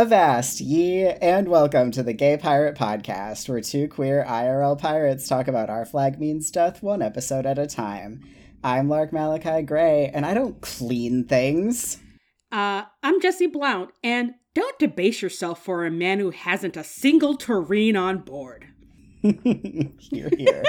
Avast 0.00 0.62
ye, 0.62 1.04
and 1.04 1.46
welcome 1.46 1.90
to 1.90 2.02
the 2.02 2.14
Gay 2.14 2.38
Pirate 2.38 2.74
Podcast, 2.74 3.50
where 3.50 3.60
two 3.60 3.86
queer 3.86 4.24
IRL 4.26 4.78
pirates 4.78 5.28
talk 5.28 5.46
about 5.46 5.68
our 5.68 5.84
flag 5.84 6.18
means 6.18 6.50
death 6.50 6.82
one 6.82 7.02
episode 7.02 7.44
at 7.44 7.58
a 7.58 7.66
time. 7.66 8.22
I'm 8.64 8.88
Lark 8.88 9.12
Malachi 9.12 9.60
Gray, 9.60 10.08
and 10.08 10.24
I 10.24 10.32
don't 10.32 10.58
clean 10.62 11.24
things. 11.24 11.98
Uh, 12.50 12.84
I'm 13.02 13.20
Jesse 13.20 13.46
Blount, 13.46 13.90
and 14.02 14.36
don't 14.54 14.78
debase 14.78 15.20
yourself 15.20 15.62
for 15.62 15.84
a 15.84 15.90
man 15.90 16.18
who 16.18 16.30
hasn't 16.30 16.78
a 16.78 16.82
single 16.82 17.36
tureen 17.36 17.94
on 17.94 18.20
board. 18.20 18.68
here, 19.20 20.30
here. 20.34 20.62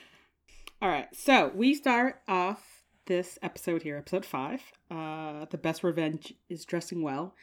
All 0.80 0.88
right, 0.88 1.14
so 1.14 1.52
we 1.54 1.74
start 1.74 2.22
off 2.26 2.84
this 3.04 3.38
episode 3.42 3.82
here, 3.82 3.98
episode 3.98 4.24
five. 4.24 4.62
Uh, 4.90 5.44
the 5.50 5.58
best 5.58 5.84
revenge 5.84 6.32
is 6.48 6.64
dressing 6.64 7.02
well. 7.02 7.34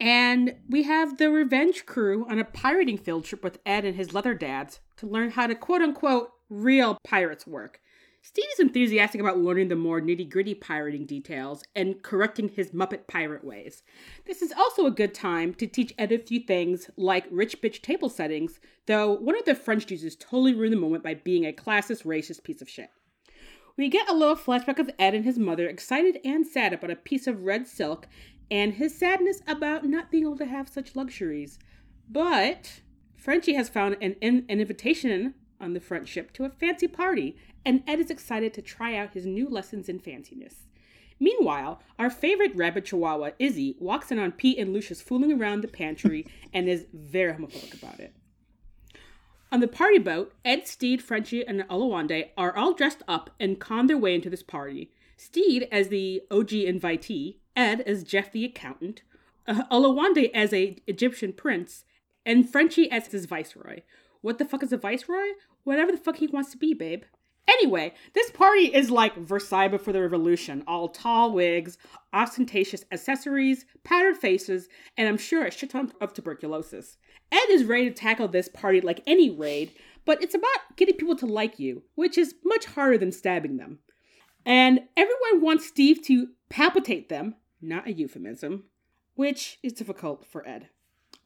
And 0.00 0.56
we 0.68 0.84
have 0.84 1.18
the 1.18 1.30
Revenge 1.30 1.84
crew 1.84 2.26
on 2.28 2.38
a 2.38 2.44
pirating 2.44 2.98
field 2.98 3.24
trip 3.24 3.42
with 3.42 3.58
Ed 3.66 3.84
and 3.84 3.96
his 3.96 4.14
leather 4.14 4.34
dads 4.34 4.80
to 4.98 5.06
learn 5.06 5.30
how 5.30 5.46
to 5.46 5.54
quote 5.54 5.82
unquote 5.82 6.30
real 6.48 6.98
pirates 7.04 7.46
work. 7.46 7.80
Stede 8.20 8.46
is 8.52 8.60
enthusiastic 8.60 9.20
about 9.20 9.38
learning 9.38 9.68
the 9.68 9.76
more 9.76 10.00
nitty 10.00 10.28
gritty 10.28 10.54
pirating 10.54 11.06
details 11.06 11.62
and 11.74 12.02
correcting 12.02 12.48
his 12.48 12.72
Muppet 12.72 13.06
pirate 13.06 13.44
ways. 13.44 13.82
This 14.26 14.42
is 14.42 14.52
also 14.52 14.86
a 14.86 14.90
good 14.90 15.14
time 15.14 15.54
to 15.54 15.66
teach 15.66 15.94
Ed 15.98 16.12
a 16.12 16.18
few 16.18 16.40
things 16.40 16.90
like 16.96 17.26
rich 17.30 17.62
bitch 17.62 17.80
table 17.80 18.08
settings, 18.08 18.60
though 18.86 19.12
one 19.12 19.38
of 19.38 19.44
the 19.46 19.54
French 19.54 19.86
dudes 19.86 20.14
totally 20.16 20.52
ruined 20.52 20.74
the 20.74 20.80
moment 20.80 21.04
by 21.04 21.14
being 21.14 21.46
a 21.46 21.52
classist, 21.52 22.04
racist 22.04 22.42
piece 22.42 22.60
of 22.60 22.68
shit. 22.68 22.90
We 23.76 23.88
get 23.88 24.10
a 24.10 24.14
little 24.14 24.36
flashback 24.36 24.80
of 24.80 24.90
Ed 24.98 25.14
and 25.14 25.24
his 25.24 25.38
mother 25.38 25.68
excited 25.68 26.18
and 26.24 26.44
sad 26.44 26.72
about 26.72 26.90
a 26.90 26.96
piece 26.96 27.28
of 27.28 27.44
red 27.44 27.68
silk 27.68 28.08
and 28.50 28.74
his 28.74 28.96
sadness 28.96 29.42
about 29.46 29.84
not 29.84 30.10
being 30.10 30.24
able 30.24 30.38
to 30.38 30.46
have 30.46 30.68
such 30.68 30.96
luxuries. 30.96 31.58
But 32.08 32.80
Frenchie 33.16 33.54
has 33.54 33.68
found 33.68 33.96
an, 34.00 34.16
an 34.22 34.46
invitation 34.48 35.34
on 35.60 35.74
the 35.74 35.80
front 35.80 36.08
ship 36.08 36.32
to 36.34 36.44
a 36.44 36.50
fancy 36.50 36.88
party, 36.88 37.36
and 37.64 37.82
Ed 37.86 38.00
is 38.00 38.10
excited 38.10 38.54
to 38.54 38.62
try 38.62 38.96
out 38.96 39.14
his 39.14 39.26
new 39.26 39.48
lessons 39.48 39.88
in 39.88 39.98
fanciness. 39.98 40.66
Meanwhile, 41.20 41.82
our 41.98 42.10
favorite 42.10 42.54
rabbit 42.54 42.84
chihuahua, 42.86 43.30
Izzy, 43.38 43.76
walks 43.80 44.12
in 44.12 44.18
on 44.18 44.32
Pete 44.32 44.58
and 44.58 44.72
Lucius 44.72 45.02
fooling 45.02 45.32
around 45.32 45.62
the 45.62 45.68
pantry 45.68 46.26
and 46.54 46.68
is 46.68 46.86
very 46.92 47.32
homophobic 47.32 47.82
about 47.82 48.00
it. 48.00 48.14
On 49.50 49.60
the 49.60 49.68
party 49.68 49.98
boat, 49.98 50.34
Ed, 50.44 50.66
Stede, 50.66 51.02
Frenchie, 51.02 51.46
and 51.46 51.62
Oluwande 51.68 52.28
are 52.36 52.54
all 52.54 52.74
dressed 52.74 53.02
up 53.08 53.30
and 53.40 53.58
con 53.58 53.86
their 53.86 53.96
way 53.96 54.14
into 54.14 54.28
this 54.28 54.42
party. 54.42 54.90
Stede 55.16 55.66
as 55.72 55.88
the 55.88 56.22
OG 56.30 56.50
invitee, 56.50 57.38
Ed 57.58 57.80
as 57.80 58.04
Jeff 58.04 58.30
the 58.30 58.44
accountant, 58.44 59.02
uh, 59.48 59.64
Oluwande 59.64 60.30
as 60.32 60.52
a 60.52 60.76
Egyptian 60.86 61.32
prince, 61.32 61.84
and 62.24 62.48
Frenchie 62.48 62.88
as 62.88 63.08
his 63.08 63.26
viceroy. 63.26 63.80
What 64.20 64.38
the 64.38 64.44
fuck 64.44 64.62
is 64.62 64.72
a 64.72 64.76
viceroy? 64.76 65.30
Whatever 65.64 65.90
the 65.90 65.98
fuck 65.98 66.18
he 66.18 66.28
wants 66.28 66.52
to 66.52 66.56
be, 66.56 66.72
babe. 66.72 67.02
Anyway, 67.48 67.94
this 68.12 68.30
party 68.30 68.72
is 68.72 68.92
like 68.92 69.16
Versailles 69.16 69.66
before 69.66 69.92
the 69.92 70.00
revolution 70.00 70.62
all 70.68 70.88
tall 70.88 71.32
wigs, 71.32 71.78
ostentatious 72.12 72.84
accessories, 72.92 73.66
powdered 73.82 74.16
faces, 74.16 74.68
and 74.96 75.08
I'm 75.08 75.18
sure 75.18 75.44
a 75.44 75.50
shit 75.50 75.70
ton 75.70 75.92
of 76.00 76.12
tuberculosis. 76.12 76.96
Ed 77.32 77.50
is 77.50 77.64
ready 77.64 77.88
to 77.88 77.94
tackle 77.94 78.28
this 78.28 78.48
party 78.48 78.80
like 78.80 79.02
any 79.04 79.30
raid, 79.30 79.72
but 80.04 80.22
it's 80.22 80.34
about 80.34 80.76
getting 80.76 80.94
people 80.94 81.16
to 81.16 81.26
like 81.26 81.58
you, 81.58 81.82
which 81.96 82.16
is 82.16 82.36
much 82.44 82.66
harder 82.66 82.98
than 82.98 83.10
stabbing 83.10 83.56
them. 83.56 83.80
And 84.46 84.82
everyone 84.96 85.40
wants 85.40 85.66
Stede 85.66 86.04
to 86.04 86.28
palpitate 86.48 87.08
them, 87.08 87.34
not 87.60 87.86
a 87.86 87.92
euphemism, 87.92 88.64
which 89.14 89.58
is 89.62 89.72
difficult 89.72 90.24
for 90.26 90.46
Ed. 90.46 90.68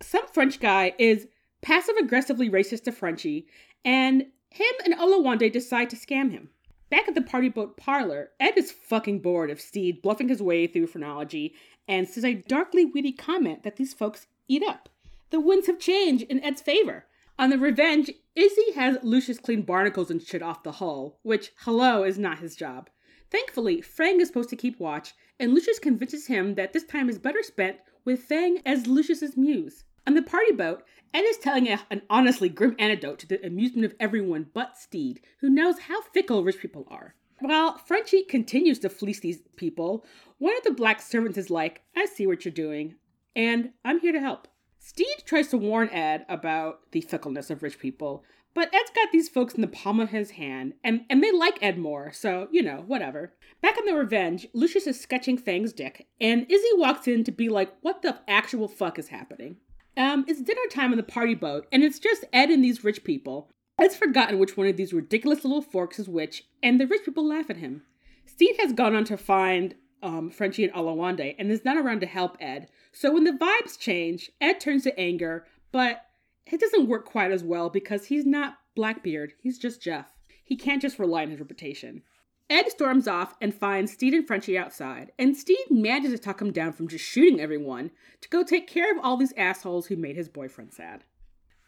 Some 0.00 0.26
French 0.28 0.60
guy 0.60 0.94
is 0.98 1.28
passive 1.60 1.96
aggressively 1.96 2.50
racist 2.50 2.84
to 2.84 2.92
Frenchie, 2.92 3.46
and 3.84 4.26
him 4.50 4.74
and 4.84 4.94
Oluwande 4.94 5.52
decide 5.52 5.90
to 5.90 5.96
scam 5.96 6.30
him. 6.30 6.50
Back 6.90 7.08
at 7.08 7.14
the 7.14 7.22
party 7.22 7.48
boat 7.48 7.76
parlor, 7.76 8.30
Ed 8.38 8.58
is 8.58 8.70
fucking 8.70 9.20
bored 9.20 9.50
of 9.50 9.60
Stede 9.60 10.02
bluffing 10.02 10.28
his 10.28 10.42
way 10.42 10.66
through 10.66 10.88
phrenology 10.88 11.54
and 11.88 12.08
says 12.08 12.24
a 12.24 12.34
darkly 12.34 12.84
witty 12.84 13.12
comment 13.12 13.62
that 13.62 13.76
these 13.76 13.94
folks 13.94 14.26
eat 14.46 14.62
up. 14.62 14.88
The 15.30 15.40
winds 15.40 15.66
have 15.68 15.78
changed 15.78 16.24
in 16.24 16.44
Ed's 16.44 16.60
favor. 16.60 17.06
On 17.38 17.48
the 17.48 17.58
revenge, 17.58 18.10
Izzy 18.36 18.72
has 18.74 18.98
Lucius 19.02 19.38
clean 19.38 19.62
barnacles 19.62 20.10
and 20.10 20.22
shit 20.22 20.42
off 20.42 20.62
the 20.62 20.72
hull, 20.72 21.18
which, 21.22 21.52
hello, 21.60 22.04
is 22.04 22.18
not 22.18 22.40
his 22.40 22.54
job. 22.54 22.90
Thankfully, 23.30 23.80
Fang 23.80 24.20
is 24.20 24.28
supposed 24.28 24.50
to 24.50 24.56
keep 24.56 24.78
watch, 24.78 25.14
and 25.42 25.52
Lucius 25.52 25.80
convinces 25.80 26.28
him 26.28 26.54
that 26.54 26.72
this 26.72 26.84
time 26.84 27.08
is 27.08 27.18
better 27.18 27.42
spent 27.42 27.78
with 28.04 28.22
Fang 28.22 28.62
as 28.64 28.86
Lucius's 28.86 29.36
muse. 29.36 29.82
On 30.06 30.14
the 30.14 30.22
party 30.22 30.52
boat, 30.52 30.84
Ed 31.12 31.24
is 31.24 31.36
telling 31.36 31.66
a, 31.66 31.80
an 31.90 32.02
honestly 32.08 32.48
grim 32.48 32.76
anecdote 32.78 33.18
to 33.18 33.26
the 33.26 33.44
amusement 33.44 33.84
of 33.84 33.96
everyone 33.98 34.46
but 34.54 34.78
Stede, 34.78 35.20
who 35.40 35.50
knows 35.50 35.80
how 35.80 36.00
fickle 36.00 36.44
rich 36.44 36.60
people 36.60 36.86
are. 36.88 37.16
While 37.40 37.76
Frenchie 37.76 38.22
continues 38.22 38.78
to 38.78 38.88
fleece 38.88 39.18
these 39.18 39.40
people, 39.56 40.06
one 40.38 40.56
of 40.56 40.62
the 40.62 40.70
black 40.70 41.02
servants 41.02 41.36
is 41.36 41.50
like, 41.50 41.82
I 41.96 42.06
see 42.06 42.24
what 42.24 42.44
you're 42.44 42.52
doing, 42.52 42.94
and 43.34 43.70
I'm 43.84 43.98
here 43.98 44.12
to 44.12 44.20
help. 44.20 44.46
Stede 44.78 45.24
tries 45.24 45.48
to 45.48 45.58
warn 45.58 45.88
Ed 45.88 46.24
about 46.28 46.92
the 46.92 47.00
fickleness 47.00 47.50
of 47.50 47.64
rich 47.64 47.80
people, 47.80 48.22
but 48.54 48.74
Ed's 48.74 48.90
got 48.94 49.10
these 49.12 49.28
folks 49.28 49.54
in 49.54 49.60
the 49.60 49.66
palm 49.66 50.00
of 50.00 50.10
his 50.10 50.32
hand, 50.32 50.74
and, 50.84 51.04
and 51.08 51.22
they 51.22 51.32
like 51.32 51.58
Ed 51.62 51.78
more, 51.78 52.12
so, 52.12 52.48
you 52.50 52.62
know, 52.62 52.84
whatever. 52.86 53.32
Back 53.60 53.78
on 53.78 53.86
the 53.86 53.94
revenge, 53.94 54.46
Lucius 54.52 54.86
is 54.86 55.00
sketching 55.00 55.38
Fang's 55.38 55.72
dick, 55.72 56.06
and 56.20 56.46
Izzy 56.50 56.68
walks 56.74 57.08
in 57.08 57.24
to 57.24 57.32
be 57.32 57.48
like, 57.48 57.72
what 57.80 58.02
the 58.02 58.18
actual 58.28 58.68
fuck 58.68 58.98
is 58.98 59.08
happening? 59.08 59.56
Um, 59.96 60.24
it's 60.28 60.42
dinner 60.42 60.60
time 60.70 60.90
on 60.90 60.96
the 60.96 61.02
party 61.02 61.34
boat, 61.34 61.66
and 61.72 61.82
it's 61.82 61.98
just 61.98 62.24
Ed 62.32 62.50
and 62.50 62.64
these 62.64 62.84
rich 62.84 63.04
people. 63.04 63.50
Ed's 63.78 63.96
forgotten 63.96 64.38
which 64.38 64.56
one 64.56 64.66
of 64.66 64.76
these 64.76 64.92
ridiculous 64.92 65.44
little 65.44 65.62
forks 65.62 65.98
is 65.98 66.08
which, 66.08 66.44
and 66.62 66.80
the 66.80 66.86
rich 66.86 67.04
people 67.04 67.26
laugh 67.26 67.50
at 67.50 67.56
him. 67.56 67.82
Stede 68.26 68.56
has 68.60 68.72
gone 68.72 68.94
on 68.94 69.04
to 69.04 69.16
find 69.16 69.74
um, 70.02 70.30
Frenchie 70.30 70.64
and 70.64 70.72
Oluwande 70.72 71.34
and 71.38 71.50
is 71.50 71.64
not 71.64 71.76
around 71.76 72.00
to 72.00 72.06
help 72.06 72.36
Ed. 72.40 72.68
So 72.92 73.12
when 73.12 73.24
the 73.24 73.32
vibes 73.32 73.78
change, 73.78 74.30
Ed 74.40 74.60
turns 74.60 74.84
to 74.84 74.98
anger, 74.98 75.46
but 75.70 76.04
it 76.46 76.60
doesn't 76.60 76.88
work 76.88 77.04
quite 77.04 77.32
as 77.32 77.42
well 77.42 77.70
because 77.70 78.06
he's 78.06 78.26
not 78.26 78.58
Blackbeard, 78.74 79.34
he's 79.40 79.58
just 79.58 79.82
Jeff. 79.82 80.12
He 80.44 80.56
can't 80.56 80.82
just 80.82 80.98
rely 80.98 81.22
on 81.22 81.30
his 81.30 81.40
reputation. 81.40 82.02
Ed 82.50 82.70
storms 82.70 83.08
off 83.08 83.34
and 83.40 83.54
finds 83.54 83.92
Stede 83.92 84.12
and 84.12 84.26
Frenchie 84.26 84.58
outside, 84.58 85.12
and 85.18 85.36
Stede 85.36 85.70
manages 85.70 86.10
to 86.12 86.18
talk 86.18 86.42
him 86.42 86.52
down 86.52 86.72
from 86.72 86.88
just 86.88 87.04
shooting 87.04 87.40
everyone 87.40 87.90
to 88.20 88.28
go 88.28 88.42
take 88.42 88.66
care 88.66 88.92
of 88.92 89.02
all 89.02 89.16
these 89.16 89.32
assholes 89.36 89.86
who 89.86 89.96
made 89.96 90.16
his 90.16 90.28
boyfriend 90.28 90.72
sad. 90.72 91.04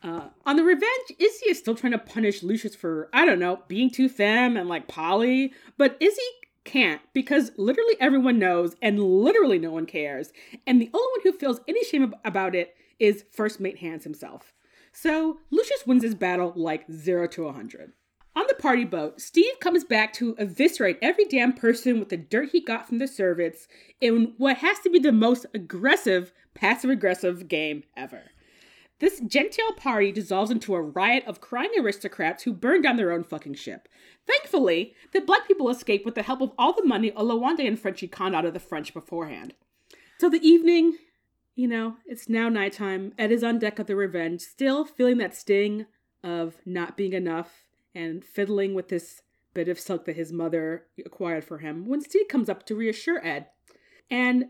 Uh, 0.03 0.29
on 0.45 0.57
the 0.57 0.63
revenge, 0.63 1.13
Izzy 1.19 1.47
is 1.49 1.59
still 1.59 1.75
trying 1.75 1.93
to 1.93 1.99
punish 1.99 2.43
Lucius 2.43 2.75
for, 2.75 3.09
I 3.15 3.25
don't 3.25 3.39
know, 3.39 3.63
being 3.69 3.89
too 3.89 4.11
femme 4.11 4.59
and 4.59 4.69
like 4.69 4.87
Polly, 4.87 5.55
but 5.79 5.97
Izzy 6.01 6.21
can't 6.65 7.01
because 7.15 7.53
literally 7.57 7.95
everyone 8.01 8.39
knows 8.39 8.75
and 8.83 9.03
literally 9.03 9.59
no 9.59 9.71
one 9.71 9.87
cares, 9.87 10.33
and 10.67 10.81
the 10.81 10.91
only 10.93 11.09
one 11.13 11.21
who 11.23 11.39
feels 11.39 11.61
any 11.67 11.83
shame 11.85 12.15
about 12.25 12.55
it 12.55 12.75
is 12.99 13.25
First 13.33 13.61
Mate 13.61 13.79
Hands 13.79 14.05
himself. 14.05 14.53
So 14.95 15.41
Lucius 15.51 15.87
wins 15.87 16.05
his 16.05 16.15
battle 16.15 16.53
like 16.55 16.91
0 16.91 17.27
to 17.29 17.45
100. 17.45 17.93
On 18.37 18.45
the 18.49 18.55
party 18.55 18.85
boat, 18.85 19.21
Stede 19.21 19.61
comes 19.61 19.85
back 19.85 20.13
to 20.15 20.37
eviscerate 20.39 20.99
every 21.03 21.25
damn 21.25 21.53
person 21.53 21.99
with 21.99 22.09
the 22.09 22.17
dirt 22.17 22.51
he 22.53 22.61
got 22.61 22.89
from 22.89 22.99
the 22.99 23.09
servants 23.09 23.67
in 24.01 24.35
what 24.39 24.59
has 24.59 24.79
to 24.81 24.91
be 24.91 24.99
the 25.01 25.13
most 25.13 25.47
aggressive, 25.53 26.33
passive 26.55 26.91
aggressive 26.91 27.49
game 27.49 27.83
ever. 27.97 28.23
This 29.01 29.21
genteel 29.21 29.73
party 29.73 30.13
dissolves 30.13 30.53
into 30.53 30.75
a 30.75 30.83
riot 30.83 31.25
of 31.27 31.41
crying 31.41 31.73
aristocrats 31.79 32.45
who 32.45 32.53
burn 32.53 32.81
down 32.81 32.97
their 32.97 33.11
own 33.11 33.25
fucking 33.25 33.55
ship. 33.55 33.89
Thankfully, 34.27 34.95
the 35.13 35.21
black 35.21 35.47
people 35.49 35.69
escape 35.69 36.05
with 36.05 36.15
the 36.15 36.23
help 36.23 36.41
of 36.41 36.53
all 36.57 36.73
the 36.73 36.87
money 36.87 37.11
Oluwande 37.11 37.67
and 37.67 37.79
Frenchie 37.79 38.09
conned 38.09 38.37
out 38.37 38.45
of 38.45 38.55
the 38.55 38.61
French 38.61 38.95
beforehand. 38.95 39.55
So 40.21 40.31
the 40.31 40.47
evening 40.47 40.97
you 41.55 41.69
know, 41.69 41.97
it's 42.07 42.29
now 42.29 42.49
nighttime. 42.49 43.13
Ed 43.19 43.31
is 43.31 43.45
on 43.45 43.59
deck 43.59 43.79
of 43.79 43.87
the 43.87 43.97
Revenge, 43.97 44.41
still 44.41 44.85
feeling 44.85 45.19
that 45.19 45.35
sting 45.35 45.87
of 46.23 46.55
not 46.65 46.97
being 46.97 47.13
enough 47.13 47.65
and 47.95 48.25
fiddling 48.25 48.75
with 48.75 48.89
this 48.89 49.23
bit 49.53 49.69
of 49.69 49.79
silk 49.79 50.05
that 50.05 50.17
his 50.17 50.33
mother 50.33 50.87
acquired 51.07 51.45
for 51.45 51.59
him 51.59 51.87
when 51.87 52.01
Stede 52.01 52.29
comes 52.29 52.49
up 52.49 52.67
to 52.67 52.75
reassure 52.75 53.25
Ed 53.25 53.47
and 54.11 54.47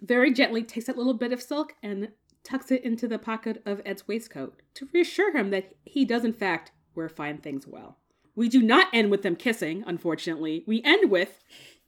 very 0.00 0.32
gently 0.32 0.64
takes 0.64 0.86
that 0.86 0.98
little 0.98 1.14
bit 1.14 1.32
of 1.32 1.40
silk 1.40 1.74
and 1.82 2.08
tucks 2.42 2.72
it 2.72 2.82
into 2.82 3.06
the 3.06 3.18
pocket 3.18 3.62
of 3.64 3.80
Ed's 3.86 4.08
waistcoat 4.08 4.60
to 4.74 4.88
reassure 4.92 5.36
him 5.36 5.50
that 5.50 5.74
he 5.84 6.04
does, 6.04 6.24
in 6.24 6.32
fact, 6.32 6.72
wear 6.94 7.08
fine 7.08 7.38
things 7.38 7.68
well. 7.68 7.98
We 8.34 8.48
do 8.48 8.62
not 8.62 8.88
end 8.92 9.10
with 9.10 9.22
them 9.22 9.36
kissing, 9.36 9.84
unfortunately. 9.86 10.64
We 10.66 10.82
end 10.82 11.10
with 11.10 11.38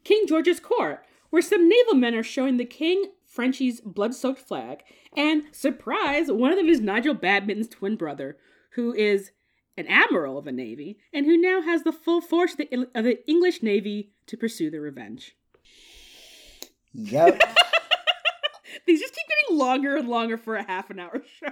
King 0.05 0.27
George's 0.29 0.61
court, 0.61 1.05
where 1.31 1.43
some 1.43 1.69
naval 1.69 1.95
men 1.95 2.15
are 2.15 2.23
showing 2.23 2.57
the 2.57 2.65
king 2.65 3.07
Frenchie's 3.35 3.81
blood 3.81 4.15
soaked 4.15 4.39
flag, 4.39 4.85
and 5.17 5.43
surprise, 5.51 6.31
one 6.31 6.53
of 6.53 6.57
them 6.57 6.69
is 6.69 6.81
Nigel 6.81 7.15
Badminton's 7.15 7.69
twin 7.69 7.97
brother, 7.97 8.37
who 8.75 8.95
is 8.95 9.33
an 9.77 9.89
admiral 9.89 10.39
of 10.39 10.45
the 10.45 10.53
Navy 10.53 10.99
and 11.13 11.27
who 11.27 11.37
now 11.37 11.61
has 11.61 11.83
the 11.83 11.91
full 11.91 12.21
force 12.21 12.53
of 12.53 12.59
the, 12.59 12.89
of 12.95 13.05
the 13.05 13.29
English 13.29 13.61
Navy 13.61 14.13
to 14.27 14.37
pursue 14.37 14.71
the 14.71 14.81
revenge. 14.81 15.37
Yep. 16.93 17.41
These 18.87 19.01
just 19.01 19.15
keep 19.15 19.27
getting 19.27 19.59
longer 19.59 19.97
and 19.97 20.09
longer 20.09 20.37
for 20.37 20.55
a 20.55 20.63
half 20.63 20.91
an 20.91 21.01
hour 21.01 21.23
show. 21.41 21.51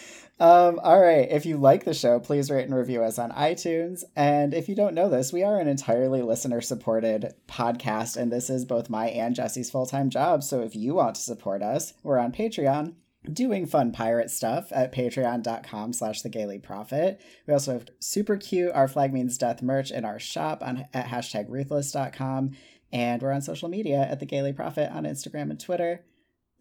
um, 0.40 0.80
all 0.82 1.00
right. 1.00 1.28
If 1.30 1.46
you 1.46 1.56
like 1.56 1.84
the 1.84 1.94
show, 1.94 2.18
please 2.18 2.50
rate 2.50 2.64
and 2.64 2.74
review 2.74 3.02
us 3.02 3.18
on 3.18 3.30
iTunes. 3.30 4.02
And 4.16 4.52
if 4.52 4.68
you 4.68 4.74
don't 4.74 4.94
know 4.94 5.08
this, 5.08 5.32
we 5.32 5.44
are 5.44 5.60
an 5.60 5.68
entirely 5.68 6.22
listener 6.22 6.60
supported 6.60 7.34
podcast, 7.46 8.16
and 8.16 8.32
this 8.32 8.50
is 8.50 8.64
both 8.64 8.90
my 8.90 9.08
and 9.08 9.34
Jesse's 9.34 9.70
full 9.70 9.86
time 9.86 10.10
job. 10.10 10.42
So 10.42 10.60
if 10.60 10.74
you 10.74 10.94
want 10.94 11.16
to 11.16 11.22
support 11.22 11.62
us, 11.62 11.94
we're 12.02 12.18
on 12.18 12.32
Patreon 12.32 12.94
doing 13.32 13.66
fun 13.66 13.90
pirate 13.92 14.30
stuff 14.30 14.70
at 14.70 14.92
patreon.com 14.92 15.92
slash 15.92 16.20
the 16.20 16.28
gayly 16.28 16.58
prophet 16.58 17.18
we 17.46 17.54
also 17.54 17.72
have 17.72 17.86
super 17.98 18.36
cute 18.36 18.70
our 18.74 18.86
flag 18.86 19.14
means 19.14 19.38
death 19.38 19.62
merch 19.62 19.90
in 19.90 20.04
our 20.04 20.18
shop 20.18 20.62
on 20.62 20.86
at 20.92 21.06
hashtag 21.06 21.46
ruthless.com 21.48 22.50
and 22.92 23.22
we're 23.22 23.32
on 23.32 23.40
social 23.40 23.68
media 23.68 24.06
at 24.10 24.20
the 24.20 24.26
gayly 24.26 24.52
prophet 24.52 24.90
on 24.92 25.04
instagram 25.04 25.48
and 25.48 25.58
twitter 25.58 26.04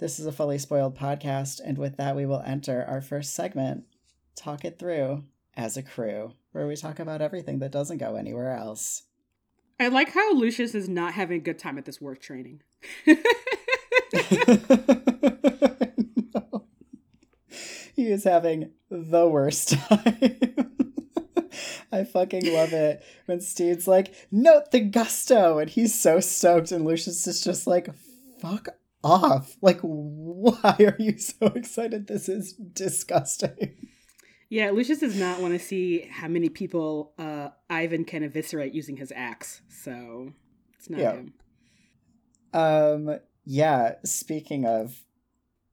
this 0.03 0.19
is 0.19 0.25
a 0.25 0.33
fully 0.33 0.57
spoiled 0.57 0.97
podcast 0.97 1.61
and 1.63 1.77
with 1.77 1.95
that 1.95 2.13
we 2.13 2.25
will 2.25 2.43
enter 2.45 2.83
our 2.89 2.99
first 2.99 3.33
segment 3.33 3.85
talk 4.35 4.65
it 4.65 4.77
through 4.77 5.23
as 5.55 5.77
a 5.77 5.81
crew 5.81 6.33
where 6.51 6.67
we 6.67 6.75
talk 6.75 6.99
about 6.99 7.21
everything 7.21 7.59
that 7.59 7.71
doesn't 7.71 7.99
go 7.99 8.17
anywhere 8.17 8.51
else 8.51 9.03
I 9.79 9.87
like 9.87 10.11
how 10.11 10.33
Lucius 10.33 10.75
is 10.75 10.89
not 10.89 11.13
having 11.13 11.37
a 11.37 11.41
good 11.43 11.57
time 11.57 11.77
at 11.77 11.85
this 11.85 12.01
work 12.01 12.21
training. 12.21 12.61
he 17.95 18.11
is 18.11 18.23
having 18.23 18.71
the 18.89 19.27
worst 19.27 19.69
time. 19.73 20.19
I 21.91 22.03
fucking 22.03 22.53
love 22.53 22.71
it 22.71 23.03
when 23.25 23.41
Stede's 23.41 23.87
like, 23.87 24.13
note 24.31 24.71
the 24.71 24.79
gusto, 24.79 25.57
and 25.57 25.69
he's 25.69 25.99
so 25.99 26.19
stoked, 26.19 26.71
and 26.71 26.85
Lucius 26.85 27.25
is 27.25 27.43
just 27.43 27.67
like, 27.67 27.89
fuck 28.39 28.69
off. 29.03 29.55
Like, 29.61 29.79
why 29.81 30.75
are 30.79 30.95
you 30.99 31.17
so 31.17 31.47
excited? 31.55 32.07
This 32.07 32.29
is 32.29 32.53
disgusting. 32.53 33.89
Yeah, 34.49 34.69
Lucius 34.71 34.99
does 34.99 35.17
not 35.19 35.41
want 35.41 35.53
to 35.53 35.59
see 35.59 36.01
how 36.11 36.27
many 36.27 36.47
people 36.49 37.13
uh, 37.17 37.49
Ivan 37.69 38.05
can 38.05 38.23
eviscerate 38.23 38.73
using 38.73 38.97
his 38.97 39.11
axe, 39.15 39.61
so 39.67 40.31
it's 40.77 40.89
not 40.89 40.99
Yeah. 41.01 41.13
him. 41.13 41.33
Um, 42.53 43.19
yeah, 43.45 43.95
speaking 44.05 44.65
of 44.65 45.03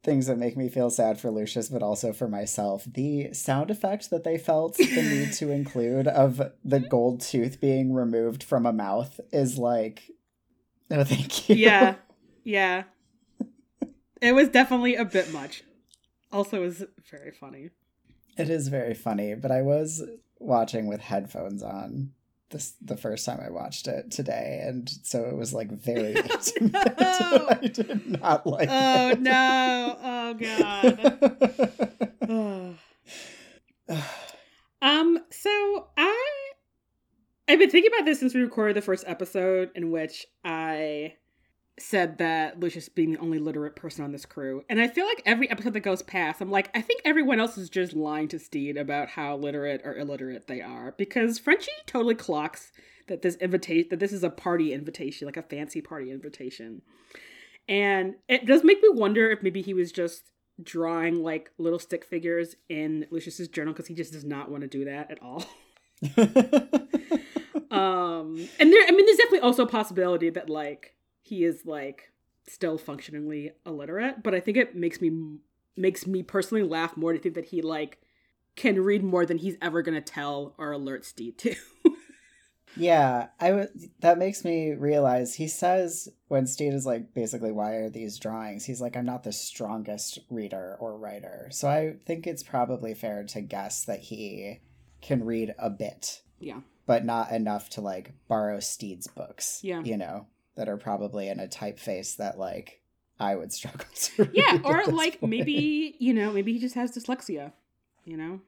things 0.02 0.28
that 0.28 0.38
make 0.38 0.56
me 0.56 0.70
feel 0.70 0.88
sad 0.88 1.20
for 1.20 1.30
Lucius, 1.30 1.68
but 1.68 1.82
also 1.82 2.14
for 2.14 2.26
myself, 2.26 2.84
the 2.90 3.34
sound 3.34 3.70
effect 3.70 4.08
that 4.08 4.24
they 4.24 4.38
felt 4.38 4.76
the 4.78 4.84
need 5.02 5.32
to 5.34 5.50
include 5.50 6.08
of 6.08 6.40
the 6.64 6.80
gold 6.80 7.20
tooth 7.20 7.60
being 7.60 7.92
removed 7.92 8.42
from 8.42 8.64
a 8.64 8.72
mouth 8.72 9.20
is 9.30 9.58
like, 9.58 10.10
no, 10.88 11.04
thank 11.04 11.50
you. 11.50 11.56
Yeah, 11.56 11.96
yeah. 12.44 12.84
It 14.20 14.34
was 14.34 14.48
definitely 14.48 14.96
a 14.96 15.04
bit 15.04 15.32
much. 15.32 15.62
Also, 16.32 16.58
it 16.58 16.60
was 16.60 16.84
very 17.10 17.30
funny. 17.32 17.70
It 18.36 18.48
is 18.50 18.68
very 18.68 18.94
funny, 18.94 19.34
but 19.34 19.50
I 19.50 19.62
was 19.62 20.02
watching 20.38 20.86
with 20.86 21.00
headphones 21.00 21.62
on 21.62 22.12
this 22.50 22.74
the 22.80 22.96
first 22.96 23.26
time 23.26 23.40
I 23.44 23.50
watched 23.50 23.86
it 23.88 24.10
today, 24.10 24.62
and 24.66 24.88
so 25.02 25.24
it 25.24 25.36
was 25.36 25.52
like 25.54 25.70
very 25.70 26.14
intimate. 26.16 26.72
no! 27.00 27.46
I 27.50 27.66
did 27.72 28.20
not 28.20 28.46
like 28.46 28.68
Oh 28.70 29.10
it. 29.10 29.20
no! 29.20 29.98
Oh 30.02 30.34
god. 30.34 32.78
um. 34.82 35.18
So 35.30 35.88
I, 35.96 36.50
I've 37.48 37.58
been 37.58 37.70
thinking 37.70 37.90
about 37.94 38.04
this 38.04 38.20
since 38.20 38.34
we 38.34 38.40
recorded 38.40 38.76
the 38.76 38.82
first 38.82 39.04
episode, 39.06 39.70
in 39.74 39.90
which 39.90 40.26
I 40.44 41.14
said 41.80 42.18
that 42.18 42.60
Lucius 42.60 42.88
being 42.88 43.12
the 43.12 43.18
only 43.20 43.38
literate 43.38 43.76
person 43.76 44.04
on 44.04 44.12
this 44.12 44.26
crew, 44.26 44.64
and 44.68 44.80
I 44.80 44.88
feel 44.88 45.06
like 45.06 45.22
every 45.24 45.50
episode 45.50 45.72
that 45.72 45.80
goes 45.80 46.02
past, 46.02 46.40
I'm 46.40 46.50
like, 46.50 46.70
I 46.74 46.80
think 46.80 47.02
everyone 47.04 47.40
else 47.40 47.56
is 47.56 47.70
just 47.70 47.94
lying 47.94 48.28
to 48.28 48.38
Stede 48.38 48.76
about 48.76 49.08
how 49.08 49.36
literate 49.36 49.82
or 49.84 49.96
illiterate 49.96 50.46
they 50.46 50.60
are, 50.60 50.94
because 50.96 51.38
Frenchie 51.38 51.70
totally 51.86 52.14
clocks 52.14 52.72
that 53.08 53.22
this 53.22 53.36
invitation 53.36 53.88
that 53.90 54.00
this 54.00 54.12
is 54.12 54.24
a 54.24 54.30
party 54.30 54.72
invitation, 54.72 55.26
like 55.26 55.36
a 55.36 55.42
fancy 55.42 55.80
party 55.80 56.10
invitation. 56.10 56.82
And 57.68 58.14
it 58.28 58.46
does 58.46 58.64
make 58.64 58.82
me 58.82 58.88
wonder 58.90 59.30
if 59.30 59.42
maybe 59.42 59.62
he 59.62 59.74
was 59.74 59.92
just 59.92 60.30
drawing 60.62 61.22
like 61.22 61.50
little 61.58 61.78
stick 61.78 62.04
figures 62.04 62.56
in 62.68 63.06
Lucius's 63.10 63.48
journal 63.48 63.72
because 63.72 63.86
he 63.86 63.94
just 63.94 64.12
does 64.12 64.24
not 64.24 64.50
want 64.50 64.62
to 64.62 64.68
do 64.68 64.84
that 64.84 65.10
at 65.10 65.22
all. 65.22 65.44
um 67.70 68.48
and 68.58 68.72
there 68.72 68.84
I 68.86 68.90
mean 68.90 69.04
there's 69.04 69.18
definitely 69.18 69.40
also 69.40 69.64
a 69.64 69.68
possibility 69.68 70.30
that 70.30 70.48
like 70.48 70.94
he 71.30 71.44
is 71.44 71.64
like 71.64 72.10
still 72.48 72.76
functionally 72.76 73.52
illiterate, 73.64 74.22
but 74.22 74.34
I 74.34 74.40
think 74.40 74.56
it 74.56 74.74
makes 74.74 75.00
me 75.00 75.38
makes 75.76 76.06
me 76.06 76.24
personally 76.24 76.64
laugh 76.64 76.96
more 76.96 77.12
to 77.12 77.18
think 77.18 77.36
that 77.36 77.46
he 77.46 77.62
like 77.62 78.02
can 78.56 78.82
read 78.82 79.04
more 79.04 79.24
than 79.24 79.38
he's 79.38 79.56
ever 79.62 79.80
gonna 79.80 80.00
tell 80.00 80.54
or 80.58 80.72
alert 80.72 81.04
Stede 81.04 81.38
to. 81.38 81.54
Yeah, 82.76 83.30
I 83.40 83.50
would. 83.50 83.68
That 83.98 84.16
makes 84.16 84.44
me 84.44 84.74
realize 84.74 85.34
he 85.34 85.48
says 85.48 86.08
when 86.28 86.46
Stede 86.46 86.72
is 86.72 86.86
like, 86.86 87.12
basically, 87.12 87.50
why 87.50 87.72
are 87.72 87.90
these 87.90 88.16
drawings? 88.16 88.64
He's 88.64 88.80
like, 88.80 88.96
I'm 88.96 89.04
not 89.04 89.24
the 89.24 89.32
strongest 89.32 90.20
reader 90.30 90.76
or 90.78 90.96
writer, 90.96 91.48
so 91.50 91.68
I 91.68 91.96
think 92.06 92.28
it's 92.28 92.44
probably 92.44 92.94
fair 92.94 93.24
to 93.24 93.40
guess 93.40 93.84
that 93.86 93.98
he 93.98 94.60
can 95.02 95.24
read 95.24 95.52
a 95.58 95.68
bit, 95.68 96.22
yeah. 96.38 96.60
but 96.86 97.04
not 97.04 97.32
enough 97.32 97.70
to 97.70 97.80
like 97.80 98.12
borrow 98.28 98.60
Stede's 98.60 99.08
books. 99.08 99.58
Yeah. 99.64 99.82
you 99.82 99.96
know 99.96 100.28
that 100.56 100.68
are 100.68 100.76
probably 100.76 101.28
in 101.28 101.40
a 101.40 101.46
typeface 101.46 102.16
that 102.16 102.38
like 102.38 102.80
I 103.18 103.36
would 103.36 103.52
struggle 103.52 103.86
to. 103.94 104.30
Yeah, 104.32 104.58
or 104.64 104.84
like 104.86 105.20
point. 105.20 105.30
maybe, 105.30 105.96
you 105.98 106.14
know, 106.14 106.32
maybe 106.32 106.52
he 106.52 106.58
just 106.58 106.74
has 106.74 106.92
dyslexia, 106.92 107.52
you 108.04 108.16
know? 108.16 108.40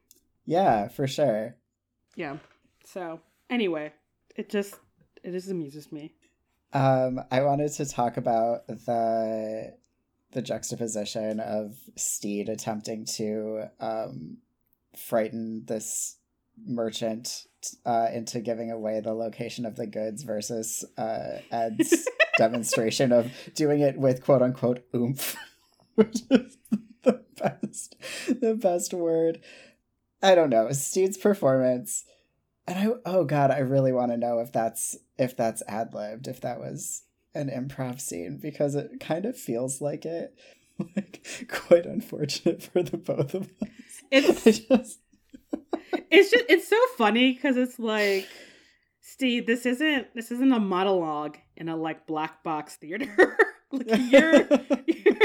Yeah, 0.45 0.89
for 0.89 1.07
sure. 1.07 1.57
Yeah. 2.17 2.39
So, 2.85 3.21
anyway, 3.49 3.93
it 4.37 4.49
just 4.51 4.75
it 5.23 5.33
just 5.33 5.51
amuses 5.51 5.93
me. 5.93 6.15
Um, 6.73 7.21
I 7.31 7.43
wanted 7.43 7.73
to 7.75 7.87
talk 7.87 8.17
about 8.17 8.67
the 8.67 9.75
the 10.33 10.43
juxtaposition 10.43 11.41
of 11.41 11.77
Stede 11.97 12.49
attempting 12.49 13.05
to 13.05 13.65
um, 13.79 14.39
frighten 14.97 15.65
this 15.67 16.17
merchant 16.67 17.47
uh, 17.85 18.09
into 18.13 18.41
giving 18.41 18.71
away 18.71 19.01
the 19.01 19.13
location 19.13 19.65
of 19.65 19.77
the 19.77 19.87
goods 19.87 20.23
versus 20.23 20.85
uh, 20.97 21.39
Ed's 21.51 22.09
demonstration 22.39 23.13
of 23.13 23.33
doing 23.55 23.81
it 23.81 23.97
with 23.97 24.23
quote 24.23 24.43
unquote 24.43 24.85
oomph, 24.95 25.37
which 25.95 26.23
is 26.31 26.57
the 27.03 27.23
best 27.37 27.97
the 28.41 28.55
best 28.55 28.95
word. 28.95 29.41
I 30.23 30.35
don't 30.35 30.51
know 30.51 30.71
Stede's 30.73 31.17
performance, 31.17 32.05
and 32.67 32.79
I 32.79 32.95
oh 33.05 33.25
god, 33.25 33.51
I 33.51 33.59
really 33.59 33.93
want 33.93 34.13
to 34.13 34.17
know 34.17 34.41
if 34.41 34.53
that's 34.53 34.97
if 35.19 35.37
that's 35.37 35.63
ad 35.69 35.95
libbed, 35.95 36.29
if 36.29 36.41
that 36.41 36.61
was 36.61 37.03
an 37.35 37.49
improv 37.49 38.01
scene 38.01 38.39
because 38.41 38.75
it 38.75 39.01
kind 39.01 39.25
of 39.25 39.37
feels 39.37 39.81
like 39.81 40.05
it. 40.05 40.35
Like 40.97 41.47
quite 41.49 41.87
unfortunate 41.87 42.61
for 42.63 42.83
the 42.83 42.97
both 42.97 43.35
of 43.35 43.53
us. 43.63 43.69
It's 44.11 44.59
just 44.59 44.99
it's 46.11 46.31
just 46.31 46.45
it's 46.49 46.69
so 46.69 46.79
funny 46.97 47.33
because 47.33 47.57
it's 47.57 47.79
like 47.79 48.29
Stede, 49.01 49.47
this 49.47 49.67
isn't 49.67 50.15
this 50.15 50.31
isn't 50.31 50.53
a 50.53 50.61
monologue 50.61 51.37
in 51.57 51.69
a 51.69 51.77
like 51.77 52.07
black 52.07 52.43
box 52.43 52.77
theater. 52.77 53.37
like 53.73 53.87
you're, 54.11 54.35
you're 54.87 55.17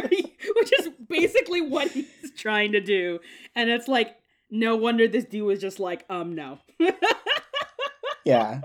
which 0.56 0.80
is 0.80 0.90
basically 1.08 1.62
what 1.62 1.90
he's 1.92 2.32
trying 2.36 2.72
to 2.72 2.82
do. 2.82 3.20
And 3.56 3.70
it's 3.70 3.88
like 3.88 4.16
no 4.50 4.76
wonder 4.76 5.08
this 5.08 5.26
dude 5.26 5.44
was 5.44 5.62
just 5.62 5.80
like, 5.80 6.06
um 6.10 6.34
no. 6.34 6.60
yeah. 8.26 8.62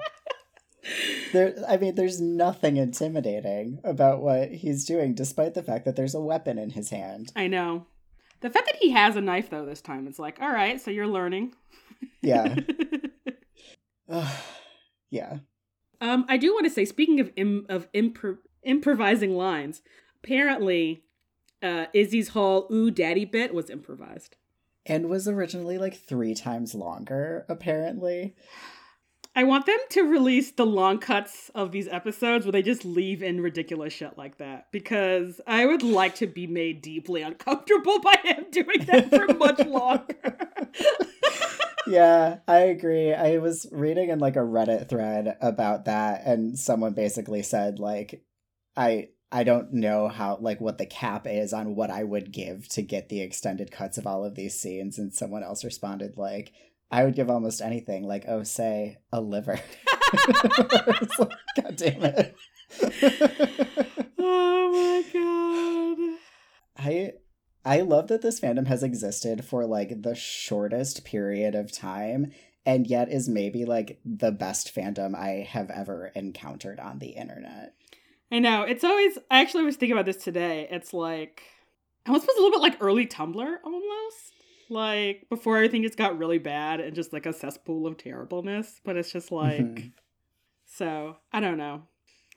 There 1.33 1.55
I 1.69 1.77
mean 1.77 1.95
there's 1.95 2.21
nothing 2.21 2.79
intimidating 2.79 3.81
about 3.85 4.23
what 4.23 4.51
he's 4.51 4.85
doing 4.85 5.15
despite 5.15 5.55
the 5.55 5.63
fact 5.63 5.85
that 5.85 5.95
there's 5.95 6.15
a 6.15 6.21
weapon 6.21 6.59
in 6.59 6.71
his 6.71 6.91
hand. 6.91 7.33
I 7.37 7.49
know. 7.49 7.87
The 8.41 8.51
fact 8.51 8.67
that 8.67 8.77
he 8.77 8.91
has 8.91 9.15
a 9.15 9.21
knife 9.21 9.51
though 9.51 9.67
this 9.67 9.81
time, 9.81 10.09
it's 10.09 10.19
like, 10.19 10.41
all 10.41 10.51
right, 10.51 10.81
so 10.81 10.91
you're 10.91 11.07
learning. 11.07 11.55
Yeah. 12.21 12.57
yeah. 15.11 15.39
Um, 16.01 16.25
I 16.29 16.37
do 16.37 16.53
want 16.53 16.65
to 16.65 16.71
say, 16.71 16.85
speaking 16.85 17.21
of 17.21 17.31
Im- 17.37 17.67
of 17.69 17.91
impro- 17.93 18.39
improvising 18.65 19.37
lines, 19.37 19.83
apparently, 20.23 21.05
uh, 21.63 21.87
Izzy's 21.93 22.31
whole 22.31 22.67
"ooh, 22.73 22.91
daddy" 22.91 23.25
bit 23.25 23.55
was 23.55 23.71
improvised. 23.71 24.37
And 24.85 25.09
was 25.09 25.29
originally 25.29 25.79
like 25.79 25.95
3 25.95 26.35
times 26.35 26.75
longer 26.75 27.47
apparently. 27.49 28.35
I 29.35 29.45
want 29.45 29.65
them 29.65 29.79
to 29.91 30.03
release 30.03 30.51
the 30.51 30.67
long 30.67 30.99
cuts 30.99 31.51
of 31.55 31.73
these 31.73 31.89
episodes 31.89 32.45
where 32.45 32.53
they 32.53 32.61
just 32.63 32.85
leave 32.85 33.23
in 33.23 33.41
ridiculous 33.41 33.95
shit 33.95 34.19
like 34.19 34.37
that 34.39 34.71
because 34.73 35.41
I 35.47 35.65
would 35.65 35.83
like 35.83 36.17
to 36.17 36.27
be 36.27 36.47
made 36.47 36.83
deeply 36.83 37.23
uncomfortable 37.23 37.99
by 38.03 38.17
him 38.25 38.47
doing 38.51 38.85
that 38.87 39.09
for 39.09 39.33
much 39.33 39.59
longer. 39.67 40.37
Yeah, 41.87 42.39
I 42.47 42.59
agree. 42.59 43.13
I 43.13 43.39
was 43.39 43.67
reading 43.73 44.11
in 44.11 44.19
like 44.19 44.37
a 44.37 44.41
Reddit 44.41 44.89
thread 44.89 45.37
about 45.41 45.87
that 45.87 46.25
and 46.25 46.59
someone 46.59 46.95
basically 46.95 47.43
said 47.43 47.79
like 47.79 48.25
I 48.77 49.09
I 49.31 49.45
don't 49.45 49.73
know 49.73 50.09
how 50.09 50.39
like 50.41 50.61
what 50.61 50.79
the 50.79 50.87
cap 50.87 51.27
is 51.27 51.53
on 51.53 51.75
what 51.75 51.91
I 51.91 52.05
would 52.05 52.33
give 52.33 52.69
to 52.71 52.83
get 52.83 53.09
the 53.09 53.21
extended 53.21 53.71
cuts 53.71 53.99
of 53.99 54.07
all 54.07 54.25
of 54.25 54.35
these 54.35 54.59
scenes 54.59 54.99
and 54.99 55.13
someone 55.13 55.43
else 55.43 55.65
responded 55.65 56.17
like 56.17 56.53
I 56.91 57.05
would 57.05 57.15
give 57.15 57.31
almost 57.31 57.63
anything 57.63 58.05
like 58.05 58.25
oh 58.29 58.43
say 58.43 58.99
a 59.13 59.21
liver. 59.21 59.59
like, 61.19 61.31
God 61.57 61.77
damn 61.77 62.03
it. 62.03 62.37
oh 64.19 64.71
my 64.73 65.05
god. 65.13 66.19
I 66.87 67.13
I 67.65 67.81
love 67.81 68.09
that 68.09 68.23
this 68.23 68.41
fandom 68.41 68.67
has 68.67 68.83
existed 68.83 69.45
for 69.45 69.65
like 69.65 70.03
the 70.03 70.15
shortest 70.15 71.05
period 71.05 71.55
of 71.55 71.73
time 71.73 72.33
and 72.65 72.87
yet 72.87 73.11
is 73.11 73.29
maybe 73.29 73.65
like 73.65 73.99
the 74.05 74.33
best 74.33 74.75
fandom 74.75 75.15
I 75.15 75.47
have 75.49 75.71
ever 75.71 76.13
encountered 76.15 76.81
on 76.81 76.99
the 76.99 77.11
internet. 77.11 77.75
I 78.31 78.39
know. 78.39 78.63
It's 78.63 78.85
always 78.85 79.19
I 79.31 79.41
actually 79.41 79.65
was 79.65 79.77
thinking 79.77 79.97
about 79.97 80.07
this 80.07 80.23
today. 80.23 80.67
It's 80.71 80.93
like 80.93 81.43
I 82.07 82.11
was 82.11 82.23
supposed 82.23 82.39
a 82.39 82.43
little 82.43 82.59
bit 82.59 82.63
like 82.63 82.83
early 82.83 83.07
Tumblr 83.07 83.57
almost. 83.65 84.33
Like 84.71 85.27
before 85.29 85.57
everything 85.57 85.83
just 85.83 85.99
got 85.99 86.19
really 86.19 86.39
bad 86.39 86.81
and 86.81 86.95
just 86.95 87.13
like 87.13 87.27
a 87.27 87.33
cesspool 87.33 87.87
of 87.87 87.99
terribleness. 87.99 88.81
But 88.85 88.97
it's 88.97 89.13
just 89.13 89.31
like 89.31 89.61
mm-hmm. 89.61 89.89
so 90.67 91.17
I 91.33 91.41
don't 91.41 91.59
know. 91.59 91.83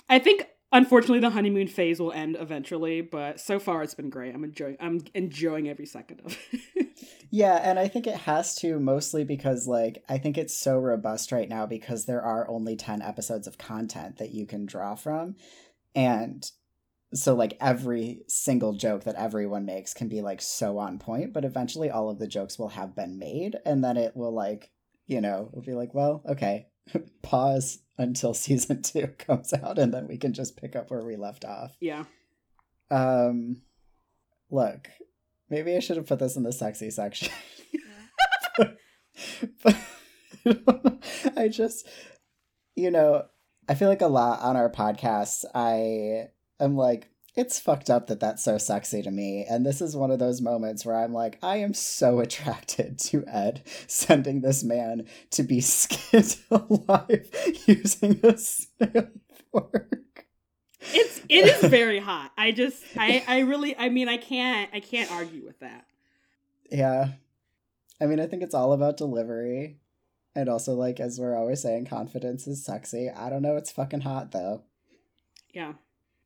I 0.09 0.19
think 0.19 0.47
unfortunately 0.77 1.19
the 1.19 1.29
honeymoon 1.29 1.67
phase 1.67 1.99
will 1.99 2.11
end 2.11 2.35
eventually 2.39 3.01
but 3.01 3.39
so 3.39 3.59
far 3.59 3.81
it's 3.81 3.93
been 3.93 4.09
great. 4.09 4.33
I'm 4.35 4.43
enjoying 4.43 4.77
i'm 4.79 5.01
enjoying 5.13 5.69
every 5.69 5.85
second 5.85 6.21
of 6.25 6.37
it. 6.51 6.87
Yeah 7.31 7.55
and 7.55 7.77
i 7.77 7.87
think 7.87 8.07
it 8.07 8.15
has 8.15 8.55
to 8.55 8.79
mostly 8.79 9.23
because 9.23 9.67
like 9.67 10.03
i 10.07 10.17
think 10.17 10.37
it's 10.37 10.55
so 10.55 10.77
robust 10.79 11.31
right 11.31 11.49
now 11.49 11.65
because 11.65 12.05
there 12.05 12.21
are 12.21 12.47
only 12.49 12.75
10 12.75 13.01
episodes 13.01 13.47
of 13.47 13.57
content 13.57 14.17
that 14.17 14.31
you 14.31 14.45
can 14.45 14.65
draw 14.65 14.95
from. 14.95 15.35
And 15.95 16.49
so 17.13 17.33
like 17.33 17.57
every 17.61 18.23
single 18.27 18.73
joke 18.73 19.03
that 19.05 19.15
everyone 19.15 19.65
makes 19.65 19.93
can 19.93 20.07
be 20.09 20.21
like 20.21 20.41
so 20.41 20.77
on 20.77 20.99
point 20.99 21.33
but 21.33 21.45
eventually 21.45 21.89
all 21.89 22.09
of 22.09 22.19
the 22.19 22.27
jokes 22.27 22.59
will 22.59 22.69
have 22.69 22.95
been 22.95 23.17
made 23.17 23.55
and 23.65 23.83
then 23.83 23.97
it 23.97 24.15
will 24.15 24.33
like 24.33 24.71
you 25.07 25.21
know 25.21 25.49
it'll 25.51 25.61
be 25.61 25.73
like 25.73 25.93
well 25.93 26.21
okay 26.27 26.67
pause 27.21 27.79
until 27.97 28.33
season 28.33 28.81
two 28.83 29.07
comes 29.17 29.53
out 29.53 29.79
and 29.79 29.93
then 29.93 30.07
we 30.07 30.17
can 30.17 30.33
just 30.33 30.57
pick 30.57 30.75
up 30.75 30.91
where 30.91 31.03
we 31.03 31.15
left 31.15 31.45
off. 31.45 31.75
Yeah. 31.79 32.05
Um 32.91 33.61
look, 34.49 34.89
maybe 35.49 35.75
I 35.75 35.79
should 35.79 35.97
have 35.97 36.07
put 36.07 36.19
this 36.19 36.35
in 36.35 36.43
the 36.43 36.51
sexy 36.51 36.91
section. 36.91 37.29
but, 38.57 39.75
I 41.37 41.47
just 41.47 41.87
you 42.75 42.91
know, 42.91 43.25
I 43.67 43.75
feel 43.75 43.89
like 43.89 44.01
a 44.01 44.07
lot 44.07 44.41
on 44.41 44.55
our 44.55 44.69
podcasts 44.69 45.45
I 45.53 46.29
am 46.59 46.75
like 46.75 47.09
it's 47.35 47.59
fucked 47.59 47.89
up 47.89 48.07
that 48.07 48.21
that's 48.21 48.43
so 48.43 48.57
sexy 48.57 49.01
to 49.01 49.11
me. 49.11 49.45
And 49.49 49.65
this 49.65 49.81
is 49.81 49.95
one 49.95 50.09
of 50.09 50.19
those 50.19 50.41
moments 50.41 50.85
where 50.85 50.95
I'm 50.95 51.13
like, 51.13 51.37
I 51.43 51.57
am 51.57 51.73
so 51.73 52.19
attracted 52.21 52.97
to 52.99 53.25
Ed 53.27 53.63
sending 53.87 54.41
this 54.41 54.63
man 54.63 55.07
to 55.31 55.43
be 55.43 55.61
skinned 55.61 56.37
alive 56.49 57.29
using 57.65 58.19
a 58.23 58.37
snail 58.37 59.09
fork. 59.51 60.25
It's 60.93 61.21
it 61.27 61.47
is 61.47 61.61
very 61.69 61.99
hot. 61.99 62.31
I 62.37 62.51
just 62.51 62.83
I 62.95 63.23
I 63.27 63.39
really 63.39 63.75
I 63.77 63.89
mean 63.89 64.07
I 64.07 64.17
can't 64.17 64.69
I 64.73 64.79
can't 64.79 65.11
argue 65.11 65.43
with 65.43 65.59
that. 65.59 65.85
Yeah. 66.71 67.13
I 67.99 68.05
mean 68.05 68.19
I 68.19 68.27
think 68.27 68.43
it's 68.43 68.53
all 68.53 68.71
about 68.71 68.97
delivery. 68.97 69.79
And 70.35 70.47
also 70.47 70.73
like 70.73 70.99
as 70.99 71.19
we're 71.19 71.35
always 71.35 71.61
saying, 71.61 71.85
confidence 71.85 72.45
is 72.45 72.63
sexy. 72.63 73.09
I 73.09 73.29
don't 73.29 73.41
know, 73.41 73.57
it's 73.57 73.71
fucking 73.71 74.01
hot 74.01 74.31
though. 74.31 74.61
Yeah. 75.53 75.73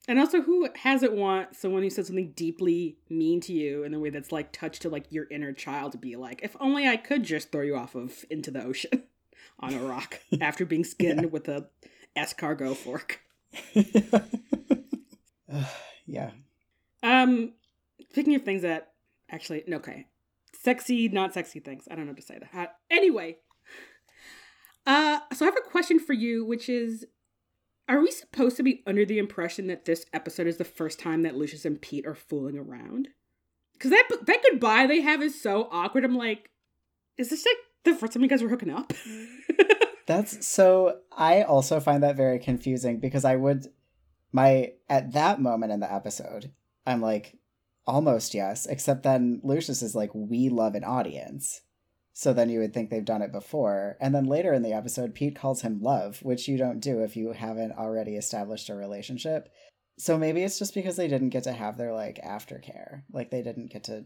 And 0.08 0.20
also, 0.20 0.42
who 0.42 0.68
hasn't 0.76 1.14
want 1.14 1.56
someone 1.56 1.84
who 1.84 1.90
said 1.90 2.06
something 2.06 2.32
deeply 2.32 2.98
mean 3.10 3.42
to 3.42 3.54
you 3.54 3.84
in 3.84 3.94
a 3.94 4.00
way 4.00 4.10
that's 4.10 4.32
like 4.32 4.52
touched 4.52 4.82
to 4.84 4.90
like 4.90 5.06
your 5.12 5.28
inner 5.30 5.54
child 5.54 5.92
to 5.92 5.98
be 5.98 6.16
like, 6.16 6.40
if 6.42 6.56
only 6.60 6.88
I 6.88 6.98
could 6.98 7.24
just 7.24 7.52
throw 7.52 7.62
you 7.62 7.76
off 7.76 7.96
of 7.96 8.26
into 8.30 8.50
the 8.50 8.64
ocean 8.64 9.04
on 9.60 9.74
a 9.74 9.80
rock 9.80 10.20
after 10.42 10.66
being 10.66 10.84
skinned 10.84 11.22
yeah. 11.22 11.28
with 11.28 11.48
a 11.48 11.68
escargot 12.18 12.76
fork. 12.76 13.22
yeah. 16.06 16.32
Um, 17.04 17.54
speaking 18.10 18.36
of 18.36 18.44
things 18.44 18.64
that 18.64 18.94
actually, 19.30 19.64
okay, 19.72 20.08
sexy, 20.54 21.08
not 21.10 21.34
sexy 21.34 21.60
things. 21.60 21.88
I 21.90 21.96
don't 21.96 22.06
know 22.06 22.12
how 22.12 22.16
to 22.16 22.22
say 22.22 22.40
that. 22.40 22.50
Uh, 22.58 22.72
anyway, 22.90 23.38
uh, 24.86 25.20
so 25.34 25.46
I 25.46 25.50
have 25.50 25.58
a 25.58 25.70
question 25.70 26.00
for 26.00 26.14
you, 26.14 26.46
which 26.46 26.68
is 26.70 27.06
are 27.90 28.00
we 28.00 28.12
supposed 28.12 28.56
to 28.58 28.64
be 28.64 28.84
under 28.86 29.04
the 29.04 29.18
impression 29.18 29.68
that 29.68 29.86
this 29.86 30.06
episode 30.14 30.46
is 30.46 30.58
the 30.58 30.64
first 30.64 31.00
time 31.00 31.24
that 31.24 31.36
Lucius 31.36 31.66
and 31.66 31.82
Pete 31.82 32.06
are 32.06 32.16
fooling 32.16 32.58
around? 32.58 33.10
Because 33.74 33.90
that 33.90 34.08
that 34.28 34.44
goodbye 34.50 34.86
they 34.86 35.02
have 35.02 35.24
is 35.24 35.42
so 35.42 35.68
awkward. 35.72 36.06
I'm 36.06 36.16
like, 36.16 36.52
is 37.18 37.32
this 37.32 37.46
like 37.46 37.58
the 37.84 38.00
first 38.00 38.14
time 38.14 38.22
you 38.22 38.30
guys 38.30 38.44
were 38.44 38.50
hooking 38.50 38.70
up? 38.70 38.94
That's 40.06 40.46
so. 40.46 41.00
I 41.12 41.42
also 41.42 41.80
find 41.80 42.04
that 42.04 42.16
very 42.16 42.38
confusing 42.38 43.00
because 43.00 43.26
I 43.26 43.36
would 43.36 43.66
my 44.32 44.74
at 44.88 45.14
that 45.14 45.42
moment 45.42 45.72
in 45.72 45.80
the 45.80 45.92
episode, 45.92 46.52
I'm 46.86 47.02
like, 47.02 47.38
almost 47.88 48.36
yes. 48.36 48.68
Except 48.68 49.02
then 49.04 49.42
Lucius 49.44 49.82
is 49.82 49.96
like, 49.96 50.12
we 50.14 50.50
love 50.50 50.76
an 50.76 50.84
audience. 50.84 51.62
So 52.20 52.34
then 52.34 52.50
you 52.50 52.60
would 52.60 52.74
think 52.74 52.90
they've 52.90 53.06
done 53.06 53.22
it 53.22 53.32
before. 53.32 53.96
And 54.02 54.14
then 54.14 54.26
later 54.26 54.52
in 54.52 54.62
the 54.62 54.74
episode, 54.74 55.16
Pete 55.16 55.38
calls 55.38 55.62
him 55.62 55.82
love, 55.82 56.20
which 56.22 56.50
you 56.50 56.58
don't 56.58 56.82
do 56.82 57.02
if 57.02 57.16
you 57.16 57.32
haven't 57.32 57.72
already 57.72 58.18
established 58.18 58.68
a 58.68 58.76
relationship. 58.76 59.48
So 59.98 60.18
maybe 60.18 60.44
it's 60.44 60.60
just 60.60 60.74
because 60.74 60.98
they 60.98 61.08
didn't 61.08 61.30
get 61.30 61.44
to 61.44 61.54
have 61.54 61.78
their 61.78 61.94
like 61.94 62.20
aftercare. 62.22 63.04
Like 63.14 63.32
they 63.32 63.42
didn't 63.42 63.72
get 63.72 63.86
to 63.86 64.04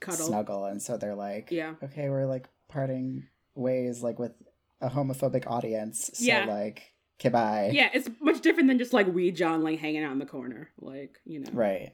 Cuddle. 0.00 0.26
snuggle. 0.26 0.64
And 0.64 0.80
so 0.80 0.96
they're 0.96 1.14
like, 1.14 1.50
yeah. 1.50 1.74
okay, 1.82 2.08
we're 2.08 2.24
like 2.24 2.48
parting 2.68 3.26
ways 3.54 4.02
like 4.02 4.18
with 4.18 4.32
a 4.80 4.88
homophobic 4.88 5.46
audience. 5.46 6.12
So 6.14 6.24
yeah. 6.24 6.46
like, 6.46 6.94
okay, 7.20 7.28
bye. 7.28 7.72
Yeah, 7.74 7.90
it's 7.92 8.08
much 8.22 8.40
different 8.40 8.68
than 8.68 8.78
just 8.78 8.94
like 8.94 9.12
we 9.12 9.30
John 9.30 9.62
like 9.62 9.80
hanging 9.80 10.02
out 10.02 10.12
in 10.12 10.18
the 10.18 10.24
corner. 10.24 10.70
Like, 10.80 11.18
you 11.26 11.40
know. 11.40 11.50
Right. 11.52 11.92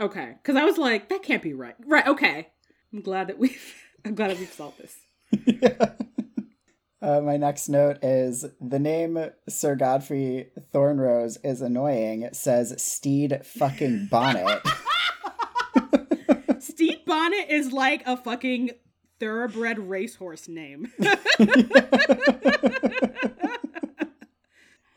Okay. 0.00 0.34
Cause 0.42 0.56
I 0.56 0.64
was 0.64 0.78
like, 0.78 1.10
that 1.10 1.22
can't 1.22 1.44
be 1.44 1.54
right. 1.54 1.76
Right, 1.86 2.08
okay. 2.08 2.48
I'm 2.92 3.02
glad 3.02 3.28
that 3.28 3.38
we've 3.38 3.84
I'm 4.04 4.14
glad 4.14 4.38
we've 4.38 4.52
solved 4.52 4.78
this. 4.78 4.96
yeah. 5.44 5.92
Uh, 7.00 7.20
my 7.20 7.36
next 7.36 7.68
note 7.68 8.02
is 8.02 8.44
the 8.60 8.80
name 8.80 9.30
Sir 9.48 9.76
Godfrey 9.76 10.48
Thornrose 10.72 11.38
is 11.44 11.62
annoying. 11.62 12.22
It 12.22 12.34
says 12.34 12.74
Stede 12.82 13.40
fucking 13.46 14.08
Bonnet. 14.10 14.60
Stede 16.58 17.04
Bonnet 17.06 17.46
is 17.50 17.72
like 17.72 18.04
a 18.04 18.16
fucking 18.16 18.70
thoroughbred 19.20 19.78
racehorse 19.78 20.48
name. 20.48 20.92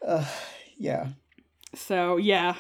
uh, 0.06 0.26
yeah. 0.78 1.10
So 1.76 2.18
yeah, 2.18 2.56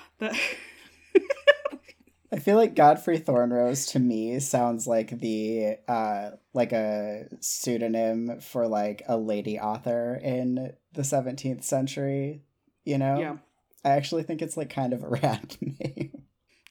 I 2.34 2.40
feel 2.40 2.56
like 2.56 2.76
Godfrey 2.76 3.18
Thornrose 3.18 3.88
to 3.88 4.00
me 4.00 4.40
sounds 4.40 4.88
like 4.88 5.20
the 5.20 5.78
uh 5.88 6.32
like 6.54 6.72
a 6.72 7.26
pseudonym 7.42 8.40
for 8.40 8.68
like 8.68 9.02
a 9.08 9.18
lady 9.18 9.60
author 9.60 10.20
in 10.24 10.74
the 10.94 11.02
17th 11.02 11.64
century, 11.64 12.44
you 12.86 12.98
know? 12.98 13.20
Yeah. 13.20 13.38
I 13.84 13.90
actually 13.90 14.24
think 14.24 14.42
it's 14.42 14.58
like 14.58 14.70
kind 14.70 14.94
of 14.94 15.04
a 15.04 15.10
rad 15.22 15.58
name. 15.62 16.24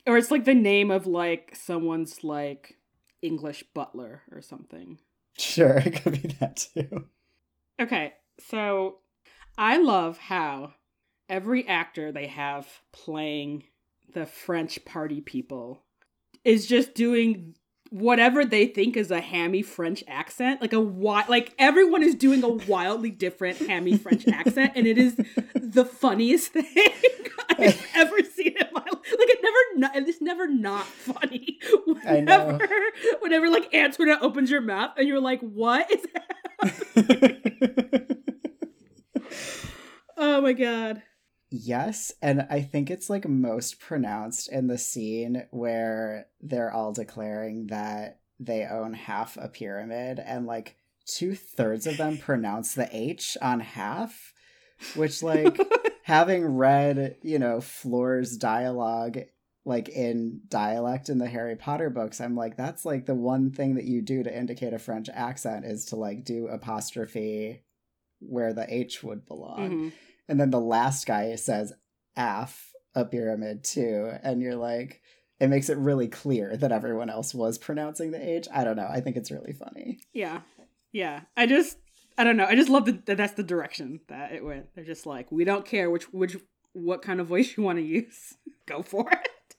Or 0.06 0.16
it's 0.16 0.30
like 0.30 0.44
the 0.44 0.54
name 0.54 0.90
of 0.90 1.06
like 1.06 1.54
someone's 1.54 2.24
like 2.24 2.76
English 3.22 3.64
butler 3.74 4.22
or 4.32 4.40
something. 4.40 4.98
Sure, 5.36 5.76
it 5.84 6.02
could 6.02 6.22
be 6.22 6.28
that 6.40 6.68
too. 6.74 7.06
Okay, 7.80 8.14
so 8.48 8.98
I 9.58 9.78
love 9.78 10.18
how 10.18 10.74
every 11.28 11.66
actor 11.66 12.12
they 12.12 12.26
have 12.26 12.66
playing 12.92 13.64
the 14.14 14.26
French 14.26 14.84
party 14.84 15.20
people 15.20 15.82
is 16.44 16.66
just 16.66 16.94
doing 16.94 17.54
whatever 17.90 18.44
they 18.44 18.66
think 18.66 18.96
is 18.96 19.10
a 19.10 19.20
hammy 19.20 19.62
French 19.62 20.02
accent, 20.06 20.60
like 20.60 20.72
a 20.72 20.76
wi- 20.76 21.26
like 21.28 21.52
everyone 21.58 22.02
is 22.02 22.14
doing 22.14 22.42
a 22.42 22.48
wildly 22.48 23.10
different 23.10 23.58
hammy 23.58 23.96
French 23.96 24.26
accent, 24.28 24.72
and 24.76 24.86
it 24.86 24.96
is 24.96 25.16
the 25.54 25.84
funniest 25.84 26.52
thing 26.52 26.64
I've 27.58 27.86
ever 27.94 28.22
seen 28.22 28.54
in 28.56 28.66
my 28.72 28.80
life. 28.80 28.92
Like 28.92 29.28
it 29.28 29.38
never, 29.42 29.56
not, 29.76 30.08
it's 30.08 30.20
never 30.20 30.46
not 30.46 30.86
funny. 30.86 31.58
Whenever, 32.04 32.68
whenever 33.20 33.50
like 33.50 33.74
Antoinette 33.74 34.22
opens 34.22 34.50
your 34.50 34.60
mouth, 34.60 34.92
and 34.96 35.08
you're 35.08 35.20
like, 35.20 35.40
"What 35.40 35.90
is 35.90 36.06
that?" 36.14 36.26
oh 40.16 40.40
my 40.40 40.52
god. 40.52 41.02
Yes, 41.50 42.12
and 42.22 42.46
I 42.48 42.62
think 42.62 42.90
it's 42.90 43.10
like 43.10 43.28
most 43.28 43.80
pronounced 43.80 44.50
in 44.50 44.68
the 44.68 44.78
scene 44.78 45.46
where 45.50 46.28
they're 46.40 46.72
all 46.72 46.92
declaring 46.92 47.66
that 47.68 48.20
they 48.38 48.64
own 48.64 48.94
half 48.94 49.36
a 49.36 49.48
pyramid, 49.48 50.20
and 50.24 50.46
like 50.46 50.76
two 51.06 51.34
thirds 51.34 51.86
of 51.86 51.96
them 51.96 52.18
pronounce 52.18 52.74
the 52.74 52.88
H 52.92 53.36
on 53.42 53.60
half, 53.60 54.32
which 54.94 55.22
like 55.22 55.58
having 56.04 56.44
read, 56.44 57.16
you 57.22 57.38
know, 57.38 57.60
Fleur's 57.60 58.36
dialogue 58.36 59.18
like 59.64 59.88
in 59.90 60.40
dialect 60.48 61.08
in 61.08 61.18
the 61.18 61.28
Harry 61.28 61.56
Potter 61.56 61.90
books, 61.90 62.20
I'm 62.20 62.34
like, 62.34 62.56
that's 62.56 62.84
like 62.84 63.06
the 63.06 63.14
one 63.14 63.50
thing 63.50 63.74
that 63.74 63.84
you 63.84 64.02
do 64.02 64.22
to 64.22 64.36
indicate 64.36 64.72
a 64.72 64.78
French 64.78 65.08
accent 65.12 65.64
is 65.64 65.86
to 65.86 65.96
like 65.96 66.24
do 66.24 66.46
apostrophe 66.46 67.62
where 68.20 68.52
the 68.52 68.72
H 68.72 69.02
would 69.02 69.26
belong. 69.26 69.70
Mm-hmm. 69.70 69.88
And 70.30 70.40
then 70.40 70.50
the 70.50 70.60
last 70.60 71.06
guy 71.06 71.34
says 71.34 71.72
F 72.16 72.72
a 72.94 73.04
pyramid 73.04 73.64
too. 73.64 74.12
And 74.22 74.40
you're 74.40 74.56
like, 74.56 75.02
it 75.40 75.48
makes 75.48 75.68
it 75.68 75.76
really 75.76 76.08
clear 76.08 76.56
that 76.56 76.72
everyone 76.72 77.10
else 77.10 77.34
was 77.34 77.58
pronouncing 77.58 78.12
the 78.12 78.36
H. 78.36 78.46
I 78.52 78.64
don't 78.64 78.76
know. 78.76 78.88
I 78.88 79.00
think 79.00 79.16
it's 79.16 79.30
really 79.30 79.52
funny. 79.52 80.00
Yeah. 80.12 80.40
Yeah. 80.92 81.22
I 81.36 81.46
just 81.46 81.78
I 82.16 82.24
don't 82.24 82.36
know. 82.36 82.44
I 82.44 82.54
just 82.54 82.68
love 82.68 82.86
that 82.86 83.16
that's 83.16 83.34
the 83.34 83.42
direction 83.42 84.00
that 84.08 84.32
it 84.32 84.44
went. 84.44 84.74
They're 84.74 84.84
just 84.84 85.06
like, 85.06 85.32
we 85.32 85.44
don't 85.44 85.66
care 85.66 85.90
which 85.90 86.04
which 86.12 86.36
what 86.72 87.02
kind 87.02 87.20
of 87.20 87.26
voice 87.26 87.54
you 87.56 87.62
want 87.62 87.78
to 87.78 87.84
use. 87.84 88.34
Go 88.66 88.82
for 88.82 89.10
it. 89.10 89.56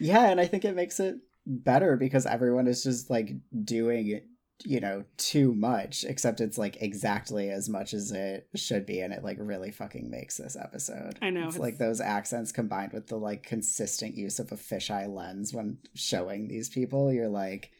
Yeah, 0.00 0.28
and 0.30 0.40
I 0.40 0.46
think 0.46 0.64
it 0.64 0.74
makes 0.74 1.00
it 1.00 1.16
better 1.46 1.96
because 1.96 2.24
everyone 2.24 2.66
is 2.66 2.82
just 2.82 3.10
like 3.10 3.32
doing 3.64 4.22
you 4.64 4.78
know 4.80 5.04
too 5.16 5.52
much 5.52 6.04
except 6.04 6.40
it's 6.40 6.56
like 6.56 6.80
exactly 6.80 7.50
as 7.50 7.68
much 7.68 7.92
as 7.92 8.12
it 8.12 8.48
should 8.54 8.86
be 8.86 9.00
and 9.00 9.12
it 9.12 9.24
like 9.24 9.36
really 9.40 9.70
fucking 9.72 10.08
makes 10.08 10.36
this 10.36 10.56
episode 10.56 11.18
I 11.20 11.30
know. 11.30 11.46
it's, 11.46 11.56
it's- 11.56 11.58
like 11.60 11.78
those 11.78 12.00
accents 12.00 12.52
combined 12.52 12.92
with 12.92 13.08
the 13.08 13.16
like 13.16 13.42
consistent 13.42 14.14
use 14.16 14.38
of 14.38 14.52
a 14.52 14.56
fisheye 14.56 15.12
lens 15.12 15.52
when 15.52 15.78
showing 15.94 16.46
these 16.48 16.68
people 16.68 17.12
you're 17.12 17.28
like 17.28 17.72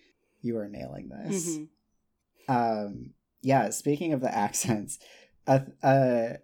you 0.43 0.59
are 0.59 0.69
nailing 0.69 1.09
this 1.11 1.59
Mhm. 1.59 1.69
um 2.49 3.11
yeah 3.43 3.71
speaking 3.71 4.13
of 4.13 4.21
the 4.21 4.35
accents 4.35 4.99
a, 5.47 5.63
a 5.83 6.37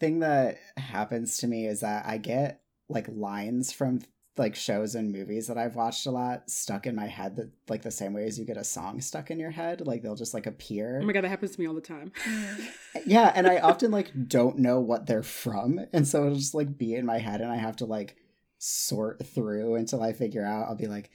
thing 0.00 0.20
that 0.20 0.58
happens 0.76 1.38
to 1.38 1.46
me 1.46 1.66
is 1.66 1.80
that 1.80 2.04
i 2.06 2.16
get 2.16 2.60
like 2.88 3.06
lines 3.08 3.72
from 3.72 4.00
like 4.36 4.54
shows 4.56 4.94
and 4.94 5.12
movies 5.12 5.46
that 5.46 5.56
i've 5.56 5.76
watched 5.76 6.06
a 6.06 6.10
lot 6.10 6.48
stuck 6.50 6.86
in 6.86 6.94
my 6.94 7.06
head 7.06 7.36
that 7.36 7.50
like 7.68 7.82
the 7.82 7.90
same 7.90 8.12
way 8.12 8.24
as 8.24 8.38
you 8.38 8.44
get 8.44 8.56
a 8.56 8.64
song 8.64 9.00
stuck 9.00 9.30
in 9.30 9.38
your 9.38 9.50
head 9.50 9.86
like 9.86 10.02
they'll 10.02 10.14
just 10.14 10.34
like 10.34 10.46
appear. 10.46 11.00
Oh 11.02 11.06
my 11.06 11.12
god, 11.12 11.24
that 11.24 11.28
happens 11.28 11.52
to 11.52 11.60
me 11.60 11.66
all 11.66 11.74
the 11.74 11.80
time. 11.80 12.12
yeah. 13.06 13.32
And 13.34 13.46
i 13.46 13.58
often 13.58 13.90
like 13.90 14.10
don't 14.28 14.58
know 14.58 14.80
what 14.80 15.06
they're 15.06 15.22
from 15.22 15.80
and 15.92 16.06
so 16.06 16.24
it'll 16.24 16.36
just 16.36 16.54
like 16.54 16.76
be 16.76 16.94
in 16.94 17.06
my 17.06 17.18
head 17.18 17.40
and 17.40 17.50
i 17.50 17.56
have 17.56 17.76
to 17.76 17.84
like 17.84 18.16
sort 18.58 19.24
through 19.26 19.74
until 19.74 20.02
i 20.02 20.12
figure 20.12 20.44
out 20.44 20.68
i'll 20.68 20.74
be 20.74 20.86
like 20.86 21.10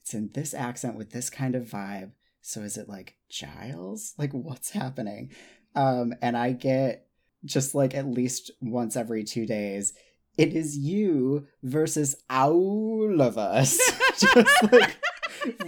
it's 0.00 0.14
in 0.14 0.30
this 0.32 0.54
accent 0.54 0.96
with 0.96 1.10
this 1.10 1.28
kind 1.30 1.54
of 1.54 1.64
vibe 1.64 2.12
so 2.46 2.60
is 2.60 2.76
it 2.76 2.90
like 2.90 3.16
giles? 3.30 4.12
Like 4.18 4.32
what's 4.32 4.70
happening? 4.70 5.32
Um 5.74 6.14
and 6.20 6.36
i 6.36 6.52
get 6.52 7.06
just 7.44 7.74
like 7.74 7.94
at 7.94 8.06
least 8.06 8.50
once 8.60 8.96
every 8.96 9.24
two 9.24 9.46
days 9.46 9.94
it 10.36 10.54
is 10.54 10.76
you 10.76 11.46
versus 11.62 12.16
all 12.28 13.20
of 13.20 13.38
us 13.38 13.78
just 14.18 14.72
like 14.72 14.96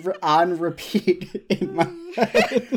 r- 0.04 0.16
on 0.22 0.58
repeat 0.58 1.46
in 1.50 1.74
my 1.74 1.90
head 2.16 2.68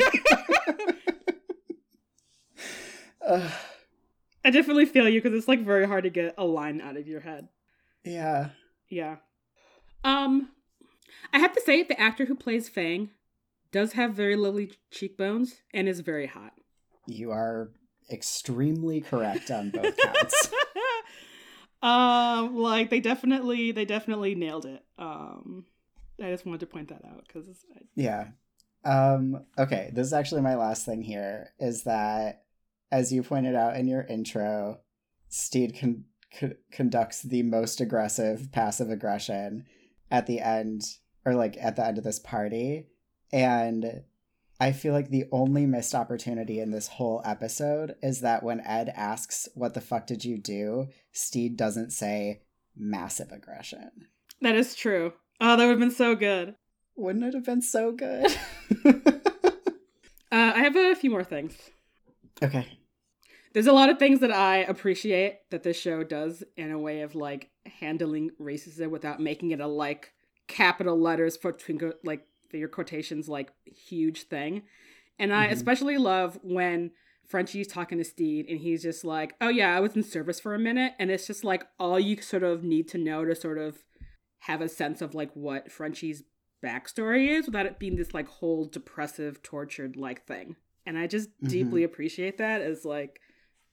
Ugh. 3.28 3.52
I 4.44 4.50
definitely 4.52 4.86
feel 4.86 5.08
you 5.08 5.22
because 5.22 5.38
it's 5.38 5.48
like 5.48 5.64
very 5.64 5.86
hard 5.86 6.04
to 6.06 6.10
get 6.10 6.34
a 6.38 6.46
line 6.46 6.82
out 6.82 6.98
of 6.98 7.08
your 7.08 7.20
head. 7.20 7.50
Yeah. 8.04 8.50
Yeah. 8.90 9.18
Um, 10.04 10.50
I 11.32 11.40
have 11.40 11.54
to 11.54 11.62
say 11.62 11.84
the 11.84 12.00
actor 12.00 12.26
who 12.26 12.36
plays 12.36 12.70
Fang 12.70 13.12
does 13.72 13.94
have 13.94 14.14
very 14.14 14.36
lovely 14.36 14.72
cheekbones 14.90 15.58
and 15.74 15.88
is 15.88 16.00
very 16.00 16.26
hot. 16.26 16.54
You 17.06 17.30
are 17.32 17.70
extremely 18.10 19.02
correct 19.02 19.52
on 19.52 19.70
both 19.70 19.96
counts. 19.98 20.50
Um, 21.82 22.58
like 22.58 22.90
they 22.90 23.00
definitely, 23.00 23.72
they 23.72 23.86
definitely 23.86 24.36
nailed 24.36 24.66
it. 24.66 24.84
Um, 24.98 25.66
I 26.22 26.32
just 26.32 26.46
wanted 26.46 26.62
to 26.62 26.66
point 26.68 26.90
that 26.90 27.06
out 27.06 27.26
because 27.28 27.46
yeah. 27.96 28.28
Um 28.86 29.46
okay, 29.58 29.92
this 29.94 30.08
is 30.08 30.14
actually 30.14 30.42
my 30.42 30.56
last 30.56 30.86
thing 30.86 31.02
here 31.02 31.50
is 31.60 31.84
that 31.84 32.44
as 32.92 33.12
you 33.12 33.24
pointed 33.24 33.56
out 33.56 33.76
in 33.76 33.88
your 33.88 34.04
intro, 34.04 34.80
Stede 35.28 35.78
con- 35.80 36.06
co- 36.38 36.56
conducts 36.72 37.22
the 37.22 37.44
most 37.44 37.82
aggressive 37.82 38.52
passive 38.52 38.90
aggression 38.90 39.66
at 40.10 40.28
the 40.28 40.40
end 40.40 40.84
or 41.26 41.36
like 41.36 41.58
at 41.60 41.76
the 41.76 41.86
end 41.86 41.98
of 41.98 42.04
this 42.04 42.20
party 42.20 42.88
and 43.32 44.04
I 44.60 44.72
feel 44.74 44.94
like 44.94 45.10
the 45.10 45.26
only 45.32 45.66
missed 45.66 45.96
opportunity 45.96 46.60
in 46.60 46.72
this 46.72 46.88
whole 46.88 47.22
episode 47.24 47.96
is 48.04 48.22
that 48.22 48.44
when 48.44 48.60
Ed 48.62 48.92
asks, 48.96 49.48
What 49.56 49.74
the 49.74 49.82
fuck 49.82 50.06
did 50.06 50.26
you 50.26 50.38
do? 50.38 50.88
Stede 51.12 51.56
doesn't 51.56 51.92
say 51.92 52.42
massive 52.76 53.32
aggression. 53.32 53.90
that 54.42 54.56
is 54.56 54.76
true. 54.76 55.14
Oh, 55.42 55.56
that 55.56 55.64
would 55.66 55.72
have 55.72 55.80
been 55.80 55.92
so 55.92 56.16
good. 56.16 56.56
Wouldn't 56.96 57.24
it 57.24 57.34
have 57.34 57.46
been 57.46 57.62
so 57.62 57.92
good? 57.92 58.36
Uh, 60.32 60.54
I 60.56 60.60
have 60.60 60.76
a 60.76 60.94
few 60.94 61.10
more 61.10 61.24
things. 61.24 61.58
okay. 62.44 62.68
There's 63.54 63.66
a 63.66 63.74
lot 63.74 63.90
of 63.90 63.98
things 63.98 64.20
that 64.20 64.32
I 64.32 64.58
appreciate 64.58 65.40
that 65.50 65.64
this 65.64 65.76
show 65.76 66.04
does 66.04 66.44
in 66.56 66.70
a 66.70 66.78
way 66.78 67.02
of 67.02 67.16
like 67.16 67.50
handling 67.66 68.30
racism 68.40 68.92
without 68.92 69.20
making 69.20 69.50
it 69.52 69.60
a 69.60 69.66
like 69.66 70.14
capital 70.48 71.00
letters 71.02 71.36
for 71.36 71.52
twinkle 71.52 71.94
like 72.04 72.28
your 72.58 72.70
quotations 72.70 73.30
like 73.30 73.52
huge 73.66 74.24
thing. 74.24 74.64
And 75.18 75.34
I 75.34 75.48
Mhm. 75.48 75.52
especially 75.52 75.98
love 75.98 76.40
when 76.44 76.92
Frenchie's 77.26 77.68
talking 77.68 77.98
to 78.00 78.04
Stede 78.04 78.48
and 78.50 78.60
he's 78.60 78.82
just 78.82 79.04
like, 79.04 79.36
"Oh 79.40 79.50
yeah, 79.50 79.76
I 79.76 79.80
was 79.80 79.96
in 79.96 80.04
service 80.04 80.40
for 80.40 80.56
a 80.56 80.60
minute," 80.60 80.94
and 80.98 81.12
it's 81.12 81.28
just 81.28 81.44
like 81.44 81.64
all 81.80 82.00
you 82.00 82.22
sort 82.22 82.44
of 82.44 82.64
need 82.64 82.88
to 82.90 82.98
know 82.98 83.26
to 83.26 83.36
sort 83.36 83.58
of 83.58 83.84
have 84.44 84.62
a 84.62 84.70
sense 84.70 85.02
of 85.02 85.14
like 85.14 85.36
what 85.36 85.72
Frenchie's 85.72 86.24
backstory 86.64 87.30
is 87.30 87.46
without 87.46 87.66
it 87.66 87.80
being 87.80 87.96
this 87.96 88.14
like 88.14 88.28
whole 88.28 88.66
depressive, 88.66 89.42
tortured 89.44 89.96
like 89.96 90.26
thing. 90.26 90.56
And 90.86 90.98
I 90.98 91.08
just 91.08 91.30
Mhm. 91.42 91.50
deeply 91.50 91.84
appreciate 91.84 92.38
that 92.38 92.62
as 92.62 92.84
like 92.86 93.22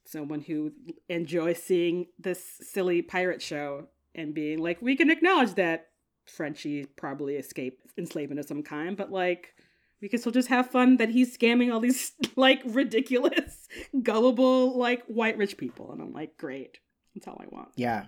someone 0.05 0.41
who 0.41 0.73
enjoys 1.09 1.61
seeing 1.61 2.07
this 2.19 2.43
silly 2.61 3.01
pirate 3.01 3.41
show 3.41 3.89
and 4.13 4.33
being 4.33 4.59
like, 4.59 4.81
we 4.81 4.95
can 4.95 5.09
acknowledge 5.09 5.55
that 5.55 5.89
Frenchie 6.29 6.85
probably 6.85 7.35
escaped 7.35 7.91
enslavement 7.97 8.39
of 8.39 8.45
some 8.45 8.63
kind, 8.63 8.97
but 8.97 9.11
like 9.11 9.53
we 10.01 10.09
can 10.09 10.19
still 10.19 10.31
just 10.31 10.49
have 10.49 10.69
fun 10.69 10.97
that 10.97 11.09
he's 11.09 11.35
scamming 11.35 11.73
all 11.73 11.79
these 11.79 12.11
like 12.35 12.61
ridiculous, 12.65 13.67
gullible, 14.03 14.77
like 14.77 15.03
white 15.05 15.37
rich 15.37 15.57
people. 15.57 15.91
And 15.91 16.01
I'm 16.01 16.13
like, 16.13 16.37
great. 16.37 16.79
That's 17.15 17.27
all 17.27 17.41
I 17.41 17.47
want. 17.49 17.69
Yeah. 17.75 18.05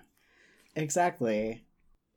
Exactly. 0.76 1.64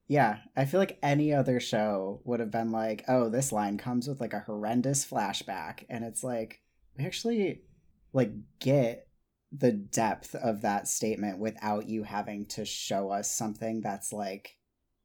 Yeah, 0.08 0.40
I 0.56 0.66
feel 0.66 0.80
like 0.80 1.00
any 1.02 1.34
other 1.34 1.60
show 1.60 2.22
would 2.26 2.40
have 2.40 2.52
been 2.52 2.72
like, 2.72 3.06
"Oh, 3.08 3.30
this 3.30 3.52
line 3.52 3.78
comes 3.78 4.08
with 4.08 4.20
like 4.20 4.34
a 4.34 4.42
horrendous 4.42 5.06
flashback." 5.06 5.86
And 5.90 6.04
it's 6.04 6.24
like 6.24 6.62
we 6.98 7.06
actually 7.06 7.62
like 8.12 8.32
get 8.60 9.08
the 9.52 9.72
depth 9.72 10.36
of 10.36 10.62
that 10.62 10.88
statement 10.88 11.40
without 11.40 11.88
you 11.88 12.04
having 12.04 12.46
to 12.48 12.66
show 12.66 13.12
us 13.12 13.32
something 13.32 13.82
that's 13.82 14.12
like 14.12 14.58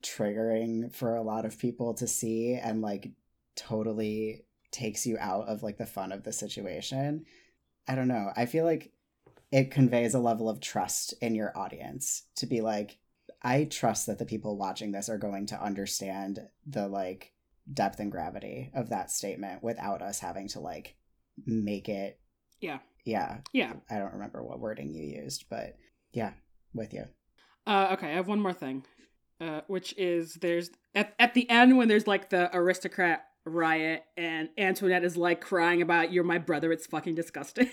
triggering 0.03 0.93
for 0.95 1.15
a 1.15 1.23
lot 1.23 1.45
of 1.45 1.59
people 1.59 1.95
to 1.95 2.07
see 2.07 2.55
and 2.55 2.81
like 2.83 3.11
totally 3.57 4.45
takes 4.71 5.07
you 5.07 5.17
out 5.19 5.49
of 5.49 5.63
like 5.63 5.79
the 5.79 5.87
fun 5.87 6.13
of 6.13 6.25
the 6.25 6.33
situation. 6.33 7.25
I 7.87 7.95
don't 7.95 8.09
know. 8.09 8.31
I 8.37 8.47
feel 8.47 8.65
like 8.65 8.93
it 9.51 9.71
conveys 9.71 10.15
a 10.15 10.19
level 10.19 10.49
of 10.49 10.61
trust 10.61 11.15
in 11.23 11.35
your 11.35 11.57
audience 11.57 12.25
to 12.37 12.47
be 12.47 12.61
like 12.61 12.99
I 13.43 13.65
trust 13.65 14.07
that 14.07 14.19
the 14.19 14.27
people 14.27 14.57
watching 14.59 14.93
this 14.93 15.09
are 15.09 15.19
going 15.19 15.47
to 15.47 15.63
understand 15.63 16.41
the 16.67 16.89
like 16.89 17.33
depth 17.73 18.01
and 18.01 18.11
gravity 18.13 18.71
of 18.75 18.91
that 18.91 19.11
statement 19.11 19.63
without 19.63 20.03
us 20.03 20.19
having 20.19 20.49
to 20.49 20.61
like 20.61 20.97
make 21.47 21.89
it 21.89 22.19
Yeah. 22.61 22.79
yeah 23.05 23.39
Yeah. 23.53 23.75
I 23.91 23.99
don't 23.99 24.15
remember 24.15 24.43
what 24.43 24.59
wording 24.61 24.93
you 24.93 25.05
used 25.05 25.45
but 25.49 25.77
yeah 26.13 26.33
with 26.75 26.93
you 26.93 27.05
Uh, 27.67 27.91
okay, 27.93 28.09
I 28.09 28.15
have 28.15 28.29
one 28.29 28.41
more 28.41 28.53
thing, 28.55 28.85
uh, 29.40 29.61
which 29.66 29.94
is 29.96 30.35
there's 30.35 30.70
at 30.94 31.14
at 31.18 31.35
the 31.35 31.48
end 31.48 31.77
when 31.77 31.88
there's 31.88 32.07
like 32.07 32.31
the 32.31 32.55
aristocrat 32.57 33.24
riot 33.44 34.05
and 34.16 34.48
Antoinette 34.59 35.05
is 35.05 35.16
like 35.16 35.40
crying 35.40 35.83
about 35.83 36.12
"You're 36.12 36.24
my 36.24 36.38
brother." 36.38 36.72
It's 36.72 36.87
fucking 36.87 37.14
disgusting. 37.14 37.70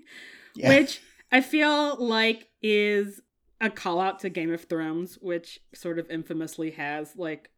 yeah 0.54 0.68
Which 0.68 1.00
I 1.30 1.40
feel 1.40 1.96
like 1.96 2.48
is 2.62 3.20
a 3.60 3.70
call 3.70 4.00
out 4.00 4.20
to 4.20 4.28
Game 4.28 4.52
of 4.52 4.64
Thrones, 4.64 5.18
which 5.20 5.60
sort 5.74 5.98
of 5.98 6.10
infamously 6.10 6.72
has 6.72 7.16
like 7.16 7.50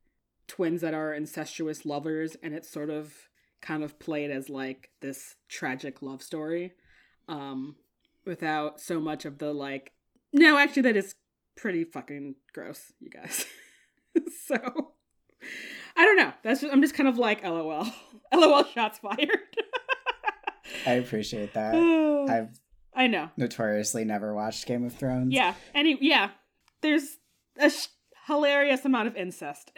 twins 0.49 0.81
that 0.81 0.95
are 0.95 1.15
incestuous 1.15 1.85
lovers, 1.85 2.37
and 2.43 2.55
it's 2.55 2.69
sort 2.71 2.91
of 2.91 3.13
kind 3.61 3.83
of 3.85 3.99
played 3.99 4.31
as 4.31 4.49
like 4.49 4.91
this 5.01 5.37
tragic 5.49 6.03
love 6.03 6.23
story, 6.23 6.73
um, 7.29 7.77
without 8.25 8.81
so 8.81 9.01
much 9.01 9.25
of 9.25 9.39
the 9.39 9.53
like. 9.53 9.93
No, 10.33 10.57
actually, 10.57 10.83
that 10.83 10.97
is 10.97 11.15
pretty 11.57 11.85
fucking 11.85 12.37
gross, 12.53 12.93
you 13.01 13.11
guys. 13.11 13.47
so 14.47 14.57
I 15.97 16.05
don't 16.05 16.17
know. 16.17 16.33
That's 16.43 16.61
just, 16.61 16.73
I'm 16.73 16.81
just 16.83 16.95
kind 16.95 17.09
of 17.09 17.19
like 17.19 17.45
LOL. 17.45 17.87
LOL 18.35 18.65
shots 18.65 18.99
fired. 18.99 19.39
I 20.87 20.93
appreciate 20.93 21.53
that 21.55 21.75
I 21.75 22.39
I've 22.39 22.61
I 22.95 23.07
know. 23.07 23.31
Notoriously 23.37 24.05
never 24.05 24.35
watched 24.35 24.67
Game 24.67 24.85
of 24.85 24.95
Thrones. 24.95 25.33
Yeah. 25.33 25.55
Any 25.75 25.97
yeah. 26.01 26.31
There's 26.81 27.19
a 27.59 27.71
sh- 27.71 27.89
hilarious 28.27 28.85
amount 28.85 29.09
of 29.09 29.17
incest 29.17 29.73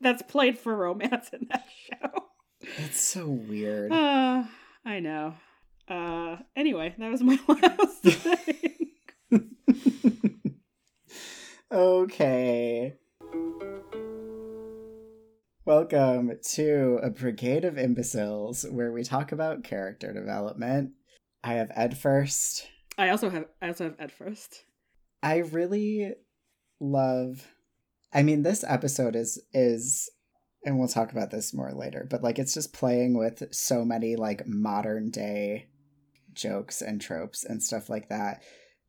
that's 0.00 0.22
played 0.22 0.58
for 0.58 0.74
romance 0.74 1.30
in 1.30 1.48
that 1.50 1.66
show. 1.86 2.24
It's 2.78 3.00
so 3.00 3.26
weird. 3.26 3.92
Uh, 3.92 4.44
I 4.84 5.00
know. 5.00 5.34
Uh 5.86 6.36
anyway, 6.56 6.94
that 6.98 7.10
was 7.10 7.22
my 7.22 7.38
last 7.46 8.02
thing. 8.02 8.90
Okay. 11.74 12.94
Welcome 15.64 16.38
to 16.52 17.00
a 17.02 17.10
brigade 17.10 17.64
of 17.64 17.78
imbeciles 17.78 18.64
where 18.70 18.92
we 18.92 19.02
talk 19.02 19.32
about 19.32 19.64
character 19.64 20.12
development. 20.12 20.92
I 21.42 21.54
have 21.54 21.72
Ed 21.74 21.98
first. 21.98 22.68
I 22.96 23.08
also 23.08 23.28
have 23.28 23.46
I 23.60 23.68
also 23.68 23.84
have 23.84 23.96
Ed 23.98 24.12
first. 24.12 24.64
I 25.20 25.38
really 25.38 26.12
love 26.78 27.44
I 28.12 28.22
mean 28.22 28.44
this 28.44 28.64
episode 28.66 29.16
is 29.16 29.42
is 29.52 30.08
and 30.64 30.78
we'll 30.78 30.86
talk 30.86 31.10
about 31.10 31.32
this 31.32 31.52
more 31.52 31.72
later, 31.72 32.06
but 32.08 32.22
like 32.22 32.38
it's 32.38 32.54
just 32.54 32.72
playing 32.72 33.18
with 33.18 33.52
so 33.52 33.84
many 33.84 34.14
like 34.14 34.46
modern 34.46 35.10
day 35.10 35.66
jokes 36.34 36.82
and 36.82 37.00
tropes 37.00 37.44
and 37.44 37.60
stuff 37.60 37.88
like 37.88 38.10
that 38.10 38.44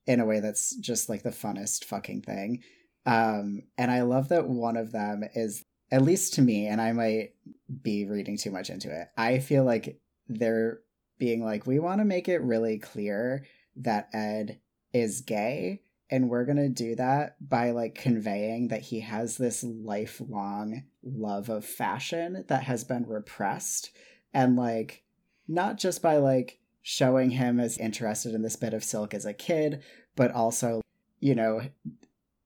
in 0.08 0.20
a 0.20 0.26
way 0.26 0.40
that's 0.40 0.76
just 0.76 1.10
like 1.10 1.24
the 1.24 1.32
funnest 1.32 1.84
fucking 1.86 2.22
thing. 2.22 2.62
Um 3.06 3.64
and 3.78 3.92
I 3.92 4.02
love 4.02 4.30
that 4.30 4.48
one 4.48 4.78
of 4.78 4.92
them 4.92 5.24
is 5.34 5.64
at 5.92 6.02
least 6.02 6.34
to 6.34 6.42
me, 6.42 6.68
and 6.68 6.82
I 6.82 6.92
might 6.92 7.36
be 7.82 8.06
reading 8.06 8.38
too 8.38 8.52
much 8.52 8.70
into 8.70 8.90
it, 8.90 9.08
I 9.16 9.40
feel 9.40 9.64
like 9.64 10.00
they're 10.28 10.80
being 11.20 11.44
like, 11.44 11.68
we 11.68 11.80
want 11.80 12.00
to 12.02 12.06
make 12.06 12.28
it 12.28 12.42
really 12.42 12.80
clear 12.80 13.46
that 13.78 14.10
Ed 14.14 14.60
is 14.94 15.22
gay. 15.22 15.82
And 16.10 16.30
we're 16.30 16.46
going 16.46 16.58
to 16.58 16.70
do 16.70 16.96
that 16.96 17.36
by 17.40 17.72
like 17.72 17.96
conveying 17.96 18.68
that 18.68 18.82
he 18.82 19.00
has 19.02 19.38
this 19.38 19.64
lifelong 19.64 20.84
love 21.04 21.50
of 21.50 21.66
fashion 21.66 22.46
that 22.48 22.64
has 22.64 22.84
been 22.84 23.06
repressed. 23.08 23.92
And 24.34 24.56
like, 24.56 25.04
not 25.48 25.78
just 25.78 26.02
by 26.02 26.18
like 26.18 26.60
showing 26.82 27.32
him 27.32 27.60
as 27.60 27.78
interested 27.78 28.36
in 28.36 28.44
this 28.44 28.56
bit 28.56 28.74
of 28.74 28.84
silk 28.84 29.14
as 29.14 29.26
a 29.26 29.34
kid, 29.34 29.84
but 30.16 30.32
also, 30.32 30.82
you 31.20 31.34
know, 31.34 31.62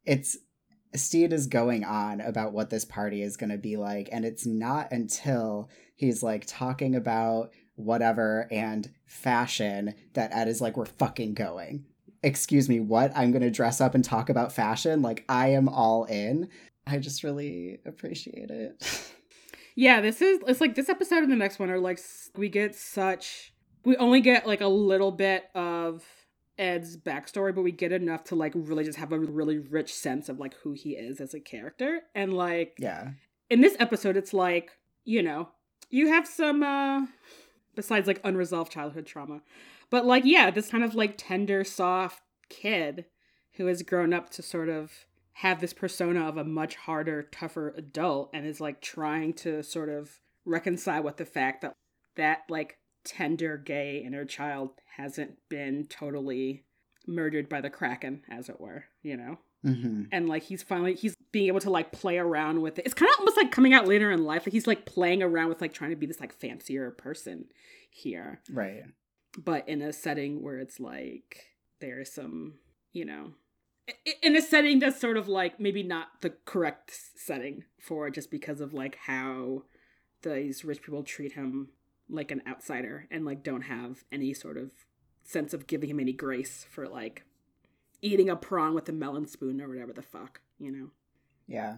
it's 0.05 0.37
Stede 0.95 1.33
is 1.33 1.47
going 1.47 1.83
on 1.83 2.19
about 2.21 2.53
what 2.53 2.69
this 2.69 2.85
party 2.85 3.21
is 3.21 3.37
going 3.37 3.51
to 3.51 3.57
be 3.57 3.77
like, 3.77 4.09
and 4.11 4.25
it's 4.25 4.45
not 4.45 4.91
until 4.91 5.69
he's 5.95 6.23
like 6.23 6.45
talking 6.47 6.95
about 6.95 7.51
whatever 7.75 8.47
and 8.51 8.89
fashion 9.05 9.93
that 10.13 10.33
Ed 10.33 10.47
is 10.47 10.61
like, 10.61 10.75
we're 10.75 10.85
fucking 10.85 11.33
going. 11.33 11.85
Excuse 12.23 12.67
me, 12.67 12.79
what? 12.79 13.11
I'm 13.15 13.31
going 13.31 13.43
to 13.43 13.51
dress 13.51 13.79
up 13.79 13.95
and 13.95 14.03
talk 14.03 14.29
about 14.29 14.51
fashion? 14.51 15.01
Like, 15.01 15.23
I 15.29 15.49
am 15.49 15.69
all 15.69 16.05
in. 16.05 16.49
I 16.85 16.97
just 16.97 17.23
really 17.23 17.79
appreciate 17.85 18.49
it. 18.49 19.13
yeah, 19.75 20.01
this 20.01 20.21
is, 20.21 20.41
it's 20.47 20.59
like 20.59 20.75
this 20.75 20.89
episode 20.89 21.23
and 21.23 21.31
the 21.31 21.37
next 21.37 21.59
one 21.59 21.69
are 21.69 21.79
like, 21.79 21.99
we 22.35 22.49
get 22.49 22.75
such, 22.75 23.53
we 23.85 23.95
only 23.97 24.21
get 24.21 24.47
like 24.47 24.61
a 24.61 24.67
little 24.67 25.11
bit 25.11 25.45
of 25.53 26.03
Ed's 26.59 26.97
backstory, 26.97 27.55
but 27.55 27.63
we 27.63 27.71
get 27.71 27.91
enough 27.91 28.25
to 28.25 28.35
like 28.35 28.51
really 28.53 28.83
just 28.83 28.99
have 28.99 29.13
a 29.13 29.19
really 29.19 29.57
rich 29.57 29.93
sense 29.93 30.27
of 30.29 30.39
like 30.39 30.53
who 30.55 30.73
he 30.73 30.91
is 30.91 31.21
as 31.21 31.33
a 31.33 31.39
character. 31.39 32.01
And 32.13 32.33
like 32.33 32.75
Yeah. 32.77 33.11
In 33.49 33.61
this 33.61 33.75
episode 33.79 34.17
it's 34.17 34.33
like, 34.33 34.71
you 35.05 35.23
know, 35.23 35.49
you 35.89 36.09
have 36.09 36.27
some 36.27 36.61
uh 36.61 37.07
besides 37.75 38.07
like 38.07 38.19
unresolved 38.23 38.71
childhood 38.71 39.05
trauma. 39.05 39.41
But 39.89 40.05
like 40.05 40.25
yeah, 40.25 40.51
this 40.51 40.69
kind 40.69 40.83
of 40.83 40.93
like 40.93 41.15
tender, 41.17 41.63
soft 41.63 42.21
kid 42.49 43.05
who 43.53 43.67
has 43.67 43.81
grown 43.81 44.13
up 44.13 44.29
to 44.31 44.41
sort 44.41 44.69
of 44.69 45.05
have 45.33 45.61
this 45.61 45.73
persona 45.73 46.27
of 46.27 46.35
a 46.35 46.43
much 46.43 46.75
harder, 46.75 47.23
tougher 47.23 47.73
adult 47.77 48.29
and 48.33 48.45
is 48.45 48.59
like 48.59 48.81
trying 48.81 49.31
to 49.31 49.63
sort 49.63 49.87
of 49.87 50.19
reconcile 50.45 51.03
with 51.03 51.15
the 51.15 51.25
fact 51.25 51.61
that 51.61 51.73
that 52.17 52.39
like 52.49 52.78
tender 53.03 53.57
gay 53.57 54.03
inner 54.05 54.25
child 54.25 54.71
hasn't 54.97 55.37
been 55.49 55.87
totally 55.87 56.63
murdered 57.07 57.49
by 57.49 57.61
the 57.61 57.69
kraken 57.69 58.21
as 58.29 58.49
it 58.49 58.59
were 58.59 58.85
you 59.01 59.17
know? 59.17 59.37
Mm-hmm. 59.65 60.03
and 60.13 60.29
like 60.29 60.43
he's 60.43 60.63
finally 60.63 60.95
he's 60.95 61.15
being 61.33 61.47
able 61.47 61.59
to 61.59 61.69
like 61.69 61.91
play 61.91 62.17
around 62.17 62.61
with 62.61 62.79
it. 62.79 62.85
It's 62.85 62.93
kind 62.93 63.11
of 63.11 63.19
almost 63.19 63.35
like 63.35 63.51
coming 63.51 63.73
out 63.73 63.87
later 63.87 64.09
in 64.09 64.23
life 64.23 64.45
like 64.45 64.53
he's 64.53 64.67
like 64.67 64.85
playing 64.85 65.21
around 65.21 65.49
with 65.49 65.59
like 65.59 65.73
trying 65.73 65.89
to 65.89 65.97
be 65.97 66.05
this 66.05 66.21
like 66.21 66.33
fancier 66.33 66.91
person 66.91 67.45
here. 67.89 68.39
Right. 68.49 68.83
But 69.37 69.67
in 69.67 69.81
a 69.81 69.91
setting 69.91 70.41
where 70.41 70.59
it's 70.59 70.79
like 70.79 71.47
there's 71.81 72.11
some 72.11 72.53
you 72.93 73.03
know 73.03 73.33
in 74.21 74.35
a 74.35 74.41
setting 74.41 74.79
that's 74.79 74.99
sort 74.99 75.17
of 75.17 75.27
like 75.27 75.59
maybe 75.59 75.83
not 75.83 76.07
the 76.21 76.31
correct 76.45 76.97
setting 77.15 77.63
for 77.81 78.07
it 78.07 78.13
just 78.13 78.31
because 78.31 78.61
of 78.61 78.73
like 78.73 78.97
how 79.07 79.63
these 80.21 80.63
rich 80.63 80.81
people 80.81 81.03
treat 81.03 81.33
him 81.33 81.69
like 82.09 82.31
an 82.31 82.41
outsider 82.47 83.07
and 83.11 83.25
like 83.25 83.43
don't 83.43 83.61
have 83.63 84.03
any 84.11 84.33
sort 84.33 84.57
of 84.57 84.71
sense 85.23 85.53
of 85.53 85.67
giving 85.67 85.89
him 85.89 85.99
any 85.99 86.13
grace 86.13 86.65
for 86.69 86.87
like 86.87 87.23
eating 88.01 88.29
a 88.29 88.35
prawn 88.35 88.73
with 88.73 88.89
a 88.89 88.91
melon 88.91 89.27
spoon 89.27 89.61
or 89.61 89.67
whatever 89.67 89.93
the 89.93 90.01
fuck, 90.01 90.41
you 90.57 90.71
know. 90.71 90.89
Yeah. 91.47 91.77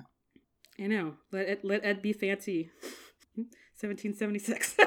I 0.79 0.87
know. 0.87 1.15
Let 1.31 1.47
it 1.47 1.65
let 1.65 1.83
Ed 1.85 2.01
be 2.01 2.13
fancy. 2.13 2.71
1776. 3.79 4.77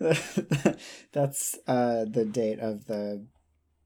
That's 1.12 1.58
uh, 1.66 2.04
the 2.06 2.24
date 2.24 2.58
of 2.58 2.86
the 2.86 3.26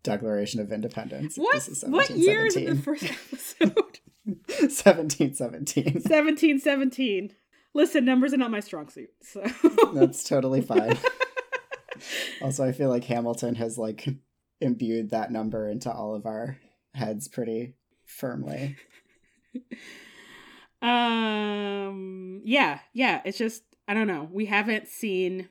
Declaration 0.02 0.61
of 0.61 0.72
Independence. 0.72 1.37
What? 1.37 1.68
What 1.87 2.11
year 2.11 2.46
is 2.46 2.54
the 2.54 2.74
first 2.76 3.04
episode? 3.04 4.00
1717. 4.26 5.85
1717. 5.85 7.35
Listen, 7.74 8.04
numbers 8.04 8.32
are 8.32 8.38
not 8.38 8.52
my 8.52 8.60
strong 8.60 8.88
suit, 8.88 9.10
so 9.20 9.44
that's 9.92 10.24
totally 10.24 10.62
fine. 10.62 10.96
also, 12.42 12.64
I 12.64 12.72
feel 12.72 12.88
like 12.88 13.04
Hamilton 13.04 13.56
has 13.56 13.76
like 13.76 14.08
imbued 14.60 15.10
that 15.10 15.32
number 15.32 15.68
into 15.68 15.90
all 15.92 16.14
of 16.14 16.24
our 16.24 16.58
heads 16.94 17.28
pretty 17.28 17.74
firmly. 18.04 18.76
um 20.82 22.40
yeah, 22.44 22.80
yeah, 22.92 23.22
it's 23.24 23.38
just 23.38 23.62
I 23.88 23.94
don't 23.94 24.06
know. 24.06 24.28
We 24.30 24.46
haven't 24.46 24.88
seen 24.88 25.48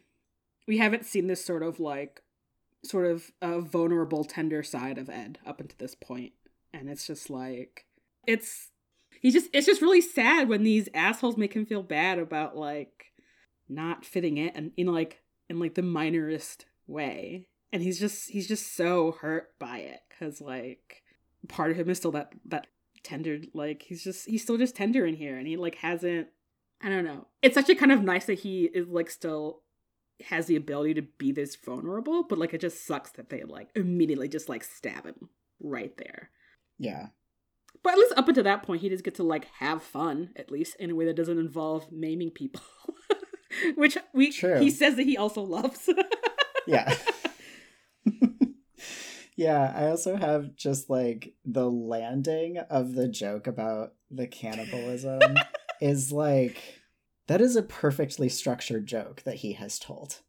we 0.68 0.78
haven't 0.78 1.06
seen 1.06 1.28
this 1.28 1.44
sort 1.44 1.64
of 1.64 1.80
like 1.80 2.22
sort 2.84 3.06
of 3.06 3.32
a 3.42 3.62
vulnerable 3.62 4.24
tender 4.24 4.64
side 4.64 4.98
of 4.98 5.10
Ed 5.10 5.40
up 5.46 5.60
until 5.60 5.78
this. 5.78 5.96
And 6.74 6.90
it's 6.90 7.06
just 7.06 7.30
like 7.30 7.86
it's 8.28 8.70
he's 9.24 9.34
just 9.34 9.50
it's 9.54 9.66
just 9.66 9.82
really 9.82 10.02
sad 10.02 10.48
when 10.48 10.64
these 10.64 10.90
assholes 10.94 11.38
make 11.38 11.54
him 11.54 11.66
feel 11.66 11.82
bad 11.82 12.20
about 12.20 12.56
like 12.56 13.14
not 13.68 14.06
fitting 14.06 14.38
it 14.38 14.54
and 14.56 14.72
in 14.78 14.86
like 14.86 15.24
in 15.50 15.58
like 15.60 15.74
the 15.74 15.82
minorest 15.82 16.66
way. 16.86 17.48
And 17.72 17.82
he's 17.82 18.00
just 18.00 18.30
he's 18.30 18.48
just 18.48 18.76
so 18.76 19.14
hurt 19.20 19.58
by 19.58 19.80
it 19.80 20.02
because 20.10 20.40
like 20.40 21.02
part 21.48 21.72
of 21.72 21.78
him 21.78 21.90
is 21.90 21.98
still 21.98 22.12
that 22.12 22.34
that 22.46 22.68
tender 23.02 23.40
like 23.54 23.82
he's 23.82 24.04
just 24.04 24.28
he's 24.28 24.44
still 24.44 24.58
just 24.58 24.76
tender 24.76 25.06
in 25.06 25.16
here 25.16 25.38
and 25.38 25.48
he 25.48 25.58
like 25.58 25.76
hasn't 25.76 26.28
i 26.82 26.90
don't 26.90 27.06
know. 27.06 27.26
It's 27.42 27.58
actually 27.58 27.76
kind 27.76 27.92
of 27.92 28.04
nice 28.04 28.26
that 28.26 28.40
he 28.40 28.66
is 28.66 28.88
like 28.88 29.10
still 29.10 29.62
has 30.28 30.46
the 30.46 30.56
ability 30.56 30.94
to 30.94 31.02
be 31.02 31.32
this 31.32 31.56
vulnerable 31.56 32.24
but 32.24 32.38
like 32.38 32.54
it 32.54 32.62
just 32.62 32.86
sucks 32.86 33.12
that 33.12 33.30
they 33.30 33.44
like 33.44 33.70
immediately 33.74 34.28
just 34.28 34.50
like 34.50 34.64
stab 34.64 35.06
him 35.06 35.30
right 35.62 35.96
there. 35.98 36.30
Yeah 36.78 37.08
but 37.84 37.94
at 37.94 38.00
least 38.00 38.14
up 38.16 38.28
until 38.30 38.46
that 38.46 38.64
point, 38.64 38.82
he 38.82 38.90
does 38.90 39.02
get 39.02 39.16
to 39.16 39.24
like 39.24 39.46
have 39.60 39.84
fun, 39.84 40.32
at 40.36 40.50
least 40.50 40.78
in 40.80 40.90
a 40.90 40.96
way 40.96 41.06
that 41.06 41.16
doesn't 41.16 41.38
involve 41.38 41.92
maiming 41.92 42.32
people, 42.32 42.62
which 43.76 43.98
we 44.14 44.32
True. 44.32 44.60
he 44.60 44.70
says 44.70 44.96
that 44.96 45.04
he 45.04 45.18
also 45.18 45.42
loves. 45.42 45.90
yeah. 46.68 46.96
yeah, 49.36 49.74
I 49.76 49.88
also 49.88 50.16
have 50.16 50.56
just 50.56 50.90
like 50.90 51.34
the 51.44 51.70
landing 51.70 52.58
of 52.70 52.94
the 52.94 53.10
joke 53.10 53.48
about 53.48 53.94
the 54.10 54.28
cannibalism 54.28 55.22
is 55.82 56.12
like 56.12 56.58
that 57.28 57.42
is 57.42 57.56
a 57.58 57.64
perfectly 57.64 58.30
structured 58.30 58.86
joke 58.86 59.24
that 59.24 59.36
he 59.36 59.54
has 59.54 59.78
told. 59.78 60.22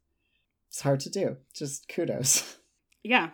It's 0.67 0.81
hard 0.81 0.99
to 1.01 1.09
do. 1.09 1.37
Just 1.53 1.87
kudos. 1.87 2.57
Yeah. 3.03 3.29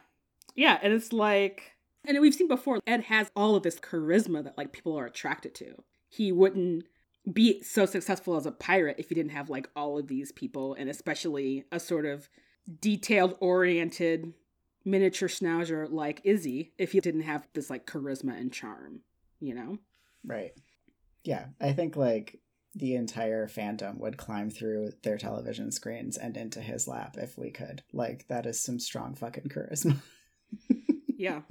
Yeah, 0.54 0.78
and 0.84 0.94
it's 0.94 1.14
like 1.14 1.72
and 2.06 2.20
we've 2.20 2.34
seen 2.34 2.48
before, 2.48 2.80
Ed 2.88 3.04
has 3.04 3.32
all 3.36 3.56
of 3.56 3.64
this 3.64 3.80
charisma 3.80 4.44
that 4.44 4.58
like 4.58 4.72
people 4.72 4.98
are 4.98 5.06
attracted 5.06 5.54
to. 5.56 5.84
He 6.10 6.32
wouldn't 6.32 6.86
be 7.32 7.62
so 7.62 7.86
successful 7.86 8.36
as 8.36 8.46
a 8.46 8.52
pirate 8.52 8.96
if 8.98 9.10
he 9.10 9.16
didn't 9.16 9.32
have 9.32 9.50
like 9.50 9.70
all 9.76 9.98
of 10.00 10.08
these 10.08 10.32
people 10.32 10.74
and 10.74 10.90
especially 10.90 11.66
a 11.72 11.80
sort 11.80 12.06
of 12.06 12.30
detailed 12.80 13.36
oriented 13.40 14.34
miniature 14.84 15.28
schnauzer 15.28 15.88
like 15.92 16.22
Izzy 16.24 16.74
if 16.78 16.94
he 16.94 17.00
didn't 17.00 17.22
have 17.22 17.48
this 17.54 17.70
like 17.70 17.86
charisma 17.86 18.40
and 18.40 18.52
charm, 18.52 19.02
you 19.40 19.54
know? 19.54 19.78
Right. 20.26 20.52
Yeah, 21.24 21.48
I 21.60 21.74
think 21.74 21.96
like 21.96 22.40
the 22.74 22.96
entire 22.96 23.48
fandom 23.48 24.00
would 24.00 24.18
climb 24.18 24.50
through 24.50 24.92
their 25.04 25.18
television 25.18 25.72
screens 25.72 26.18
and 26.18 26.38
into 26.38 26.62
his 26.62 26.88
lap 26.88 27.18
if 27.20 27.38
we 27.38 27.52
could. 27.52 27.84
Like 27.94 28.28
that 28.30 28.46
is 28.46 28.64
some 28.64 28.80
strong 28.80 29.14
fucking 29.14 29.50
charisma. 29.50 29.98
yeah. 31.18 31.42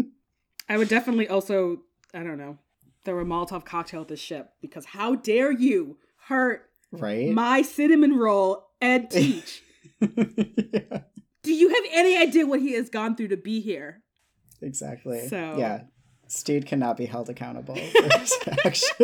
I 0.70 0.78
would 0.78 0.88
definitely 0.88 1.26
also, 1.28 1.82
I 2.14 2.22
don't 2.22 2.38
know, 2.38 2.56
throw 3.04 3.18
a 3.18 3.24
Molotov 3.24 3.64
cocktail 3.64 4.02
at 4.02 4.08
the 4.08 4.16
ship 4.16 4.52
because 4.62 4.84
how 4.84 5.16
dare 5.16 5.50
you 5.50 5.98
hurt 6.28 6.70
right 6.92 7.32
my 7.32 7.62
cinnamon 7.62 8.16
roll 8.16 8.68
Ed 8.80 9.10
Teach. 9.10 9.62
yeah. 10.00 11.00
Do 11.42 11.52
you 11.52 11.70
have 11.70 11.84
any 11.92 12.16
idea 12.16 12.46
what 12.46 12.60
he 12.60 12.74
has 12.74 12.88
gone 12.88 13.16
through 13.16 13.28
to 13.28 13.36
be 13.36 13.60
here? 13.60 14.02
Exactly. 14.62 15.26
So 15.26 15.56
yeah, 15.58 15.82
Stede 16.28 16.66
cannot 16.66 16.96
be 16.96 17.06
held 17.06 17.28
accountable 17.28 17.74
for 17.92 18.18
his 18.18 18.32
actions. 18.64 18.92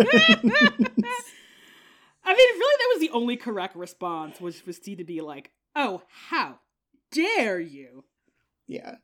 I 2.29 2.35
mean, 2.35 2.49
really, 2.59 2.77
that 2.79 2.91
was 2.93 3.01
the 3.01 3.11
only 3.13 3.37
correct 3.37 3.75
response, 3.75 4.41
which 4.41 4.55
was 4.55 4.61
for 4.61 4.73
Stede 4.73 4.99
to 4.99 5.05
be 5.05 5.21
like, 5.21 5.51
"Oh, 5.75 6.03
how 6.29 6.61
dare 7.11 7.59
you?" 7.59 8.05
Yeah. 8.69 8.97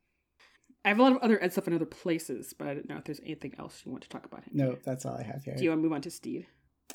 I 0.85 0.89
have 0.89 0.99
a 0.99 1.03
lot 1.03 1.13
of 1.13 1.19
other 1.19 1.43
Ed 1.43 1.53
stuff 1.53 1.69
in 1.69 1.75
other 1.75 1.87
places, 1.87 2.55
but 2.57 2.67
I 2.67 2.75
don't 2.75 2.89
know 2.89 2.97
if 2.97 3.05
there's 3.05 3.21
anything 3.21 3.55
else 3.59 3.83
you 3.85 3.93
want 3.93 4.03
to 4.03 4.09
talk 4.09 4.25
about 4.25 4.45
him. 4.45 4.51
No, 4.53 4.77
that's 4.85 5.07
all 5.07 5.17
I 5.17 5.23
have 5.23 5.45
here. 5.45 5.55
Do 5.57 5.63
you 5.63 5.71
want 5.71 5.79
to 5.81 5.83
move 5.83 5.93
on 5.93 6.03
to 6.03 6.11
Stede? 6.11 6.47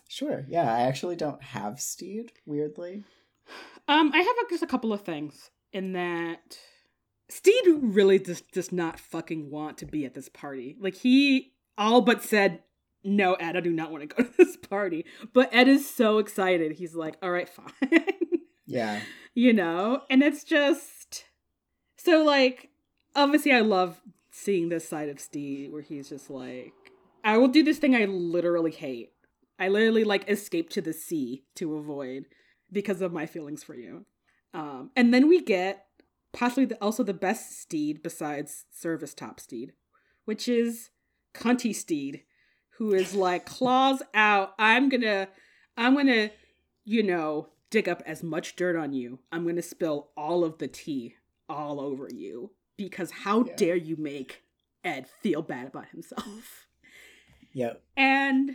Sure. 0.10 0.46
Yeah, 0.50 0.72
I 0.74 0.82
actually 0.82 1.16
don't 1.16 1.42
have 1.42 1.80
Stede. 1.80 2.34
Weirdly. 2.46 3.04
Um, 3.88 4.12
I 4.14 4.18
have 4.18 4.50
just 4.50 4.64
a 4.64 4.68
couple 4.68 4.92
of 4.92 5.02
things 5.02 5.50
in 5.72 5.94
that 5.94 6.58
Stede 7.30 7.66
really 7.82 8.20
just 8.20 8.52
does 8.52 8.72
not 8.72 9.00
fucking 9.00 9.50
want 9.50 9.78
to 9.80 9.86
be 9.86 10.06
at 10.06 10.14
this 10.14 10.30
party. 10.30 10.76
Like 10.80 10.96
he 10.96 11.54
all 11.78 12.02
but 12.02 12.24
said, 12.24 12.64
"No, 13.04 13.34
Ed, 13.36 13.56
I 13.56 13.62
do 13.62 13.72
not 13.72 13.92
want 13.92 14.10
to 14.10 14.16
go 14.16 14.24
to 14.30 14.38
this 14.38 14.58
party." 14.58 15.06
But 15.34 15.54
Ed 15.54 15.68
is 15.68 15.90
so 15.90 16.18
excited. 16.18 16.74
He's 16.74 16.96
like, 16.96 17.16
"All 17.22 17.32
right, 17.32 17.50
fine." 17.82 18.06
yeah. 18.66 19.02
You 19.34 19.54
know, 19.54 20.02
and 20.10 20.24
it's 20.24 20.44
just 20.44 21.26
so 21.98 22.24
like 22.24 22.70
obviously 23.18 23.52
I 23.52 23.60
love 23.60 24.00
seeing 24.32 24.70
this 24.70 24.88
side 24.88 25.10
of 25.10 25.20
Stede 25.20 25.74
where 25.74 25.82
he's 25.82 26.08
just 26.08 26.30
like, 26.30 26.74
"I 27.24 27.38
will 27.38 27.50
do 27.50 27.64
this 27.64 27.80
thing 27.80 27.96
I 27.96 28.06
literally 28.06 28.72
hate. 28.72 29.12
I 29.60 29.68
literally 29.68 30.06
like 30.06 30.30
escape 30.30 30.70
to 30.72 30.82
the 30.82 30.94
sea 30.94 31.44
to 31.56 31.76
avoid." 31.76 32.28
because 32.72 33.02
of 33.02 33.14
my 33.14 33.26
feelings 33.26 33.64
for 33.64 33.76
you. 33.76 34.06
Um, 34.54 34.92
and 34.96 35.14
then 35.14 35.28
we 35.28 35.42
get 35.42 35.86
possibly 36.34 36.66
the, 36.66 36.76
also 36.82 37.04
the 37.04 37.14
best 37.14 37.60
Stede 37.60 38.04
besides 38.04 38.66
service 38.72 39.14
top 39.14 39.40
Stede, 39.40 39.74
which 40.26 40.48
is 40.48 40.90
Cunty 41.34 41.74
Stede, 41.74 42.24
who 42.78 42.94
is 42.94 43.14
like 43.14 43.46
claws 43.46 44.02
out. 44.14 44.54
I'm 44.58 44.90
gonna, 44.90 45.30
I'm 45.76 45.96
gonna, 45.96 46.32
you 46.86 47.04
know, 47.04 47.50
dig 47.70 47.90
up 47.90 48.02
as 48.06 48.24
much 48.24 48.56
dirt 48.56 48.76
on 48.76 48.94
you. 48.94 49.20
I'm 49.32 49.46
gonna 49.46 49.62
spill 49.62 50.10
all 50.16 50.44
of 50.44 50.58
the 50.58 50.68
tea 50.68 51.16
all 51.50 51.80
over 51.80 52.10
you 52.14 52.52
because 52.78 53.12
how 53.12 53.44
yeah. 53.44 53.56
dare 53.56 53.76
you 53.76 53.96
make 53.98 54.44
Ed 54.84 55.08
feel 55.22 55.42
bad 55.42 55.68
about 55.68 55.90
himself? 55.90 56.68
Yeah. 57.54 57.74
And 57.96 58.52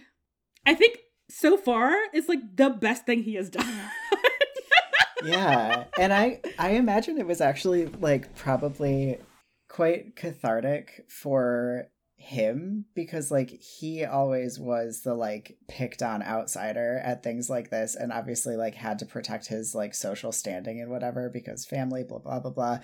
I 0.64 0.74
think 0.74 0.98
so 1.28 1.56
far 1.56 1.92
it's 2.12 2.28
like 2.28 2.56
the 2.56 2.70
best 2.70 3.04
thing 3.06 3.22
he 3.22 3.34
has 3.34 3.50
done. 3.50 3.80
yeah. 5.24 5.84
And 5.98 6.12
I 6.12 6.40
I 6.58 6.70
imagine 6.70 7.18
it 7.18 7.26
was 7.26 7.40
actually 7.40 7.86
like 7.86 8.34
probably 8.34 9.18
quite 9.68 10.16
cathartic 10.16 11.04
for 11.08 11.88
him 12.22 12.84
because 12.94 13.32
like 13.32 13.50
he 13.50 14.04
always 14.04 14.56
was 14.56 15.00
the 15.02 15.14
like 15.14 15.56
picked 15.66 16.02
on 16.02 16.22
outsider 16.22 17.00
at 17.02 17.24
things 17.24 17.50
like 17.50 17.70
this 17.70 17.96
and 17.96 18.12
obviously 18.12 18.54
like 18.54 18.76
had 18.76 18.96
to 19.00 19.04
protect 19.04 19.48
his 19.48 19.74
like 19.74 19.92
social 19.92 20.30
standing 20.30 20.80
and 20.80 20.88
whatever 20.88 21.28
because 21.28 21.64
family 21.64 22.04
blah 22.04 22.18
blah 22.18 22.38
blah 22.38 22.52
blah 22.52 22.78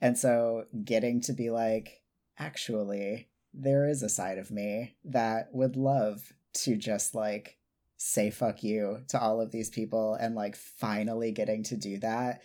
and 0.00 0.16
so 0.18 0.64
getting 0.84 1.20
to 1.22 1.32
be 1.32 1.50
like 1.50 2.02
actually 2.38 3.28
there 3.52 3.88
is 3.88 4.02
a 4.02 4.08
side 4.08 4.38
of 4.38 4.50
me 4.50 4.94
that 5.04 5.48
would 5.52 5.76
love 5.76 6.32
to 6.52 6.76
just 6.76 7.14
like 7.14 7.58
say 7.96 8.30
fuck 8.30 8.62
you 8.62 9.02
to 9.08 9.20
all 9.20 9.40
of 9.40 9.50
these 9.50 9.68
people 9.68 10.14
and 10.14 10.34
like 10.34 10.56
finally 10.56 11.32
getting 11.32 11.62
to 11.64 11.76
do 11.76 11.98
that. 11.98 12.40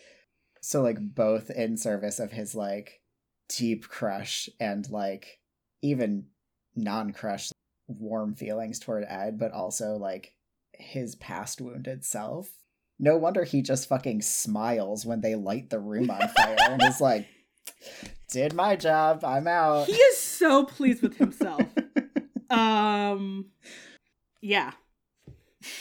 So 0.62 0.82
like 0.82 0.98
both 1.00 1.50
in 1.50 1.78
service 1.78 2.20
of 2.20 2.32
his 2.32 2.56
like 2.56 3.02
deep 3.48 3.88
crush 3.88 4.50
and 4.60 4.89
like 4.89 5.39
even 5.82 6.26
non-crush 6.76 7.52
warm 7.88 8.36
feelings 8.36 8.80
toward 8.80 9.06
Ed, 9.08 9.38
but 9.39 9.52
also 9.52 9.96
like 9.96 10.34
his 10.74 11.15
past 11.15 11.62
wounded 11.62 12.04
self. 12.04 12.50
No 13.00 13.15
wonder 13.18 13.44
he 13.44 13.62
just 13.62 13.88
fucking 13.88 14.24
smiles 14.24 15.06
when 15.06 15.22
they 15.22 15.36
light 15.36 15.70
the 15.70 15.80
room 15.80 16.10
on 16.10 16.28
fire 16.30 16.58
and 16.60 16.82
is 16.84 17.00
like, 17.00 17.28
did 18.30 18.54
my 18.54 18.75
job, 18.75 19.23
I'm 19.23 19.47
out. 19.47 19.88
He 19.88 19.93
is 19.93 20.17
so 20.17 20.65
pleased 20.65 21.01
with 21.01 21.17
himself. 21.17 21.62
um 22.49 23.45
yeah. 24.41 24.73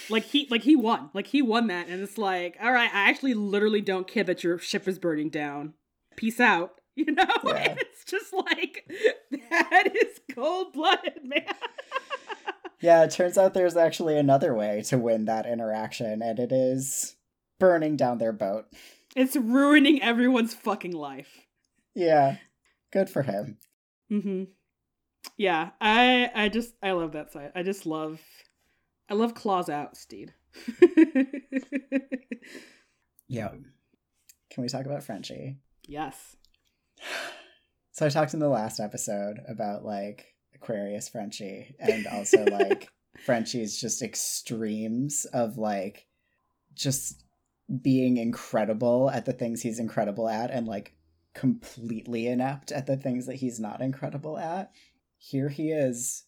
Like 0.09 0.25
he 0.25 0.47
like 0.51 0.63
he 0.63 0.77
won. 0.77 1.11
Like 1.13 1.27
he 1.27 1.43
won 1.43 1.67
that 1.67 1.89
and 1.89 2.01
it's 2.01 2.17
like 2.17 2.57
all 2.63 2.71
right 2.73 2.91
i 2.95 3.09
actually 3.11 3.35
literally 3.35 3.81
don't 3.81 4.07
care 4.07 4.25
that 4.25 4.45
your 4.45 4.59
ship 4.59 4.87
is 4.87 4.99
burning 4.99 5.31
down. 5.31 5.75
Peace 6.17 6.39
out 6.39 6.81
you 6.97 7.07
know? 7.07 7.27
Yeah. 7.45 7.71
and 7.71 7.79
it's 7.81 8.05
just 8.05 8.33
like 8.33 8.89
that 9.51 9.93
is 9.93 10.21
cold-blooded 10.33 11.25
man. 11.25 11.43
Yeah 12.81 13.03
it 13.03 13.11
turns 13.11 13.37
out 13.37 13.55
there's 13.55 13.77
actually 13.77 14.17
another 14.17 14.55
way 14.55 14.83
to 14.87 14.99
win 14.99 15.25
that 15.25 15.45
interaction 15.45 16.23
and 16.23 16.39
it 16.39 16.53
is 16.53 17.17
burning 17.59 17.97
down 17.97 18.19
their 18.19 18.33
boat. 18.33 18.67
It's 19.17 19.35
ruining 19.35 20.03
everyone's 20.03 20.55
fucking 20.55 20.93
life 20.93 21.45
yeah 21.95 22.37
good 22.93 23.09
for 23.09 23.23
him 23.23 23.59
mm-hmm 24.11 24.45
yeah 25.37 25.71
i 25.81 26.31
i 26.35 26.49
just 26.49 26.75
i 26.83 26.93
love 26.93 27.13
that 27.13 27.33
side 27.33 27.51
i 27.55 27.63
just 27.63 27.87
love 27.87 28.21
I 29.09 29.15
love 29.15 29.35
claws 29.35 29.69
out, 29.69 29.97
Stede. 29.97 30.33
yeah. 33.29 33.51
Can 34.51 34.63
we 34.63 34.69
talk 34.69 34.87
about 34.87 35.03
Frenchie? 35.03 35.59
Yes. 35.87 36.37
So 37.93 38.07
I 38.07 38.09
talked 38.09 38.35
in 38.35 38.41
the 38.41 38.49
last 38.49 38.81
episode 38.81 39.41
about 39.47 39.85
like 39.85 40.35
Aquarius 40.55 41.09
Frenchie 41.09 41.75
and 41.79 42.07
also 42.07 42.45
like 42.47 42.89
Frenchie's 43.27 43.79
just 43.79 44.01
extremes 44.03 45.27
of 45.27 45.59
like 45.59 46.07
just 46.75 47.25
being 47.83 48.17
incredible 48.17 49.11
at 49.11 49.27
the 49.27 49.33
things 49.33 49.63
he's 49.63 49.79
incredible 49.79 50.29
at 50.29 50.51
and 50.51 50.67
like 50.67 50.95
completely 51.35 52.27
inept 52.27 52.73
at 52.73 52.87
the 52.87 52.97
things 52.97 53.27
that 53.27 53.37
he's 53.37 53.61
not 53.61 53.81
incredible 53.81 54.39
at. 54.39 54.73
Here 55.19 55.49
he 55.49 55.71
is 55.71 56.25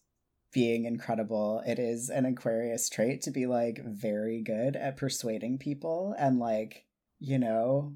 being 0.53 0.85
incredible. 0.85 1.61
It 1.65 1.79
is 1.79 2.09
an 2.09 2.25
Aquarius 2.25 2.89
trait 2.89 3.21
to 3.23 3.31
be 3.31 3.45
like 3.45 3.79
very 3.85 4.41
good 4.41 4.75
at 4.75 4.97
persuading 4.97 5.59
people 5.59 6.15
and 6.17 6.39
like, 6.39 6.85
you 7.19 7.39
know, 7.39 7.93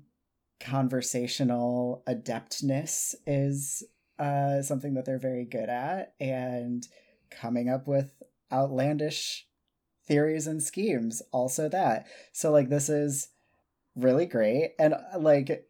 conversational 0.60 2.04
adeptness 2.08 3.16
is 3.26 3.84
uh 4.20 4.62
something 4.62 4.94
that 4.94 5.06
they're 5.06 5.18
very 5.18 5.44
good 5.44 5.70
at 5.70 6.14
and 6.20 6.88
coming 7.32 7.68
up 7.68 7.88
with 7.88 8.22
outlandish 8.52 9.48
theories 10.06 10.46
and 10.46 10.62
schemes 10.62 11.22
also 11.32 11.68
that. 11.70 12.06
So 12.32 12.52
like 12.52 12.70
this 12.70 12.90
is 12.90 13.30
really 13.96 14.26
great 14.26 14.74
and 14.78 14.96
like 15.18 15.68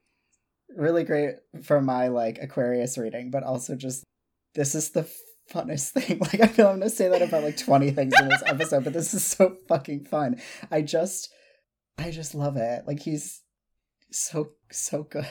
really 0.76 1.04
great 1.04 1.36
for 1.64 1.82
my 1.82 2.08
like 2.10 2.40
Aquarius 2.42 2.98
reading, 2.98 3.32
but 3.32 3.44
also 3.44 3.76
just 3.76 4.04
this 4.56 4.76
is 4.76 4.92
the 4.92 5.10
funnest 5.52 5.90
thing. 5.92 6.20
Like 6.20 6.42
I 6.42 6.48
feel 6.48 6.68
I'm 6.68 6.80
gonna 6.80 6.90
say 6.90 7.08
that 7.10 7.22
about 7.22 7.44
like 7.44 7.58
20 7.58 7.92
things 7.92 8.14
in 8.20 8.30
this 8.30 8.44
episode, 8.46 8.84
but 8.84 8.94
this 8.94 9.14
is 9.14 9.24
so 9.24 9.58
fucking 9.68 10.06
fun. 10.06 10.42
I 10.70 10.82
just 10.82 11.30
I 11.98 12.12
just 12.12 12.36
love 12.36 12.58
it. 12.58 12.84
Like 12.88 13.00
he's 13.00 13.42
so 14.12 14.52
so 14.72 15.04
good. 15.04 15.26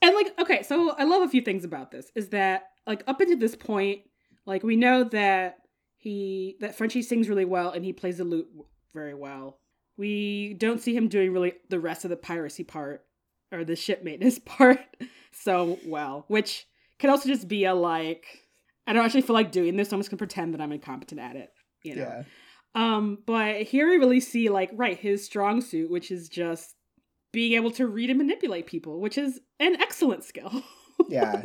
And 0.00 0.14
like 0.14 0.38
okay, 0.40 0.62
so 0.62 0.90
I 0.96 1.04
love 1.04 1.22
a 1.22 1.28
few 1.28 1.42
things 1.42 1.64
about 1.64 1.90
this 1.90 2.10
is 2.14 2.28
that 2.28 2.64
like 2.86 3.02
up 3.06 3.20
until 3.20 3.38
this 3.38 3.56
point, 3.56 4.02
like 4.46 4.62
we 4.62 4.76
know 4.76 5.04
that 5.04 5.58
he 5.96 6.56
that 6.60 6.76
Frenchie 6.76 7.02
sings 7.02 7.28
really 7.28 7.44
well 7.44 7.70
and 7.70 7.84
he 7.84 7.92
plays 7.92 8.18
the 8.18 8.24
lute 8.24 8.48
very 8.94 9.14
well. 9.14 9.58
We 9.96 10.54
don't 10.54 10.80
see 10.80 10.96
him 10.96 11.08
doing 11.08 11.32
really 11.32 11.54
the 11.68 11.80
rest 11.80 12.04
of 12.04 12.10
the 12.10 12.16
piracy 12.16 12.62
part 12.62 13.04
or 13.52 13.64
the 13.64 13.76
ship 13.76 14.02
maintenance 14.02 14.38
part 14.44 14.80
so 15.32 15.78
well, 15.86 16.24
which 16.28 16.66
can 16.98 17.10
also 17.10 17.28
just 17.28 17.48
be 17.48 17.64
a 17.64 17.74
like 17.74 18.24
I 18.86 18.92
don't 18.92 19.04
actually 19.04 19.22
feel 19.22 19.34
like 19.34 19.52
doing 19.52 19.76
this, 19.76 19.90
so 19.90 19.96
I'm 19.96 20.00
just 20.00 20.10
gonna 20.10 20.18
pretend 20.18 20.54
that 20.54 20.60
I'm 20.60 20.72
incompetent 20.72 21.20
at 21.20 21.36
it. 21.36 21.50
You 21.82 21.96
know. 21.96 22.02
Yeah. 22.02 22.22
Um, 22.74 23.18
but 23.26 23.62
here 23.62 23.88
we 23.88 23.96
really 23.96 24.20
see 24.20 24.48
like 24.48 24.70
right 24.72 24.98
his 24.98 25.24
strong 25.24 25.60
suit, 25.60 25.90
which 25.90 26.10
is 26.10 26.28
just 26.28 26.74
being 27.32 27.52
able 27.52 27.70
to 27.72 27.86
read 27.86 28.10
and 28.10 28.18
manipulate 28.18 28.66
people, 28.66 29.00
which 29.00 29.18
is 29.18 29.40
an 29.60 29.76
excellent 29.80 30.24
skill. 30.24 30.62
Yeah. 31.08 31.42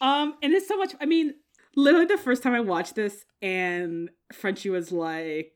um, 0.00 0.34
and 0.44 0.54
it's 0.54 0.68
so 0.68 0.76
much. 0.76 0.94
I 1.00 1.06
mean, 1.06 1.34
literally 1.74 2.06
the 2.06 2.16
first 2.16 2.44
time 2.44 2.54
I 2.54 2.60
watched 2.60 2.94
this, 2.94 3.24
and 3.42 4.10
Frenchie 4.32 4.70
was 4.70 4.92
like, 4.92 5.52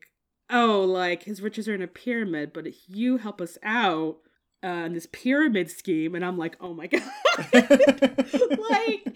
oh, 0.49 0.81
like 0.83 1.23
his 1.23 1.41
riches 1.41 1.69
are 1.69 1.73
in 1.73 1.81
a 1.81 1.87
pyramid, 1.87 2.51
but 2.53 2.67
if 2.67 2.75
you 2.87 3.15
help 3.17 3.39
us 3.39 3.57
out 3.63 4.17
uh, 4.63 4.67
in 4.85 4.93
this 4.93 5.07
pyramid 5.11 5.69
scheme, 5.71 6.15
and 6.15 6.23
I'm 6.23 6.37
like, 6.37 6.55
oh 6.61 6.73
my 6.73 6.87
god, 6.87 7.01
like 7.53 9.15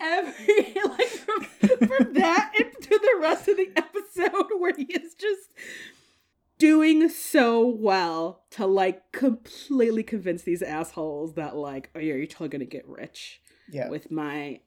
every 0.00 0.74
like 0.84 1.06
from, 1.08 1.44
from 1.88 2.12
that 2.14 2.52
to 2.82 2.88
the 2.88 3.18
rest 3.20 3.48
of 3.48 3.56
the 3.56 3.70
episode 3.76 4.48
where 4.58 4.74
he 4.76 4.84
is 4.84 5.14
just 5.14 5.50
doing 6.58 7.08
so 7.08 7.66
well 7.66 8.44
to 8.50 8.66
like 8.66 9.10
completely 9.12 10.02
convince 10.02 10.42
these 10.42 10.62
assholes 10.62 11.34
that 11.34 11.56
like, 11.56 11.90
oh 11.94 11.98
yeah, 11.98 12.14
you're 12.14 12.26
totally 12.26 12.48
gonna 12.50 12.64
get 12.64 12.86
rich 12.86 13.40
Yeah. 13.70 13.88
with 13.88 14.10
my 14.10 14.60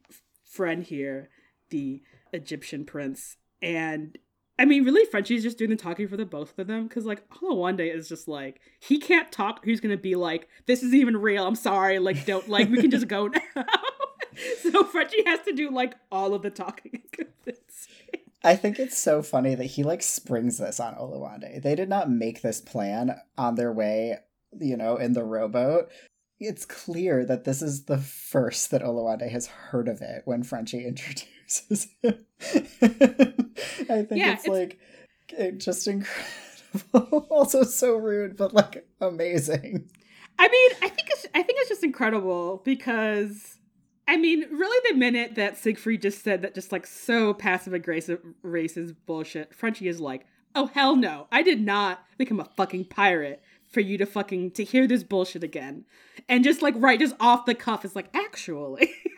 friend 0.44 0.82
here, 0.82 1.30
the 1.70 2.02
Egyptian 2.32 2.84
prince. 2.84 3.36
And 3.62 4.18
I 4.58 4.64
mean, 4.64 4.84
really, 4.84 5.04
Frenchie's 5.10 5.42
just 5.42 5.58
doing 5.58 5.70
the 5.70 5.76
talking 5.76 6.08
for 6.08 6.16
the 6.16 6.24
both 6.24 6.58
of 6.58 6.66
them 6.66 6.86
because, 6.86 7.04
like, 7.04 7.22
Day 7.76 7.90
is 7.90 8.08
just 8.08 8.26
like, 8.26 8.60
he 8.80 8.98
can't 8.98 9.30
talk. 9.30 9.64
He's 9.64 9.80
gonna 9.80 9.98
be 9.98 10.14
like, 10.14 10.48
this 10.66 10.82
isn't 10.82 10.98
even 10.98 11.16
real. 11.18 11.46
I'm 11.46 11.54
sorry. 11.54 11.98
Like, 11.98 12.24
don't, 12.24 12.48
like, 12.48 12.70
we 12.70 12.80
can 12.80 12.90
just 12.90 13.08
go 13.08 13.26
now. 13.56 13.64
so 14.62 14.84
Frenchie 14.84 15.24
has 15.26 15.40
to 15.42 15.52
do, 15.52 15.70
like, 15.70 15.94
all 16.10 16.34
of 16.34 16.42
the 16.42 16.50
talking. 16.50 17.02
I 18.46 18.54
think 18.54 18.78
it's 18.78 18.96
so 18.96 19.22
funny 19.22 19.56
that 19.56 19.64
he 19.64 19.82
like 19.82 20.04
springs 20.04 20.58
this 20.58 20.78
on 20.78 20.94
Oluwande. 20.94 21.60
They 21.60 21.74
did 21.74 21.88
not 21.88 22.08
make 22.08 22.42
this 22.42 22.60
plan 22.60 23.20
on 23.36 23.56
their 23.56 23.72
way, 23.72 24.18
you 24.60 24.76
know, 24.76 24.96
in 24.96 25.14
the 25.14 25.24
rowboat. 25.24 25.90
It's 26.38 26.64
clear 26.64 27.24
that 27.24 27.42
this 27.42 27.60
is 27.60 27.86
the 27.86 27.98
first 27.98 28.70
that 28.70 28.82
Oluwande 28.82 29.28
has 29.30 29.46
heard 29.46 29.88
of 29.88 30.00
it 30.00 30.22
when 30.26 30.44
Frenchie 30.44 30.84
him. 31.48 31.78
I 32.02 32.10
think 34.02 34.10
Yeah, 34.12 34.34
it's, 34.34 34.44
it's- 34.44 34.48
like 34.48 34.78
it, 35.30 35.58
just 35.58 35.86
incredible. 35.86 36.16
also 37.30 37.62
so 37.62 37.96
rude, 37.96 38.36
but 38.36 38.54
like 38.54 38.86
amazing. 39.00 39.88
I 40.38 40.48
mean, 40.48 40.70
I 40.82 40.88
think 40.88 41.08
it's 41.10 41.26
I 41.34 41.42
think 41.42 41.58
it's 41.60 41.68
just 41.70 41.84
incredible 41.84 42.62
because 42.64 43.56
I 44.08 44.16
mean, 44.16 44.44
really 44.52 44.90
the 44.90 44.96
minute 44.96 45.34
that 45.36 45.56
Siegfried 45.56 46.02
just 46.02 46.22
said 46.22 46.42
that 46.42 46.54
just 46.54 46.72
like 46.72 46.86
so 46.86 47.34
passive 47.34 47.72
aggressive 47.72 48.20
racist 48.44 48.94
bullshit, 49.06 49.54
Frenchie 49.54 49.88
is 49.88 50.00
like, 50.00 50.26
"Oh 50.54 50.66
hell 50.66 50.96
no. 50.96 51.26
I 51.32 51.42
did 51.42 51.60
not 51.60 52.04
become 52.18 52.40
a 52.40 52.44
fucking 52.56 52.86
pirate 52.86 53.42
for 53.68 53.80
you 53.80 53.98
to 53.98 54.06
fucking 54.06 54.52
to 54.52 54.64
hear 54.64 54.86
this 54.86 55.02
bullshit 55.02 55.42
again." 55.42 55.84
And 56.28 56.44
just 56.44 56.62
like 56.62 56.74
right 56.76 57.00
just 57.00 57.16
off 57.20 57.46
the 57.46 57.54
cuff 57.54 57.84
is 57.84 57.96
like, 57.96 58.08
"Actually, 58.14 58.90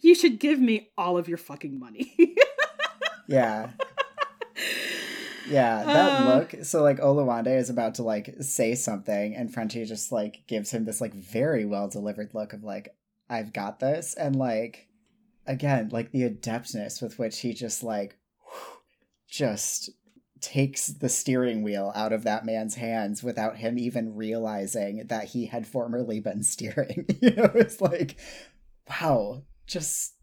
you 0.00 0.14
should 0.14 0.38
give 0.38 0.58
me 0.60 0.90
all 0.96 1.16
of 1.18 1.28
your 1.28 1.38
fucking 1.38 1.78
money." 1.78 2.14
Yeah. 3.28 3.70
Yeah, 5.48 5.84
that 5.84 6.20
Uh. 6.20 6.34
look. 6.36 6.64
So 6.64 6.82
like 6.82 6.98
Oluwande 6.98 7.56
is 7.58 7.70
about 7.70 7.96
to 7.96 8.02
like 8.02 8.34
say 8.40 8.74
something 8.74 9.34
and 9.34 9.52
Frenchie 9.52 9.84
just 9.84 10.12
like 10.12 10.42
gives 10.46 10.70
him 10.70 10.84
this 10.84 11.00
like 11.00 11.12
very 11.14 11.64
well 11.64 11.88
delivered 11.88 12.34
look 12.34 12.52
of 12.52 12.64
like 12.64 12.94
I've 13.28 13.52
got 13.52 13.80
this 13.80 14.14
and 14.14 14.36
like 14.36 14.88
again, 15.46 15.88
like 15.92 16.12
the 16.12 16.22
adeptness 16.22 17.00
with 17.02 17.18
which 17.18 17.40
he 17.40 17.52
just 17.52 17.82
like 17.82 18.16
just 19.28 19.90
takes 20.40 20.86
the 20.88 21.08
steering 21.08 21.62
wheel 21.62 21.92
out 21.94 22.12
of 22.12 22.24
that 22.24 22.44
man's 22.44 22.74
hands 22.76 23.22
without 23.22 23.56
him 23.56 23.78
even 23.78 24.14
realizing 24.14 25.04
that 25.08 25.24
he 25.24 25.46
had 25.46 25.66
formerly 25.66 26.20
been 26.20 26.42
steering. 26.44 27.06
you 27.20 27.30
know, 27.34 27.50
it's 27.54 27.80
like 27.80 28.16
wow, 28.88 29.42
just 29.66 30.14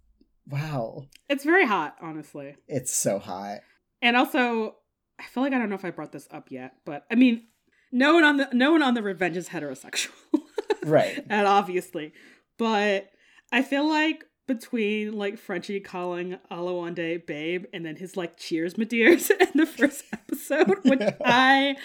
wow. 0.48 1.06
it's 1.30 1.44
very 1.44 1.66
hot, 1.66 1.96
honestly. 2.02 2.56
It's 2.68 2.94
so 2.96 3.20
hot. 3.20 3.60
And 4.02 4.18
also, 4.18 4.76
I 5.20 5.24
feel 5.24 5.44
like 5.44 5.54
I 5.54 5.58
don't 5.60 5.70
know 5.70 5.76
if 5.76 5.86
I 5.86 5.92
brought 5.92 6.12
this 6.12 6.28
up 6.32 6.52
yet, 6.52 6.74
but 6.86 7.06
I 7.12 7.16
mean, 7.16 7.48
no 7.92 8.14
one 8.16 8.24
on 8.24 8.38
the 8.38 8.50
no 8.54 8.72
one 8.72 8.82
on 8.82 8.94
the 8.94 9.04
Revenge 9.04 9.38
is 9.38 9.50
heterosexual, 9.50 10.10
Right. 10.84 11.24
and 11.30 11.48
obviously, 11.48 12.14
but 12.58 13.10
I 13.52 13.62
feel 13.62 13.88
like 13.88 14.24
between 14.46 15.14
like 15.14 15.38
Frenchie 15.38 15.80
calling 15.80 16.38
Oluwande 16.52 17.26
babe 17.26 17.64
and 17.72 17.86
then 17.86 17.96
his 17.96 18.18
like 18.18 18.36
cheers 18.38 18.78
my 18.78 18.84
dears 18.84 19.30
in 19.40 19.48
the 19.56 19.66
first 19.66 20.04
episode, 20.12 20.80
which 20.84 21.00
Yeah. 21.00 21.16
I 21.26 21.76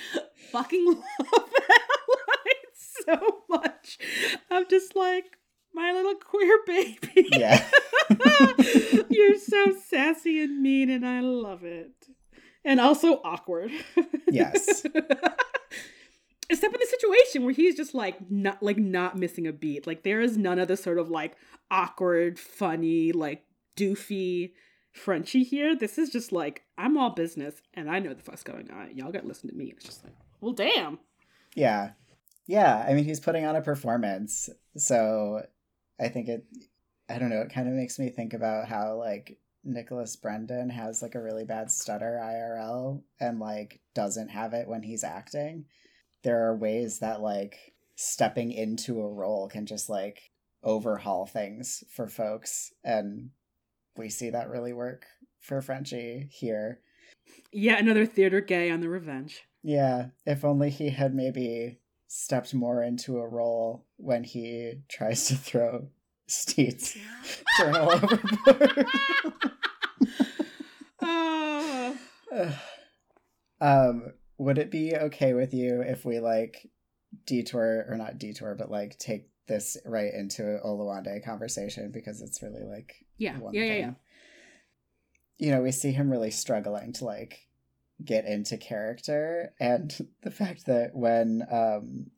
fucking 0.51 0.85
love 0.87 1.51
that 1.69 1.89
line 2.09 2.73
so 3.07 3.43
much. 3.49 3.99
I'm 4.51 4.67
just 4.69 4.97
like 4.97 5.25
my 5.75 5.93
little 5.93 6.15
queer 6.17 6.61
baby. 6.67 7.29
Yeah. 7.33 7.65
You're 9.11 9.39
so 9.39 9.75
sassy 9.87 10.43
and 10.43 10.63
mean, 10.63 10.91
and 10.91 11.07
I 11.07 11.21
love 11.21 11.65
it. 11.65 11.93
And 12.65 12.81
also 12.81 13.21
awkward. 13.25 13.71
Yes. 14.31 14.85
Except 16.51 16.75
in 16.75 16.81
the 16.81 16.87
situation 16.89 17.45
where 17.45 17.53
he's 17.53 17.77
just 17.77 17.95
like 17.95 18.31
not 18.31 18.63
like 18.63 18.79
not 18.79 19.17
missing 19.17 19.47
a 19.47 19.53
beat. 19.53 19.87
Like 19.87 20.03
there 20.03 20.21
is 20.21 20.37
none 20.37 20.59
of 20.59 20.69
the 20.69 20.77
sort 20.77 20.99
of 20.99 21.11
like 21.11 21.37
awkward, 21.71 22.39
funny, 22.39 23.13
like 23.13 23.45
doofy 23.77 24.53
Frenchie 24.93 25.45
here. 25.45 25.77
This 25.77 25.99
is 25.99 26.11
just 26.11 26.33
like 26.33 26.63
I'm 26.79 26.97
all 26.97 27.11
business 27.11 27.61
and 27.75 27.91
I 27.91 27.99
know 27.99 28.15
the 28.15 28.23
fuck's 28.23 28.43
going 28.43 28.71
on. 28.71 28.97
Y'all 28.97 29.13
gotta 29.13 29.27
listen 29.27 29.51
to 29.51 29.55
me. 29.55 29.73
It's 29.77 29.85
just 29.85 30.05
like, 30.05 30.15
well, 30.41 30.53
damn. 30.53 30.99
Yeah. 31.55 31.91
Yeah. 32.47 32.85
I 32.87 32.95
mean, 32.95 33.05
he's 33.05 33.21
putting 33.21 33.45
on 33.45 33.57
a 33.57 33.63
performance. 33.63 34.49
So 34.77 35.43
I 36.01 36.09
think 36.09 36.29
it, 36.29 36.45
I 37.09 37.19
don't 37.19 37.31
know, 37.31 37.41
it 37.41 37.53
kind 37.53 37.69
of 37.69 37.75
makes 37.75 37.99
me 37.99 38.11
think 38.11 38.35
about 38.35 38.69
how, 38.69 38.97
like, 38.97 39.39
Nicholas 39.65 40.17
Brendon 40.17 40.71
has, 40.71 41.03
like, 41.03 41.15
a 41.15 41.23
really 41.23 41.45
bad 41.45 41.71
stutter 41.71 42.21
IRL 42.23 43.03
and, 43.21 43.41
like, 43.41 43.81
doesn't 43.95 44.29
have 44.29 44.55
it 44.55 44.69
when 44.69 44.83
he's 44.83 45.05
acting. 45.05 45.65
There 46.23 46.47
are 46.47 46.57
ways 46.57 47.01
that, 47.01 47.21
like, 47.21 47.75
stepping 47.97 48.53
into 48.53 49.01
a 49.01 49.13
role 49.13 49.49
can 49.49 49.67
just, 49.67 49.89
like, 49.89 50.31
overhaul 50.63 51.27
things 51.27 51.85
for 51.91 52.09
folks. 52.09 52.73
And 52.85 53.31
we 53.97 54.09
see 54.09 54.31
that 54.31 54.51
really 54.51 54.73
work 54.73 55.07
for 55.41 55.61
Frenchie 55.61 56.29
here. 56.31 56.81
Yeah, 57.53 57.79
another 57.79 58.07
theater 58.07 58.41
gay 58.41 58.71
on 58.71 58.81
the 58.81 58.89
revenge. 58.89 59.43
Yeah, 59.63 60.09
if 60.25 60.45
only 60.45 60.71
he 60.71 60.91
had 60.91 61.15
maybe 61.15 61.81
stepped 62.09 62.55
more 62.55 62.83
into 62.83 63.19
a 63.19 63.29
role 63.29 63.87
when 63.97 64.25
he 64.25 64.81
tries 64.89 65.29
to 65.29 65.37
throw 65.37 65.89
Stede's 66.27 66.97
journal 67.59 67.93
overboard. 67.93 68.87
Ah. 71.01 71.95
um, 73.61 74.13
would 74.37 74.59
it 74.59 74.71
be 74.71 74.95
okay 74.95 75.33
with 75.35 75.55
you 75.55 75.83
if 75.83 76.05
we 76.05 76.19
like 76.19 76.69
detour 77.27 77.87
or 77.89 77.97
not 77.97 78.19
detour, 78.19 78.55
but 78.55 78.71
like 78.71 78.99
take 78.99 79.29
this 79.47 79.77
right 79.85 80.13
into 80.13 80.61
Oluwande 80.65 81.25
conversation 81.25 81.91
because 81.91 82.21
it's 82.21 82.43
really 82.43 82.65
like 82.65 83.07
yeah. 83.17 83.39
Yeah, 83.53 83.65
yeah, 83.65 83.75
yeah. 83.75 83.93
You 85.39 85.51
know, 85.53 85.63
we 85.63 85.73
see 85.73 85.93
him 85.93 86.11
really 86.11 86.31
struggling 86.31 86.93
to 86.95 87.05
like 87.05 87.48
get 88.05 88.25
into 88.27 88.57
character, 88.57 89.53
and 89.61 89.95
the 90.23 90.31
fact 90.31 90.67
that 90.67 90.95
when 90.95 91.47
um 91.51 92.11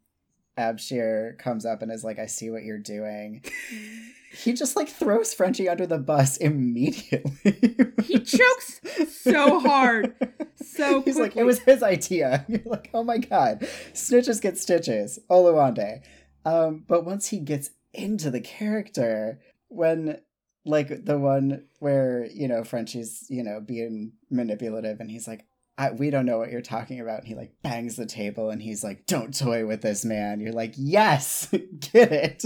Abshir 0.58 1.38
comes 1.38 1.64
up 1.64 1.80
and 1.82 1.90
is 1.90 2.04
like, 2.04 2.18
"I 2.18 2.26
see 2.26 2.50
what 2.50 2.64
you're 2.64 2.78
doing," 2.78 3.42
he 4.32 4.52
just 4.52 4.76
like 4.76 4.88
throws 4.88 5.32
Frenchie 5.32 5.68
under 5.68 5.86
the 5.86 5.98
bus 5.98 6.36
immediately. 6.36 7.32
He 8.04 8.18
chokes 8.18 8.80
so 9.08 9.60
hard, 9.60 10.14
so 10.56 11.02
He's 11.02 11.14
like, 11.16 11.32
quickly. 11.32 11.42
it 11.42 11.44
was 11.44 11.60
his 11.60 11.80
idea. 11.82 12.44
You're 12.48 12.60
like, 12.64 12.90
oh 12.92 13.04
my 13.04 13.18
god, 13.18 13.60
snitches 13.92 14.40
get 14.40 14.58
stitches, 14.58 15.18
Oluwande. 15.30 16.02
Um, 16.44 16.84
but 16.88 17.04
once 17.04 17.28
he 17.28 17.38
gets 17.38 17.70
into 17.92 18.30
the 18.30 18.40
character, 18.40 19.38
when 19.68 20.20
like 20.64 21.04
the 21.04 21.18
one 21.18 21.64
where 21.78 22.26
you 22.32 22.48
know 22.48 22.64
Frenchie's 22.64 23.26
you 23.28 23.44
know 23.44 23.60
being 23.60 24.12
manipulative, 24.28 24.98
and 24.98 25.10
he's 25.10 25.28
like, 25.28 25.44
I, 25.80 25.92
we 25.92 26.10
don't 26.10 26.26
know 26.26 26.38
what 26.38 26.50
you're 26.50 26.60
talking 26.60 27.00
about, 27.00 27.20
and 27.20 27.28
he 27.28 27.34
like 27.34 27.52
bangs 27.62 27.96
the 27.96 28.06
table, 28.06 28.50
and 28.50 28.60
he's 28.60 28.84
like, 28.84 29.06
don't 29.06 29.36
toy 29.36 29.64
with 29.66 29.80
this 29.80 30.04
man. 30.04 30.40
You're 30.40 30.52
like, 30.52 30.74
yes, 30.76 31.48
get 31.92 32.12
it. 32.12 32.44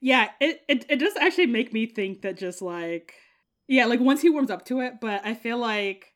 Yeah, 0.00 0.30
it, 0.40 0.62
it 0.66 0.86
it 0.88 0.96
does 0.96 1.14
actually 1.16 1.46
make 1.46 1.72
me 1.72 1.86
think 1.86 2.22
that 2.22 2.38
just 2.38 2.62
like 2.62 3.14
yeah, 3.68 3.84
like 3.84 4.00
once 4.00 4.22
he 4.22 4.30
warms 4.30 4.50
up 4.50 4.64
to 4.66 4.80
it, 4.80 4.94
but 5.00 5.24
I 5.24 5.34
feel 5.34 5.58
like 5.58 6.14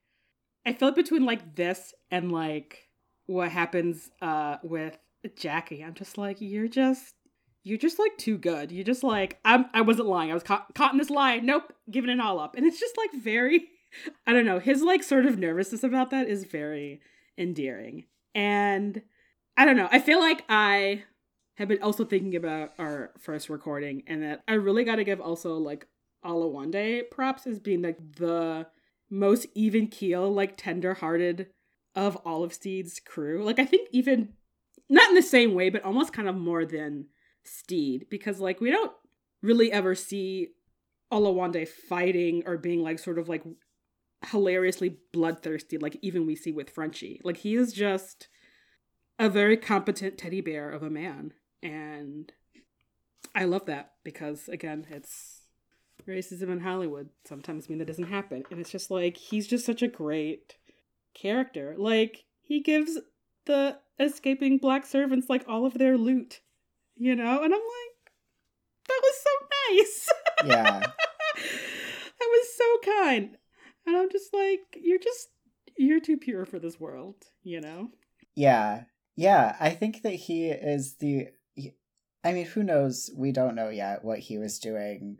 I 0.67 0.73
feel 0.73 0.89
like 0.89 0.97
between 0.97 1.25
like 1.25 1.55
this 1.55 1.93
and 2.11 2.33
like 2.33 2.89
what 3.27 3.51
happens 3.51 4.11
uh 4.23 4.57
with 4.63 4.97
Jackie, 5.37 5.85
I'm 5.85 5.95
just 5.95 6.17
like 6.17 6.39
you're 6.41 6.69
just 6.69 7.15
you're 7.63 7.79
just 7.79 7.99
like 7.99 8.17
too 8.17 8.39
good. 8.39 8.73
You're 8.73 8.85
just 8.85 9.05
like 9.05 9.39
I'm 9.45 9.67
I 9.75 9.83
wasn't 9.83 10.09
lying. 10.09 10.31
I 10.31 10.35
was 10.35 10.43
caught 10.43 10.75
caught 10.75 10.93
in 10.93 10.99
this 10.99 11.11
lie. 11.11 11.37
Nope, 11.41 11.73
giving 11.91 12.11
it 12.11 12.21
all 12.21 12.41
up. 12.41 12.57
And 12.57 12.65
it's 12.65 12.81
just 12.81 12.97
like 12.97 13.11
very 13.23 13.69
I 14.27 14.33
don't 14.33 14.47
know. 14.47 14.59
His 14.59 14.83
like 14.83 15.03
sort 15.03 15.27
of 15.27 15.39
nervousness 15.39 15.85
about 15.85 16.11
that 16.11 16.29
is 16.29 16.45
very 16.45 17.01
endearing. 17.39 18.05
And 18.35 19.03
I 19.57 19.65
don't 19.65 19.77
know. 19.77 19.89
I 19.91 19.99
feel 20.01 20.21
like 20.21 20.45
I 20.49 21.05
have 21.57 21.69
been 21.69 21.83
also 21.83 22.05
thinking 22.05 22.35
about 22.35 22.73
our 22.79 23.13
first 23.19 23.49
recording 23.49 24.03
and 24.07 24.23
that 24.23 24.43
I 24.49 24.55
really 24.55 24.85
got 24.85 24.97
to 24.97 25.05
give 25.05 25.21
also 25.21 25.55
like 25.55 25.87
Oluwande 26.25 27.11
props 27.11 27.47
as 27.47 27.61
being 27.61 27.83
like 27.83 27.99
the 28.17 28.67
most 29.11 29.47
even 29.55 29.87
keel, 29.87 30.33
like 30.33 30.57
tender 30.57 30.95
hearted 30.95 31.49
of 31.95 32.17
all 32.25 32.43
of 32.43 32.53
Stede's 32.53 32.99
crew. 32.99 33.45
Like 33.45 33.59
I 33.59 33.65
think 33.65 33.89
even 33.93 34.31
not 34.89 35.09
in 35.11 35.15
the 35.15 35.23
same 35.23 35.55
way, 35.55 35.71
but 35.71 35.85
almost 35.85 36.13
kind 36.13 36.29
of 36.29 36.35
more 36.35 36.65
than 36.65 37.07
Stede, 37.45 38.07
because 38.11 38.41
like 38.41 38.61
we 38.61 38.71
don't 38.71 38.93
really 39.43 39.71
ever 39.71 39.95
see 39.95 40.49
Oluwande 41.13 41.69
fighting 41.69 42.43
or 42.47 42.57
being 42.57 42.83
like 42.83 42.99
sort 42.99 43.19
of 43.19 43.29
like 43.29 43.45
hilariously 44.27 44.99
bloodthirsty, 45.13 45.79
like 45.79 45.97
even 46.03 46.27
we 46.27 46.37
see 46.37 46.53
with 46.53 46.71
Frenchie. 46.71 47.21
Like 47.25 47.39
he 47.39 47.55
is 47.55 47.73
just 47.73 48.29
a 49.19 49.29
very 49.29 49.57
competent 49.57 50.19
teddy 50.19 50.41
bear 50.41 50.71
of 50.71 50.83
a 50.83 50.91
man. 50.91 51.33
And 51.63 52.33
I 53.35 53.45
love 53.45 53.67
that 53.67 53.93
because 54.03 54.49
again, 54.49 54.87
it's 54.91 55.43
racism 56.07 56.51
in 56.51 56.61
Hollywood 56.61 57.09
sometimes 57.25 57.69
mean 57.69 57.79
that 57.79 57.87
doesn't 57.87 58.05
happen. 58.05 58.45
And 58.51 58.61
it's 58.61 58.71
just 58.71 58.91
like 58.91 59.17
he's 59.17 59.47
just 59.47 59.67
such 59.67 59.83
a 59.83 59.89
great 59.89 60.57
character. 61.15 61.75
Like 61.79 62.25
he 62.41 62.61
gives 62.61 62.99
the 63.47 63.79
escaping 63.99 64.59
black 64.59 64.87
servants 64.87 65.29
like 65.29 65.45
all 65.49 65.67
of 65.67 65.75
their 65.75 65.97
loot, 65.97 66.41
you 66.97 67.15
know? 67.15 67.43
And 67.43 67.53
I'm 67.55 67.61
like, 67.61 68.13
that 68.89 69.01
was 69.03 69.15
so 69.23 69.31
nice. 69.75 70.09
Yeah. 70.45 70.81
that 70.81 72.29
was 72.31 72.57
so 72.57 72.79
kind. 73.03 73.37
And 73.87 73.97
I'm 73.97 74.11
just 74.11 74.33
like, 74.33 74.79
you're 74.81 74.99
just 74.99 75.29
you're 75.77 76.01
too 76.01 76.17
pure 76.17 76.47
for 76.47 76.59
this 76.59 76.79
world, 76.79 77.17
you 77.43 77.61
know? 77.61 77.91
Yeah. 78.35 78.85
Yeah, 79.17 79.57
I 79.61 79.71
think 79.71 80.03
that 80.03 80.15
he 80.15 80.49
is 80.49 80.97
the 80.97 81.29
I 82.25 82.33
mean, 82.33 82.47
who 82.47 82.63
knows? 82.63 83.11
We 83.15 83.33
don't 83.33 83.55
know 83.55 83.69
yet 83.69 84.03
what 84.03 84.19
he 84.19 84.39
was 84.39 84.59
doing 84.59 85.19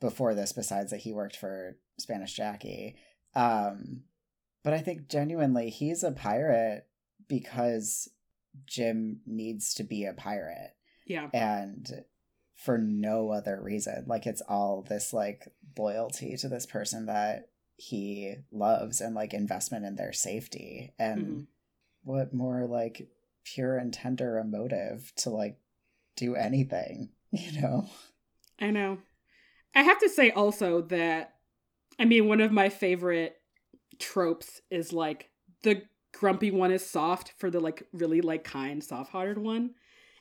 before 0.00 0.34
this 0.34 0.52
besides 0.52 0.90
that 0.90 1.00
he 1.00 1.12
worked 1.12 1.36
for 1.36 1.76
Spanish 1.98 2.34
Jackie. 2.34 2.96
Um 3.34 4.02
but 4.62 4.72
I 4.72 4.78
think 4.78 5.08
genuinely 5.08 5.70
he's 5.70 6.02
a 6.02 6.12
pirate 6.12 6.86
because 7.28 8.08
Jim 8.66 9.20
needs 9.26 9.74
to 9.74 9.84
be 9.84 10.04
a 10.04 10.14
pirate. 10.14 10.74
Yeah. 11.06 11.28
And 11.34 12.04
for 12.54 12.78
no 12.78 13.30
other 13.30 13.60
reason. 13.62 14.04
Like 14.06 14.26
it's 14.26 14.42
all 14.42 14.82
this 14.88 15.12
like 15.12 15.48
loyalty 15.76 16.36
to 16.38 16.48
this 16.48 16.66
person 16.66 17.06
that 17.06 17.48
he 17.76 18.36
loves 18.52 19.00
and 19.00 19.14
like 19.14 19.34
investment 19.34 19.84
in 19.84 19.96
their 19.96 20.12
safety. 20.12 20.92
And 20.98 21.26
mm-hmm. 21.26 21.40
what 22.04 22.34
more 22.34 22.66
like 22.66 23.08
pure 23.44 23.76
and 23.76 23.92
tender 23.92 24.38
a 24.38 24.44
motive 24.44 25.12
to 25.16 25.30
like 25.30 25.58
do 26.16 26.34
anything, 26.34 27.10
you 27.30 27.60
know? 27.60 27.86
I 28.60 28.70
know. 28.70 28.98
I 29.74 29.82
have 29.82 29.98
to 30.00 30.08
say 30.08 30.30
also 30.30 30.82
that 30.82 31.34
I 31.98 32.04
mean 32.04 32.28
one 32.28 32.40
of 32.40 32.52
my 32.52 32.68
favorite 32.68 33.36
tropes 33.98 34.60
is 34.70 34.92
like 34.92 35.30
the 35.62 35.82
grumpy 36.12 36.50
one 36.50 36.70
is 36.70 36.84
soft 36.84 37.32
for 37.38 37.50
the 37.50 37.60
like 37.60 37.82
really 37.92 38.20
like 38.20 38.44
kind 38.44 38.82
soft-hearted 38.82 39.36
one 39.38 39.70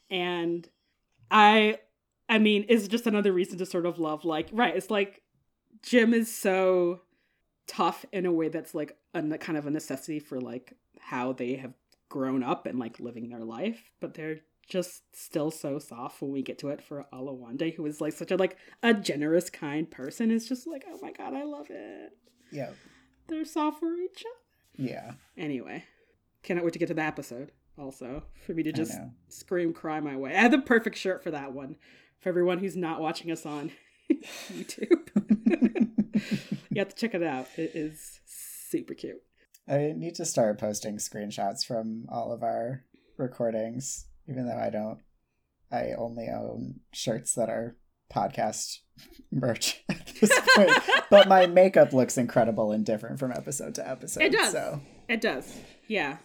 and 0.09 0.67
i 1.29 1.77
i 2.27 2.39
mean 2.39 2.65
it's 2.67 2.87
just 2.87 3.05
another 3.05 3.31
reason 3.31 3.57
to 3.57 3.65
sort 3.65 3.85
of 3.85 3.99
love 3.99 4.25
like 4.25 4.49
right 4.51 4.75
it's 4.75 4.89
like 4.89 5.21
jim 5.83 6.13
is 6.13 6.33
so 6.33 7.01
tough 7.67 8.05
in 8.11 8.25
a 8.25 8.31
way 8.31 8.49
that's 8.49 8.75
like 8.75 8.97
a 9.13 9.37
kind 9.37 9.57
of 9.57 9.65
a 9.65 9.71
necessity 9.71 10.19
for 10.19 10.39
like 10.39 10.73
how 10.99 11.33
they 11.33 11.55
have 11.55 11.73
grown 12.09 12.43
up 12.43 12.65
and 12.65 12.77
like 12.77 12.99
living 12.99 13.29
their 13.29 13.43
life 13.43 13.91
but 13.99 14.13
they're 14.13 14.39
just 14.67 15.03
still 15.15 15.51
so 15.51 15.77
soft 15.79 16.21
when 16.21 16.31
we 16.31 16.41
get 16.41 16.57
to 16.59 16.69
it 16.69 16.81
for 16.81 17.05
Oluwande, 17.13 17.75
who 17.75 17.85
is 17.85 17.99
like 17.99 18.13
such 18.13 18.31
a 18.31 18.37
like 18.37 18.57
a 18.81 18.93
generous, 18.93 19.49
kind 19.49 19.89
person. 19.89 20.31
Is 20.31 20.47
just 20.47 20.67
like, 20.67 20.85
oh 20.89 20.99
my 21.01 21.11
god, 21.11 21.33
I 21.33 21.43
love 21.43 21.67
it. 21.69 22.17
Yeah. 22.51 22.69
They're 23.27 23.45
soft 23.45 23.79
for 23.79 23.93
each 23.95 24.23
other. 24.25 24.89
Yeah. 24.89 25.13
Anyway, 25.37 25.85
cannot 26.43 26.63
wait 26.63 26.73
to 26.73 26.79
get 26.79 26.87
to 26.87 26.93
the 26.93 27.01
episode. 27.01 27.51
Also, 27.77 28.23
for 28.45 28.53
me 28.53 28.63
to 28.63 28.71
just 28.71 28.93
scream, 29.29 29.73
cry 29.73 29.99
my 29.99 30.15
way. 30.15 30.35
I 30.35 30.41
have 30.41 30.51
the 30.51 30.59
perfect 30.59 30.95
shirt 30.97 31.23
for 31.23 31.31
that 31.31 31.53
one. 31.53 31.75
For 32.19 32.29
everyone 32.29 32.59
who's 32.59 32.75
not 32.75 33.01
watching 33.01 33.31
us 33.31 33.45
on 33.45 33.71
YouTube, 34.51 35.09
you 36.75 36.79
have 36.79 36.89
to 36.89 36.95
check 36.95 37.13
it 37.13 37.23
out. 37.23 37.47
It 37.57 37.71
is 37.73 38.19
super 38.25 38.93
cute. 38.93 39.21
I 39.67 39.93
need 39.95 40.15
to 40.15 40.25
start 40.25 40.59
posting 40.59 40.97
screenshots 40.97 41.65
from 41.65 42.05
all 42.09 42.33
of 42.33 42.43
our 42.43 42.83
recordings, 43.17 44.07
even 44.27 44.47
though 44.47 44.57
I 44.57 44.69
don't. 44.69 44.99
I 45.71 45.93
only 45.97 46.27
own 46.27 46.81
shirts 46.91 47.33
that 47.33 47.49
are 47.49 47.77
podcast 48.13 48.79
merch 49.31 49.83
at 49.89 50.07
this 50.19 50.39
point. 50.55 50.71
but 51.09 51.27
my 51.27 51.47
makeup 51.47 51.93
looks 51.93 52.17
incredible 52.17 52.71
and 52.71 52.85
different 52.85 53.19
from 53.19 53.31
episode 53.31 53.75
to 53.75 53.89
episode. 53.89 54.23
It 54.23 54.33
does. 54.33 54.51
So 54.51 54.81
it 55.07 55.21
does. 55.21 55.57
Yeah. 55.87 56.17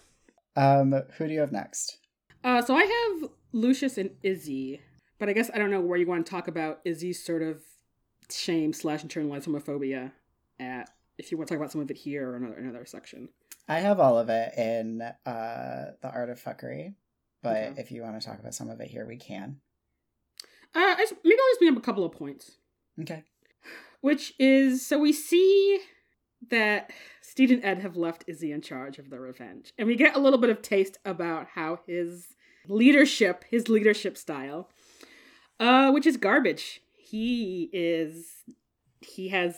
Um, 0.57 0.93
who 1.17 1.29
do 1.29 1.33
you 1.33 1.41
have 1.41 1.53
next? 1.53 1.99
Uh, 2.43 2.63
so 2.63 2.75
I 2.75 2.85
have 2.85 3.31
Lucius 3.53 3.99
and 3.99 4.11
Izzy, 4.23 4.81
but 5.19 5.29
I 5.29 5.33
guess 5.33 5.51
I 5.55 5.59
don't 5.59 5.71
know 5.71 5.81
where 5.81 5.99
you 5.99 6.07
want 6.07 6.27
to 6.27 6.31
talk 6.31 6.49
about 6.49 6.81
Izzy's 6.85 7.25
sort 7.25 7.43
of 7.43 7.63
shame 8.31 8.73
slash 8.73 9.03
internalized 9.03 9.47
homophobia 9.47 10.13
at. 10.61 10.91
If 11.19 11.33
you 11.33 11.37
want 11.37 11.49
to 11.49 11.55
talk 11.55 11.61
about 11.61 11.73
some 11.73 11.81
of 11.81 11.91
it 11.91 11.97
here 11.97 12.31
or 12.31 12.37
another 12.37 12.55
another 12.55 12.87
section. 12.87 13.29
I 13.69 13.81
have 13.81 14.01
all 14.01 14.19
of 14.19 14.29
it 14.31 14.57
in 14.57 15.03
uh, 15.03 15.13
the 16.01 16.11
art 16.11 16.31
of 16.31 16.43
fuckery, 16.43 16.95
but 17.43 17.57
okay. 17.57 17.81
if 17.81 17.91
you 17.91 18.03
want 18.03 18.21
to 18.21 18.27
talk 18.27 18.39
about 18.39 18.55
some 18.55 18.71
of 18.71 18.81
it 18.81 18.89
here, 18.89 19.07
we 19.07 19.17
can. 19.17 19.61
Uh, 20.75 20.81
I, 20.81 21.07
maybe 21.25 21.37
I'll 21.37 21.51
just 21.51 21.61
bring 21.61 21.73
up 21.73 21.79
a 21.79 21.85
couple 21.85 22.05
of 22.05 22.13
points. 22.13 22.53
Okay. 23.01 23.25
Which 24.01 24.33
is 24.39 24.87
so 24.87 24.99
we 24.99 25.13
see 25.13 25.81
that 26.51 26.93
Stede 27.21 27.51
and 27.51 27.65
Ed 27.65 27.81
have 27.81 27.97
left 27.97 28.25
Izzy 28.27 28.53
in 28.53 28.63
charge 28.63 28.99
of 28.99 29.11
the 29.11 29.19
revenge. 29.19 29.73
And 29.77 29.87
we 29.87 29.97
get 29.97 30.17
a 30.17 30.21
little 30.21 30.39
bit 30.39 30.51
of 30.51 30.63
taste 30.63 30.99
about 31.05 31.49
how 31.55 31.81
his 31.87 32.29
leadership, 32.69 33.45
his 33.51 33.69
leadership 33.69 34.17
style, 34.17 34.71
uh, 35.59 35.91
which 35.91 36.07
is 36.07 36.17
garbage. 36.17 36.81
He 36.97 37.71
is 37.73 38.45
he 39.01 39.29
has 39.29 39.57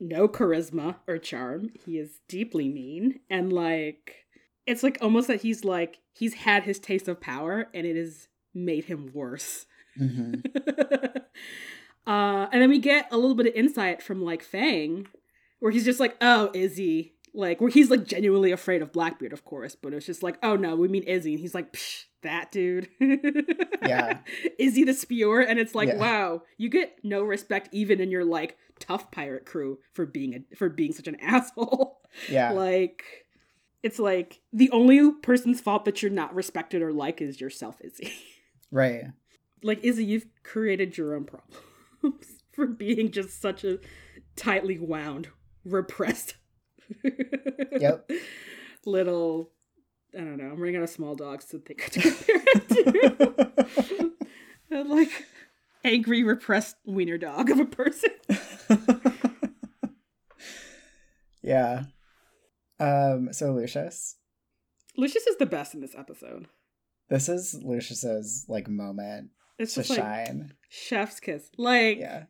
no 0.00 0.28
charisma 0.28 0.96
or 1.06 1.18
charm. 1.18 1.70
He 1.84 1.98
is 1.98 2.20
deeply 2.28 2.68
mean 2.68 3.20
and 3.28 3.52
like 3.52 4.26
it's 4.66 4.82
like 4.82 4.98
almost 5.00 5.28
that 5.28 5.42
he's 5.42 5.64
like 5.64 5.98
he's 6.12 6.34
had 6.34 6.64
his 6.64 6.78
taste 6.78 7.08
of 7.08 7.20
power 7.20 7.68
and 7.74 7.86
it 7.86 7.96
has 7.96 8.28
made 8.54 8.84
him 8.84 9.10
worse. 9.12 9.66
Mm-hmm. 9.98 10.34
uh, 12.06 12.48
and 12.52 12.62
then 12.62 12.68
we 12.68 12.78
get 12.78 13.08
a 13.10 13.16
little 13.16 13.34
bit 13.34 13.46
of 13.46 13.54
insight 13.54 14.02
from 14.02 14.22
like 14.22 14.42
Fang, 14.42 15.06
where 15.60 15.72
he's 15.72 15.84
just 15.84 16.00
like, 16.00 16.16
"Oh, 16.20 16.50
Izzy," 16.54 17.14
like 17.34 17.60
where 17.60 17.70
he's 17.70 17.90
like 17.90 18.04
genuinely 18.04 18.52
afraid 18.52 18.82
of 18.82 18.92
Blackbeard, 18.92 19.32
of 19.32 19.44
course, 19.44 19.74
but 19.74 19.92
it's 19.92 20.06
just 20.06 20.22
like, 20.22 20.38
"Oh 20.42 20.56
no, 20.56 20.76
we 20.76 20.88
mean 20.88 21.02
Izzy," 21.04 21.32
and 21.32 21.40
he's 21.40 21.54
like, 21.54 21.72
Psh, 21.72 22.04
"That 22.22 22.50
dude." 22.50 22.88
yeah. 23.00 24.18
Izzy 24.58 24.84
the 24.84 24.94
Spewer, 24.94 25.40
and 25.40 25.58
it's 25.58 25.74
like, 25.74 25.88
yeah. 25.88 25.96
wow, 25.96 26.42
you 26.56 26.68
get 26.68 26.98
no 27.02 27.22
respect 27.22 27.68
even 27.72 28.00
in 28.00 28.10
your 28.10 28.24
like 28.24 28.56
tough 28.78 29.10
pirate 29.10 29.44
crew 29.44 29.78
for 29.92 30.06
being 30.06 30.34
a 30.34 30.56
for 30.56 30.68
being 30.68 30.92
such 30.92 31.08
an 31.08 31.16
asshole. 31.20 32.00
Yeah. 32.30 32.52
like 32.52 33.04
it's 33.82 33.98
like 33.98 34.40
the 34.52 34.70
only 34.70 35.12
person's 35.22 35.60
fault 35.60 35.84
that 35.84 36.02
you're 36.02 36.10
not 36.10 36.34
respected 36.34 36.82
or 36.82 36.92
like 36.92 37.20
is 37.20 37.40
yourself, 37.40 37.76
Izzy. 37.80 38.12
Right. 38.70 39.04
Like 39.62 39.82
Izzy, 39.82 40.04
you've 40.04 40.26
created 40.42 40.98
your 40.98 41.14
own 41.14 41.24
problems 41.24 42.26
for 42.52 42.66
being 42.66 43.10
just 43.10 43.40
such 43.40 43.64
a 43.64 43.78
tightly 44.36 44.78
wound, 44.78 45.28
repressed. 45.64 46.36
yep. 47.78 48.10
Little, 48.84 49.52
I 50.14 50.18
don't 50.18 50.36
know. 50.36 50.50
I'm 50.50 50.58
running 50.58 50.76
out 50.76 50.82
of 50.82 50.90
small 50.90 51.14
dogs 51.14 51.44
to 51.46 51.58
think 51.58 51.90
to 51.90 52.00
compare 52.00 52.42
it 52.46 52.68
to. 54.70 54.84
like 54.84 55.26
angry, 55.84 56.22
repressed 56.22 56.76
wiener 56.84 57.18
dog 57.18 57.50
of 57.50 57.58
a 57.58 57.66
person. 57.66 58.10
yeah. 61.42 61.84
Um. 62.80 63.32
So 63.32 63.52
Lucius. 63.52 64.16
Lucius 64.96 65.26
is 65.26 65.36
the 65.36 65.46
best 65.46 65.74
in 65.74 65.80
this 65.80 65.94
episode. 65.96 66.46
This 67.08 67.28
is 67.28 67.60
Lucius's 67.62 68.46
like 68.48 68.68
moment 68.68 69.30
it's 69.58 69.74
to 69.74 69.82
shine. 69.82 70.40
Like 70.40 70.56
chef's 70.68 71.20
kiss. 71.20 71.50
Like 71.56 71.98
yeah. 71.98 72.24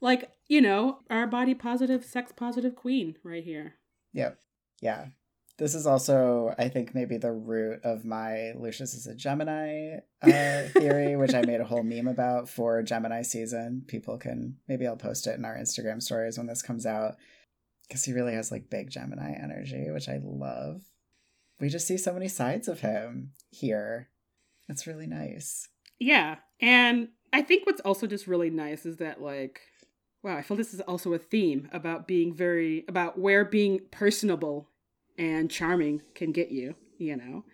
Like, 0.00 0.30
you 0.46 0.60
know, 0.60 0.98
our 1.08 1.26
body 1.26 1.54
positive, 1.54 2.04
sex 2.04 2.32
positive 2.36 2.76
queen 2.76 3.16
right 3.22 3.42
here. 3.42 3.74
Yep. 4.12 4.38
Yeah. 4.80 5.06
This 5.58 5.74
is 5.74 5.86
also, 5.86 6.54
I 6.58 6.68
think, 6.68 6.94
maybe 6.94 7.16
the 7.16 7.32
root 7.32 7.80
of 7.82 8.04
my 8.04 8.52
Lucius 8.58 8.92
is 8.92 9.06
a 9.06 9.14
Gemini 9.14 9.98
uh, 10.22 10.28
theory, 10.74 11.16
which 11.16 11.32
I 11.32 11.42
made 11.42 11.60
a 11.60 11.64
whole 11.64 11.82
meme 11.82 12.08
about 12.08 12.50
for 12.50 12.82
Gemini 12.82 13.22
season. 13.22 13.82
People 13.86 14.18
can, 14.18 14.58
maybe 14.68 14.86
I'll 14.86 14.96
post 14.96 15.26
it 15.26 15.38
in 15.38 15.46
our 15.46 15.56
Instagram 15.56 16.02
stories 16.02 16.36
when 16.36 16.46
this 16.46 16.62
comes 16.62 16.84
out. 16.84 17.16
Because 17.88 18.04
he 18.04 18.12
really 18.12 18.34
has 18.34 18.50
like 18.50 18.68
big 18.68 18.90
Gemini 18.90 19.32
energy, 19.32 19.90
which 19.90 20.08
I 20.08 20.18
love. 20.22 20.82
We 21.58 21.68
just 21.68 21.86
see 21.86 21.96
so 21.96 22.12
many 22.12 22.28
sides 22.28 22.68
of 22.68 22.80
him 22.80 23.30
here. 23.50 24.08
It's 24.68 24.86
really 24.86 25.06
nice. 25.06 25.68
Yeah. 25.98 26.36
And 26.60 27.08
I 27.32 27.40
think 27.40 27.64
what's 27.64 27.80
also 27.80 28.06
just 28.06 28.26
really 28.26 28.50
nice 28.50 28.84
is 28.84 28.98
that, 28.98 29.22
like, 29.22 29.60
wow, 30.22 30.36
I 30.36 30.42
feel 30.42 30.56
this 30.56 30.74
is 30.74 30.80
also 30.82 31.14
a 31.14 31.18
theme 31.18 31.70
about 31.72 32.06
being 32.06 32.34
very 32.34 32.84
about 32.88 33.18
where 33.18 33.44
being 33.44 33.80
personable 33.90 34.68
and 35.18 35.50
charming 35.50 36.02
can 36.14 36.32
get 36.32 36.50
you, 36.50 36.74
you 36.98 37.16
know? 37.16 37.44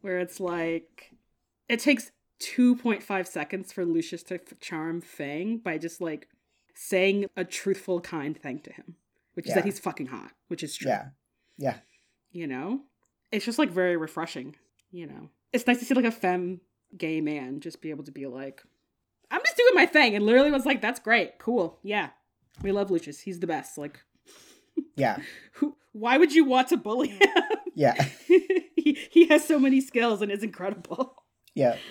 Where 0.00 0.18
it's 0.18 0.40
like 0.40 1.12
it 1.68 1.80
takes 1.80 2.12
2.5 2.40 3.26
seconds 3.26 3.72
for 3.72 3.84
Lucius 3.84 4.22
to 4.24 4.40
charm 4.60 5.00
Fang 5.00 5.58
by 5.58 5.78
just 5.78 6.00
like 6.00 6.28
saying 6.74 7.26
a 7.36 7.44
truthful 7.44 8.00
kind 8.00 8.36
thing 8.36 8.60
to 8.60 8.72
him, 8.72 8.96
which 9.34 9.46
yeah. 9.46 9.50
is 9.50 9.54
that 9.56 9.64
he's 9.64 9.78
fucking 9.78 10.06
hot, 10.06 10.32
which 10.46 10.62
is 10.62 10.76
true. 10.76 10.90
Yeah. 10.90 11.08
Yeah. 11.56 11.76
You 12.30 12.46
know? 12.46 12.80
It's 13.32 13.44
just 13.44 13.58
like 13.58 13.70
very 13.70 13.96
refreshing, 13.96 14.56
you 14.90 15.06
know. 15.06 15.30
It's 15.52 15.66
nice 15.66 15.78
to 15.80 15.84
see 15.84 15.94
like 15.94 16.04
a 16.04 16.10
femme 16.10 16.60
gay 16.96 17.20
man 17.20 17.60
just 17.60 17.82
be 17.82 17.90
able 17.90 18.04
to 18.04 18.12
be 18.12 18.26
like, 18.26 18.62
I'm 19.30 19.40
just 19.44 19.56
doing 19.56 19.74
my 19.74 19.86
thing. 19.86 20.14
And 20.14 20.24
literally 20.24 20.50
was 20.50 20.64
like, 20.64 20.80
that's 20.80 21.00
great. 21.00 21.38
Cool. 21.38 21.78
Yeah. 21.82 22.10
We 22.62 22.72
love 22.72 22.90
Lucius. 22.90 23.20
He's 23.20 23.40
the 23.40 23.46
best. 23.46 23.76
Like, 23.76 24.00
yeah. 24.96 25.18
Why 25.92 26.16
would 26.18 26.32
you 26.32 26.44
want 26.44 26.68
to 26.68 26.76
bully 26.76 27.08
him? 27.08 27.28
Yeah. 27.74 27.94
he, 28.26 28.98
he 29.12 29.28
has 29.28 29.44
so 29.44 29.56
many 29.60 29.80
skills 29.80 30.20
and 30.20 30.32
is 30.32 30.42
incredible. 30.42 31.14
Yeah. 31.54 31.76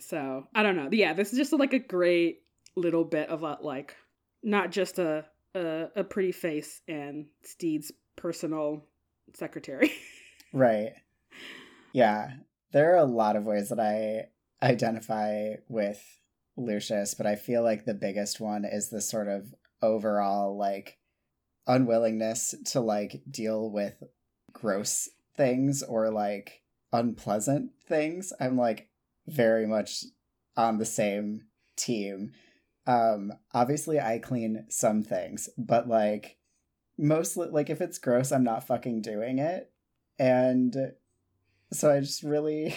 So 0.00 0.48
I 0.54 0.62
don't 0.64 0.76
know. 0.76 0.88
Yeah, 0.90 1.12
this 1.12 1.32
is 1.32 1.38
just 1.38 1.52
like 1.52 1.72
a 1.72 1.78
great 1.78 2.40
little 2.76 3.04
bit 3.04 3.28
of 3.28 3.44
a 3.44 3.56
like 3.62 3.94
not 4.42 4.70
just 4.72 4.98
a 4.98 5.24
a, 5.54 5.86
a 5.94 6.04
pretty 6.04 6.32
face 6.32 6.82
and 6.88 7.26
Stede's 7.44 7.92
personal 8.16 8.84
secretary. 9.34 9.92
right. 10.52 10.92
Yeah. 11.92 12.32
There 12.72 12.92
are 12.92 12.98
a 12.98 13.04
lot 13.04 13.36
of 13.36 13.44
ways 13.44 13.68
that 13.68 13.78
I 13.80 14.26
identify 14.64 15.54
with 15.68 16.02
Lucius, 16.56 17.14
but 17.14 17.26
I 17.26 17.36
feel 17.36 17.62
like 17.62 17.84
the 17.84 17.94
biggest 17.94 18.40
one 18.40 18.64
is 18.64 18.88
the 18.90 19.00
sort 19.00 19.28
of 19.28 19.54
overall 19.82 20.56
like 20.56 20.98
unwillingness 21.66 22.54
to 22.66 22.80
like 22.80 23.22
deal 23.30 23.70
with 23.70 24.02
gross 24.52 25.08
things 25.36 25.82
or 25.82 26.10
like 26.10 26.62
unpleasant 26.92 27.70
things. 27.88 28.32
I'm 28.40 28.56
like 28.56 28.88
very 29.26 29.66
much 29.66 30.04
on 30.56 30.78
the 30.78 30.84
same 30.84 31.46
team. 31.76 32.32
Um 32.86 33.32
obviously 33.52 34.00
I 34.00 34.18
clean 34.18 34.66
some 34.68 35.02
things, 35.02 35.48
but 35.56 35.88
like 35.88 36.36
mostly 36.98 37.48
like 37.48 37.70
if 37.70 37.80
it's 37.80 37.98
gross, 37.98 38.32
I'm 38.32 38.44
not 38.44 38.66
fucking 38.66 39.02
doing 39.02 39.38
it. 39.38 39.70
And 40.18 40.92
so 41.72 41.90
I 41.90 42.00
just 42.00 42.22
really 42.22 42.76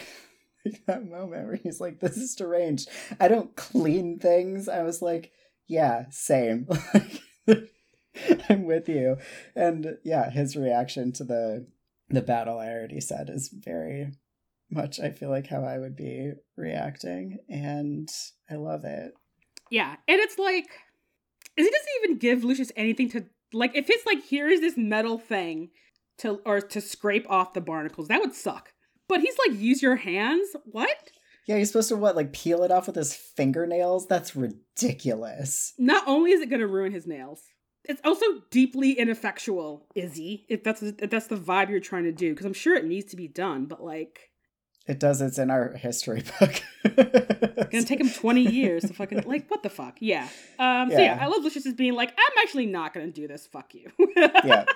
that 0.87 1.05
moment 1.05 1.47
where 1.47 1.55
he's 1.55 1.81
like, 1.81 1.99
This 1.99 2.17
is 2.17 2.35
deranged. 2.35 2.89
I 3.19 3.27
don't 3.27 3.55
clean 3.55 4.19
things. 4.19 4.67
I 4.67 4.83
was 4.83 5.01
like, 5.01 5.31
Yeah, 5.67 6.05
same. 6.09 6.67
I'm 8.49 8.65
with 8.65 8.87
you. 8.89 9.17
And 9.55 9.97
yeah, 10.03 10.29
his 10.29 10.55
reaction 10.55 11.11
to 11.13 11.23
the 11.23 11.67
the 12.09 12.21
battle 12.21 12.59
I 12.59 12.69
already 12.69 13.01
said 13.01 13.29
is 13.29 13.49
very 13.49 14.11
much 14.69 14.99
I 14.99 15.11
feel 15.11 15.29
like 15.29 15.47
how 15.47 15.63
I 15.63 15.79
would 15.79 15.95
be 15.95 16.33
reacting 16.55 17.39
and 17.49 18.09
I 18.49 18.55
love 18.55 18.83
it. 18.85 19.13
Yeah. 19.69 19.95
And 20.07 20.19
it's 20.19 20.37
like 20.37 20.67
it 21.57 21.63
doesn't 21.63 22.03
even 22.03 22.17
give 22.17 22.43
Lucius 22.43 22.71
anything 22.75 23.09
to 23.11 23.25
like 23.53 23.75
if 23.75 23.89
it's 23.89 24.05
like 24.05 24.23
here's 24.23 24.59
this 24.59 24.77
metal 24.77 25.17
thing 25.17 25.69
to 26.19 26.41
or 26.45 26.61
to 26.61 26.81
scrape 26.81 27.29
off 27.29 27.53
the 27.53 27.61
barnacles, 27.61 28.07
that 28.07 28.21
would 28.21 28.33
suck. 28.33 28.73
But 29.07 29.21
he's 29.21 29.37
like 29.47 29.59
use 29.59 29.81
your 29.81 29.95
hands? 29.95 30.49
What? 30.65 31.11
Yeah, 31.47 31.57
he's 31.57 31.67
supposed 31.67 31.89
to 31.89 31.95
what, 31.95 32.15
like 32.15 32.33
peel 32.33 32.63
it 32.63 32.71
off 32.71 32.87
with 32.87 32.95
his 32.95 33.15
fingernails? 33.15 34.07
That's 34.07 34.35
ridiculous. 34.35 35.73
Not 35.77 36.03
only 36.07 36.31
is 36.31 36.41
it 36.41 36.49
gonna 36.49 36.67
ruin 36.67 36.91
his 36.91 37.05
nails, 37.05 37.43
it's 37.87 38.01
also 38.03 38.25
deeply 38.49 38.93
ineffectual, 38.93 39.85
Izzy. 39.95 40.45
If 40.49 40.63
that's 40.63 40.81
if 40.81 41.09
that's 41.09 41.27
the 41.27 41.37
vibe 41.37 41.69
you're 41.69 41.79
trying 41.79 42.03
to 42.03 42.11
do, 42.11 42.33
because 42.33 42.45
I'm 42.45 42.53
sure 42.53 42.75
it 42.75 42.85
needs 42.85 43.11
to 43.11 43.17
be 43.17 43.27
done, 43.27 43.65
but 43.65 43.83
like 43.83 44.31
it 44.87 44.99
does. 44.99 45.21
It's 45.21 45.39
in 45.39 45.49
our 45.49 45.73
history 45.73 46.23
book. 46.39 46.61
it's 46.83 47.69
gonna 47.71 47.83
take 47.83 47.99
him 47.99 48.09
20 48.09 48.41
years 48.41 48.83
to 48.83 48.93
fucking 48.93 49.23
like 49.25 49.49
what 49.49 49.63
the 49.63 49.69
fuck? 49.69 49.97
Yeah. 49.99 50.27
Um. 50.59 50.91
So 50.91 50.99
yeah, 50.99 51.17
I 51.19 51.27
love 51.27 51.43
Lucius 51.43 51.65
as 51.65 51.73
being 51.73 51.95
like, 51.95 52.11
I'm 52.11 52.37
actually 52.43 52.67
not 52.67 52.93
gonna 52.93 53.11
do 53.11 53.27
this. 53.27 53.47
Fuck 53.47 53.73
you. 53.73 53.91
yeah. 54.17 54.65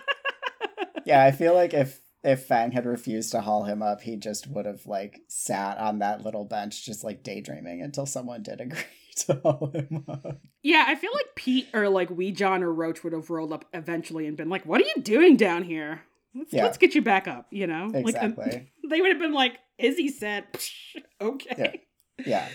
Yeah, 1.06 1.24
I 1.24 1.32
feel 1.32 1.56
like 1.56 1.74
if 1.74 2.02
if 2.24 2.46
Fang 2.46 2.72
had 2.72 2.86
refused 2.86 3.32
to 3.32 3.42
haul 3.42 3.64
him 3.64 3.82
up, 3.82 4.02
he 4.02 4.16
just 4.18 4.48
would 4.48 4.66
have 4.66 4.86
like 4.86 5.22
sat 5.28 5.78
on 5.78 6.00
that 6.00 6.22
little 6.22 6.46
bench, 6.46 6.86
just 6.86 7.04
like 7.04 7.24
daydreaming 7.24 7.82
until 7.82 8.06
someone 8.06 8.44
did 8.44 8.62
agree 8.62 8.80
to 9.26 9.36
haul 9.44 9.72
him 9.74 10.04
up. 10.08 10.40
Yeah, 10.64 10.86
I 10.88 10.96
feel 10.96 11.12
like 11.14 11.36
Pete 11.36 11.68
or 11.74 11.90
like 11.90 12.10
Wee 12.10 12.32
John 12.32 12.64
or 12.64 12.74
Roach 12.74 13.04
would 13.04 13.14
have 13.14 13.30
rolled 13.30 13.54
up 13.54 13.66
eventually 13.74 14.28
and 14.28 14.38
been 14.38 14.50
like, 14.50 14.66
"What 14.66 14.82
are 14.82 14.86
you 14.86 15.02
doing 15.02 15.38
down 15.38 15.64
here? 15.64 16.02
Let's, 16.36 16.54
yeah. 16.54 16.64
let's 16.64 16.78
get 16.78 16.96
you 16.96 17.02
back 17.02 17.28
up." 17.28 17.48
You 17.52 17.68
know, 17.68 17.86
um, 17.86 17.96
exactly. 17.96 18.46
Like, 18.46 18.68
they 18.90 19.02
would 19.02 19.12
have 19.12 19.20
been 19.20 19.34
like, 19.34 19.58
Izzy 19.78 20.10
said, 20.10 20.46
okay. 21.22 21.82
Yeah. 22.20 22.26
yeah. 22.26 22.50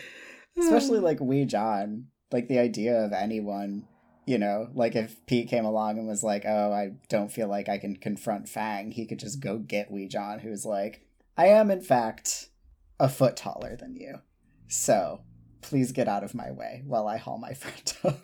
Especially 0.59 1.01
like 1.01 1.21
Wee 1.21 1.45
John, 1.45 2.07
like 2.31 2.49
the 2.49 2.59
idea 2.59 3.05
of 3.05 3.12
anyone, 3.12 3.89
you 4.27 4.39
know, 4.39 4.69
like 4.75 4.95
if 4.95 5.25
Pete 5.27 5.49
came 5.49 5.65
along 5.65 5.99
and 5.99 6.07
was 6.07 6.23
like, 6.23 6.45
oh, 6.47 6.73
I 6.73 6.93
don't 7.09 7.33
feel 7.33 7.49
like 7.49 7.69
I 7.69 7.79
can 7.79 7.97
confront 7.97 8.49
Fang, 8.49 8.93
he 8.93 9.07
could 9.07 9.19
just 9.19 9.41
go 9.41 9.59
get 9.59 9.91
Wee 9.91 10.07
John, 10.07 10.39
who's 10.39 10.65
like, 10.65 11.07
I 11.37 11.47
am, 11.47 11.71
in 11.71 11.81
fact, 11.81 12.51
a 13.01 13.09
foot 13.09 13.37
taller 13.37 13.77
than 13.77 13.97
you. 13.97 14.21
So 14.69 15.23
please 15.65 15.93
get 15.93 16.09
out 16.09 16.23
of 16.23 16.35
my 16.35 16.51
way 16.51 16.83
while 16.85 17.09
I 17.09 17.17
haul 17.17 17.39
my 17.39 17.55
friend 17.55 17.93
up. 18.05 18.21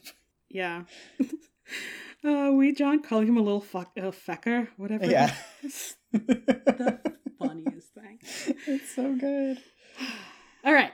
Yeah. 0.49 0.85
uh, 2.25 2.51
Wee 2.53 2.73
John 2.73 3.03
calling 3.03 3.29
him 3.29 3.37
a 3.37 3.43
little 3.43 3.61
fuck, 3.61 3.93
a 3.97 4.13
fecker, 4.13 4.69
whatever. 4.77 5.07
Yeah. 5.07 5.35
the 6.13 7.01
funniest 7.39 7.95
thing. 7.95 8.19
It's 8.67 8.95
so 8.95 9.15
good. 9.15 9.59
All 10.65 10.73
right. 10.73 10.93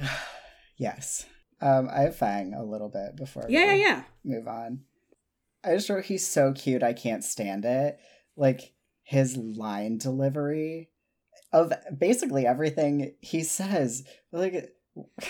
yes. 0.76 1.26
Um, 1.60 1.88
I 1.92 2.02
have 2.02 2.16
Fang 2.16 2.54
a 2.54 2.62
little 2.62 2.88
bit 2.88 3.16
before. 3.16 3.46
Yeah, 3.48 3.72
yeah, 3.72 3.74
yeah. 3.74 4.02
Move 4.24 4.46
on. 4.46 4.80
I 5.64 5.74
just 5.74 5.88
wrote 5.88 6.04
he's 6.04 6.26
so 6.26 6.52
cute. 6.52 6.84
I 6.84 6.92
can't 6.92 7.24
stand 7.24 7.64
it. 7.64 7.98
Like 8.36 8.72
his 9.02 9.36
line 9.36 9.98
delivery 9.98 10.90
of 11.52 11.72
basically 11.96 12.46
everything 12.46 13.14
he 13.20 13.42
says. 13.42 14.04
Like 14.30 14.72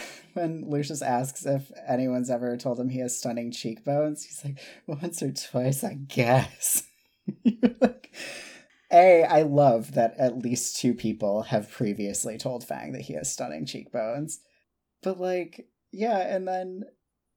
when 0.34 0.68
Lucius 0.68 1.02
asks 1.02 1.46
if 1.46 1.70
anyone's 1.86 2.30
ever 2.30 2.56
told 2.56 2.78
him 2.78 2.88
he 2.88 3.00
has 3.00 3.18
stunning 3.18 3.50
cheekbones, 3.50 4.24
he's 4.24 4.44
like, 4.44 4.58
once 4.86 5.22
or 5.22 5.32
twice, 5.32 5.84
I 5.84 5.94
guess. 5.94 6.84
like, 7.80 8.12
a, 8.92 9.24
I 9.24 9.42
love 9.42 9.94
that 9.94 10.14
at 10.18 10.38
least 10.38 10.76
two 10.76 10.94
people 10.94 11.42
have 11.42 11.70
previously 11.70 12.38
told 12.38 12.64
Fang 12.64 12.92
that 12.92 13.02
he 13.02 13.14
has 13.14 13.30
stunning 13.30 13.66
cheekbones. 13.66 14.40
But 15.02 15.20
like, 15.20 15.68
yeah, 15.92 16.18
and 16.18 16.48
then 16.48 16.84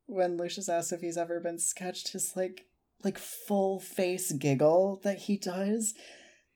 when 0.08 0.38
Lucius 0.38 0.70
asks 0.70 0.92
if 0.92 1.02
he's 1.02 1.18
ever 1.18 1.40
been 1.40 1.60
sketched, 1.60 2.14
his 2.14 2.36
like 2.36 2.66
like 3.04 3.18
full 3.18 3.80
face 3.80 4.32
giggle 4.32 5.02
that 5.04 5.20
he 5.20 5.38
does, 5.38 5.94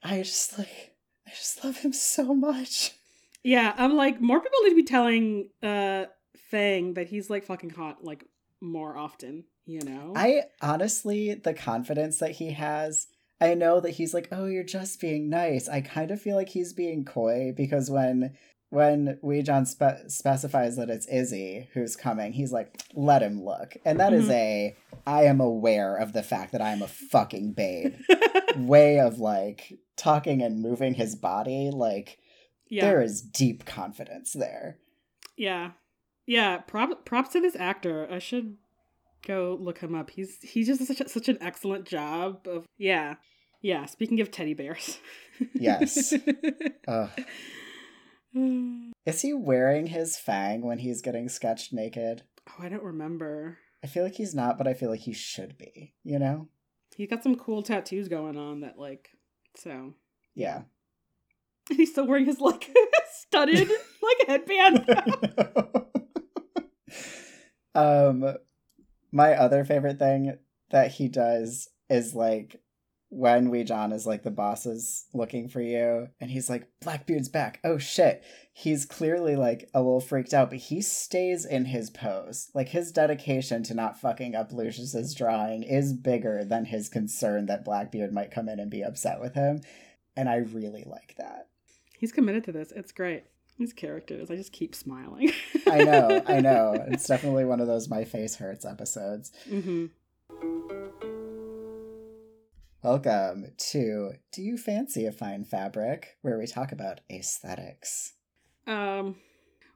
I 0.04 0.20
just 0.20 0.58
like 0.58 0.96
I 1.28 1.32
just 1.32 1.64
love 1.64 1.78
him 1.78 1.94
so 1.94 2.34
much. 2.34 2.94
Yeah, 3.46 3.74
I'm 3.78 3.96
like 3.96 4.20
more 4.20 4.42
people 4.42 4.60
need 4.64 4.72
to 4.72 4.76
be 4.76 4.84
telling 4.84 5.50
uh 5.62 6.06
Fang 6.50 6.96
that 6.96 7.08
he's 7.08 7.30
like 7.30 7.46
fucking 7.46 7.70
hot 7.70 8.04
like 8.04 8.26
more 8.60 8.98
often, 8.98 9.46
you 9.66 9.82
know? 9.82 10.14
I 10.16 10.44
honestly 10.62 11.36
the 11.36 11.54
confidence 11.54 12.18
that 12.20 12.32
he 12.32 12.52
has 12.52 13.08
I 13.40 13.54
know 13.54 13.80
that 13.82 13.92
he's 13.92 14.14
like, 14.14 14.30
"Oh, 14.32 14.46
you're 14.46 14.64
just 14.64 15.00
being 15.00 15.30
nice." 15.30 15.68
I 15.68 15.82
kind 15.82 16.10
of 16.10 16.22
feel 16.22 16.36
like 16.36 16.50
he's 16.50 16.74
being 16.74 17.06
coy 17.06 17.54
because 17.56 17.92
when 17.92 18.36
when 18.70 19.20
Wee 19.22 19.44
John 19.44 19.66
spe- 19.66 20.08
specifies 20.08 20.78
that 20.78 20.90
it's 20.90 21.06
Izzy 21.08 21.70
who's 21.74 21.96
coming, 21.96 22.34
he's 22.34 22.52
like, 22.52 22.82
"Let 22.94 23.22
him 23.22 23.44
look," 23.44 23.76
and 23.86 24.00
that 24.00 24.14
mm-hmm. 24.14 24.22
is 24.22 24.30
a 24.30 24.76
I 25.06 25.24
am 25.26 25.42
aware 25.42 25.98
of 25.98 26.14
the 26.14 26.24
fact 26.24 26.54
that 26.54 26.62
I 26.62 26.72
am 26.72 26.82
a 26.82 26.88
fucking 26.88 27.54
babe 27.54 27.96
way 28.58 29.00
of 29.00 29.20
like 29.20 29.78
talking 29.98 30.42
and 30.42 30.62
moving 30.62 30.94
his 30.94 31.16
body. 31.16 31.70
Like 31.72 32.18
yeah. 32.70 32.86
there 32.86 33.02
is 33.02 33.22
deep 33.22 33.66
confidence 33.66 34.34
there. 34.34 34.78
Yeah, 35.38 35.72
yeah. 36.26 36.58
Prop, 36.58 37.06
props 37.06 37.30
to 37.30 37.42
this 37.42 37.56
actor. 37.56 38.08
I 38.10 38.20
should 38.20 38.58
go 39.26 39.58
look 39.60 39.80
him 39.80 39.96
up. 39.96 40.10
He's 40.10 40.38
he 40.42 40.64
just 40.64 40.80
does 40.80 40.88
such 40.88 41.02
a, 41.02 41.10
such 41.10 41.30
an 41.30 41.38
excellent 41.42 41.86
job 41.86 42.48
of 42.48 42.66
yeah. 42.78 43.16
Yeah, 43.62 43.86
speaking 43.86 44.22
of 44.22 44.30
teddy 44.30 44.54
bears. 44.54 45.00
yes. 45.54 46.14
Uh, 46.88 47.08
is 49.06 49.22
he 49.22 49.34
wearing 49.34 49.88
his 49.88 50.18
fang 50.18 50.62
when 50.62 50.78
he's 50.78 51.02
getting 51.02 51.30
sketched 51.30 51.74
naked? 51.74 52.22
Oh, 52.48 52.64
I 52.64 52.70
don't 52.70 52.84
remember. 52.84 53.58
I 53.84 53.88
feel 53.88 54.04
like 54.04 54.16
he's 54.16 54.36
not, 54.36 54.58
but 54.58 54.68
I 54.68 54.74
feel 54.74 54.90
like 54.90 55.00
he 55.00 55.14
should 55.14 55.58
be, 55.58 55.94
you 56.04 56.20
know? 56.20 56.50
He's 56.96 57.10
got 57.10 57.24
some 57.24 57.36
cool 57.36 57.64
tattoos 57.64 58.08
going 58.08 58.38
on 58.38 58.62
that 58.62 58.78
like 58.78 59.10
so 59.56 59.94
Yeah. 60.34 60.64
He's 61.70 61.92
still 61.92 62.08
wearing 62.08 62.26
his 62.26 62.40
like 62.40 62.70
studded 63.12 63.70
like 64.02 64.28
headband. 64.28 65.04
um 67.76 68.36
My 69.12 69.34
other 69.34 69.66
favorite 69.66 70.00
thing 70.00 70.38
that 70.70 70.92
he 70.92 71.08
does 71.08 71.70
is 71.90 72.14
like 72.14 72.62
when 73.10 73.50
Wee 73.50 73.64
John 73.64 73.94
is 73.94 74.06
like 74.06 74.24
the 74.24 74.32
boss 74.32 74.66
is 74.66 75.06
looking 75.14 75.48
for 75.48 75.62
you 75.62 76.10
and 76.20 76.30
he's 76.30 76.50
like 76.50 76.68
Blackbeard's 76.82 77.30
back. 77.30 77.60
Oh 77.64 77.78
shit. 77.78 78.24
He's 78.52 78.86
clearly 78.86 79.36
like 79.36 79.70
a 79.74 79.80
little 79.80 80.02
freaked 80.02 80.34
out, 80.34 80.50
but 80.50 80.60
he 80.60 80.82
stays 80.82 81.46
in 81.46 81.66
his 81.66 81.90
pose. 81.90 82.50
Like 82.54 82.70
his 82.70 82.92
dedication 82.92 83.64
to 83.64 83.74
not 83.74 84.00
fucking 84.00 84.36
up 84.36 84.52
Lucius's 84.52 85.14
drawing 85.14 85.64
is 85.64 85.94
bigger 85.94 86.44
than 86.44 86.66
his 86.66 86.90
concern 86.90 87.46
that 87.46 87.64
Blackbeard 87.64 88.14
might 88.14 88.32
come 88.32 88.50
in 88.50 88.60
and 88.60 88.70
be 88.70 88.84
upset 88.84 89.22
with 89.22 89.34
him. 89.34 89.62
And 90.18 90.28
I 90.28 90.38
really 90.38 90.84
like 90.86 91.16
that. 91.18 91.48
He's 91.98 92.12
committed 92.12 92.44
to 92.46 92.52
this. 92.52 92.74
It's 92.76 92.92
great. 92.92 93.24
These 93.58 93.72
characters, 93.72 94.30
I 94.30 94.36
just 94.36 94.52
keep 94.52 94.76
smiling. 94.76 95.32
I 95.68 95.84
know, 95.84 96.22
I 96.28 96.42
know. 96.42 96.86
It's 96.90 97.08
definitely 97.08 97.46
one 97.46 97.62
of 97.62 97.68
those 97.68 97.88
my 97.88 98.04
face 98.04 98.36
hurts 98.36 98.66
episodes. 98.66 99.32
Mm-hmm. 99.50 99.86
Welcome 102.84 103.46
to 103.72 104.12
Do 104.34 104.42
You 104.42 104.58
Fancy 104.58 105.06
a 105.06 105.12
Fine 105.14 105.46
Fabric, 105.46 106.18
where 106.22 106.38
we 106.38 106.48
talk 106.48 106.74
about 106.74 107.00
aesthetics. 107.10 108.16
Um, 108.68 109.16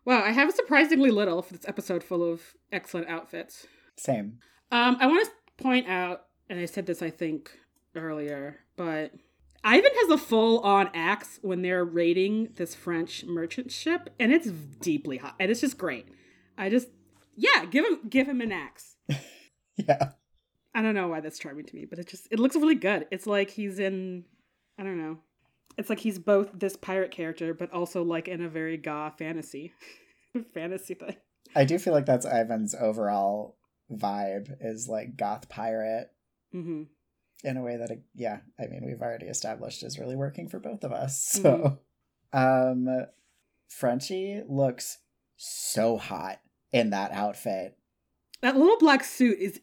wow, 0.03 0.21
I 0.21 0.31
have 0.31 0.51
surprisingly 0.51 1.11
little 1.11 1.41
for 1.41 1.53
this 1.53 1.67
episode 1.69 2.03
full 2.03 2.29
of 2.29 2.41
excellent 2.73 3.07
outfits. 3.07 3.65
Same. 3.95 4.39
Um, 4.73 4.97
I 4.99 5.07
want 5.07 5.25
to 5.25 5.63
point 5.63 5.87
out, 5.87 6.25
and 6.49 6.59
I 6.59 6.65
said 6.65 6.85
this 6.85 7.01
I 7.01 7.11
think 7.11 7.57
earlier, 7.95 8.59
but 8.75 9.13
Ivan 9.63 9.91
has 9.93 10.09
a 10.09 10.17
full 10.17 10.59
on 10.59 10.89
axe 10.93 11.39
when 11.41 11.61
they're 11.61 11.83
raiding 11.83 12.49
this 12.55 12.75
French 12.75 13.25
merchant 13.25 13.71
ship, 13.71 14.09
and 14.19 14.31
it's 14.31 14.49
deeply 14.49 15.17
hot, 15.17 15.35
and 15.39 15.51
it's 15.51 15.61
just 15.61 15.77
great. 15.77 16.07
I 16.57 16.69
just, 16.69 16.87
yeah, 17.35 17.65
give 17.65 17.85
him 17.85 17.99
give 18.09 18.27
him 18.27 18.41
an 18.41 18.51
axe. 18.51 18.95
yeah. 19.75 20.11
I 20.73 20.81
don't 20.81 20.95
know 20.95 21.07
why 21.07 21.19
that's 21.19 21.39
charming 21.39 21.65
to 21.65 21.75
me, 21.75 21.85
but 21.85 21.99
it 21.99 22.07
just 22.07 22.27
it 22.31 22.39
looks 22.39 22.55
really 22.55 22.75
good. 22.75 23.07
It's 23.11 23.27
like 23.27 23.49
he's 23.49 23.79
in 23.79 24.23
I 24.77 24.83
don't 24.83 24.97
know. 24.97 25.17
It's 25.77 25.89
like 25.89 25.99
he's 25.99 26.19
both 26.19 26.51
this 26.53 26.75
pirate 26.75 27.11
character, 27.11 27.53
but 27.53 27.71
also 27.71 28.03
like 28.03 28.27
in 28.27 28.41
a 28.41 28.49
very 28.49 28.77
ga 28.77 29.09
fantasy 29.09 29.73
fantasy 30.53 30.93
thing. 30.93 31.15
I 31.55 31.65
do 31.65 31.79
feel 31.79 31.93
like 31.93 32.05
that's 32.05 32.25
Ivan's 32.25 32.75
overall 32.75 33.57
vibe 33.91 34.55
is 34.61 34.87
like 34.87 35.17
goth 35.17 35.49
pirate. 35.49 36.11
Mm-hmm. 36.53 36.83
In 37.43 37.55
a 37.55 37.63
way 37.63 37.77
that, 37.77 37.89
yeah, 38.15 38.39
I 38.59 38.67
mean, 38.67 38.85
we've 38.85 39.01
already 39.01 39.27
established 39.27 39.83
is 39.83 39.97
really 39.97 40.15
working 40.15 40.49
for 40.49 40.59
both 40.59 40.83
of 40.83 40.91
us. 40.91 41.21
So, 41.41 41.79
mm-hmm. 42.33 42.89
um, 42.89 43.05
Frenchie 43.69 44.41
looks 44.47 44.97
so 45.37 45.97
hot 45.97 46.39
in 46.71 46.89
that 46.89 47.11
outfit. 47.11 47.77
That 48.41 48.57
little 48.57 48.77
black 48.77 49.03
suit 49.03 49.39
is 49.39 49.61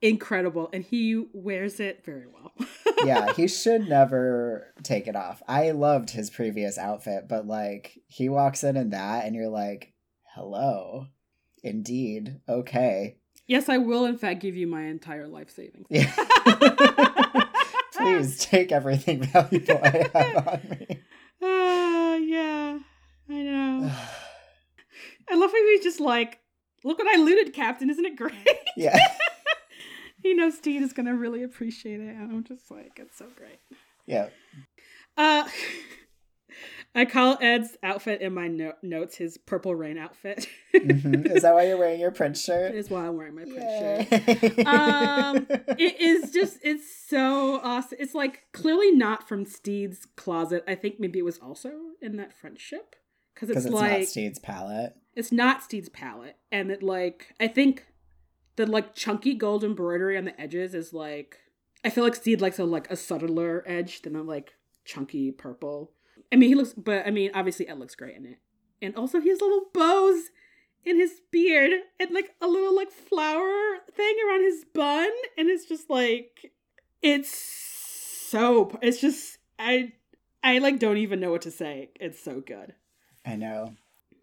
incredible 0.00 0.70
and 0.72 0.84
he 0.84 1.24
wears 1.32 1.80
it 1.80 2.04
very 2.04 2.26
well. 2.26 2.52
yeah, 3.04 3.32
he 3.34 3.48
should 3.48 3.88
never 3.88 4.72
take 4.82 5.06
it 5.06 5.16
off. 5.16 5.42
I 5.48 5.72
loved 5.72 6.10
his 6.10 6.30
previous 6.30 6.78
outfit, 6.78 7.28
but 7.28 7.46
like 7.46 7.98
he 8.06 8.28
walks 8.28 8.64
in 8.64 8.76
in 8.76 8.90
that 8.90 9.24
and 9.24 9.34
you're 9.34 9.48
like, 9.48 9.92
"Hello." 10.34 11.06
Indeed. 11.62 12.40
Okay. 12.48 13.17
Yes, 13.48 13.68
I 13.68 13.78
will 13.78 14.04
in 14.04 14.16
fact 14.16 14.40
give 14.40 14.56
you 14.56 14.66
my 14.66 14.82
entire 14.82 15.26
life 15.26 15.50
savings. 15.50 15.86
Yeah. 15.90 16.12
Please 17.92 18.38
take 18.38 18.70
everything 18.70 19.22
valuable 19.24 19.80
I 19.82 20.08
have 20.14 20.48
on 20.48 20.60
me. 20.70 21.00
Uh, 21.40 22.16
yeah. 22.16 22.78
I 23.30 23.32
know. 23.32 23.92
I 25.30 25.34
love 25.36 25.52
how 25.52 25.68
he's 25.68 25.84
just 25.84 26.00
like, 26.00 26.40
look 26.82 26.98
what 26.98 27.06
I 27.06 27.20
looted, 27.20 27.52
Captain. 27.52 27.88
Isn't 27.90 28.04
it 28.04 28.16
great? 28.16 28.34
Yeah 28.76 28.98
he 30.22 30.34
knows 30.34 30.56
Stede 30.56 30.82
is 30.82 30.92
gonna 30.92 31.14
really 31.14 31.42
appreciate 31.42 32.00
it, 32.00 32.14
and 32.14 32.30
I'm 32.30 32.44
just 32.44 32.70
like, 32.70 32.92
it's 32.96 33.16
so 33.16 33.26
great. 33.36 33.58
Yeah. 34.06 34.28
Uh, 35.16 35.48
I 36.98 37.04
call 37.04 37.38
Ed's 37.40 37.76
outfit 37.84 38.22
in 38.22 38.34
my 38.34 38.48
no- 38.48 38.72
notes 38.82 39.16
his 39.16 39.38
purple 39.38 39.72
rain 39.72 39.96
outfit. 39.98 40.48
mm-hmm. 40.74 41.26
Is 41.28 41.42
that 41.42 41.54
why 41.54 41.68
you're 41.68 41.76
wearing 41.76 42.00
your 42.00 42.10
print 42.10 42.36
shirt? 42.36 42.74
It 42.74 42.76
is 42.76 42.90
why 42.90 43.06
I'm 43.06 43.16
wearing 43.16 43.36
my 43.36 43.44
Prince 43.44 44.10
shirt. 44.10 44.66
um, 44.66 45.46
it 45.78 46.00
is 46.00 46.32
just 46.32 46.58
it's 46.60 46.92
so 46.92 47.60
awesome. 47.62 47.98
It's 48.00 48.16
like 48.16 48.46
clearly 48.52 48.90
not 48.90 49.28
from 49.28 49.46
Stede's 49.46 50.06
closet. 50.16 50.64
I 50.66 50.74
think 50.74 50.98
maybe 50.98 51.20
it 51.20 51.24
was 51.24 51.38
also 51.38 51.70
in 52.02 52.16
that 52.16 52.32
friendship 52.32 52.96
because 53.32 53.50
it's, 53.50 53.66
it's 53.66 53.72
like 53.72 54.00
not 54.00 54.08
Stede's 54.08 54.40
palette. 54.40 54.96
It's 55.14 55.30
not 55.30 55.62
Stede's 55.62 55.88
palette, 55.88 56.36
and 56.50 56.72
it 56.72 56.82
like 56.82 57.32
I 57.38 57.46
think 57.46 57.86
the 58.56 58.66
like 58.66 58.96
chunky 58.96 59.34
gold 59.34 59.62
embroidery 59.62 60.18
on 60.18 60.24
the 60.24 60.40
edges 60.40 60.74
is 60.74 60.92
like 60.92 61.38
I 61.84 61.90
feel 61.90 62.02
like 62.02 62.16
Stede 62.16 62.40
likes 62.40 62.58
a 62.58 62.64
like 62.64 62.90
a 62.90 62.96
subtler 62.96 63.62
edge 63.68 64.02
than 64.02 64.16
a 64.16 64.22
like 64.22 64.54
chunky 64.84 65.30
purple. 65.30 65.92
I 66.32 66.36
mean, 66.36 66.48
he 66.48 66.54
looks, 66.54 66.74
but 66.74 67.06
I 67.06 67.10
mean, 67.10 67.30
obviously 67.34 67.68
Ed 67.68 67.78
looks 67.78 67.94
great 67.94 68.16
in 68.16 68.26
it, 68.26 68.38
and 68.82 68.94
also 68.96 69.20
he 69.20 69.28
has 69.30 69.40
little 69.40 69.66
bows 69.72 70.24
in 70.84 70.96
his 70.96 71.20
beard 71.30 71.72
and 71.98 72.10
like 72.12 72.34
a 72.40 72.46
little 72.46 72.74
like 72.74 72.90
flower 72.90 73.78
thing 73.92 74.16
around 74.26 74.42
his 74.42 74.64
bun, 74.74 75.10
and 75.36 75.48
it's 75.48 75.66
just 75.66 75.90
like 75.90 76.52
it's 77.02 77.30
so 77.30 78.78
it's 78.82 79.00
just 79.00 79.38
I 79.58 79.92
I 80.42 80.58
like 80.58 80.78
don't 80.78 80.98
even 80.98 81.20
know 81.20 81.30
what 81.30 81.42
to 81.42 81.50
say. 81.50 81.90
It's 82.00 82.22
so 82.22 82.40
good. 82.40 82.74
I 83.24 83.36
know. 83.36 83.74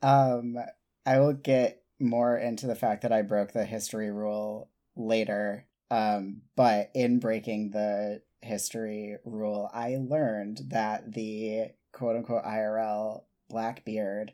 Um, 0.02 0.58
I 1.06 1.20
will 1.20 1.34
get 1.34 1.84
more 2.00 2.38
into 2.38 2.68
the 2.68 2.76
fact 2.76 3.04
that 3.04 3.12
I 3.12 3.22
broke 3.22 3.52
the 3.52 3.66
history 3.66 4.12
rule 4.12 4.70
later. 4.96 5.66
Um, 5.92 6.42
but 6.56 6.92
in 6.94 7.20
breaking 7.20 7.72
the 7.72 8.22
history 8.42 9.18
rule, 9.24 9.70
I 9.74 9.98
learned 10.00 10.62
that 10.70 11.14
the 11.14 11.68
quote 11.96 12.18
unquote 12.18 12.44
IRL 12.44 13.24
Blackbeard 13.50 14.34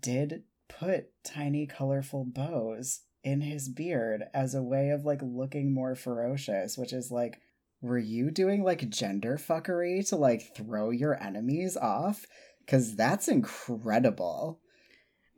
did 0.00 0.42
put 0.68 1.10
tiny 1.24 1.66
colorful 1.66 2.24
bows 2.24 3.02
in 3.22 3.40
his 3.40 3.68
beard 3.68 4.24
as 4.34 4.54
a 4.54 4.62
way 4.62 4.90
of 4.90 5.04
like 5.04 5.20
looking 5.22 5.72
more 5.72 5.94
ferocious, 5.94 6.76
which 6.76 6.92
is 6.92 7.10
like, 7.10 7.40
were 7.80 7.98
you 7.98 8.30
doing 8.30 8.64
like 8.64 8.90
gender 8.90 9.38
fuckery 9.38 10.06
to 10.08 10.16
like 10.16 10.56
throw 10.56 10.90
your 10.90 11.22
enemies 11.22 11.76
off? 11.76 12.26
Because 12.60 12.96
that's 12.96 13.28
incredible. 13.28 14.60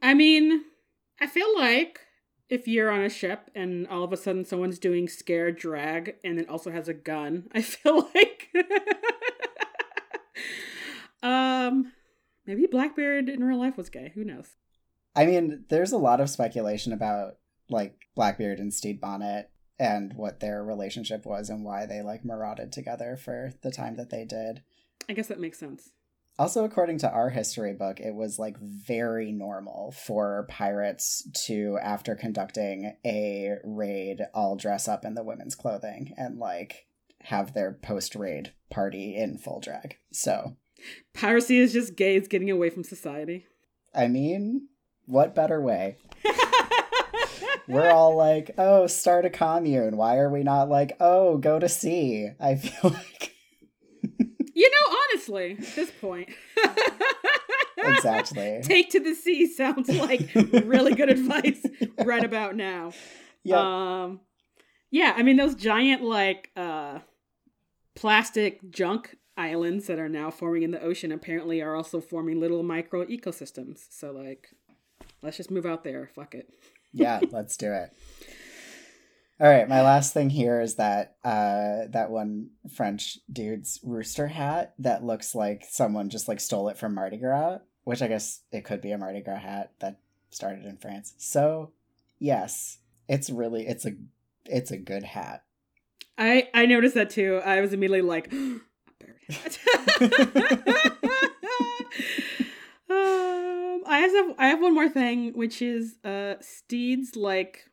I 0.03 0.15
mean, 0.15 0.63
I 1.21 1.27
feel 1.27 1.55
like 1.57 2.01
if 2.49 2.67
you're 2.67 2.91
on 2.91 3.03
a 3.03 3.11
ship 3.11 3.51
and 3.55 3.87
all 3.89 4.05
of 4.05 4.13
a 4.13 4.17
sudden 4.17 4.45
someone's 4.45 4.79
doing 4.79 5.09
scare 5.09 5.53
drag 5.53 6.17
and 6.25 6.39
then 6.39 6.47
also 6.49 6.71
has 6.71 6.89
a 6.89 6.95
gun, 6.95 7.49
I 7.55 7.61
feel 7.61 8.09
like 8.15 8.49
um 11.25 11.93
maybe 12.47 12.67
Blackbeard 12.71 13.29
in 13.29 13.43
real 13.43 13.59
life 13.59 13.77
was 13.77 13.89
gay. 13.89 14.13
Who 14.15 14.25
knows? 14.25 14.57
I 15.17 15.27
mean, 15.27 15.65
there's 15.69 15.93
a 15.93 15.99
lot 15.99 16.21
of 16.21 16.31
speculation 16.31 16.93
about 16.93 17.39
like 17.69 17.97
Blackbeard 18.15 18.59
and 18.59 18.73
Stede 18.73 19.01
Bonnet 19.01 19.51
and 19.79 20.13
what 20.15 20.41
their 20.41 20.63
relationship 20.63 21.27
was 21.27 21.51
and 21.51 21.65
why 21.65 21.87
they 21.87 22.03
like 22.03 22.25
marauded 22.25 22.73
together 22.73 23.17
for 23.17 23.53
the 23.63 23.71
time 23.71 23.97
that 23.97 24.11
they 24.11 24.25
did. 24.25 24.63
I 25.09 25.13
guess 25.13 25.29
that 25.29 25.41
makes 25.41 25.59
sense. 25.59 25.91
Also, 26.37 26.65
according 26.65 26.99
to 26.99 27.11
our 27.11 27.31
history 27.31 27.73
book, 27.73 28.01
it 28.01 28.15
was 28.15 28.41
like 28.41 28.59
very 28.59 29.31
normal 29.31 29.93
for 29.93 30.47
pirates 30.49 31.29
to, 31.47 31.79
after 31.81 32.17
conducting 32.17 32.97
a 33.07 33.53
raid, 33.63 34.21
all 34.35 34.57
dress 34.57 34.89
up 34.89 35.05
in 35.05 35.15
the 35.15 35.23
women's 35.23 35.55
clothing 35.55 36.13
and 36.17 36.39
like 36.39 36.87
have 37.23 37.55
their 37.55 37.73
post 37.73 38.17
raid 38.17 38.53
party 38.69 39.15
in 39.15 39.39
full 39.39 39.61
drag. 39.61 39.97
So, 40.13 40.57
piracy 41.13 41.59
is 41.59 41.73
just 41.73 41.97
gays 41.97 42.29
getting 42.29 42.51
away 42.51 42.71
from 42.71 42.85
society. 42.85 43.47
I 43.95 44.09
mean, 44.09 44.69
what 45.07 45.35
better 45.35 45.61
way? 45.61 45.99
We're 47.69 47.91
all 47.91 48.17
like, 48.17 48.51
oh, 48.59 48.87
start 48.87 49.25
a 49.25 49.31
commune. 49.31 49.97
Why 49.97 50.19
are 50.19 50.29
we 50.29 50.43
not 50.43 50.69
like, 50.69 50.97
oh, 51.01 51.39
go 51.39 51.59
to 51.59 51.69
sea? 51.69 52.31
I 52.39 52.57
feel 52.57 52.91
like 52.91 53.35
you 54.55 54.71
know, 54.71 54.97
honestly, 54.97 55.57
at 55.59 55.75
this 55.75 55.91
point. 56.01 56.29
exactly. 57.79 58.61
Take 58.63 58.91
to 58.91 59.01
the 59.01 59.15
sea 59.15 59.47
sounds 59.47 59.89
like 59.89 60.31
really 60.35 60.95
good 60.95 61.11
advice 61.11 61.65
right 62.05 62.25
about 62.25 62.57
now. 62.57 62.93
Yeah. 63.43 64.05
Um 64.05 64.21
yeah, 64.91 65.15
I 65.17 65.23
mean 65.23 65.37
those 65.37 65.55
giant 65.55 66.03
like 66.03 66.51
uh 66.57 67.01
plastic 67.95 68.71
junk 68.71 69.17
islands 69.37 69.87
that 69.87 69.99
are 69.99 70.09
now 70.09 70.31
forming 70.31 70.63
in 70.63 70.71
the 70.71 70.83
ocean 70.83 71.13
apparently 71.13 71.61
are 71.61 71.75
also 71.75 72.01
forming 72.01 72.41
little 72.41 72.63
micro 72.63 73.05
ecosystems. 73.05 73.87
So 73.91 74.13
like 74.13 74.51
let's 75.23 75.37
just 75.37 75.51
move 75.51 75.67
out 75.67 75.85
there. 75.85 76.11
Fuck 76.15 76.35
it. 76.35 76.53
yeah, 76.93 77.21
let's 77.31 77.57
do 77.57 77.73
it. 77.73 77.93
All 79.41 79.49
right, 79.49 79.69
my 79.69 79.83
last 79.83 80.15
thing 80.15 80.31
here 80.31 80.61
is 80.61 80.77
that 80.77 81.17
uh 81.25 81.87
that 81.91 82.11
one 82.11 82.51
French 82.73 83.19
dude's 83.33 83.81
rooster 83.83 84.29
hat 84.29 84.75
that 84.79 85.05
looks 85.05 85.35
like 85.35 85.65
someone 85.69 86.09
just 86.09 86.29
like 86.29 86.41
stole 86.41 86.69
it 86.69 86.79
from 86.79 86.95
Mardi 86.95 87.17
Gras, 87.17 87.59
which 87.83 88.03
I 88.03 88.09
guess 88.09 88.41
it 88.53 88.65
could 88.65 88.81
be 88.81 88.93
a 88.93 88.99
Mardi 88.99 89.21
Gras 89.21 89.41
hat 89.41 89.73
that 89.81 89.99
started 90.31 90.65
in 90.65 90.77
France. 90.77 91.15
So, 91.19 91.73
yes, 92.19 92.79
it's 93.09 93.31
really 93.31 93.67
it's 93.67 93.85
a 93.87 93.93
it's 94.47 94.71
a 94.71 94.77
good 94.77 95.03
hat. 95.03 95.45
I 96.17 96.49
I 96.55 96.67
noticed 96.67 96.95
that 96.95 97.11
too. 97.11 97.41
I 97.45 97.61
was 97.61 97.73
immediately 97.73 98.03
like, 98.03 98.33
a 98.33 98.33
bear 98.33 98.61
hat. 98.61 98.74
Um, 102.91 103.83
I 103.87 103.99
have 104.01 104.35
I 104.39 104.49
have 104.49 104.61
one 104.61 104.75
more 104.75 104.89
thing, 104.89 105.33
which 105.33 105.63
is 105.63 105.97
uh 106.05 106.35
Stede's 106.41 107.17
like 107.17 107.65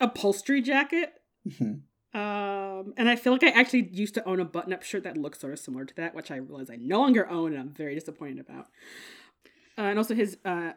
upholstery 0.00 0.62
jacket. 0.62 1.12
Mhm. 1.46 1.82
Um, 2.12 2.92
and 2.96 3.08
I 3.08 3.14
feel 3.16 3.32
like 3.32 3.44
I 3.44 3.50
actually 3.50 3.88
used 3.92 4.14
to 4.14 4.28
own 4.28 4.40
a 4.40 4.44
button-up 4.44 4.82
shirt 4.82 5.04
that 5.04 5.16
looks 5.16 5.38
sort 5.40 5.52
of 5.52 5.58
similar 5.60 5.84
to 5.84 5.94
that, 5.94 6.12
which 6.14 6.30
I 6.32 6.36
realize 6.36 6.68
I 6.68 6.76
no 6.76 7.00
longer 7.00 7.28
own, 7.28 7.52
and 7.52 7.60
I'm 7.60 7.70
very 7.70 7.94
disappointed 7.94 8.40
about. 8.40 8.66
Uh, 9.78 9.82
and 9.82 9.98
also 9.98 10.14
his 10.14 10.36
uh, 10.44 10.72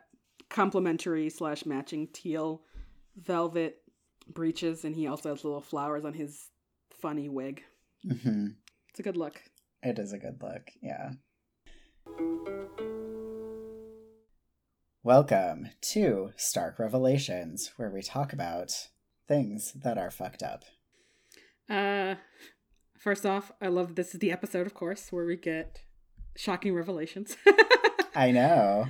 complementary 0.50 1.30
slash 1.32 1.66
matching 1.66 2.08
teal 2.14 2.62
velvet 3.16 3.78
breeches, 4.32 4.86
and 4.86 4.96
he 4.96 5.08
also 5.08 5.30
has 5.30 5.44
little 5.44 5.60
flowers 5.62 6.06
on 6.06 6.14
his 6.14 6.50
funny 6.92 7.30
wig. 7.30 7.64
Mhm. 8.06 8.56
It's 8.90 9.00
a 9.00 9.04
good 9.04 9.18
look. 9.18 9.42
It 9.86 10.00
is 10.00 10.14
a 10.14 10.18
good 10.18 10.42
look, 10.42 10.72
yeah. 10.82 11.10
Welcome 15.04 15.72
to 15.92 16.32
Stark 16.38 16.80
Revelations, 16.80 17.74
where 17.76 17.90
we 17.90 18.02
talk 18.02 18.32
about 18.32 18.72
things 19.28 19.74
that 19.74 19.98
are 19.98 20.10
fucked 20.10 20.42
up. 20.42 20.64
Uh, 21.70 22.16
first 22.98 23.26
off, 23.26 23.52
I 23.62 23.68
love 23.68 23.96
this 23.96 24.14
is 24.14 24.22
the 24.22 24.32
episode, 24.32 24.68
of 24.68 24.74
course, 24.74 25.12
where 25.12 25.26
we 25.26 25.36
get 25.36 25.82
shocking 26.38 26.74
revelations. 26.74 27.36
I 28.16 28.32
know. 28.32 28.86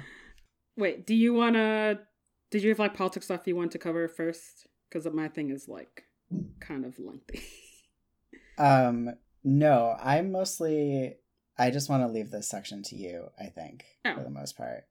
Wait, 0.78 1.08
do 1.08 1.16
you 1.16 1.34
wanna? 1.34 2.02
Did 2.52 2.62
you 2.62 2.70
have 2.70 2.78
like 2.78 2.94
politics 2.94 3.26
stuff 3.26 3.48
you 3.48 3.56
want 3.56 3.72
to 3.72 3.80
cover 3.80 4.08
first? 4.08 4.68
Because 4.88 5.12
my 5.12 5.28
thing 5.28 5.50
is 5.50 5.68
like 5.68 6.04
kind 6.60 6.86
of 6.86 7.00
lengthy. 7.00 7.42
Um, 8.56 9.10
no, 9.44 9.96
I'm 10.02 10.32
mostly. 10.32 11.16
I 11.58 11.70
just 11.70 11.90
want 11.90 12.02
to 12.04 12.08
leave 12.08 12.32
this 12.32 12.48
section 12.50 12.82
to 12.84 12.96
you. 12.96 13.30
I 13.40 13.46
think 13.46 13.86
Oh. 14.06 14.16
for 14.16 14.24
the 14.24 14.30
most 14.30 14.58
part. 14.58 14.86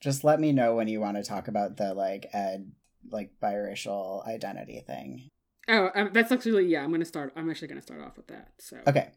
Just 0.00 0.24
let 0.24 0.40
me 0.40 0.52
know 0.52 0.74
when 0.74 0.88
you 0.88 0.98
want 1.00 1.16
to 1.18 1.22
talk 1.22 1.46
about 1.48 1.76
the 1.76 1.92
like 1.94 2.26
ed 2.32 2.72
like 3.10 3.32
biracial 3.42 4.26
identity 4.26 4.80
thing. 4.80 5.30
oh, 5.68 5.90
um, 5.94 6.10
that's 6.12 6.32
actually 6.32 6.66
yeah. 6.66 6.82
I'm 6.82 6.90
gonna 6.90 7.04
start. 7.04 7.32
I'm 7.36 7.50
actually 7.50 7.68
gonna 7.68 7.82
start 7.82 8.00
off 8.02 8.16
with 8.16 8.28
that. 8.28 8.52
So 8.58 8.78
Okay. 8.86 9.10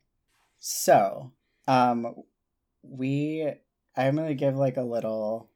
So, 0.59 1.31
um 1.67 2.15
we 2.83 3.49
I'm 3.95 4.15
going 4.15 4.27
to 4.27 4.33
give 4.35 4.55
like 4.55 4.77
a 4.77 4.81
little 4.81 5.49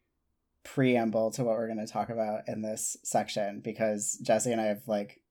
preamble 0.64 1.32
to 1.32 1.44
what 1.44 1.56
we're 1.58 1.68
going 1.68 1.86
to 1.86 1.92
talk 1.92 2.10
about 2.10 2.48
in 2.48 2.62
this 2.62 2.96
section 3.04 3.62
because 3.62 4.14
Jesse 4.22 4.52
and 4.52 4.62
I 4.62 4.66
have 4.66 4.88
like 4.88 5.22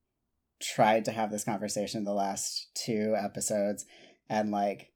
tried 0.61 1.05
to 1.05 1.13
have 1.13 1.31
this 1.31 1.45
conversation 1.45 2.05
the 2.05 2.13
last 2.13 2.69
two 2.75 3.15
episodes 3.17 3.85
and 4.29 4.51
like 4.51 4.91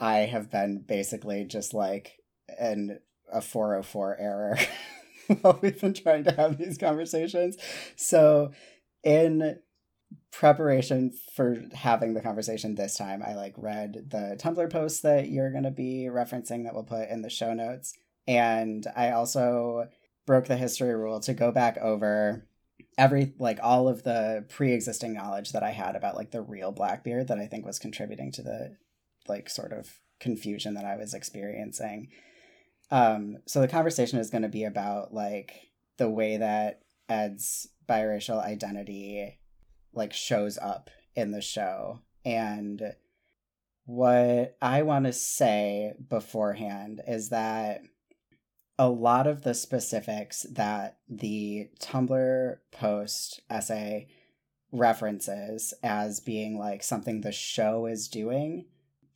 I 0.00 0.18
have 0.18 0.50
been 0.50 0.84
basically 0.86 1.44
just 1.44 1.74
like 1.74 2.12
in 2.60 2.98
a 3.32 3.40
404 3.40 4.16
error 4.18 4.58
while 5.40 5.58
we've 5.60 5.80
been 5.80 5.94
trying 5.94 6.24
to 6.24 6.32
have 6.32 6.56
these 6.58 6.78
conversations. 6.78 7.56
So, 7.96 8.52
in 9.02 9.58
preparation 10.32 11.12
for 11.34 11.62
having 11.74 12.14
the 12.14 12.20
conversation 12.20 12.74
this 12.74 12.96
time, 12.96 13.22
I 13.26 13.34
like 13.34 13.54
read 13.56 14.06
the 14.08 14.38
Tumblr 14.40 14.70
post 14.70 15.02
that 15.02 15.28
you're 15.28 15.50
going 15.52 15.64
to 15.64 15.70
be 15.70 16.08
referencing 16.10 16.64
that 16.64 16.74
we'll 16.74 16.84
put 16.84 17.08
in 17.08 17.22
the 17.22 17.30
show 17.30 17.52
notes. 17.52 17.92
And 18.26 18.86
I 18.96 19.10
also 19.10 19.88
broke 20.26 20.46
the 20.46 20.56
history 20.56 20.94
rule 20.94 21.20
to 21.20 21.34
go 21.34 21.52
back 21.52 21.78
over 21.78 22.47
every 22.98 23.32
like 23.38 23.60
all 23.62 23.88
of 23.88 24.02
the 24.02 24.44
pre-existing 24.50 25.14
knowledge 25.14 25.52
that 25.52 25.62
I 25.62 25.70
had 25.70 25.96
about 25.96 26.16
like 26.16 26.32
the 26.32 26.42
real 26.42 26.72
Blackbeard 26.72 27.28
that 27.28 27.38
I 27.38 27.46
think 27.46 27.64
was 27.64 27.78
contributing 27.78 28.32
to 28.32 28.42
the 28.42 28.76
like 29.28 29.48
sort 29.48 29.72
of 29.72 30.00
confusion 30.20 30.74
that 30.74 30.84
I 30.84 30.96
was 30.96 31.14
experiencing. 31.14 32.08
Um 32.90 33.38
so 33.46 33.60
the 33.60 33.68
conversation 33.68 34.18
is 34.18 34.30
going 34.30 34.42
to 34.42 34.48
be 34.48 34.64
about 34.64 35.14
like 35.14 35.52
the 35.96 36.10
way 36.10 36.36
that 36.36 36.80
Ed's 37.08 37.68
biracial 37.88 38.44
identity 38.44 39.38
like 39.94 40.12
shows 40.12 40.58
up 40.58 40.90
in 41.14 41.30
the 41.30 41.40
show 41.40 42.00
and 42.24 42.82
what 43.86 44.56
I 44.60 44.82
want 44.82 45.06
to 45.06 45.14
say 45.14 45.94
beforehand 46.10 47.00
is 47.08 47.30
that 47.30 47.80
a 48.78 48.88
lot 48.88 49.26
of 49.26 49.42
the 49.42 49.54
specifics 49.54 50.42
that 50.52 50.98
the 51.08 51.68
Tumblr 51.80 52.56
post 52.70 53.40
essay 53.50 54.08
references 54.70 55.74
as 55.82 56.20
being 56.20 56.58
like 56.58 56.82
something 56.82 57.20
the 57.20 57.32
show 57.32 57.86
is 57.86 58.08
doing 58.08 58.66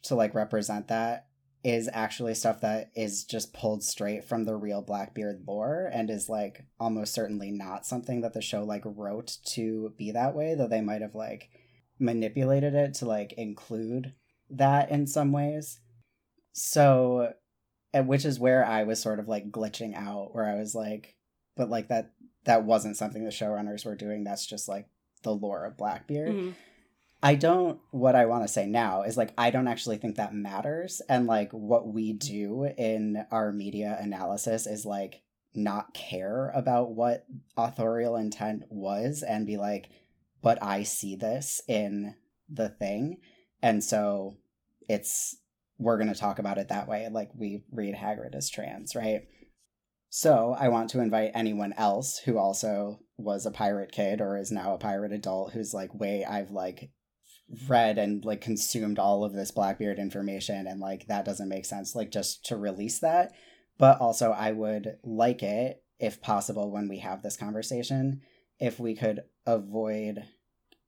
to 0.02 0.14
like 0.14 0.34
represent 0.34 0.88
that 0.88 1.26
is 1.64 1.88
actually 1.92 2.34
stuff 2.34 2.60
that 2.60 2.90
is 2.96 3.24
just 3.24 3.52
pulled 3.54 3.84
straight 3.84 4.24
from 4.24 4.44
the 4.44 4.56
real 4.56 4.82
Blackbeard 4.82 5.44
lore 5.46 5.88
and 5.92 6.10
is 6.10 6.28
like 6.28 6.64
almost 6.80 7.14
certainly 7.14 7.52
not 7.52 7.86
something 7.86 8.20
that 8.22 8.32
the 8.32 8.42
show 8.42 8.64
like 8.64 8.82
wrote 8.84 9.38
to 9.44 9.92
be 9.96 10.10
that 10.10 10.34
way, 10.34 10.54
though 10.54 10.66
they 10.66 10.80
might 10.80 11.02
have 11.02 11.14
like 11.14 11.50
manipulated 12.00 12.74
it 12.74 12.94
to 12.94 13.06
like 13.06 13.32
include 13.34 14.12
that 14.50 14.90
in 14.90 15.06
some 15.06 15.30
ways. 15.30 15.78
So, 16.52 17.32
and 17.92 18.08
which 18.08 18.24
is 18.24 18.38
where 18.40 18.64
I 18.64 18.84
was 18.84 19.00
sort 19.00 19.18
of 19.18 19.28
like 19.28 19.50
glitching 19.50 19.94
out, 19.96 20.34
where 20.34 20.46
I 20.46 20.56
was 20.56 20.74
like, 20.74 21.16
but 21.56 21.70
like 21.70 21.88
that 21.88 22.12
that 22.44 22.64
wasn't 22.64 22.96
something 22.96 23.24
the 23.24 23.30
showrunners 23.30 23.84
were 23.84 23.94
doing. 23.94 24.24
That's 24.24 24.46
just 24.46 24.68
like 24.68 24.86
the 25.22 25.32
lore 25.32 25.64
of 25.64 25.76
Blackbeard. 25.76 26.34
Mhm. 26.34 26.54
I 27.22 27.36
don't 27.36 27.78
what 27.92 28.16
I 28.16 28.26
want 28.26 28.42
to 28.42 28.48
say 28.52 28.66
now 28.66 29.02
is 29.02 29.16
like 29.16 29.32
I 29.38 29.50
don't 29.50 29.68
actually 29.68 29.98
think 29.98 30.16
that 30.16 30.34
matters 30.34 31.00
and 31.08 31.26
like 31.28 31.52
what 31.52 31.86
we 31.86 32.12
do 32.12 32.64
in 32.76 33.24
our 33.30 33.52
media 33.52 33.96
analysis 34.00 34.66
is 34.66 34.84
like 34.84 35.22
not 35.54 35.94
care 35.94 36.50
about 36.54 36.92
what 36.92 37.24
authorial 37.56 38.16
intent 38.16 38.64
was 38.70 39.22
and 39.22 39.46
be 39.46 39.56
like 39.56 39.88
but 40.40 40.60
I 40.60 40.82
see 40.82 41.14
this 41.14 41.60
in 41.68 42.16
the 42.48 42.68
thing 42.70 43.18
and 43.62 43.84
so 43.84 44.38
it's 44.88 45.36
we're 45.82 45.98
going 45.98 46.12
to 46.12 46.18
talk 46.18 46.38
about 46.38 46.58
it 46.58 46.68
that 46.68 46.88
way 46.88 47.08
like 47.10 47.30
we 47.34 47.64
read 47.72 47.94
Hagrid 47.94 48.34
as 48.34 48.48
trans, 48.50 48.94
right? 48.94 49.22
So, 50.14 50.54
I 50.58 50.68
want 50.68 50.90
to 50.90 51.00
invite 51.00 51.30
anyone 51.34 51.72
else 51.72 52.18
who 52.18 52.36
also 52.36 53.00
was 53.16 53.46
a 53.46 53.50
pirate 53.50 53.92
kid 53.92 54.20
or 54.20 54.36
is 54.36 54.52
now 54.52 54.74
a 54.74 54.78
pirate 54.78 55.12
adult 55.12 55.52
who's 55.52 55.72
like 55.72 55.94
way 55.94 56.24
I've 56.24 56.50
like 56.50 56.90
read 57.68 57.98
and 57.98 58.24
like 58.24 58.40
consumed 58.40 58.98
all 58.98 59.24
of 59.24 59.32
this 59.32 59.50
blackbeard 59.50 59.98
information 59.98 60.66
and 60.66 60.80
like 60.80 61.06
that 61.06 61.24
doesn't 61.24 61.48
make 61.48 61.66
sense 61.66 61.94
like 61.94 62.10
just 62.10 62.44
to 62.46 62.56
release 62.56 63.00
that 63.00 63.32
but 63.78 64.00
also 64.00 64.30
i 64.30 64.50
would 64.52 64.96
like 65.04 65.42
it 65.42 65.82
if 65.98 66.22
possible 66.22 66.70
when 66.70 66.88
we 66.88 66.98
have 66.98 67.22
this 67.22 67.36
conversation 67.36 68.20
if 68.58 68.80
we 68.80 68.94
could 68.94 69.20
avoid 69.46 70.24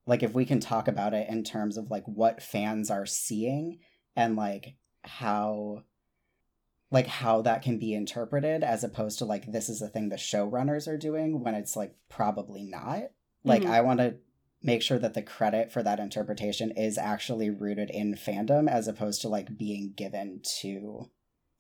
like 0.07 0.23
if 0.23 0.33
we 0.33 0.47
can 0.47 0.61
talk 0.61 0.89
about 0.89 1.13
it 1.13 1.29
in 1.29 1.45
terms 1.45 1.77
of 1.77 1.91
like 1.91 2.05
what 2.07 2.43
fans 2.43 2.91
are 2.91 3.07
seeing 3.07 3.79
and 4.17 4.37
like 4.37 4.77
how 5.07 5.83
like 6.91 7.07
how 7.07 7.43
that 7.43 7.63
can 7.63 7.79
be 7.79 7.95
interpreted 7.95 8.63
as 8.63 8.85
opposed 8.85 9.19
to 9.19 9.25
like 9.25 9.51
this 9.51 9.69
is 9.69 9.83
a 9.83 9.89
thing 9.89 10.09
the 10.09 10.17
showrunners 10.17 10.87
are 10.87 10.97
doing 10.99 11.43
when 11.43 11.55
it's 11.55 11.77
like 11.77 11.95
probably 12.09 12.63
not 12.63 13.03
like 13.43 13.63
Mhm. 13.63 13.71
i 13.71 13.81
want 13.81 14.01
to 14.01 14.17
make 14.63 14.81
sure 14.83 14.99
that 14.99 15.13
the 15.15 15.23
credit 15.23 15.71
for 15.73 15.83
that 15.83 15.99
interpretation 16.01 16.71
is 16.71 16.97
actually 16.97 17.51
rooted 17.51 17.91
in 17.91 18.15
fandom 18.15 18.69
as 18.71 18.89
opposed 18.89 19.21
to 19.23 19.29
like 19.29 19.59
being 19.59 19.93
given 19.95 20.41
to 20.61 21.11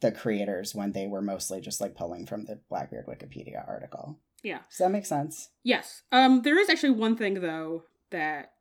the 0.00 0.10
creators 0.12 0.74
when 0.74 0.92
they 0.92 1.06
were 1.06 1.20
mostly 1.22 1.60
just 1.60 1.80
like 1.80 1.94
pulling 1.94 2.24
from 2.26 2.44
the 2.46 2.60
Blackbeard 2.70 3.06
Wikipedia 3.06 3.66
article. 3.68 4.18
Yeah. 4.42 4.60
Does 4.70 4.78
that 4.78 4.90
make 4.90 5.04
sense? 5.06 5.50
Yes. 5.62 6.02
Um. 6.12 6.42
There 6.42 6.58
is 6.58 6.68
actually 6.70 6.90
one 6.92 7.16
thing 7.16 7.34
though 7.40 7.84
that 8.10 8.52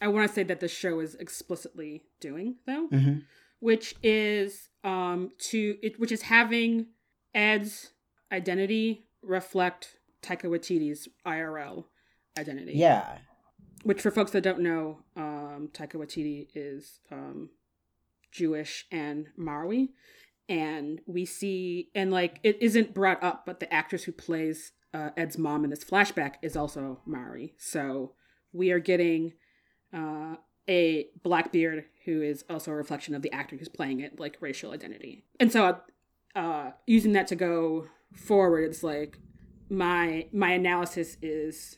I 0.00 0.08
want 0.08 0.28
to 0.28 0.34
say 0.34 0.42
that 0.44 0.60
the 0.60 0.68
show 0.68 1.00
is 1.00 1.14
explicitly 1.16 2.04
doing 2.20 2.56
though, 2.66 2.88
Mm-hmm. 2.92 3.18
Which 3.60 3.94
is 4.02 4.68
um 4.84 5.30
to 5.38 5.76
it, 5.82 6.00
which 6.00 6.12
is 6.12 6.22
having 6.22 6.86
Ed's 7.34 7.92
identity 8.32 9.06
reflect 9.22 9.96
Taika 10.22 10.44
Waititi's 10.44 11.08
IRL 11.26 11.84
identity. 12.38 12.72
Yeah. 12.74 13.18
Which, 13.82 14.02
for 14.02 14.10
folks 14.10 14.32
that 14.32 14.42
don't 14.42 14.60
know, 14.60 14.98
um, 15.16 15.70
Taika 15.72 15.94
Waititi 15.94 16.48
is 16.54 17.00
um, 17.10 17.48
Jewish 18.30 18.86
and 18.92 19.28
Maori, 19.38 19.90
and 20.48 21.00
we 21.06 21.24
see, 21.24 21.88
and 21.94 22.10
like 22.10 22.40
it 22.42 22.58
isn't 22.60 22.92
brought 22.92 23.22
up, 23.22 23.44
but 23.46 23.60
the 23.60 23.72
actress 23.72 24.04
who 24.04 24.12
plays 24.12 24.72
uh, 24.92 25.10
Ed's 25.16 25.38
mom 25.38 25.64
in 25.64 25.70
this 25.70 25.84
flashback 25.84 26.34
is 26.42 26.56
also 26.56 27.00
Maori. 27.06 27.54
So 27.56 28.12
we 28.52 28.70
are 28.70 28.80
getting 28.80 29.32
uh, 29.94 30.36
a 30.70 31.08
Blackbeard 31.22 31.84
who 32.04 32.22
is 32.22 32.44
also 32.48 32.70
a 32.70 32.74
reflection 32.74 33.14
of 33.14 33.22
the 33.22 33.32
actor 33.32 33.56
who's 33.56 33.68
playing 33.68 34.00
it, 34.00 34.18
like 34.18 34.36
racial 34.40 34.72
identity. 34.72 35.24
And 35.40 35.52
so, 35.52 35.80
uh, 36.36 36.70
using 36.86 37.12
that 37.12 37.26
to 37.26 37.36
go 37.36 37.88
forward, 38.14 38.70
it's 38.70 38.82
like 38.82 39.18
my 39.68 40.28
my 40.32 40.52
analysis 40.52 41.16
is 41.20 41.76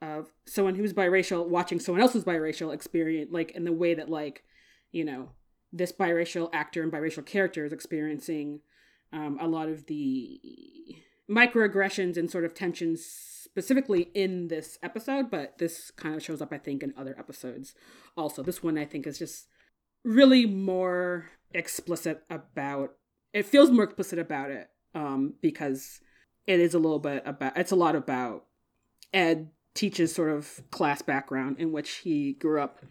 of 0.00 0.30
someone 0.46 0.76
who's 0.76 0.92
biracial 0.92 1.48
watching 1.48 1.80
someone 1.80 2.00
else's 2.00 2.24
biracial 2.24 2.72
experience, 2.72 3.30
like 3.32 3.50
in 3.50 3.64
the 3.64 3.72
way 3.72 3.94
that 3.94 4.08
like, 4.08 4.44
you 4.92 5.04
know, 5.04 5.30
this 5.72 5.92
biracial 5.92 6.48
actor 6.52 6.82
and 6.82 6.92
biracial 6.92 7.26
character 7.26 7.64
is 7.64 7.72
experiencing 7.72 8.60
um, 9.12 9.36
a 9.40 9.48
lot 9.48 9.68
of 9.68 9.86
the 9.86 10.40
microaggressions 11.28 12.16
and 12.16 12.30
sort 12.30 12.44
of 12.44 12.54
tensions 12.54 13.37
specifically 13.58 14.08
in 14.14 14.46
this 14.46 14.78
episode, 14.84 15.32
but 15.32 15.58
this 15.58 15.90
kind 15.90 16.14
of 16.14 16.22
shows 16.22 16.40
up, 16.40 16.52
I 16.52 16.58
think, 16.58 16.84
in 16.84 16.94
other 16.96 17.16
episodes 17.18 17.74
also. 18.16 18.40
This 18.40 18.62
one, 18.62 18.78
I 18.78 18.84
think, 18.84 19.04
is 19.04 19.18
just 19.18 19.48
really 20.04 20.46
more 20.46 21.30
explicit 21.52 22.22
about 22.30 22.90
it 23.32 23.44
feels 23.44 23.70
more 23.70 23.82
explicit 23.82 24.20
about 24.20 24.52
it 24.52 24.70
um, 24.94 25.34
because 25.42 26.00
it 26.46 26.60
is 26.60 26.72
a 26.72 26.78
little 26.78 27.00
bit 27.00 27.24
about 27.26 27.56
it's 27.56 27.72
a 27.72 27.76
lot 27.76 27.96
about 27.96 28.44
Ed 29.12 29.50
Teach's 29.74 30.14
sort 30.14 30.30
of 30.30 30.60
class 30.70 31.02
background 31.02 31.56
in 31.58 31.72
which 31.72 31.90
he 31.96 32.34
grew 32.34 32.60
up 32.60 32.84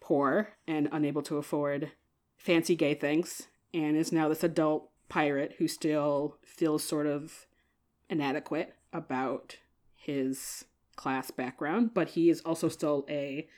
poor 0.00 0.50
and 0.66 0.86
unable 0.92 1.22
to 1.22 1.38
afford 1.38 1.92
fancy 2.36 2.76
gay 2.76 2.94
things 2.94 3.48
and 3.72 3.96
is 3.96 4.12
now 4.12 4.28
this 4.28 4.44
adult 4.44 4.90
pirate 5.08 5.54
who 5.58 5.66
still 5.66 6.36
feels 6.44 6.84
sort 6.84 7.06
of 7.06 7.46
inadequate 8.10 8.74
about 8.92 9.56
his 10.04 10.64
class 10.96 11.30
background, 11.30 11.92
but 11.94 12.10
he 12.10 12.30
is 12.30 12.40
also 12.42 12.68
still 12.68 13.04
a 13.08 13.48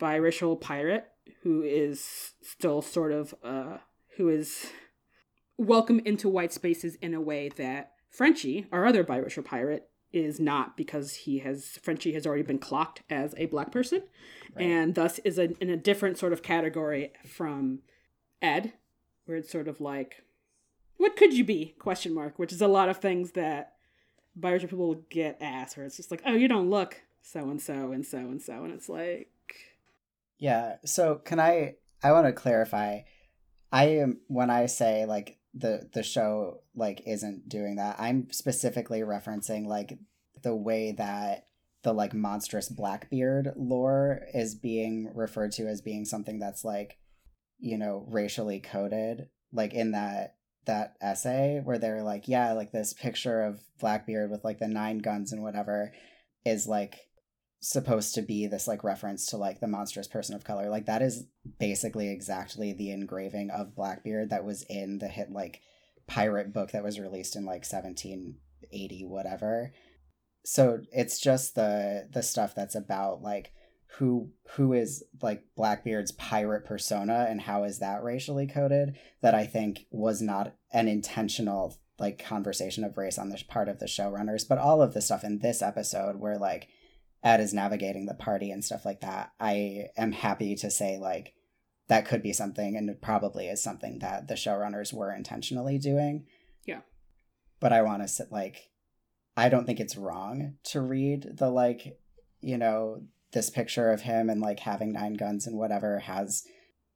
biracial 0.00 0.58
pirate 0.58 1.06
who 1.42 1.62
is 1.62 2.32
still 2.42 2.80
sort 2.80 3.12
of 3.12 3.34
uh 3.44 3.76
who 4.16 4.28
is 4.30 4.70
welcome 5.58 6.00
into 6.06 6.28
white 6.28 6.52
spaces 6.52 6.96
in 6.96 7.12
a 7.12 7.20
way 7.20 7.50
that 7.50 7.92
Frenchie, 8.08 8.66
our 8.72 8.86
other 8.86 9.04
biracial 9.04 9.44
pirate, 9.44 9.88
is 10.12 10.40
not 10.40 10.76
because 10.76 11.14
he 11.14 11.38
has 11.40 11.78
Frenchie 11.82 12.12
has 12.12 12.26
already 12.26 12.42
been 12.42 12.58
clocked 12.58 13.02
as 13.08 13.34
a 13.36 13.46
black 13.46 13.70
person, 13.70 14.02
right. 14.54 14.66
and 14.66 14.94
thus 14.94 15.18
is 15.20 15.38
a, 15.38 15.56
in 15.62 15.70
a 15.70 15.76
different 15.76 16.18
sort 16.18 16.32
of 16.32 16.42
category 16.42 17.12
from 17.24 17.80
Ed, 18.42 18.72
where 19.26 19.36
it's 19.36 19.52
sort 19.52 19.68
of 19.68 19.80
like, 19.80 20.24
what 20.96 21.16
could 21.16 21.32
you 21.32 21.44
be? 21.44 21.74
Question 21.78 22.12
mark, 22.12 22.38
which 22.38 22.52
is 22.52 22.60
a 22.60 22.68
lot 22.68 22.88
of 22.88 22.96
things 22.96 23.32
that 23.32 23.74
biracial 24.38 24.70
people 24.70 24.94
get 25.10 25.38
asked, 25.40 25.76
where 25.76 25.86
it's 25.86 25.96
just 25.96 26.10
like, 26.10 26.22
oh, 26.26 26.34
you 26.34 26.48
don't 26.48 26.70
look 26.70 27.00
so 27.22 27.50
and 27.50 27.60
so 27.60 27.92
and 27.92 28.04
so 28.04 28.18
and 28.18 28.42
so, 28.42 28.64
and 28.64 28.72
it's 28.72 28.88
like, 28.88 29.30
yeah. 30.38 30.76
So 30.84 31.16
can 31.16 31.40
I? 31.40 31.74
I 32.02 32.12
want 32.12 32.26
to 32.26 32.32
clarify. 32.32 33.00
I 33.72 33.84
am 33.98 34.20
when 34.26 34.50
I 34.50 34.66
say 34.66 35.04
like 35.04 35.38
the 35.54 35.88
the 35.92 36.02
show 36.02 36.62
like 36.74 37.02
isn't 37.06 37.48
doing 37.48 37.76
that. 37.76 37.96
I'm 37.98 38.30
specifically 38.30 39.00
referencing 39.00 39.66
like 39.66 39.98
the 40.42 40.54
way 40.54 40.92
that 40.92 41.46
the 41.82 41.92
like 41.92 42.14
monstrous 42.14 42.68
blackbeard 42.68 43.52
lore 43.56 44.22
is 44.34 44.54
being 44.54 45.10
referred 45.14 45.52
to 45.52 45.66
as 45.66 45.80
being 45.80 46.04
something 46.04 46.38
that's 46.38 46.64
like 46.64 46.98
you 47.58 47.78
know 47.78 48.04
racially 48.08 48.60
coded 48.60 49.28
like 49.52 49.74
in 49.74 49.92
that 49.92 50.36
that 50.66 50.94
essay 51.00 51.60
where 51.64 51.78
they're 51.78 52.02
like 52.02 52.28
yeah 52.28 52.52
like 52.52 52.70
this 52.70 52.92
picture 52.92 53.42
of 53.42 53.60
blackbeard 53.78 54.30
with 54.30 54.44
like 54.44 54.58
the 54.58 54.68
nine 54.68 54.98
guns 54.98 55.32
and 55.32 55.42
whatever 55.42 55.92
is 56.44 56.66
like 56.66 57.10
supposed 57.60 58.14
to 58.14 58.22
be 58.22 58.46
this 58.46 58.66
like 58.66 58.82
reference 58.82 59.26
to 59.26 59.36
like 59.36 59.60
the 59.60 59.68
monstrous 59.68 60.08
person 60.08 60.34
of 60.34 60.44
color. 60.44 60.68
Like 60.70 60.86
that 60.86 61.02
is 61.02 61.26
basically 61.58 62.10
exactly 62.10 62.72
the 62.72 62.90
engraving 62.90 63.50
of 63.50 63.74
blackbeard 63.74 64.30
that 64.30 64.44
was 64.44 64.62
in 64.68 64.98
the 64.98 65.08
hit 65.08 65.30
like 65.30 65.60
pirate 66.06 66.52
book 66.52 66.72
that 66.72 66.82
was 66.82 66.98
released 66.98 67.36
in 67.36 67.44
like 67.44 67.64
1780 67.64 69.04
whatever. 69.04 69.72
So 70.44 70.80
it's 70.90 71.20
just 71.20 71.54
the 71.54 72.08
the 72.10 72.22
stuff 72.22 72.54
that's 72.54 72.74
about 72.74 73.22
like 73.22 73.52
who 73.98 74.30
who 74.52 74.72
is 74.72 75.04
like 75.20 75.44
blackbeard's 75.56 76.12
pirate 76.12 76.64
persona 76.64 77.26
and 77.28 77.42
how 77.42 77.64
is 77.64 77.78
that 77.78 78.02
racially 78.02 78.46
coded 78.46 78.96
that 79.20 79.34
i 79.34 79.44
think 79.44 79.86
was 79.90 80.22
not 80.22 80.54
an 80.72 80.88
intentional 80.88 81.76
like 81.98 82.24
conversation 82.24 82.84
of 82.84 82.96
race 82.96 83.18
on 83.18 83.28
the 83.28 83.42
part 83.48 83.68
of 83.68 83.78
the 83.78 83.86
showrunners 83.86 84.46
but 84.48 84.58
all 84.58 84.80
of 84.80 84.94
the 84.94 85.02
stuff 85.02 85.24
in 85.24 85.40
this 85.40 85.60
episode 85.60 86.16
where 86.16 86.38
like 86.38 86.68
Ed 87.22 87.40
is 87.40 87.52
navigating 87.52 88.06
the 88.06 88.14
party 88.14 88.50
and 88.50 88.64
stuff 88.64 88.84
like 88.84 89.00
that, 89.00 89.32
I 89.38 89.88
am 89.96 90.12
happy 90.12 90.54
to 90.56 90.70
say 90.70 90.98
like 90.98 91.34
that 91.88 92.06
could 92.06 92.22
be 92.22 92.32
something 92.32 92.76
and 92.76 92.88
it 92.88 93.02
probably 93.02 93.48
is 93.48 93.62
something 93.62 93.98
that 93.98 94.28
the 94.28 94.34
showrunners 94.34 94.92
were 94.92 95.12
intentionally 95.12 95.76
doing. 95.76 96.26
Yeah. 96.64 96.80
But 97.58 97.72
I 97.72 97.82
want 97.82 98.02
to 98.02 98.08
sit 98.08 98.32
like 98.32 98.70
I 99.36 99.48
don't 99.48 99.66
think 99.66 99.80
it's 99.80 99.96
wrong 99.96 100.54
to 100.64 100.80
read 100.80 101.36
the 101.38 101.50
like, 101.50 101.98
you 102.40 102.58
know, 102.58 103.02
this 103.32 103.50
picture 103.50 103.90
of 103.90 104.02
him 104.02 104.28
and 104.28 104.40
like 104.40 104.60
having 104.60 104.92
nine 104.92 105.14
guns 105.14 105.46
and 105.46 105.56
whatever 105.56 106.00
has 106.00 106.44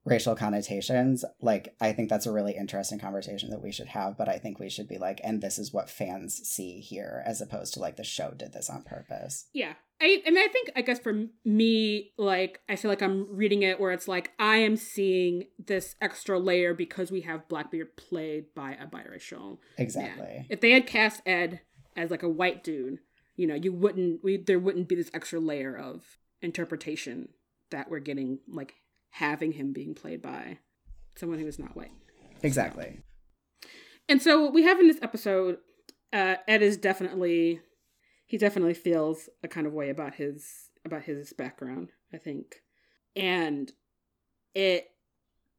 racial 0.04 0.36
connotations 0.36 1.24
like 1.40 1.74
i 1.80 1.92
think 1.92 2.10
that's 2.10 2.26
a 2.26 2.32
really 2.32 2.54
interesting 2.54 2.98
conversation 2.98 3.50
that 3.50 3.62
we 3.62 3.72
should 3.72 3.86
have 3.88 4.16
but 4.18 4.28
i 4.28 4.38
think 4.38 4.58
we 4.58 4.68
should 4.68 4.88
be 4.88 4.98
like 4.98 5.20
and 5.24 5.40
this 5.40 5.58
is 5.58 5.72
what 5.72 5.88
fans 5.88 6.36
see 6.44 6.80
here 6.80 7.22
as 7.24 7.40
opposed 7.40 7.72
to 7.72 7.80
like 7.80 7.96
the 7.96 8.04
show 8.04 8.30
did 8.32 8.52
this 8.52 8.68
on 8.68 8.82
purpose. 8.82 9.46
Yeah. 9.52 9.74
I 10.00 10.22
i 10.26 10.30
mean 10.30 10.42
i 10.42 10.48
think 10.48 10.72
i 10.74 10.82
guess 10.82 10.98
for 10.98 11.26
me 11.44 12.12
like 12.18 12.60
i 12.68 12.74
feel 12.74 12.90
like 12.90 13.00
i'm 13.00 13.28
reading 13.34 13.62
it 13.62 13.78
where 13.78 13.92
it's 13.92 14.08
like 14.08 14.32
i 14.40 14.56
am 14.56 14.76
seeing 14.76 15.44
this 15.64 15.94
extra 16.00 16.38
layer 16.38 16.74
because 16.74 17.12
we 17.12 17.20
have 17.22 17.48
blackbeard 17.48 17.96
played 17.96 18.52
by 18.54 18.72
a 18.72 18.86
biracial 18.86 19.58
exactly. 19.78 20.24
Man. 20.24 20.46
if 20.50 20.60
they 20.60 20.72
had 20.72 20.86
cast 20.88 21.22
ed 21.24 21.60
as 21.96 22.10
like 22.10 22.24
a 22.24 22.28
white 22.28 22.64
dude 22.64 22.98
you 23.36 23.46
know 23.46 23.54
you 23.54 23.72
wouldn't 23.72 24.22
we 24.24 24.36
there 24.36 24.58
wouldn't 24.58 24.88
be 24.88 24.96
this 24.96 25.12
extra 25.14 25.38
layer 25.38 25.76
of 25.76 26.18
interpretation 26.44 27.30
that 27.70 27.90
we're 27.90 27.98
getting 27.98 28.38
like 28.46 28.74
having 29.10 29.52
him 29.52 29.72
being 29.72 29.94
played 29.94 30.22
by 30.22 30.58
someone 31.16 31.38
who 31.38 31.46
is 31.46 31.58
not 31.58 31.76
white. 31.76 31.92
Exactly. 32.42 33.00
And 34.08 34.20
so 34.20 34.42
what 34.42 34.52
we 34.52 34.64
have 34.64 34.78
in 34.78 34.86
this 34.86 34.98
episode, 35.02 35.58
uh, 36.12 36.36
Ed 36.46 36.62
is 36.62 36.76
definitely 36.76 37.60
he 38.26 38.38
definitely 38.38 38.74
feels 38.74 39.28
a 39.42 39.48
kind 39.48 39.66
of 39.66 39.72
way 39.72 39.90
about 39.90 40.14
his 40.14 40.70
about 40.84 41.02
his 41.04 41.32
background, 41.32 41.90
I 42.12 42.18
think. 42.18 42.56
And 43.16 43.72
it 44.54 44.90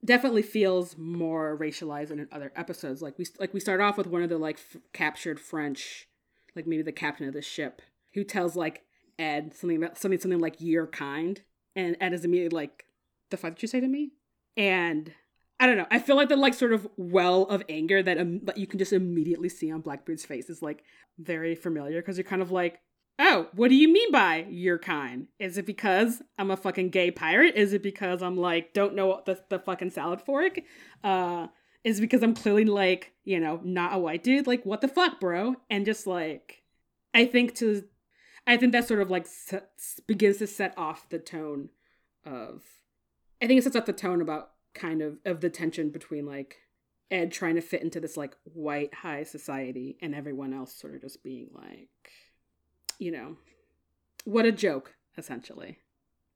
definitely 0.03 0.43
feels 0.43 0.97
more 0.97 1.57
racialized 1.57 2.09
than 2.09 2.19
in 2.19 2.27
other 2.31 2.51
episodes. 2.55 3.01
Like 3.01 3.17
we 3.17 3.25
like 3.39 3.53
we 3.53 3.59
start 3.59 3.81
off 3.81 3.97
with 3.97 4.07
one 4.07 4.21
of 4.21 4.29
the 4.29 4.37
like 4.37 4.57
f- 4.57 4.81
captured 4.93 5.39
French, 5.39 6.07
like 6.55 6.67
maybe 6.67 6.83
the 6.83 6.91
captain 6.91 7.27
of 7.27 7.33
the 7.33 7.41
ship, 7.41 7.81
who 8.13 8.23
tells 8.23 8.55
like 8.55 8.83
Ed 9.17 9.53
something 9.55 9.77
about 9.77 9.97
something 9.97 10.19
something 10.19 10.39
like 10.39 10.55
"you're 10.59 10.87
kind," 10.87 11.41
and 11.75 11.97
Ed 11.99 12.13
is 12.13 12.25
immediately 12.25 12.55
like, 12.55 12.85
the 13.31 13.37
fuck 13.37 13.55
did 13.55 13.61
you 13.61 13.67
say 13.67 13.79
to 13.79 13.87
me? 13.87 14.11
And 14.57 15.11
I 15.59 15.67
don't 15.67 15.77
know. 15.77 15.87
I 15.89 15.99
feel 15.99 16.15
like 16.15 16.29
the 16.29 16.35
like 16.35 16.53
sort 16.53 16.73
of 16.73 16.87
well 16.97 17.43
of 17.43 17.63
anger 17.69 18.03
that 18.03 18.17
um, 18.17 18.41
that 18.43 18.57
you 18.57 18.67
can 18.67 18.79
just 18.79 18.93
immediately 18.93 19.49
see 19.49 19.71
on 19.71 19.81
Blackbeard's 19.81 20.25
face 20.25 20.49
is 20.49 20.61
like 20.61 20.83
very 21.17 21.55
familiar 21.55 22.01
because 22.01 22.17
you're 22.17 22.25
kind 22.25 22.41
of 22.41 22.51
like, 22.51 22.79
oh, 23.19 23.47
what 23.53 23.69
do 23.69 23.75
you 23.75 23.91
mean 23.91 24.11
by 24.11 24.45
you're 24.49 24.79
kind? 24.79 25.27
Is 25.39 25.57
it 25.57 25.65
because 25.65 26.21
I'm 26.37 26.51
a 26.51 26.57
fucking 26.57 26.89
gay 26.89 27.09
pirate? 27.11 27.55
Is 27.55 27.71
it 27.73 27.83
because 27.83 28.21
I'm 28.21 28.37
like 28.37 28.73
don't 28.73 28.95
know 28.95 29.21
the 29.25 29.39
the 29.49 29.59
fucking 29.59 29.91
salad 29.91 30.21
fork? 30.21 30.59
Uh, 31.03 31.47
is 31.85 32.01
because 32.01 32.23
I'm 32.23 32.33
clearly 32.33 32.65
like 32.65 33.13
you 33.23 33.39
know 33.39 33.61
not 33.63 33.93
a 33.93 33.97
white 33.97 34.23
dude? 34.23 34.47
Like 34.47 34.65
what 34.65 34.81
the 34.81 34.89
fuck, 34.89 35.21
bro? 35.21 35.55
And 35.69 35.85
just 35.85 36.05
like, 36.05 36.63
I 37.13 37.25
think 37.25 37.55
to, 37.55 37.83
I 38.47 38.57
think 38.57 38.71
that 38.73 38.87
sort 38.87 39.01
of 39.01 39.09
like 39.09 39.27
begins 40.07 40.37
to 40.37 40.47
set 40.47 40.73
off 40.77 41.09
the 41.09 41.19
tone 41.19 41.69
of 42.25 42.63
I 43.41 43.47
think 43.47 43.59
it 43.59 43.63
sets 43.63 43.75
up 43.75 43.85
the 43.85 43.93
tone 43.93 44.21
about 44.21 44.51
kind 44.73 45.01
of 45.01 45.17
of 45.25 45.41
the 45.41 45.49
tension 45.49 45.89
between 45.89 46.25
like 46.25 46.57
Ed 47.11 47.31
trying 47.31 47.55
to 47.55 47.61
fit 47.61 47.81
into 47.81 47.99
this 47.99 48.17
like 48.17 48.35
white 48.43 48.93
high 48.93 49.23
society 49.23 49.97
and 50.01 50.15
everyone 50.15 50.53
else 50.53 50.73
sort 50.73 50.95
of 50.95 51.01
just 51.01 51.23
being 51.23 51.49
like, 51.53 52.11
you 52.99 53.11
know, 53.11 53.37
what 54.23 54.45
a 54.45 54.51
joke, 54.51 54.95
essentially. 55.17 55.77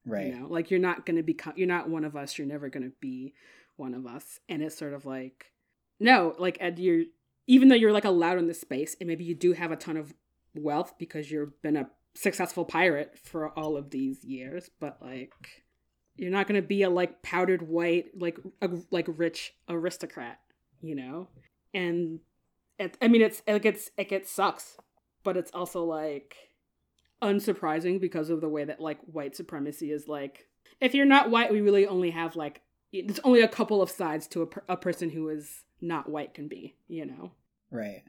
Right. 0.06 0.28
You 0.28 0.40
know, 0.40 0.48
like 0.48 0.72
you're 0.72 0.80
not 0.80 1.06
gonna 1.06 1.24
become 1.24 1.54
you're 1.56 1.68
not 1.68 1.90
one 1.90 2.06
of 2.06 2.16
us, 2.16 2.38
you're 2.38 2.48
never 2.48 2.70
gonna 2.70 2.92
be 3.00 3.34
one 3.76 3.94
of 3.94 4.06
us. 4.06 4.40
And 4.48 4.62
it's 4.62 4.78
sort 4.78 4.94
of 4.94 5.06
like 5.06 5.54
no, 6.00 6.36
like 6.40 6.58
Ed, 6.60 6.80
you're 6.80 7.06
even 7.48 7.68
though 7.68 7.76
you're 7.76 7.92
like 7.92 8.06
allowed 8.06 8.38
in 8.38 8.48
this 8.48 8.62
space 8.62 8.96
and 9.00 9.08
maybe 9.08 9.24
you 9.24 9.36
do 9.36 9.54
have 9.54 9.72
a 9.72 9.76
ton 9.76 9.98
of 9.98 10.14
wealth 10.56 10.94
because 10.98 11.32
you've 11.32 11.60
been 11.62 11.76
a 11.76 11.90
successful 12.16 12.66
pirate 12.66 13.18
for 13.18 13.50
all 13.50 13.78
of 13.78 13.90
these 13.92 14.24
years, 14.24 14.70
but 14.80 14.98
like 15.02 15.64
you're 16.16 16.32
not 16.32 16.48
going 16.48 16.62
to 16.62 16.68
be 16.68 16.84
a 16.84 16.90
like 16.90 17.22
powdered 17.22 17.62
white 17.62 18.12
like 18.18 18.38
a, 18.62 18.70
like 18.92 19.06
rich 19.08 19.54
aristocrat, 19.68 20.40
you 20.82 20.96
know? 20.96 21.28
And 21.74 22.20
it, 22.78 22.98
I 23.02 23.08
mean 23.08 23.22
it's 23.22 23.42
it 23.48 23.62
gets 23.62 23.92
it 23.98 24.10
gets 24.10 24.32
sucks, 24.32 24.78
but 25.24 25.38
it's 25.38 25.52
also 25.52 25.84
like 25.84 26.36
unsurprising 27.22 28.00
because 28.00 28.30
of 28.30 28.42
the 28.42 28.50
way 28.50 28.64
that 28.66 28.80
like 28.80 29.00
white 29.02 29.36
supremacy 29.36 29.92
is 29.92 30.08
like 30.08 30.48
if 30.82 30.94
you're 30.94 31.06
not 31.06 31.30
white, 31.30 31.52
we 31.52 31.62
really 31.62 31.86
only 31.88 32.12
have 32.12 32.36
like 32.36 32.62
it's 32.92 33.20
only 33.24 33.42
a 33.42 33.48
couple 33.48 33.82
of 33.82 33.90
sides 33.90 34.28
to 34.28 34.42
a, 34.42 34.48
per- 34.48 34.64
a 34.68 34.78
person 34.78 35.10
who 35.10 35.30
is 35.30 35.64
not 35.82 36.10
white 36.10 36.34
can 36.34 36.48
be, 36.48 36.76
you 36.88 37.06
know. 37.06 37.32
Right. 37.72 38.04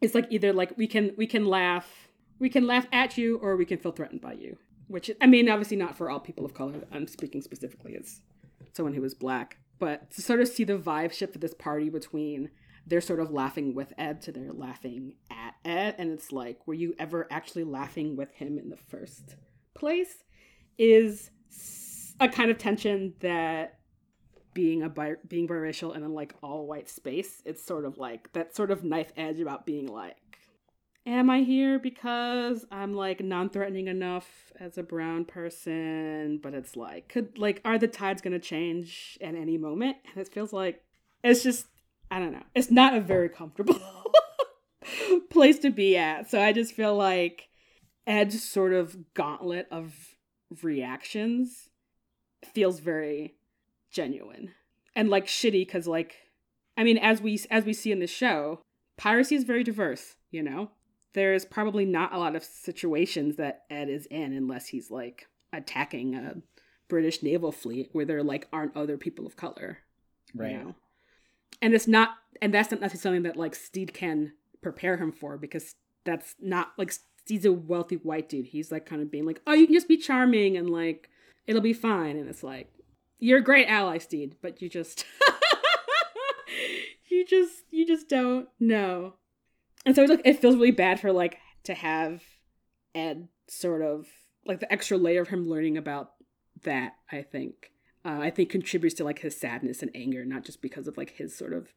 It's 0.00 0.14
like 0.14 0.26
either 0.30 0.52
like 0.52 0.76
we 0.76 0.86
can 0.86 1.12
we 1.16 1.26
can 1.26 1.46
laugh 1.46 2.08
we 2.42 2.50
can 2.50 2.66
laugh 2.66 2.86
at 2.92 3.16
you 3.16 3.38
or 3.38 3.56
we 3.56 3.64
can 3.64 3.78
feel 3.78 3.92
threatened 3.92 4.20
by 4.20 4.34
you 4.34 4.58
which 4.92 5.10
I 5.22 5.26
mean, 5.26 5.48
obviously 5.48 5.78
not 5.78 5.96
for 5.96 6.10
all 6.10 6.20
people 6.20 6.44
of 6.44 6.52
color. 6.52 6.74
I'm 6.92 7.06
speaking 7.08 7.40
specifically 7.40 7.96
as 7.96 8.20
someone 8.74 8.92
who 8.92 9.02
is 9.04 9.14
black, 9.14 9.56
but 9.78 10.10
to 10.12 10.22
sort 10.22 10.40
of 10.40 10.48
see 10.48 10.64
the 10.64 10.78
vibe 10.78 11.12
shift 11.12 11.34
of 11.34 11.40
this 11.40 11.54
party 11.54 11.88
between 11.88 12.50
they're 12.86 13.00
sort 13.00 13.20
of 13.20 13.30
laughing 13.30 13.74
with 13.74 13.94
Ed 13.96 14.20
to 14.22 14.32
they're 14.32 14.52
laughing 14.52 15.14
at 15.30 15.54
Ed, 15.64 15.94
and 15.98 16.10
it's 16.10 16.30
like, 16.30 16.66
were 16.66 16.74
you 16.74 16.94
ever 16.98 17.26
actually 17.30 17.64
laughing 17.64 18.16
with 18.16 18.32
him 18.32 18.58
in 18.58 18.68
the 18.68 18.76
first 18.76 19.36
place? 19.74 20.24
Is 20.76 21.30
a 22.20 22.28
kind 22.28 22.50
of 22.50 22.58
tension 22.58 23.14
that 23.20 23.78
being 24.52 24.82
a 24.82 24.90
bi- 24.90 25.16
being 25.26 25.48
biracial 25.48 25.96
in 25.96 26.02
a 26.02 26.08
like 26.08 26.34
all 26.42 26.66
white 26.66 26.90
space, 26.90 27.40
it's 27.46 27.64
sort 27.64 27.86
of 27.86 27.96
like 27.96 28.30
that 28.34 28.54
sort 28.54 28.70
of 28.70 28.84
knife 28.84 29.12
edge 29.16 29.40
about 29.40 29.64
being 29.64 29.86
like 29.86 30.16
am 31.06 31.30
I 31.30 31.40
here 31.40 31.78
because 31.78 32.64
I'm 32.70 32.94
like 32.94 33.20
non-threatening 33.20 33.88
enough 33.88 34.52
as 34.58 34.78
a 34.78 34.82
brown 34.82 35.24
person? 35.24 36.38
But 36.42 36.54
it's 36.54 36.76
like, 36.76 37.08
could 37.08 37.38
like, 37.38 37.60
are 37.64 37.78
the 37.78 37.88
tides 37.88 38.22
gonna 38.22 38.38
change 38.38 39.18
at 39.20 39.34
any 39.34 39.58
moment? 39.58 39.96
And 40.04 40.26
it 40.26 40.32
feels 40.32 40.52
like 40.52 40.82
it's 41.22 41.42
just, 41.42 41.66
I 42.10 42.18
don't 42.18 42.32
know. 42.32 42.44
It's 42.54 42.70
not 42.70 42.94
a 42.94 43.00
very 43.00 43.28
comfortable 43.28 43.80
place 45.30 45.58
to 45.60 45.70
be 45.70 45.96
at. 45.96 46.30
So 46.30 46.40
I 46.40 46.52
just 46.52 46.74
feel 46.74 46.94
like 46.94 47.48
Ed's 48.06 48.42
sort 48.42 48.72
of 48.72 49.14
gauntlet 49.14 49.68
of 49.70 49.94
reactions 50.62 51.68
feels 52.52 52.80
very 52.80 53.34
genuine 53.90 54.50
and 54.94 55.08
like 55.08 55.26
shitty 55.26 55.64
because 55.66 55.86
like 55.86 56.16
I 56.76 56.84
mean, 56.84 56.98
as 56.98 57.20
we 57.20 57.40
as 57.50 57.64
we 57.64 57.72
see 57.72 57.92
in 57.92 58.00
the 58.00 58.06
show, 58.06 58.62
piracy 58.96 59.34
is 59.34 59.44
very 59.44 59.62
diverse. 59.62 60.16
You 60.30 60.42
know, 60.42 60.70
there's 61.14 61.44
probably 61.44 61.84
not 61.84 62.14
a 62.14 62.18
lot 62.18 62.36
of 62.36 62.44
situations 62.44 63.36
that 63.36 63.64
Ed 63.70 63.88
is 63.88 64.06
in 64.06 64.32
unless 64.32 64.68
he's 64.68 64.90
like 64.90 65.26
attacking 65.52 66.14
a 66.14 66.36
British 66.88 67.22
naval 67.22 67.52
fleet 67.52 67.90
where 67.92 68.04
there 68.04 68.22
like 68.22 68.48
aren't 68.52 68.76
other 68.76 68.96
people 68.96 69.26
of 69.26 69.36
color. 69.36 69.78
Right. 70.34 70.52
You 70.52 70.58
know? 70.58 70.74
And 71.60 71.74
it's 71.74 71.88
not 71.88 72.10
and 72.40 72.52
that's 72.52 72.70
not 72.70 72.80
necessarily 72.80 73.18
something 73.18 73.30
that 73.30 73.38
like 73.38 73.54
Stede 73.54 73.92
can 73.92 74.32
prepare 74.62 74.96
him 74.96 75.12
for 75.12 75.36
because 75.36 75.74
that's 76.04 76.34
not 76.40 76.72
like 76.78 76.92
Stede's 77.24 77.44
a 77.44 77.52
wealthy 77.52 77.96
white 77.96 78.28
dude. 78.28 78.46
He's 78.46 78.72
like 78.72 78.86
kind 78.86 79.02
of 79.02 79.10
being 79.10 79.26
like, 79.26 79.40
Oh, 79.46 79.52
you 79.52 79.66
can 79.66 79.74
just 79.74 79.88
be 79.88 79.96
charming 79.96 80.56
and 80.56 80.70
like 80.70 81.10
it'll 81.46 81.60
be 81.60 81.74
fine. 81.74 82.16
And 82.16 82.28
it's 82.28 82.42
like, 82.42 82.72
You're 83.18 83.38
a 83.38 83.44
great 83.44 83.66
ally, 83.66 83.98
Stede, 83.98 84.36
but 84.40 84.62
you 84.62 84.68
just 84.70 85.04
you 87.10 87.26
just 87.26 87.64
you 87.70 87.86
just 87.86 88.08
don't 88.08 88.48
know 88.58 89.14
and 89.84 89.94
so 89.94 90.04
it, 90.04 90.20
it 90.24 90.40
feels 90.40 90.54
really 90.54 90.70
bad 90.70 91.00
for 91.00 91.12
like 91.12 91.38
to 91.64 91.74
have 91.74 92.22
Ed 92.94 93.28
sort 93.48 93.82
of 93.82 94.06
like 94.46 94.60
the 94.60 94.72
extra 94.72 94.96
layer 94.96 95.22
of 95.22 95.28
him 95.28 95.48
learning 95.48 95.76
about 95.76 96.12
that. 96.64 96.94
I 97.10 97.22
think 97.22 97.72
uh, 98.04 98.18
I 98.20 98.30
think 98.30 98.50
contributes 98.50 98.94
to 98.96 99.04
like 99.04 99.20
his 99.20 99.38
sadness 99.38 99.82
and 99.82 99.90
anger, 99.94 100.24
not 100.24 100.44
just 100.44 100.62
because 100.62 100.88
of 100.88 100.96
like 100.96 101.10
his 101.10 101.36
sort 101.36 101.52
of 101.52 101.68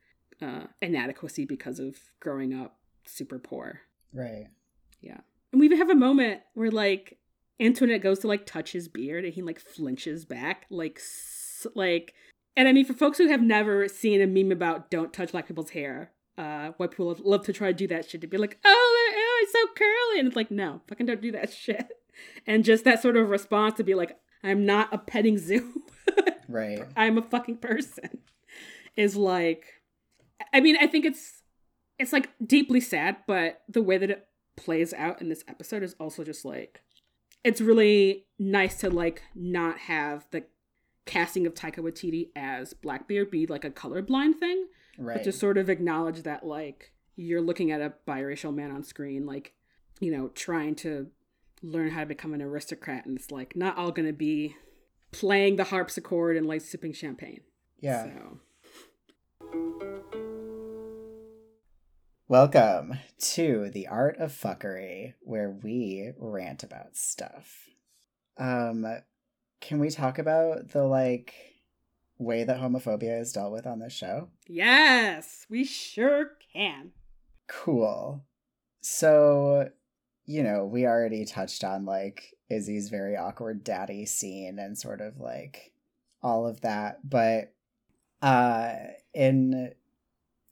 uh, 0.41 0.65
inadequacy 0.81 1.45
because 1.45 1.79
of 1.79 1.97
growing 2.19 2.53
up 2.53 2.77
super 3.05 3.39
poor. 3.39 3.81
Right. 4.13 4.47
Yeah. 5.01 5.19
And 5.51 5.59
we 5.59 5.67
even 5.67 5.77
have 5.77 5.89
a 5.89 5.95
moment 5.95 6.41
where 6.53 6.71
like 6.71 7.17
Antoinette 7.59 8.01
goes 8.01 8.19
to 8.19 8.27
like 8.27 8.45
touch 8.45 8.71
his 8.71 8.87
beard 8.87 9.23
and 9.23 9.33
he 9.33 9.41
like 9.41 9.59
flinches 9.59 10.25
back, 10.25 10.65
like 10.69 10.99
like. 11.75 12.13
And 12.57 12.67
I 12.69 12.71
mean, 12.71 12.85
for 12.85 12.93
folks 12.93 13.17
who 13.17 13.27
have 13.27 13.41
never 13.41 13.87
seen 13.89 14.21
a 14.21 14.27
meme 14.27 14.51
about 14.51 14.89
don't 14.89 15.11
touch 15.11 15.33
black 15.33 15.47
people's 15.47 15.71
hair, 15.71 16.11
uh, 16.37 16.69
white 16.77 16.91
people 16.91 17.07
love, 17.07 17.21
love 17.21 17.45
to 17.45 17.53
try 17.53 17.67
to 17.67 17.73
do 17.73 17.87
that 17.87 18.09
shit. 18.09 18.21
To 18.21 18.27
be 18.27 18.37
like, 18.37 18.59
oh, 18.65 19.11
oh, 19.15 19.39
it's 19.43 19.51
so 19.53 19.67
curly, 19.75 20.19
and 20.19 20.27
it's 20.27 20.35
like, 20.35 20.51
no, 20.51 20.81
fucking 20.87 21.05
don't 21.05 21.21
do 21.21 21.31
that 21.31 21.53
shit. 21.53 21.87
And 22.47 22.63
just 22.63 22.83
that 22.85 23.01
sort 23.01 23.17
of 23.17 23.29
response 23.29 23.75
to 23.77 23.83
be 23.83 23.95
like, 23.95 24.17
I'm 24.43 24.65
not 24.65 24.93
a 24.93 24.97
petting 24.97 25.37
zoo, 25.37 25.83
right? 26.47 26.83
I'm 26.95 27.17
a 27.17 27.21
fucking 27.21 27.57
person, 27.57 28.19
is 28.95 29.15
like, 29.15 29.65
I 30.53 30.61
mean, 30.61 30.77
I 30.79 30.87
think 30.87 31.05
it's 31.05 31.41
it's 31.97 32.13
like 32.13 32.29
deeply 32.45 32.81
sad, 32.81 33.17
but 33.27 33.61
the 33.69 33.81
way 33.81 33.97
that 33.97 34.09
it 34.09 34.27
plays 34.57 34.93
out 34.93 35.21
in 35.21 35.29
this 35.29 35.43
episode 35.47 35.83
is 35.83 35.95
also 35.99 36.23
just 36.23 36.45
like, 36.45 36.81
it's 37.43 37.61
really 37.61 38.25
nice 38.37 38.79
to 38.79 38.89
like 38.89 39.23
not 39.33 39.77
have 39.79 40.25
the 40.31 40.43
casting 41.05 41.45
of 41.45 41.53
Taika 41.53 41.77
Waititi 41.77 42.29
as 42.35 42.73
Blackbeard 42.73 43.31
be 43.31 43.45
like 43.45 43.63
a 43.63 43.69
colorblind 43.69 44.35
thing 44.39 44.65
right. 44.97 45.17
but 45.17 45.23
to 45.23 45.31
sort 45.31 45.57
of 45.57 45.69
acknowledge 45.69 46.23
that 46.23 46.45
like 46.45 46.91
you're 47.15 47.41
looking 47.41 47.71
at 47.71 47.81
a 47.81 47.93
biracial 48.07 48.53
man 48.53 48.71
on 48.71 48.83
screen 48.83 49.25
like 49.25 49.53
you 49.99 50.11
know 50.11 50.29
trying 50.29 50.75
to 50.75 51.07
learn 51.61 51.89
how 51.89 52.01
to 52.01 52.05
become 52.05 52.33
an 52.33 52.41
aristocrat 52.41 53.05
and 53.05 53.17
it's 53.17 53.31
like 53.31 53.55
not 53.55 53.77
all 53.77 53.91
gonna 53.91 54.13
be 54.13 54.55
playing 55.11 55.55
the 55.55 55.65
harpsichord 55.65 56.35
and 56.35 56.45
like 56.45 56.61
sipping 56.61 56.93
champagne 56.93 57.41
yeah 57.79 58.05
so. 58.05 58.39
Welcome 62.27 62.97
to 63.19 63.69
the 63.69 63.85
art 63.85 64.17
of 64.17 64.31
fuckery, 64.31 65.13
where 65.21 65.51
we 65.51 66.11
rant 66.17 66.63
about 66.63 66.97
stuff. 66.97 67.69
Um, 68.39 68.83
can 69.61 69.77
we 69.77 69.91
talk 69.91 70.17
about 70.17 70.69
the 70.69 70.83
like 70.85 71.35
way 72.17 72.43
that 72.43 72.59
homophobia 72.59 73.19
is 73.19 73.33
dealt 73.33 73.51
with 73.51 73.65
on 73.67 73.79
this 73.79 73.93
show? 73.93 74.29
Yes, 74.47 75.45
we 75.49 75.63
sure 75.63 76.31
can. 76.53 76.91
Cool. 77.47 78.23
So, 78.81 79.69
you 80.25 80.43
know, 80.43 80.65
we 80.65 80.85
already 80.85 81.25
touched 81.25 81.63
on 81.63 81.85
like 81.85 82.33
Izzy's 82.49 82.89
very 82.89 83.17
awkward 83.17 83.63
daddy 83.63 84.05
scene 84.05 84.59
and 84.59 84.77
sort 84.77 85.01
of 85.01 85.19
like 85.19 85.73
all 86.21 86.47
of 86.47 86.61
that, 86.61 87.07
but 87.07 87.53
uh 88.21 88.73
in 89.13 89.73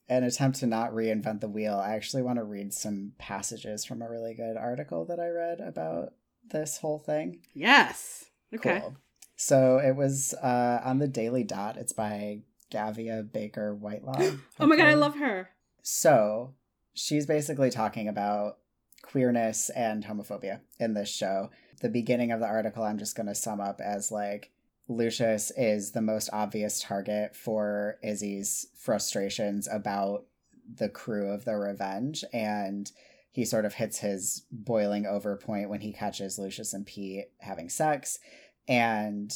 an 0.08 0.22
attempt 0.22 0.58
to 0.58 0.66
not 0.66 0.92
reinvent 0.92 1.40
the 1.40 1.48
wheel, 1.48 1.76
I 1.76 1.94
actually 1.94 2.22
want 2.22 2.38
to 2.38 2.44
read 2.44 2.74
some 2.74 3.12
passages 3.18 3.84
from 3.84 4.02
a 4.02 4.10
really 4.10 4.34
good 4.34 4.56
article 4.56 5.06
that 5.06 5.18
I 5.18 5.28
read 5.28 5.60
about 5.60 6.12
this 6.50 6.78
whole 6.78 6.98
thing. 6.98 7.40
Yes. 7.54 8.26
Okay. 8.54 8.80
Cool. 8.80 8.96
So 9.36 9.78
it 9.78 9.96
was 9.96 10.34
uh, 10.34 10.80
on 10.84 10.98
the 10.98 11.08
Daily 11.08 11.44
Dot. 11.44 11.76
It's 11.76 11.92
by 11.92 12.42
Gavia 12.70 13.22
Baker 13.22 13.74
Whitelaw. 13.74 14.36
oh 14.60 14.66
my 14.66 14.76
god, 14.76 14.86
I 14.86 14.94
love 14.94 15.16
her. 15.16 15.50
So 15.82 16.54
she's 16.94 17.26
basically 17.26 17.70
talking 17.70 18.08
about 18.08 18.58
queerness 19.02 19.70
and 19.70 20.04
homophobia 20.04 20.60
in 20.78 20.94
this 20.94 21.10
show. 21.10 21.50
The 21.80 21.88
beginning 21.88 22.32
of 22.32 22.40
the 22.40 22.46
article, 22.46 22.84
I'm 22.84 22.98
just 22.98 23.16
going 23.16 23.26
to 23.26 23.34
sum 23.34 23.60
up 23.60 23.80
as 23.80 24.10
like 24.10 24.52
Lucius 24.88 25.50
is 25.56 25.92
the 25.92 26.00
most 26.00 26.30
obvious 26.32 26.80
target 26.80 27.34
for 27.34 27.98
Izzy's 28.02 28.66
frustrations 28.76 29.68
about 29.70 30.24
the 30.76 30.88
crew 30.88 31.30
of 31.30 31.44
the 31.44 31.56
Revenge. 31.56 32.24
And 32.32 32.90
he 33.30 33.44
sort 33.44 33.64
of 33.64 33.74
hits 33.74 33.98
his 33.98 34.46
boiling 34.50 35.06
over 35.06 35.36
point 35.36 35.68
when 35.68 35.80
he 35.80 35.92
catches 35.92 36.38
Lucius 36.38 36.72
and 36.72 36.86
Pete 36.86 37.26
having 37.40 37.68
sex 37.68 38.18
and 38.68 39.32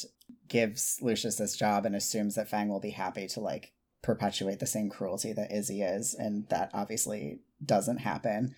gives 0.47 0.97
Lucius 1.01 1.35
this 1.35 1.55
job 1.55 1.85
and 1.85 1.95
assumes 1.95 2.35
that 2.35 2.49
Fang 2.49 2.69
will 2.69 2.79
be 2.79 2.89
happy 2.91 3.27
to 3.27 3.39
like 3.39 3.73
perpetuate 4.01 4.59
the 4.59 4.65
same 4.65 4.89
cruelty 4.89 5.33
that 5.33 5.51
Izzy 5.51 5.81
is, 5.81 6.13
and 6.13 6.47
that 6.49 6.71
obviously 6.73 7.39
doesn't 7.63 7.97
happen. 7.97 8.55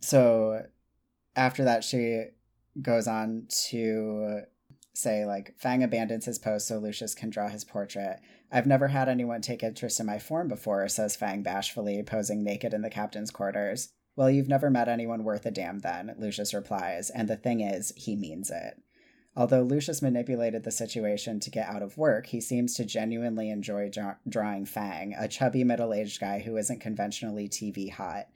So 0.00 0.66
after 1.36 1.64
that, 1.64 1.84
she 1.84 2.24
goes 2.80 3.06
on 3.06 3.46
to 3.68 4.42
say 4.92 5.24
like 5.24 5.54
Fang 5.58 5.82
abandons 5.82 6.24
his 6.24 6.38
post 6.38 6.68
so 6.68 6.78
Lucius 6.78 7.14
can 7.14 7.30
draw 7.30 7.48
his 7.48 7.64
portrait. 7.64 8.20
I've 8.52 8.66
never 8.66 8.88
had 8.88 9.08
anyone 9.08 9.40
take 9.40 9.62
interest 9.62 10.00
in 10.00 10.06
my 10.06 10.18
form 10.18 10.48
before, 10.48 10.88
says 10.88 11.16
Fang 11.16 11.42
bashfully, 11.42 12.02
posing 12.02 12.42
naked 12.42 12.74
in 12.74 12.82
the 12.82 12.90
captain's 12.90 13.30
quarters. 13.30 13.90
Well, 14.16 14.30
you've 14.30 14.48
never 14.48 14.70
met 14.70 14.88
anyone 14.88 15.24
worth 15.24 15.46
a 15.46 15.50
damn 15.50 15.78
then, 15.78 16.14
Lucius 16.18 16.52
replies, 16.52 17.10
and 17.10 17.28
the 17.28 17.36
thing 17.36 17.60
is, 17.60 17.92
he 17.96 18.16
means 18.16 18.50
it. 18.50 18.82
Although 19.36 19.62
Lucius 19.62 20.02
manipulated 20.02 20.64
the 20.64 20.72
situation 20.72 21.38
to 21.40 21.50
get 21.50 21.68
out 21.68 21.82
of 21.82 21.96
work, 21.96 22.26
he 22.26 22.40
seems 22.40 22.74
to 22.74 22.84
genuinely 22.84 23.48
enjoy 23.48 23.88
draw- 23.88 24.16
drawing 24.28 24.64
Fang, 24.64 25.14
a 25.16 25.28
chubby 25.28 25.62
middle 25.62 25.94
aged 25.94 26.20
guy 26.20 26.40
who 26.40 26.56
isn't 26.56 26.80
conventionally 26.80 27.48
TV 27.48 27.90
hot. 27.90 28.26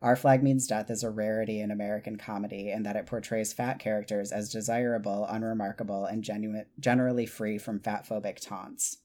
Our 0.00 0.16
Flag 0.16 0.42
Means 0.42 0.66
Death 0.66 0.90
is 0.90 1.02
a 1.02 1.10
rarity 1.10 1.60
in 1.60 1.70
American 1.70 2.16
comedy 2.16 2.70
in 2.70 2.82
that 2.84 2.94
it 2.94 3.06
portrays 3.06 3.52
fat 3.52 3.78
characters 3.78 4.32
as 4.32 4.52
desirable, 4.52 5.26
unremarkable, 5.28 6.04
and 6.04 6.22
genu- 6.22 6.64
generally 6.78 7.26
free 7.26 7.58
from 7.58 7.80
fatphobic 7.80 8.38
taunts. 8.40 8.98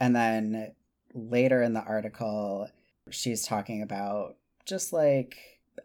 And 0.00 0.16
then 0.16 0.72
later 1.14 1.62
in 1.62 1.74
the 1.74 1.82
article, 1.82 2.68
she's 3.10 3.46
talking 3.46 3.82
about 3.82 4.36
just 4.64 4.92
like 4.92 5.36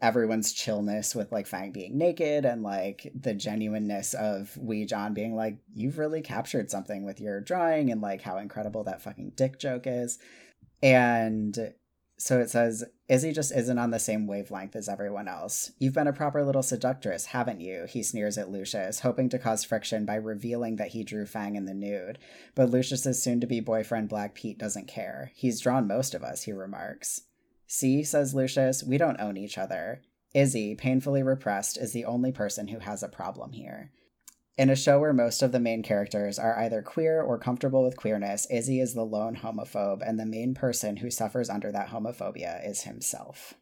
everyone's 0.02 0.54
chillness 0.54 1.16
with 1.16 1.32
like 1.32 1.48
Fang 1.48 1.72
being 1.72 1.98
naked 1.98 2.46
and 2.46 2.64
like 2.64 3.12
the 3.14 3.34
genuineness 3.34 4.14
of 4.14 4.56
Wee 4.58 4.86
John 4.86 5.14
being 5.14 5.36
like, 5.36 5.58
you've 5.74 5.98
really 5.98 6.22
captured 6.22 6.72
something 6.72 7.06
with 7.06 7.20
your 7.20 7.42
drawing 7.42 7.92
and 7.92 8.02
like 8.02 8.22
how 8.22 8.38
incredible 8.38 8.84
that 8.86 9.02
fucking 9.02 9.34
dick 9.36 9.60
joke 9.60 9.84
is. 9.86 10.20
And 10.82 11.74
so 12.18 12.40
it 12.40 12.50
says, 12.50 12.84
Izzy 13.10 13.34
just 13.34 13.52
isn't 13.52 13.78
on 13.78 13.92
the 13.92 14.00
same 14.00 14.28
wavelength 14.28 14.76
as 14.76 14.88
everyone 14.88 15.28
else. 15.28 15.72
You've 15.80 15.94
been 15.94 16.08
a 16.08 16.14
proper 16.14 16.44
little 16.44 16.64
seductress, 16.64 17.26
haven't 17.28 17.60
you? 17.60 17.86
He 17.90 18.02
sneers 18.04 18.38
at 18.38 18.50
Lucius, 18.50 19.02
hoping 19.02 19.30
to 19.30 19.40
cause 19.40 19.64
friction 19.64 20.06
by 20.06 20.16
revealing 20.16 20.78
that 20.78 20.90
he 20.90 21.04
drew 21.04 21.26
Fang 21.26 21.56
in 21.56 21.66
the 21.66 21.74
nude. 21.74 22.20
But 22.56 22.70
Lucius's 22.70 23.22
soon 23.22 23.42
to 23.42 23.48
be 23.48 23.60
boyfriend 23.60 24.10
Black 24.10 24.36
Pete 24.36 24.58
doesn't 24.58 24.88
care. 24.88 25.32
He's 25.36 25.60
drawn 25.60 25.88
most 25.88 26.14
of 26.14 26.24
us, 26.24 26.44
he 26.44 26.54
remarks. 26.54 27.22
See, 27.68 28.04
says 28.04 28.34
Lucius, 28.34 28.84
we 28.84 28.98
don't 28.98 29.20
own 29.20 29.38
each 29.38 29.58
other. 29.58 30.02
Izzy, 30.34 30.76
painfully 30.76 31.24
repressed, 31.24 31.78
is 31.78 31.94
the 31.94 32.06
only 32.06 32.32
person 32.32 32.68
who 32.68 32.80
has 32.80 33.04
a 33.04 33.08
problem 33.08 33.54
here. 33.54 33.92
In 34.56 34.70
a 34.70 34.76
show 34.76 35.00
where 35.00 35.14
most 35.14 35.42
of 35.42 35.52
the 35.52 35.60
main 35.60 35.82
characters 35.82 36.38
are 36.38 36.60
either 36.60 36.84
queer 36.84 37.22
or 37.22 37.40
comfortable 37.40 37.84
with 37.84 37.98
queerness, 37.98 38.46
Izzy 38.52 38.80
is 38.80 38.94
the 38.94 39.06
lone 39.06 39.38
homophobe, 39.38 40.08
and 40.08 40.20
the 40.20 40.26
main 40.26 40.54
person 40.54 40.98
who 40.98 41.10
suffers 41.10 41.50
under 41.50 41.72
that 41.72 41.90
homophobia 41.90 42.68
is 42.68 42.84
himself. 42.84 43.56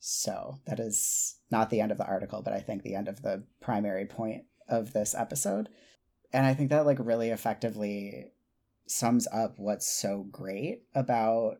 So, 0.00 0.58
that 0.66 0.80
is 0.80 1.36
not 1.50 1.70
the 1.70 1.80
end 1.80 1.92
of 1.92 1.98
the 1.98 2.06
article, 2.06 2.42
but 2.42 2.52
I 2.52 2.60
think 2.60 2.82
the 2.82 2.94
end 2.94 3.08
of 3.08 3.22
the 3.22 3.44
primary 3.62 4.04
point 4.04 4.44
of 4.68 4.92
this 4.92 5.14
episode. 5.14 5.70
And 6.30 6.44
I 6.44 6.52
think 6.52 6.68
that, 6.70 6.84
like, 6.84 6.98
really 7.00 7.30
effectively 7.30 8.32
sums 8.86 9.26
up 9.32 9.54
what's 9.56 9.90
so 9.90 10.26
great 10.30 10.82
about 10.94 11.56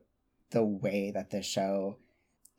the 0.54 0.64
way 0.64 1.10
that 1.12 1.30
this 1.30 1.44
show 1.44 1.98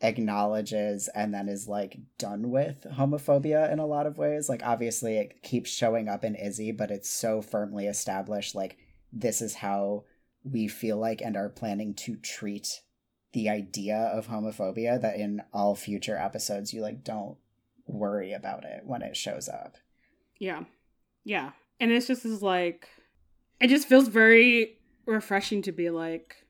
acknowledges 0.02 1.08
and 1.16 1.34
then 1.34 1.48
is 1.48 1.68
like 1.68 1.98
done 2.18 2.52
with 2.52 2.86
homophobia 2.94 3.72
in 3.72 3.80
a 3.80 3.86
lot 3.86 4.06
of 4.06 4.18
ways. 4.18 4.50
Like 4.50 4.62
obviously 4.64 5.18
it 5.18 5.42
keeps 5.42 5.70
showing 5.70 6.08
up 6.10 6.24
in 6.24 6.36
Izzy, 6.36 6.72
but 6.72 6.92
it's 6.92 7.10
so 7.10 7.42
firmly 7.42 7.88
established 7.88 8.54
like 8.54 8.78
this 9.12 9.42
is 9.42 9.56
how 9.56 10.04
we 10.44 10.68
feel 10.68 10.98
like 10.98 11.22
and 11.22 11.38
are 11.38 11.50
planning 11.50 11.94
to 11.94 12.18
treat 12.18 12.82
the 13.34 13.50
idea 13.50 13.98
of 13.98 14.28
homophobia 14.28 15.02
that 15.02 15.16
in 15.16 15.42
all 15.54 15.76
future 15.76 16.18
episodes 16.18 16.74
you 16.74 16.82
like 16.82 17.04
don't 17.04 17.38
worry 17.88 18.34
about 18.34 18.66
it 18.66 18.82
when 18.86 19.02
it 19.02 19.16
shows 19.16 19.48
up. 19.48 19.78
Yeah. 20.40 20.66
Yeah. 21.24 21.52
And 21.80 21.92
it's 21.92 22.08
just 22.08 22.26
is 22.26 22.42
like 22.44 22.90
it 23.62 23.70
just 23.70 23.88
feels 23.88 24.10
very 24.10 24.78
refreshing 25.06 25.62
to 25.62 25.72
be 25.72 25.90
like 25.90 26.45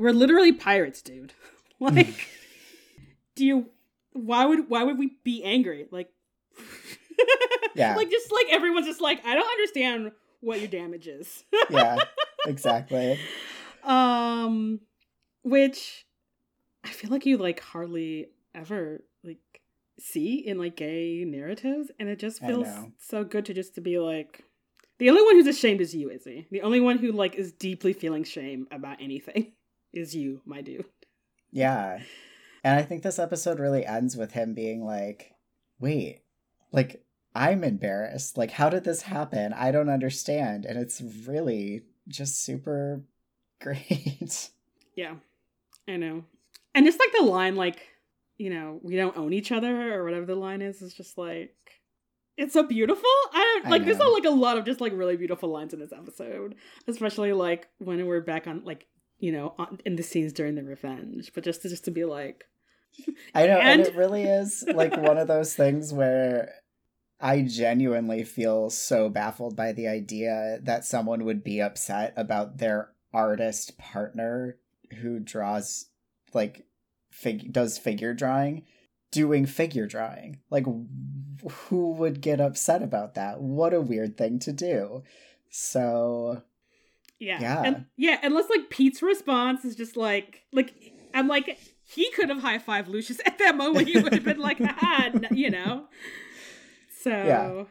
we're 0.00 0.12
literally 0.12 0.52
pirates, 0.52 1.02
dude. 1.02 1.34
like 1.80 2.28
do 3.36 3.44
you 3.44 3.66
why 4.12 4.44
would 4.44 4.68
why 4.68 4.82
would 4.82 4.98
we 4.98 5.12
be 5.24 5.44
angry? 5.44 5.86
Like 5.90 6.08
yeah. 7.74 7.94
like 7.94 8.10
just 8.10 8.32
like 8.32 8.46
everyone's 8.50 8.86
just 8.86 9.00
like 9.00 9.24
i 9.24 9.34
don't 9.34 9.50
understand 9.50 10.12
what 10.40 10.58
your 10.58 10.68
damage 10.68 11.06
is. 11.06 11.44
Yeah 11.70 11.98
exactly. 12.46 13.18
Um 13.84 14.80
which 15.42 16.06
i 16.84 16.88
feel 16.88 17.10
like 17.10 17.24
you 17.26 17.36
like 17.36 17.60
hardly 17.60 18.28
ever 18.54 19.02
like 19.22 19.38
see 19.98 20.34
in 20.34 20.58
like 20.58 20.76
gay 20.76 21.24
narratives 21.26 21.90
and 21.98 22.08
it 22.08 22.18
just 22.18 22.40
feels 22.40 22.68
so 22.98 23.22
good 23.24 23.44
to 23.46 23.54
just 23.54 23.74
to 23.74 23.80
be 23.80 23.98
like 23.98 24.44
the 24.98 25.08
only 25.08 25.22
one 25.22 25.36
who's 25.36 25.46
ashamed 25.46 25.80
is 25.80 25.94
you 25.94 26.10
izzy. 26.10 26.46
The 26.50 26.60
only 26.60 26.78
one 26.78 26.98
who 26.98 27.12
like 27.12 27.34
is 27.34 27.52
deeply 27.52 27.94
feeling 27.94 28.24
shame 28.24 28.66
about 28.70 29.00
anything 29.00 29.52
is 29.92 30.14
you 30.14 30.40
my 30.44 30.60
dude 30.60 30.84
yeah 31.50 32.00
and 32.62 32.78
I 32.78 32.82
think 32.82 33.02
this 33.02 33.18
episode 33.18 33.58
really 33.58 33.86
ends 33.86 34.16
with 34.16 34.32
him 34.32 34.54
being 34.54 34.84
like, 34.84 35.32
wait, 35.78 36.22
like, 36.72 37.02
I'm 37.34 37.64
embarrassed. 37.64 38.36
Like, 38.36 38.50
how 38.50 38.68
did 38.68 38.84
this 38.84 39.02
happen? 39.02 39.52
I 39.52 39.70
don't 39.70 39.88
understand. 39.88 40.66
And 40.66 40.78
it's 40.78 41.00
really 41.26 41.82
just 42.08 42.42
super 42.44 43.02
great. 43.60 44.50
Yeah, 44.94 45.14
I 45.88 45.96
know. 45.96 46.24
And 46.74 46.86
it's 46.86 46.98
like 46.98 47.12
the 47.16 47.24
line, 47.24 47.56
like, 47.56 47.80
you 48.36 48.50
know, 48.50 48.78
we 48.82 48.96
don't 48.96 49.16
own 49.16 49.32
each 49.32 49.52
other 49.52 49.94
or 49.94 50.04
whatever 50.04 50.26
the 50.26 50.34
line 50.34 50.62
is, 50.62 50.82
is 50.82 50.94
just 50.94 51.16
like, 51.16 51.54
it's 52.36 52.52
so 52.54 52.62
beautiful. 52.62 53.10
I 53.32 53.60
don't 53.62 53.70
like. 53.70 53.82
I 53.82 53.84
there's 53.84 53.98
like 53.98 54.24
a 54.24 54.30
lot 54.30 54.56
of 54.56 54.64
just 54.64 54.80
like 54.80 54.94
really 54.94 55.16
beautiful 55.16 55.50
lines 55.50 55.74
in 55.74 55.80
this 55.80 55.92
episode, 55.92 56.54
especially 56.86 57.34
like 57.34 57.68
when 57.78 58.06
we're 58.06 58.22
back 58.22 58.46
on 58.46 58.64
like 58.64 58.86
you 59.20 59.32
know 59.32 59.54
on, 59.58 59.78
in 59.84 59.96
the 59.96 60.02
scenes 60.02 60.32
during 60.32 60.54
the 60.54 60.62
revenge. 60.62 61.32
But 61.34 61.44
just 61.44 61.62
to, 61.62 61.68
just 61.68 61.84
to 61.84 61.90
be 61.90 62.04
like, 62.04 62.44
I 63.34 63.46
know, 63.46 63.58
and... 63.58 63.80
and 63.80 63.88
it 63.88 63.96
really 63.96 64.24
is 64.24 64.64
like 64.74 64.96
one 64.96 65.18
of 65.18 65.28
those 65.28 65.54
things 65.54 65.92
where 65.92 66.54
I 67.20 67.42
genuinely 67.42 68.24
feel 68.24 68.70
so 68.70 69.08
baffled 69.08 69.54
by 69.56 69.72
the 69.72 69.88
idea 69.88 70.58
that 70.62 70.84
someone 70.84 71.24
would 71.24 71.44
be 71.44 71.60
upset 71.60 72.12
about 72.16 72.58
their 72.58 72.90
artist 73.12 73.76
partner 73.78 74.56
who 75.00 75.18
draws 75.18 75.86
like 76.32 76.66
fig- 77.10 77.52
does 77.52 77.78
figure 77.78 78.14
drawing 78.14 78.64
doing 79.10 79.46
figure 79.46 79.86
drawing. 79.86 80.40
Like 80.50 80.64
who 80.64 81.92
would 81.92 82.20
get 82.20 82.40
upset 82.40 82.82
about 82.82 83.14
that? 83.14 83.40
What 83.40 83.74
a 83.74 83.80
weird 83.80 84.16
thing 84.16 84.38
to 84.40 84.52
do. 84.52 85.02
So 85.48 86.42
yeah. 87.20 87.40
Yeah. 87.40 87.62
And, 87.62 87.86
yeah, 87.96 88.18
unless 88.22 88.50
like 88.50 88.70
Pete's 88.70 89.02
response 89.02 89.64
is 89.64 89.76
just 89.76 89.96
like 89.96 90.42
like 90.52 90.74
I'm 91.14 91.28
like 91.28 91.58
he 91.84 92.10
could 92.12 92.28
have 92.28 92.40
high 92.40 92.58
five 92.58 92.88
Lucius 92.88 93.20
at 93.26 93.38
that 93.38 93.56
moment. 93.56 93.88
He 93.88 94.00
would 94.00 94.12
have 94.12 94.24
been 94.24 94.38
like, 94.40 94.58
ah, 94.60 95.10
you 95.30 95.50
know. 95.50 95.86
So 97.02 97.10
yeah. 97.10 97.64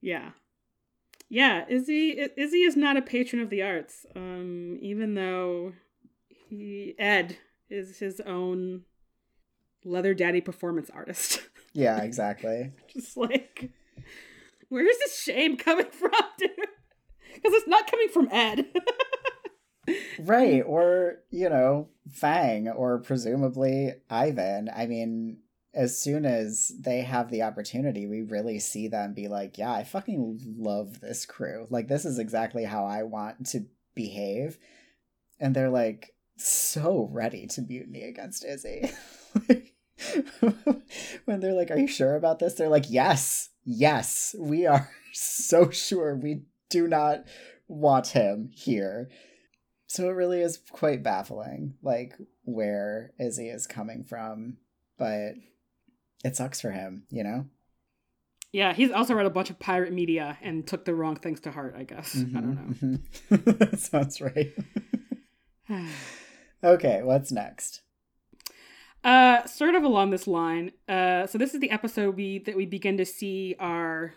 yeah. 0.00 0.30
Yeah, 1.28 1.64
Izzy 1.68 2.28
Izzy 2.36 2.62
is 2.62 2.76
not 2.76 2.96
a 2.96 3.02
patron 3.02 3.42
of 3.42 3.50
the 3.50 3.62
arts. 3.62 4.06
Um, 4.14 4.78
even 4.80 5.14
though 5.14 5.72
he 6.28 6.94
Ed 6.98 7.38
is 7.68 7.98
his 7.98 8.20
own 8.20 8.82
leather 9.84 10.14
daddy 10.14 10.40
performance 10.40 10.90
artist. 10.90 11.40
Yeah, 11.72 12.00
exactly. 12.02 12.70
Just 12.88 13.16
like 13.16 13.70
where's 14.68 14.96
this 14.98 15.20
shame 15.20 15.56
coming 15.56 15.86
from, 15.90 16.12
dude? 16.38 16.50
Because 17.44 17.58
it's 17.58 17.68
not 17.68 17.90
coming 17.90 18.08
from 18.08 18.28
Ed. 18.32 18.66
Right 20.18 20.62
or 20.66 21.16
you 21.30 21.50
know 21.50 21.88
fang 22.10 22.68
or 22.68 23.00
presumably 23.00 23.92
ivan. 24.08 24.70
I 24.74 24.86
mean 24.86 25.40
as 25.74 25.98
soon 25.98 26.24
as 26.24 26.72
they 26.80 27.02
have 27.02 27.30
the 27.30 27.42
opportunity 27.42 28.06
we 28.06 28.22
really 28.22 28.60
see 28.60 28.86
them 28.88 29.12
be 29.12 29.26
like 29.28 29.58
yeah 29.58 29.72
i 29.72 29.84
fucking 29.84 30.40
love 30.56 31.00
this 31.00 31.26
crew. 31.26 31.66
Like 31.68 31.88
this 31.88 32.06
is 32.06 32.18
exactly 32.18 32.64
how 32.64 32.86
i 32.86 33.02
want 33.02 33.46
to 33.48 33.66
behave. 33.94 34.58
And 35.38 35.54
they're 35.54 35.68
like 35.68 36.14
so 36.38 37.08
ready 37.12 37.46
to 37.48 37.60
mutiny 37.60 38.04
against 38.04 38.44
izzy. 38.44 38.90
When 41.26 41.40
they're 41.40 41.52
like 41.52 41.70
are 41.70 41.78
you 41.78 41.88
sure 41.88 42.16
about 42.16 42.38
this? 42.38 42.54
They're 42.54 42.68
like 42.68 42.86
yes 42.88 43.50
yes 43.64 44.34
we 44.38 44.66
are 44.66 44.88
so 45.12 45.68
sure 45.68 46.16
we 46.16 46.42
do 46.70 46.88
not 46.88 47.24
want 47.68 48.08
him 48.08 48.50
here 48.54 49.08
so 49.94 50.08
it 50.08 50.14
really 50.14 50.40
is 50.40 50.58
quite 50.72 51.04
baffling, 51.04 51.74
like 51.80 52.14
where 52.42 53.12
Izzy 53.20 53.48
is 53.48 53.68
coming 53.68 54.02
from, 54.02 54.56
but 54.98 55.34
it 56.24 56.34
sucks 56.34 56.60
for 56.60 56.72
him, 56.72 57.04
you 57.10 57.22
know? 57.22 57.46
Yeah, 58.50 58.72
he's 58.72 58.90
also 58.90 59.14
read 59.14 59.26
a 59.26 59.30
bunch 59.30 59.50
of 59.50 59.60
pirate 59.60 59.92
media 59.92 60.36
and 60.42 60.66
took 60.66 60.84
the 60.84 60.96
wrong 60.96 61.14
things 61.14 61.38
to 61.42 61.52
heart, 61.52 61.76
I 61.78 61.84
guess. 61.84 62.14
Mm-hmm, 62.16 62.36
I 62.36 62.40
don't 62.40 62.82
know. 62.82 62.98
Mm-hmm. 63.36 63.76
Sounds 63.76 64.20
right. 64.20 64.52
okay, 66.64 67.02
what's 67.04 67.30
next? 67.30 67.82
Uh, 69.04 69.44
sort 69.46 69.76
of 69.76 69.84
along 69.84 70.10
this 70.10 70.26
line. 70.26 70.72
Uh, 70.88 71.28
so 71.28 71.38
this 71.38 71.54
is 71.54 71.60
the 71.60 71.70
episode 71.70 72.16
we 72.16 72.40
that 72.40 72.56
we 72.56 72.66
begin 72.66 72.96
to 72.96 73.04
see 73.04 73.54
our 73.60 74.14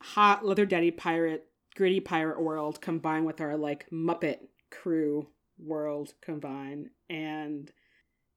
hot 0.00 0.44
leather 0.44 0.66
daddy 0.66 0.90
pirate, 0.90 1.46
gritty 1.80 1.98
pirate 1.98 2.38
world 2.38 2.78
combined 2.82 3.24
with 3.24 3.40
our 3.40 3.56
like 3.56 3.88
Muppet 3.90 4.40
crew 4.70 5.26
world 5.58 6.12
combine 6.20 6.90
and 7.08 7.72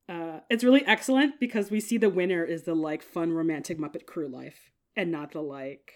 uh, 0.07 0.39
it's 0.49 0.63
really 0.63 0.85
excellent 0.85 1.41
because 1.41 1.69
we 1.69 1.81
see 1.81 1.97
the 1.97 2.09
winner 2.09 2.45
is 2.45 2.63
the 2.63 2.73
like 2.73 3.03
fun 3.03 3.33
romantic 3.33 3.77
muppet 3.77 4.05
crew 4.05 4.29
life 4.29 4.71
and 4.95 5.11
not 5.11 5.33
the 5.33 5.41
like 5.41 5.91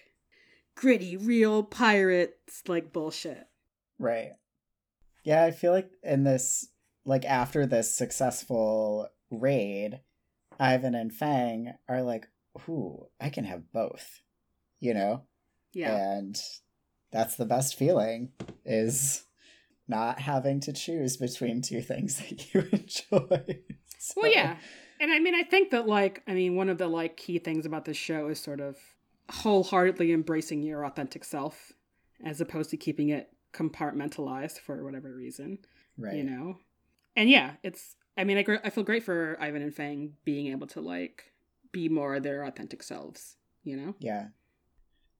gritty 0.76 1.16
real 1.16 1.64
pirates 1.64 2.64
like 2.68 2.92
bullshit. 2.92 3.48
Right. 3.98 4.32
Yeah 5.24 5.46
i 5.46 5.52
feel 5.52 5.72
like 5.72 5.90
in 6.04 6.26
this 6.26 6.68
like 7.06 7.24
after 7.24 7.66
this 7.66 7.96
successful 7.96 9.08
raid 9.32 10.02
ivan 10.60 10.96
and 10.96 11.14
fang 11.14 11.76
are 11.88 12.02
like 12.02 12.28
ooh 12.68 13.08
i 13.22 13.30
can 13.30 13.46
have 13.46 13.72
both 13.72 14.20
you 14.82 14.94
know? 14.94 15.24
Yeah. 15.74 15.96
And 15.96 16.40
that's 17.18 17.36
the 17.36 17.46
best 17.46 17.76
feeling 17.76 18.30
is 18.64 19.24
not 19.88 20.20
having 20.20 20.60
to 20.60 20.72
choose 20.72 21.18
between 21.18 21.64
two 21.64 21.82
things 21.82 22.18
that 22.18 22.54
you 22.54 22.62
enjoy. 22.72 23.60
So. 23.98 24.22
Well, 24.22 24.32
yeah. 24.32 24.58
And 25.00 25.12
I 25.12 25.18
mean, 25.20 25.34
I 25.34 25.42
think 25.42 25.72
that, 25.72 25.88
like, 25.88 26.22
I 26.28 26.34
mean, 26.34 26.56
one 26.56 26.70
of 26.70 26.78
the, 26.78 26.88
like, 26.88 27.18
key 27.18 27.40
things 27.40 27.66
about 27.66 27.86
this 27.86 27.98
show 27.98 28.28
is 28.28 28.40
sort 28.40 28.60
of 28.60 28.78
wholeheartedly 29.32 30.14
embracing 30.14 30.62
your 30.62 30.86
authentic 30.86 31.24
self 31.24 31.74
as 32.24 32.40
opposed 32.40 32.70
to 32.70 32.78
keeping 32.78 33.10
it 33.10 33.30
compartmentalized 33.52 34.60
for 34.60 34.84
whatever 34.84 35.12
reason. 35.16 35.58
Right. 35.98 36.18
You 36.18 36.24
know? 36.24 36.60
And 37.16 37.32
yeah, 37.32 37.54
it's 37.64 37.96
I 38.16 38.26
mean, 38.26 38.38
I, 38.38 38.44
gr- 38.44 38.56
I 38.64 38.70
feel 38.70 38.84
great 38.84 39.04
for 39.04 39.38
Ivan 39.40 39.64
and 39.64 39.74
Fang 39.74 40.14
being 40.24 40.48
able 40.48 40.68
to 40.68 40.82
like 40.82 41.34
be 41.72 41.90
more 41.90 42.20
their 42.20 42.44
authentic 42.44 42.84
selves, 42.84 43.38
you 43.64 43.76
know? 43.76 43.96
Yeah. 44.00 44.28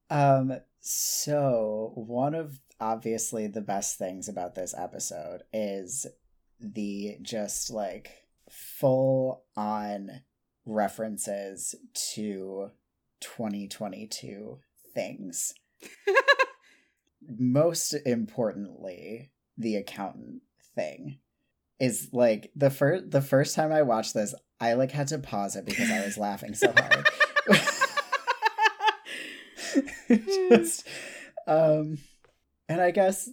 Um, 0.10 0.60
so 0.80 1.92
one 1.96 2.36
of 2.36 2.60
obviously 2.80 3.48
the 3.48 3.62
best 3.62 3.98
things 3.98 4.30
about 4.30 4.56
this 4.56 4.74
episode 4.78 5.44
is 5.52 6.06
the 6.60 7.18
just 7.22 7.70
like 7.70 8.28
full 8.50 9.44
on 9.56 10.22
references 10.66 11.76
to 12.14 12.72
2022 13.22 14.60
things. 14.94 15.54
Most 17.40 17.94
importantly, 18.06 19.32
the 19.58 19.76
accountant 19.76 20.42
thing 20.76 21.20
is 21.80 22.10
like 22.12 22.52
the 22.56 22.70
first 22.70 23.12
the 23.12 23.22
first 23.22 23.56
time 23.56 23.72
I 23.72 23.82
watched 23.82 24.14
this, 24.14 24.34
I 24.60 24.74
like 24.74 24.92
had 24.92 25.08
to 25.10 25.20
pause 25.20 25.56
it 25.56 25.66
because 25.66 25.92
I 25.92 26.04
was 26.04 26.18
laughing 26.18 26.54
so 26.54 26.72
hard. 26.76 27.08
Just 30.50 30.88
um 31.46 31.98
and 32.70 32.82
I 32.82 32.92
guess 32.92 33.30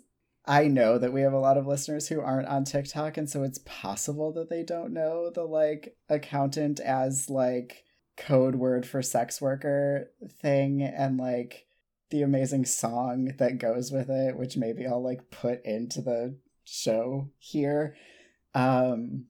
I 0.46 0.68
know 0.68 0.98
that 0.98 1.12
we 1.12 1.22
have 1.22 1.32
a 1.32 1.38
lot 1.38 1.56
of 1.56 1.66
listeners 1.66 2.08
who 2.08 2.20
aren't 2.20 2.48
on 2.48 2.64
TikTok, 2.64 3.16
and 3.16 3.28
so 3.28 3.42
it's 3.42 3.60
possible 3.64 4.30
that 4.32 4.50
they 4.50 4.62
don't 4.62 4.92
know 4.92 5.30
the 5.30 5.44
like 5.44 5.96
accountant 6.08 6.80
as 6.80 7.30
like 7.30 7.84
code 8.16 8.54
word 8.54 8.86
for 8.86 9.02
sex 9.02 9.40
worker 9.40 10.10
thing 10.40 10.82
and 10.82 11.16
like 11.16 11.66
the 12.10 12.22
amazing 12.22 12.64
song 12.64 13.32
that 13.38 13.58
goes 13.58 13.90
with 13.90 14.10
it, 14.10 14.36
which 14.36 14.56
maybe 14.56 14.86
I'll 14.86 15.02
like 15.02 15.30
put 15.30 15.64
into 15.64 16.02
the 16.02 16.36
show 16.64 17.30
here. 17.38 17.96
Um 18.54 19.26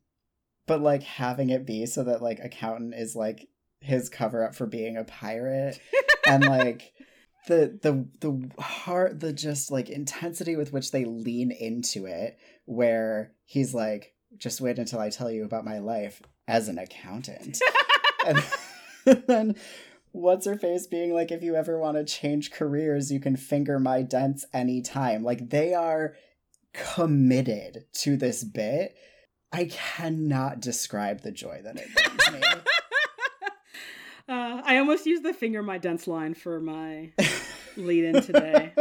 but 0.66 0.81
like 0.81 1.03
having 1.03 1.51
it 1.51 1.66
be 1.66 1.86
so 1.86 2.03
that 2.05 2.23
like 2.23 2.41
accountant 2.43 2.95
is 2.95 3.15
like 3.15 3.49
his 3.81 4.09
cover 4.09 4.45
up 4.45 4.55
for 4.55 4.66
being 4.66 4.97
a 4.97 5.05
pirate 5.05 5.78
and 6.27 6.45
like 6.45 6.93
the 7.46 7.78
the 7.82 8.06
the 8.20 8.62
heart 8.62 9.20
the 9.20 9.32
just 9.32 9.70
like 9.70 9.90
intensity 9.90 10.56
with 10.56 10.72
which 10.72 10.90
they 10.90 11.04
lean 11.04 11.50
into 11.50 12.06
it 12.06 12.38
where 12.64 13.32
he's 13.44 13.74
like 13.74 14.14
just 14.38 14.60
wait 14.60 14.78
until 14.78 14.98
i 14.98 15.10
tell 15.10 15.30
you 15.30 15.44
about 15.44 15.64
my 15.64 15.78
life 15.78 16.22
as 16.46 16.68
an 16.68 16.78
accountant. 16.78 17.60
And 18.26 18.42
then 19.26 19.56
what's 20.12 20.46
her 20.46 20.56
face 20.56 20.86
being 20.86 21.12
like 21.12 21.30
if 21.30 21.42
you 21.42 21.56
ever 21.56 21.78
want 21.78 21.98
to 21.98 22.04
change 22.06 22.50
careers 22.50 23.12
you 23.12 23.20
can 23.20 23.36
finger 23.36 23.78
my 23.78 24.00
dents 24.00 24.46
anytime. 24.50 25.22
Like 25.22 25.50
they 25.50 25.74
are 25.74 26.14
committed 26.72 27.84
to 27.96 28.16
this 28.16 28.42
bit. 28.42 28.96
I 29.52 29.66
cannot 29.66 30.60
describe 30.60 31.20
the 31.20 31.32
joy 31.32 31.60
that 31.64 31.76
it 31.76 31.94
brings 31.94 32.32
me 32.32 32.48
Uh, 34.28 34.62
I 34.64 34.78
almost 34.78 35.05
used 35.06 35.22
the 35.22 35.34
finger 35.34 35.62
my 35.62 35.78
dense 35.78 36.06
line 36.06 36.34
for 36.34 36.60
my 36.60 37.12
lead 37.76 38.05
in 38.05 38.22
today. 38.22 38.72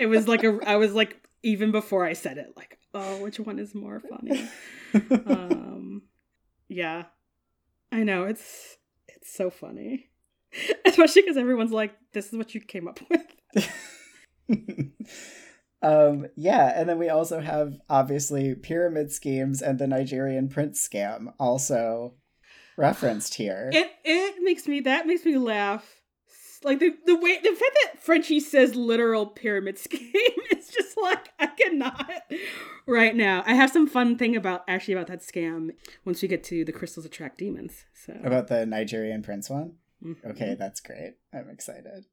it 0.00 0.06
was 0.06 0.26
like 0.26 0.42
a 0.42 0.58
I 0.66 0.76
was 0.76 0.92
like 0.92 1.16
even 1.42 1.70
before 1.70 2.04
I 2.04 2.14
said 2.14 2.36
it, 2.38 2.54
like, 2.56 2.78
oh, 2.94 3.22
which 3.22 3.38
one 3.38 3.58
is 3.58 3.74
more 3.74 4.00
funny? 4.00 4.48
um 5.26 6.02
yeah. 6.68 7.04
I 7.92 8.02
know, 8.02 8.24
it's 8.24 8.76
it's 9.06 9.32
so 9.32 9.50
funny. 9.50 10.10
Especially 10.84 11.22
because 11.22 11.36
everyone's 11.36 11.72
like, 11.72 11.94
this 12.12 12.28
is 12.28 12.36
what 12.36 12.54
you 12.54 12.60
came 12.60 12.88
up 12.88 12.98
with. 13.08 13.70
um 15.82 16.26
yeah 16.34 16.72
and 16.74 16.88
then 16.88 16.98
we 16.98 17.08
also 17.08 17.40
have 17.40 17.74
obviously 17.88 18.54
pyramid 18.54 19.12
schemes 19.12 19.62
and 19.62 19.78
the 19.78 19.86
nigerian 19.86 20.48
prince 20.48 20.86
scam 20.86 21.32
also 21.38 22.14
referenced 22.78 23.34
here 23.34 23.70
It 23.72 23.90
it 24.04 24.36
makes 24.42 24.66
me 24.66 24.80
that 24.80 25.06
makes 25.06 25.24
me 25.24 25.36
laugh. 25.36 25.96
Like 26.64 26.78
the 26.80 26.94
the 27.06 27.14
way 27.16 27.38
the 27.42 27.50
fact 27.50 27.76
that 27.84 28.00
Frenchie 28.02 28.40
says 28.40 28.74
literal 28.74 29.26
pyramid 29.26 29.78
scheme 29.86 30.10
is 30.56 30.68
just 30.68 30.96
like 31.00 31.28
I 31.38 31.46
cannot 31.46 32.10
right 32.86 33.14
now. 33.14 33.44
I 33.46 33.54
have 33.54 33.70
some 33.70 33.86
fun 33.86 34.16
thing 34.18 34.34
about 34.34 34.64
actually 34.66 34.94
about 34.94 35.06
that 35.08 35.20
scam 35.20 35.70
once 36.04 36.20
we 36.22 36.28
get 36.28 36.42
to 36.44 36.64
the 36.64 36.72
crystals 36.72 37.06
attract 37.06 37.38
demons. 37.38 37.84
So 37.94 38.14
about 38.24 38.48
the 38.48 38.66
nigerian 38.66 39.22
prince 39.22 39.48
one 39.50 39.74
Mhm. 40.04 40.30
okay 40.30 40.54
that's 40.56 40.78
great 40.80 41.14
i'm 41.34 41.48
excited 41.50 42.04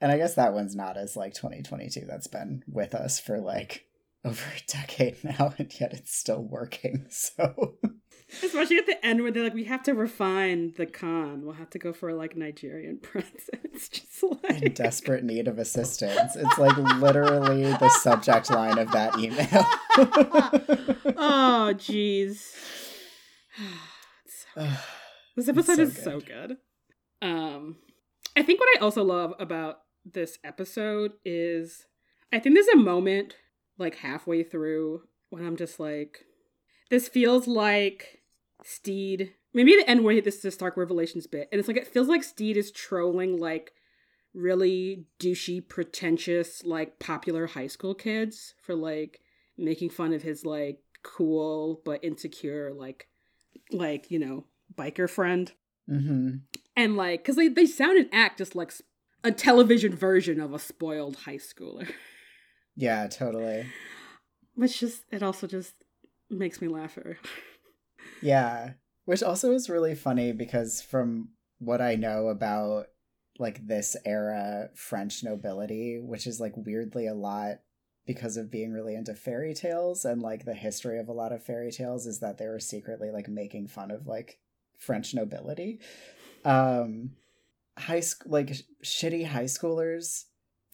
and 0.00 0.10
i 0.10 0.16
guess 0.16 0.34
that 0.36 0.54
one's 0.54 0.74
not 0.74 0.96
as 0.96 1.16
like 1.16 1.34
2022 1.34 2.06
that's 2.06 2.26
been 2.28 2.62
with 2.66 2.94
us 2.94 3.20
for 3.20 3.38
like 3.40 3.85
over 4.26 4.44
a 4.56 4.60
decade 4.66 5.16
now 5.24 5.54
and 5.58 5.72
yet 5.80 5.92
it's 5.92 6.14
still 6.14 6.42
working 6.42 7.06
so 7.08 7.76
Especially 8.42 8.78
at 8.78 8.86
the 8.86 9.06
end 9.06 9.22
where 9.22 9.30
they're 9.30 9.44
like, 9.44 9.54
we 9.54 9.64
have 9.64 9.84
to 9.84 9.94
refine 9.94 10.74
the 10.76 10.84
con. 10.84 11.42
We'll 11.44 11.54
have 11.54 11.70
to 11.70 11.78
go 11.78 11.92
for 11.92 12.12
like 12.12 12.36
Nigerian 12.36 12.98
prince. 13.02 13.48
It's 13.52 13.88
just 13.88 14.20
like 14.42 14.62
in 14.62 14.72
desperate 14.72 15.22
need 15.22 15.46
of 15.46 15.60
assistance 15.60 16.34
it's 16.34 16.58
like 16.58 16.76
literally 16.76 17.62
the 17.62 17.88
subject 17.88 18.50
line 18.50 18.78
of 18.78 18.90
that 18.90 19.16
email 19.18 19.64
oh 21.16 21.72
jeez. 21.76 22.52
So 24.56 24.66
This 25.36 25.48
episode 25.48 25.76
so 25.76 25.82
is 25.82 26.02
so 26.02 26.20
good. 26.20 26.56
Um, 27.20 27.76
I 28.34 28.42
think 28.42 28.58
what 28.58 28.70
I 28.76 28.80
also 28.82 29.04
love 29.04 29.34
about 29.38 29.80
this 30.04 30.38
episode 30.42 31.12
is 31.26 31.84
I 32.32 32.38
think 32.38 32.56
there's 32.56 32.68
a 32.68 32.76
moment 32.76 33.34
like 33.78 33.96
halfway 33.96 34.42
through 34.42 35.02
when 35.30 35.44
I'm 35.44 35.56
just 35.56 35.80
like, 35.80 36.24
this 36.90 37.08
feels 37.08 37.46
like 37.46 38.22
Stede. 38.62 39.34
Maybe 39.52 39.76
the 39.76 39.88
end 39.88 40.04
where 40.04 40.20
this 40.20 40.36
is 40.36 40.44
a 40.44 40.50
Stark 40.50 40.76
Revelations 40.76 41.26
bit, 41.26 41.48
and 41.50 41.58
it's 41.58 41.68
like 41.68 41.76
it 41.76 41.86
feels 41.86 42.08
like 42.08 42.22
Stede 42.22 42.56
is 42.56 42.70
trolling 42.70 43.38
like 43.38 43.72
really 44.34 45.06
douchey, 45.18 45.66
pretentious, 45.66 46.62
like 46.64 46.98
popular 46.98 47.46
high 47.46 47.66
school 47.66 47.94
kids 47.94 48.54
for 48.62 48.74
like 48.74 49.20
making 49.56 49.90
fun 49.90 50.12
of 50.12 50.22
his 50.22 50.44
like 50.44 50.80
cool 51.02 51.80
but 51.84 52.02
insecure 52.04 52.74
like 52.74 53.08
like 53.72 54.10
you 54.10 54.18
know 54.18 54.44
biker 54.76 55.08
friend. 55.08 55.52
Hmm 55.88 56.36
and 56.76 56.96
like 56.96 57.20
because 57.20 57.36
they, 57.36 57.48
they 57.48 57.66
sound 57.66 57.98
and 57.98 58.08
act 58.12 58.38
just 58.38 58.54
like 58.54 58.72
a 59.24 59.32
television 59.32 59.94
version 59.96 60.38
of 60.38 60.52
a 60.52 60.58
spoiled 60.58 61.16
high 61.16 61.38
schooler 61.38 61.90
yeah 62.76 63.06
totally 63.08 63.66
which 64.54 64.80
just 64.80 65.02
it 65.10 65.22
also 65.22 65.46
just 65.46 65.74
makes 66.30 66.60
me 66.60 66.68
laugh 66.68 66.98
Yeah, 68.22 68.72
which 69.04 69.22
also 69.22 69.52
is 69.52 69.70
really 69.70 69.94
funny 69.94 70.32
because 70.32 70.82
from 70.82 71.30
what 71.58 71.80
I 71.80 71.94
know 71.94 72.28
about 72.28 72.86
like 73.38 73.66
this 73.66 73.96
era 74.04 74.70
French 74.74 75.22
nobility, 75.22 75.98
which 76.00 76.26
is 76.26 76.40
like 76.40 76.54
weirdly 76.56 77.06
a 77.06 77.14
lot 77.14 77.56
because 78.06 78.36
of 78.36 78.50
being 78.50 78.72
really 78.72 78.94
into 78.94 79.14
fairy 79.14 79.52
tales 79.52 80.04
and 80.04 80.22
like 80.22 80.44
the 80.44 80.54
history 80.54 80.98
of 80.98 81.08
a 81.08 81.12
lot 81.12 81.32
of 81.32 81.42
fairy 81.42 81.70
tales 81.70 82.06
is 82.06 82.20
that 82.20 82.38
they 82.38 82.46
were 82.46 82.60
secretly 82.60 83.10
like 83.10 83.28
making 83.28 83.66
fun 83.66 83.90
of 83.90 84.06
like 84.06 84.38
French 84.78 85.14
nobility. 85.14 85.80
Um 86.44 87.12
high 87.76 88.00
school 88.00 88.32
like 88.32 88.54
sh- 88.54 88.62
shitty 88.82 89.26
high 89.26 89.44
schoolers 89.44 90.24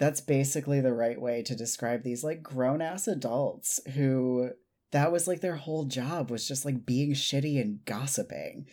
that's 0.02 0.20
basically 0.20 0.80
the 0.80 0.92
right 0.92 1.20
way 1.20 1.44
to 1.44 1.54
describe 1.54 2.02
these 2.02 2.24
like 2.24 2.42
grown 2.42 2.82
ass 2.82 3.06
adults 3.06 3.78
who 3.94 4.50
that 4.90 5.12
was 5.12 5.28
like 5.28 5.40
their 5.40 5.54
whole 5.54 5.84
job 5.84 6.28
was 6.28 6.48
just 6.48 6.64
like 6.64 6.84
being 6.84 7.12
shitty 7.12 7.60
and 7.60 7.84
gossiping. 7.84 8.66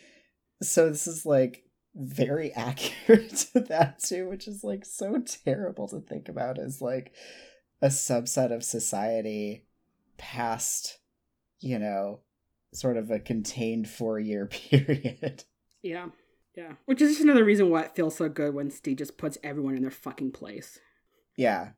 So 0.64 0.90
this 0.90 1.06
is 1.06 1.28
like 1.28 1.66
very 1.94 2.52
accurate 2.56 3.30
to 3.54 3.60
that 3.60 4.00
too, 4.00 4.28
which 4.28 4.48
is 4.48 4.64
like 4.64 4.84
so 4.84 5.22
terrible 5.46 5.88
to 5.90 6.00
think 6.00 6.30
about 6.30 6.58
as 6.58 6.82
like 6.82 7.14
a 7.80 7.90
subset 7.90 8.52
of 8.52 8.64
society 8.64 9.68
past, 10.18 10.98
you 11.60 11.78
know, 11.78 12.22
sort 12.74 12.98
of 12.98 13.12
a 13.12 13.20
contained 13.20 13.88
four 13.88 14.20
year 14.20 14.48
period. 14.72 15.44
yeah 15.84 16.08
yeah 16.58 16.72
which 16.86 17.04
is 17.04 17.12
just 17.12 17.22
another 17.22 17.46
reason 17.46 17.70
why 17.70 17.84
it 17.84 17.96
feels 17.96 18.16
so 18.16 18.28
good 18.28 18.56
when 18.56 18.72
stede 18.72 18.98
just 18.98 19.18
puts 19.18 19.38
everyone 19.44 19.76
in 19.76 19.84
their 19.84 19.92
fucking 19.92 20.32
place 20.32 20.80
Yeah. 21.40 21.70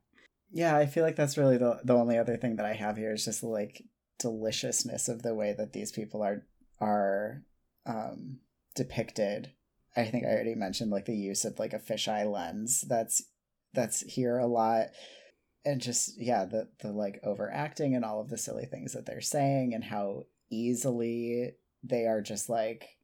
Yeah, 0.50 0.76
I 0.76 0.86
feel 0.86 1.04
like 1.04 1.14
that's 1.14 1.38
really 1.38 1.56
the 1.56 1.80
the 1.84 1.94
only 1.94 2.18
other 2.18 2.36
thing 2.36 2.56
that 2.56 2.66
I 2.66 2.72
have 2.72 2.96
here 2.96 3.12
is 3.12 3.24
just 3.24 3.44
like 3.44 3.84
deliciousness 4.18 5.08
of 5.08 5.22
the 5.22 5.34
way 5.34 5.54
that 5.56 5.72
these 5.72 5.92
people 5.92 6.20
are 6.20 6.44
are 6.80 7.44
um 7.86 8.40
depicted. 8.74 9.52
I 9.96 10.04
think 10.04 10.24
I 10.24 10.30
already 10.30 10.56
mentioned 10.56 10.90
like 10.90 11.04
the 11.04 11.14
use 11.16 11.44
of 11.44 11.60
like 11.60 11.74
a 11.74 11.78
fisheye 11.78 12.30
lens 12.30 12.84
that's 12.88 13.22
that's 13.72 14.00
here 14.00 14.36
a 14.38 14.48
lot. 14.48 14.88
And 15.64 15.80
just 15.80 16.20
yeah, 16.20 16.44
the 16.44 16.68
the 16.80 16.90
like 16.90 17.20
overacting 17.22 17.94
and 17.94 18.04
all 18.04 18.20
of 18.20 18.30
the 18.30 18.38
silly 18.38 18.66
things 18.66 18.94
that 18.94 19.06
they're 19.06 19.20
saying 19.20 19.74
and 19.74 19.84
how 19.84 20.26
easily 20.50 21.52
they 21.84 22.06
are 22.06 22.20
just 22.20 22.48
like 22.48 22.98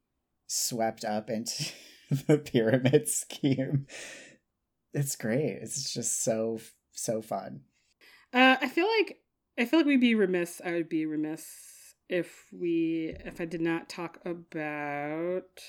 swept 0.45 1.05
up 1.05 1.29
into 1.29 1.71
the 2.27 2.37
pyramid 2.37 3.07
scheme. 3.07 3.87
It's 4.93 5.15
great. 5.15 5.59
It's 5.61 5.93
just 5.93 6.23
so 6.23 6.59
so 6.91 7.21
fun. 7.21 7.61
uh 8.33 8.57
i 8.61 8.67
feel 8.67 8.87
like 8.97 9.19
i 9.57 9.63
feel 9.63 9.79
like 9.79 9.85
we'd 9.87 10.01
be 10.01 10.15
remiss 10.15 10.59
i 10.65 10.71
would 10.71 10.89
be 10.89 11.05
remiss 11.05 11.45
if 12.09 12.47
we 12.51 13.15
if 13.23 13.39
I 13.39 13.45
did 13.45 13.61
not 13.61 13.87
talk 13.87 14.17
about 14.25 15.61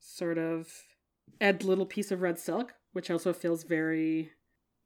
sort 0.00 0.36
of 0.36 0.68
Ed 1.40 1.62
little 1.64 1.86
piece 1.86 2.10
of 2.10 2.20
red 2.22 2.38
silk, 2.38 2.74
which 2.92 3.10
also 3.10 3.32
feels 3.32 3.62
very 3.62 4.32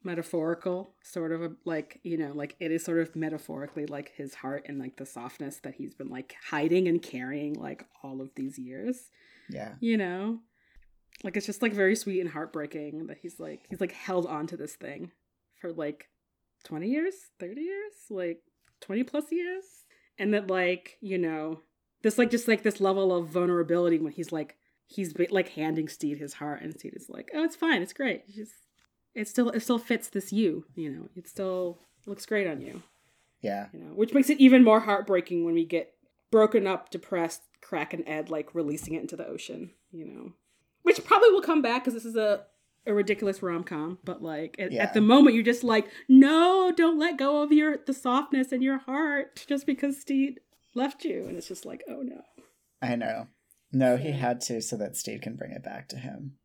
metaphorical, 0.02 0.94
sort 1.02 1.32
of 1.32 1.42
a, 1.42 1.52
like, 1.64 2.00
you 2.02 2.16
know, 2.16 2.32
like 2.34 2.56
it 2.60 2.70
is 2.70 2.84
sort 2.84 2.98
of 3.00 3.14
metaphorically 3.16 3.86
like 3.86 4.12
his 4.14 4.34
heart 4.34 4.64
and 4.68 4.78
like 4.78 4.96
the 4.96 5.06
softness 5.06 5.60
that 5.62 5.74
he's 5.74 5.94
been 5.94 6.08
like 6.08 6.34
hiding 6.50 6.88
and 6.88 7.02
carrying 7.02 7.54
like 7.54 7.86
all 8.02 8.20
of 8.20 8.30
these 8.34 8.58
years. 8.58 9.10
Yeah. 9.48 9.74
You 9.80 9.96
know? 9.96 10.40
Like 11.22 11.36
it's 11.36 11.46
just 11.46 11.62
like 11.62 11.72
very 11.72 11.96
sweet 11.96 12.20
and 12.20 12.30
heartbreaking 12.30 13.06
that 13.08 13.18
he's 13.18 13.38
like 13.38 13.66
he's 13.68 13.80
like 13.80 13.92
held 13.92 14.26
on 14.26 14.46
to 14.48 14.56
this 14.56 14.74
thing 14.74 15.12
for 15.60 15.72
like 15.72 16.08
20 16.64 16.88
years, 16.88 17.14
30 17.38 17.60
years, 17.60 17.92
like 18.10 18.42
20 18.80 19.04
plus 19.04 19.30
years. 19.30 19.64
And 20.18 20.34
that 20.34 20.48
like, 20.48 20.98
you 21.00 21.18
know, 21.18 21.60
this 22.02 22.18
like 22.18 22.30
just 22.30 22.48
like 22.48 22.62
this 22.62 22.80
level 22.80 23.14
of 23.14 23.28
vulnerability 23.28 23.98
when 23.98 24.12
he's 24.12 24.32
like 24.32 24.56
he's 24.86 25.14
like 25.30 25.50
handing 25.50 25.88
Stede 25.88 26.18
his 26.18 26.34
heart 26.34 26.62
and 26.62 26.72
Stede 26.74 26.94
is 26.96 27.08
like, 27.08 27.30
"Oh, 27.34 27.44
it's 27.44 27.56
fine. 27.56 27.82
It's 27.82 27.92
great. 27.92 28.24
It's 28.26 28.36
just 28.36 28.52
it 29.14 29.28
still 29.28 29.50
it 29.50 29.60
still 29.60 29.78
fits 29.78 30.08
this 30.08 30.32
you, 30.32 30.64
you 30.74 30.90
know. 30.90 31.08
It 31.16 31.28
still 31.28 31.78
looks 32.06 32.26
great 32.26 32.46
on 32.46 32.60
you." 32.60 32.82
Yeah. 33.40 33.68
You 33.72 33.80
know, 33.80 33.92
which 33.94 34.12
makes 34.12 34.30
it 34.30 34.40
even 34.40 34.64
more 34.64 34.80
heartbreaking 34.80 35.44
when 35.44 35.54
we 35.54 35.64
get 35.64 35.94
broken 36.30 36.66
up, 36.66 36.90
depressed, 36.90 37.42
Crack 37.60 37.94
and 37.94 38.06
Ed 38.06 38.30
like 38.30 38.54
releasing 38.54 38.94
it 38.94 39.02
into 39.02 39.16
the 39.16 39.26
ocean, 39.26 39.70
you 39.92 40.04
know. 40.06 40.32
Which 40.82 41.04
probably 41.04 41.30
will 41.30 41.42
come 41.42 41.62
back 41.62 41.82
because 41.84 41.94
this 41.94 42.04
is 42.04 42.16
a 42.16 42.44
a 42.86 42.94
ridiculous 42.94 43.42
rom 43.42 43.62
com, 43.62 43.98
but 44.04 44.22
like 44.22 44.56
at, 44.58 44.72
Yeah. 44.72 44.82
at 44.82 44.94
the 44.94 45.00
moment 45.02 45.34
you're 45.34 45.44
just 45.44 45.62
like, 45.62 45.86
no, 46.08 46.72
don't 46.74 46.98
let 46.98 47.18
go 47.18 47.42
of 47.42 47.52
your 47.52 47.78
the 47.86 47.92
softness 47.94 48.52
in 48.52 48.62
your 48.62 48.78
heart 48.78 49.44
just 49.46 49.66
because 49.66 50.00
Stede 50.00 50.40
left 50.74 51.04
you, 51.04 51.26
and 51.26 51.36
it's 51.36 51.48
just 51.48 51.66
like, 51.66 51.82
oh 51.88 52.00
no. 52.02 52.22
I 52.80 52.96
know. 52.96 53.26
No, 53.72 53.96
he 53.98 54.12
had 54.12 54.40
to 54.42 54.60
so 54.62 54.76
that 54.78 54.96
Stede 54.96 55.22
can 55.22 55.36
bring 55.36 55.52
it 55.52 55.62
back 55.62 55.88
to 55.90 55.96
him. 55.96 56.36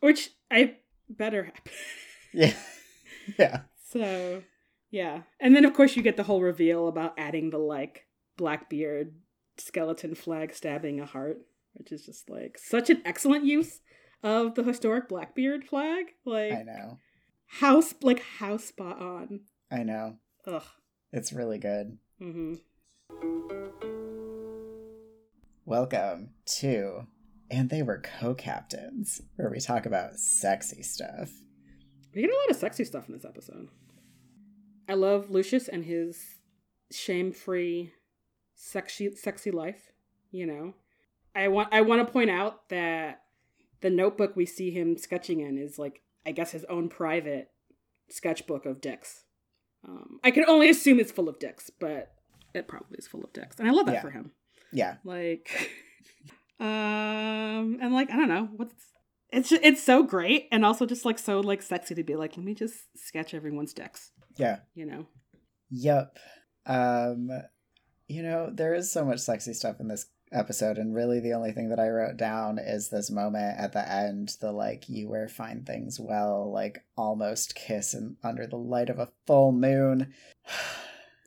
Which 0.00 0.30
I 0.50 0.76
better 1.08 1.44
happen. 1.44 1.72
Yeah. 2.34 2.52
yeah. 3.38 3.60
so 3.90 4.42
yeah, 4.90 5.22
and 5.40 5.56
then 5.56 5.64
of 5.64 5.72
course 5.72 5.96
you 5.96 6.02
get 6.02 6.16
the 6.18 6.22
whole 6.24 6.42
reveal 6.42 6.88
about 6.88 7.14
adding 7.16 7.48
the 7.50 7.58
like 7.58 8.04
Blackbeard 8.36 9.14
skeleton 9.56 10.14
flag 10.14 10.52
stabbing 10.54 11.00
a 11.00 11.06
heart, 11.06 11.38
which 11.78 11.92
is 11.92 12.04
just 12.04 12.28
like 12.28 12.58
such 12.58 12.90
an 12.90 13.00
excellent 13.04 13.44
use 13.44 13.80
of 14.22 14.56
the 14.56 14.64
historic 14.64 15.08
Blackbeard 15.08 15.64
flag. 15.64 16.06
Like 16.24 16.52
I 16.52 16.62
know. 16.62 16.98
how 17.46 17.82
like 18.02 18.20
how 18.38 18.56
spot 18.56 19.00
on. 19.00 19.40
I 19.70 19.84
know. 19.84 20.16
Ugh. 20.46 20.64
It's 21.12 21.32
really 21.32 21.58
good. 21.58 21.98
Mm-hmm. 22.20 22.54
Welcome 25.64 26.30
to 26.58 27.06
And 27.48 27.70
They 27.70 27.82
Were 27.82 28.00
Co-Captains, 28.00 29.22
where 29.36 29.50
we 29.50 29.60
talk 29.60 29.86
about 29.86 30.16
sexy 30.16 30.82
stuff. 30.82 31.30
We 32.12 32.22
get 32.22 32.30
a 32.30 32.34
lot 32.34 32.50
of 32.50 32.56
sexy 32.56 32.84
stuff 32.84 33.06
in 33.06 33.14
this 33.14 33.24
episode. 33.24 33.68
I 34.88 34.94
love 34.94 35.30
Lucius 35.30 35.68
and 35.68 35.84
his 35.84 36.38
shame-free, 36.90 37.92
sexy, 38.54 39.14
sexy 39.14 39.50
life. 39.52 39.92
You 40.30 40.46
know, 40.46 40.74
I 41.38 41.48
want 41.48 41.68
I 41.72 41.80
want 41.82 42.06
to 42.06 42.12
point 42.12 42.30
out 42.30 42.68
that 42.68 43.22
the 43.80 43.90
notebook 43.90 44.34
we 44.36 44.46
see 44.46 44.70
him 44.70 44.96
sketching 44.96 45.40
in 45.40 45.56
is 45.58 45.78
like 45.78 46.02
I 46.26 46.32
guess 46.32 46.50
his 46.52 46.64
own 46.64 46.88
private 46.88 47.50
sketchbook 48.10 48.66
of 48.66 48.80
dicks. 48.80 49.24
Um, 49.86 50.18
I 50.24 50.30
can 50.30 50.44
only 50.48 50.68
assume 50.68 50.98
it's 50.98 51.12
full 51.12 51.28
of 51.28 51.38
dicks, 51.38 51.70
but 51.78 52.12
it 52.54 52.66
probably 52.66 52.98
is 52.98 53.06
full 53.06 53.22
of 53.24 53.32
dicks, 53.32 53.58
and 53.58 53.68
I 53.68 53.72
love 53.72 53.86
that 53.86 53.94
Yeah. 53.96 54.00
for 54.02 54.10
him. 54.10 54.32
Yeah. 54.72 54.96
Like, 55.04 55.70
um, 56.60 57.78
and 57.80 57.92
like 57.94 58.10
I 58.10 58.16
don't 58.16 58.28
know 58.28 58.48
what's 58.56 58.74
it's 59.30 59.50
ju- 59.50 59.60
it's 59.62 59.82
so 59.82 60.02
great 60.02 60.48
and 60.50 60.64
also 60.64 60.86
just 60.86 61.04
like 61.04 61.18
so 61.18 61.40
like 61.40 61.62
sexy 61.62 61.94
to 61.94 62.02
be 62.02 62.16
like 62.16 62.36
let 62.36 62.44
me 62.44 62.54
just 62.54 62.74
sketch 62.96 63.34
everyone's 63.34 63.72
dicks, 63.74 64.10
Yeah. 64.36 64.60
you 64.74 64.86
know. 64.86 65.06
Yep. 65.70 66.16
Um 66.66 67.30
you 68.08 68.22
know, 68.22 68.50
there 68.52 68.74
is 68.74 68.90
so 68.90 69.04
much 69.04 69.20
sexy 69.20 69.52
stuff 69.52 69.80
in 69.80 69.88
this 69.88 70.06
episode 70.32 70.78
and 70.78 70.94
really 70.94 71.20
the 71.20 71.32
only 71.32 71.52
thing 71.52 71.68
that 71.70 71.80
I 71.80 71.88
wrote 71.88 72.16
down 72.16 72.58
is 72.58 72.88
this 72.88 73.10
moment 73.10 73.58
at 73.58 73.72
the 73.72 73.90
end, 73.90 74.36
the 74.40 74.52
like 74.52 74.88
you 74.88 75.08
wear 75.08 75.28
fine 75.28 75.64
things 75.64 75.98
well, 76.00 76.50
like 76.52 76.84
almost 76.96 77.54
kiss 77.54 77.94
and 77.94 78.16
under 78.22 78.46
the 78.46 78.56
light 78.56 78.90
of 78.90 78.98
a 78.98 79.10
full 79.26 79.52
moon. 79.52 80.12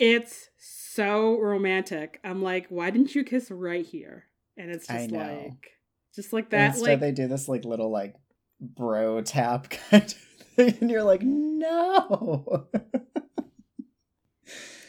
It's 0.03 0.49
so 0.57 1.40
romantic. 1.40 2.19
I'm 2.23 2.41
like, 2.41 2.65
why 2.69 2.90
didn't 2.90 3.14
you 3.14 3.23
kiss 3.23 3.52
right 3.52 3.86
here? 3.86 4.23
And 4.57 4.72
it's 4.72 4.88
just 4.88 5.11
like, 5.11 5.78
just 6.15 6.34
like 6.34 6.45
And 6.45 6.52
that. 6.53 6.73
Instead 6.73 6.90
Like, 6.90 6.99
they 7.02 7.11
do 7.11 7.28
this 7.28 7.48
like 7.48 7.65
little 7.65 7.91
like 7.91 8.15
bro 8.60 9.22
tap 9.22 9.69
kind 9.91 10.02
of 10.02 10.14
thing 10.56 10.78
and 10.82 10.90
you're 10.90 11.03
like, 11.03 11.22
no. 11.22 12.65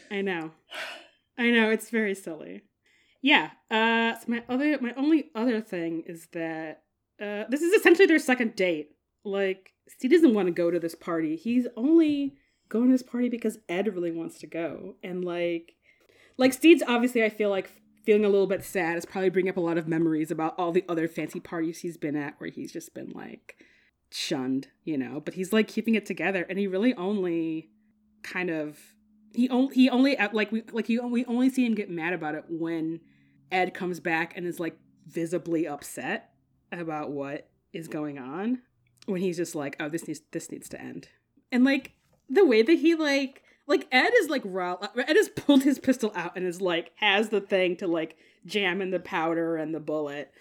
I 0.09 0.21
know, 0.21 0.51
I 1.37 1.49
know. 1.51 1.69
It's 1.69 1.89
very 1.89 2.15
silly. 2.15 2.63
Yeah. 3.23 3.51
Uh, 3.71 4.19
so 4.19 4.25
my 4.27 4.43
other, 4.49 4.77
my 4.79 4.93
only 4.95 5.31
other 5.33 5.61
thing 5.61 6.03
is 6.05 6.27
that 6.33 6.83
uh, 7.19 7.45
this 7.49 7.61
is 7.61 7.73
essentially 7.73 8.05
their 8.05 8.19
second 8.19 8.55
date. 8.55 8.91
Like, 9.23 9.71
Stede 9.87 10.11
doesn't 10.11 10.33
want 10.33 10.47
to 10.47 10.51
go 10.51 10.69
to 10.69 10.79
this 10.79 10.93
party. 10.93 11.37
He's 11.37 11.65
only 11.77 12.35
going 12.67 12.87
to 12.87 12.91
this 12.91 13.01
party 13.01 13.29
because 13.29 13.59
Ed 13.69 13.95
really 13.95 14.11
wants 14.11 14.39
to 14.39 14.47
go, 14.47 14.95
and 15.01 15.23
like, 15.23 15.75
like 16.37 16.51
Stede's 16.51 16.83
obviously, 16.85 17.23
I 17.23 17.29
feel 17.29 17.49
like 17.49 17.71
feeling 18.03 18.25
a 18.25 18.29
little 18.29 18.47
bit 18.47 18.63
sad 18.63 18.97
is 18.97 19.05
probably 19.05 19.29
bringing 19.29 19.49
up 19.49 19.57
a 19.57 19.61
lot 19.61 19.77
of 19.77 19.87
memories 19.87 20.29
about 20.29 20.55
all 20.57 20.73
the 20.73 20.83
other 20.89 21.07
fancy 21.07 21.39
parties 21.39 21.79
he's 21.79 21.95
been 21.95 22.17
at 22.17 22.35
where 22.39 22.49
he's 22.49 22.73
just 22.73 22.93
been 22.93 23.11
like 23.11 23.55
shunned, 24.11 24.67
you 24.83 24.97
know. 24.97 25.21
But 25.23 25.35
he's 25.35 25.53
like 25.53 25.69
keeping 25.69 25.95
it 25.95 26.05
together, 26.05 26.45
and 26.49 26.59
he 26.59 26.67
really 26.67 26.93
only 26.95 27.69
kind 28.21 28.49
of 28.49 28.77
he 29.33 29.49
only 29.49 29.73
he 29.75 29.89
only 29.89 30.17
like 30.33 30.51
we 30.51 30.63
like 30.73 30.89
you 30.89 31.07
we 31.07 31.23
only 31.25 31.49
see 31.49 31.65
him 31.65 31.75
get 31.75 31.89
mad 31.89 32.11
about 32.11 32.35
it 32.35 32.43
when 32.49 32.99
Ed 33.51 33.73
comes 33.73 33.99
back 33.99 34.35
and 34.35 34.45
is 34.45 34.59
like 34.59 34.77
visibly 35.07 35.67
upset 35.67 36.31
about 36.71 37.11
what 37.11 37.49
is 37.73 37.87
going 37.87 38.17
on 38.17 38.61
when 39.05 39.21
he's 39.21 39.37
just 39.37 39.53
like 39.55 39.75
oh 39.79 39.89
this 39.89 40.07
needs 40.07 40.21
this 40.31 40.51
needs 40.51 40.69
to 40.69 40.79
end 40.81 41.09
and 41.51 41.63
like 41.63 41.91
the 42.29 42.45
way 42.45 42.61
that 42.61 42.73
he 42.79 42.95
like 42.95 43.43
like 43.67 43.87
Ed 43.91 44.11
is 44.21 44.29
like 44.29 44.41
raw 44.45 44.77
Ed 44.97 45.15
has 45.15 45.29
pulled 45.29 45.63
his 45.63 45.77
pistol 45.79 46.11
out 46.15 46.33
and 46.35 46.45
is 46.45 46.61
like 46.61 46.91
has 46.95 47.29
the 47.29 47.41
thing 47.41 47.75
to 47.77 47.87
like 47.87 48.15
jam 48.45 48.81
in 48.81 48.91
the 48.91 48.99
powder 48.99 49.57
and 49.57 49.73
the 49.75 49.79
bullet 49.79 50.31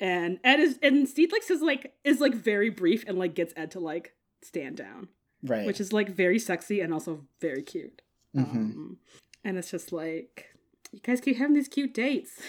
and 0.00 0.38
Ed 0.44 0.60
is 0.60 0.78
and 0.82 1.08
Stede 1.08 1.32
like 1.32 1.42
says 1.42 1.60
like 1.62 1.94
is 2.04 2.20
like 2.20 2.34
very 2.34 2.70
brief 2.70 3.04
and 3.06 3.18
like 3.18 3.34
gets 3.34 3.52
Ed 3.56 3.70
to 3.72 3.80
like 3.80 4.12
stand 4.42 4.76
down 4.76 5.08
right. 5.42 5.66
which 5.66 5.80
is 5.80 5.92
like 5.92 6.08
very 6.10 6.38
sexy 6.38 6.80
and 6.80 6.92
also 6.92 7.24
very 7.40 7.62
cute 7.62 8.00
Mhm. 8.34 8.54
um, 8.54 8.96
and 9.44 9.56
it's 9.58 9.70
just 9.70 9.92
like 9.92 10.53
you 10.94 11.00
guys 11.02 11.20
keep 11.20 11.36
having 11.36 11.54
these 11.54 11.68
cute 11.68 11.94
dates 11.94 12.40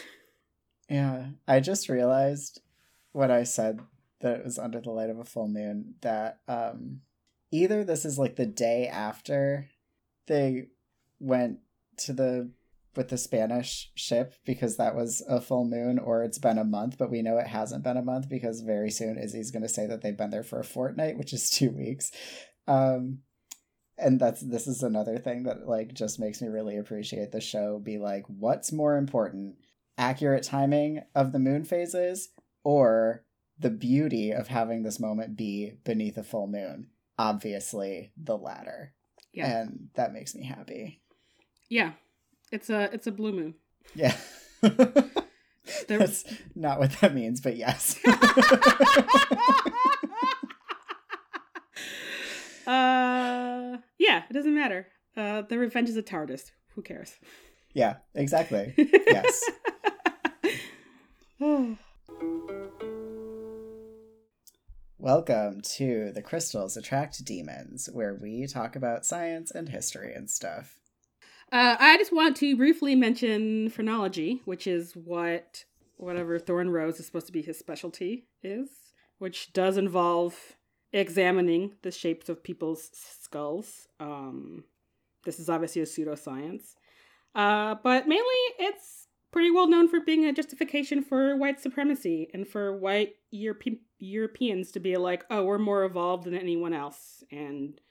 Yeah, 0.89 1.27
I 1.47 1.59
just 1.59 1.89
realized 1.89 2.61
when 3.11 3.31
I 3.31 3.43
said 3.43 3.79
that 4.21 4.39
it 4.39 4.45
was 4.45 4.59
under 4.59 4.79
the 4.79 4.91
light 4.91 5.09
of 5.09 5.19
a 5.19 5.23
full 5.23 5.47
moon 5.47 5.95
that 6.01 6.39
um 6.47 7.01
either 7.51 7.83
this 7.83 8.05
is 8.05 8.19
like 8.19 8.35
the 8.35 8.45
day 8.45 8.87
after 8.87 9.67
they 10.27 10.67
went 11.19 11.59
to 11.97 12.13
the 12.13 12.51
with 12.95 13.09
the 13.09 13.17
Spanish 13.17 13.91
ship 13.95 14.35
because 14.45 14.77
that 14.77 14.95
was 14.95 15.21
a 15.27 15.41
full 15.41 15.65
moon 15.65 15.99
or 15.99 16.23
it's 16.23 16.37
been 16.37 16.57
a 16.57 16.63
month, 16.63 16.97
but 16.97 17.11
we 17.11 17.21
know 17.21 17.37
it 17.37 17.47
hasn't 17.47 17.83
been 17.83 17.97
a 17.97 18.01
month 18.01 18.29
because 18.29 18.61
very 18.61 18.89
soon 18.89 19.17
Izzy's 19.17 19.51
going 19.51 19.63
to 19.63 19.69
say 19.69 19.85
that 19.85 20.01
they've 20.01 20.15
been 20.15 20.29
there 20.29 20.43
for 20.43 20.59
a 20.59 20.63
fortnight, 20.63 21.17
which 21.17 21.33
is 21.33 21.49
2 21.49 21.71
weeks. 21.71 22.11
Um 22.67 23.19
and 23.97 24.19
that's 24.19 24.41
this 24.41 24.67
is 24.67 24.83
another 24.83 25.17
thing 25.17 25.43
that 25.43 25.67
like 25.67 25.93
just 25.93 26.19
makes 26.19 26.41
me 26.41 26.47
really 26.47 26.77
appreciate 26.77 27.31
the 27.31 27.39
show 27.41 27.79
be 27.79 27.97
like 27.97 28.25
what's 28.27 28.71
more 28.71 28.97
important 28.97 29.55
accurate 29.97 30.43
timing 30.43 31.01
of 31.15 31.31
the 31.31 31.39
moon 31.39 31.63
phases 31.63 32.29
or 32.63 33.23
the 33.57 33.69
beauty 33.69 34.31
of 34.31 34.47
having 34.49 34.83
this 34.83 34.99
moment 34.99 35.37
be 35.37 35.71
beneath 35.85 36.17
a 36.17 36.23
full 36.23 36.47
moon? 36.47 36.87
Obviously 37.17 38.11
the 38.21 38.37
latter. 38.37 38.93
Yeah. 39.33 39.59
And 39.61 39.89
that 39.95 40.11
makes 40.11 40.35
me 40.35 40.43
happy. 40.45 41.01
Yeah. 41.69 41.91
It's 42.51 42.69
a 42.69 42.89
it's 42.93 43.07
a 43.07 43.11
blue 43.11 43.31
moon. 43.31 43.55
Yeah. 43.93 44.15
There- 45.87 45.97
that's 45.97 46.23
not 46.53 46.77
what 46.79 46.91
that 47.01 47.15
means 47.15 47.41
but 47.41 47.55
yes. 47.57 47.99
Uh 52.67 53.77
yeah 54.05 54.23
it 54.29 54.33
doesn't 54.33 54.53
matter. 54.53 54.87
Uh 55.17 55.41
the 55.41 55.57
revenge 55.57 55.89
is 55.89 55.97
a 55.97 56.03
tardis. 56.03 56.51
Who 56.75 56.81
cares? 56.81 57.15
Yeah 57.73 57.95
exactly. 58.13 58.73
Yes. 59.07 59.43
Welcome 64.97 65.61
to 65.75 66.11
the 66.13 66.21
crystals 66.21 66.77
attract 66.77 67.23
demons 67.23 67.89
where 67.91 68.15
we 68.15 68.47
talk 68.47 68.75
about 68.75 69.05
science 69.05 69.51
and 69.51 69.69
history 69.69 70.13
and 70.13 70.29
stuff. 70.29 70.77
Uh, 71.51 71.75
I 71.79 71.97
just 71.97 72.11
want 72.11 72.35
to 72.37 72.57
briefly 72.57 72.95
mention 72.95 73.69
phrenology, 73.69 74.41
which 74.45 74.65
is 74.65 74.93
what 74.95 75.65
whatever 75.97 76.39
Thorn 76.39 76.69
Rose 76.69 76.99
is 76.99 77.05
supposed 77.05 77.27
to 77.27 77.31
be 77.31 77.41
his 77.41 77.59
specialty 77.59 78.27
is, 78.41 78.69
which 79.19 79.53
does 79.53 79.77
involve 79.77 80.55
examining 80.91 81.73
the 81.83 81.91
shapes 81.91 82.29
of 82.29 82.43
people's 82.43 82.89
skulls. 83.35 83.87
Um, 83.99 84.63
this 85.25 85.39
is 85.39 85.49
obviously 85.49 85.81
a 85.81 85.85
pseudoscience, 85.85 86.75
uh, 87.33 87.75
but 87.83 88.07
mainly 88.07 88.23
it's 88.59 89.07
pretty 89.31 89.51
well 89.51 89.67
known 89.67 89.89
for 89.89 89.99
being 89.99 90.25
a 90.25 90.31
justification 90.31 91.03
for 91.03 91.35
white 91.35 91.59
supremacy 91.59 92.29
and 92.33 92.47
for 92.47 92.77
white 92.77 93.15
Europe- 93.31 93.81
Europeans 93.99 94.71
to 94.71 94.79
be 94.79 94.95
like, 94.95 95.25
oh, 95.29 95.43
we're 95.43 95.57
more 95.57 95.83
evolved 95.83 96.23
than 96.23 96.35
anyone 96.35 96.73
else, 96.73 97.23
and 97.31 97.81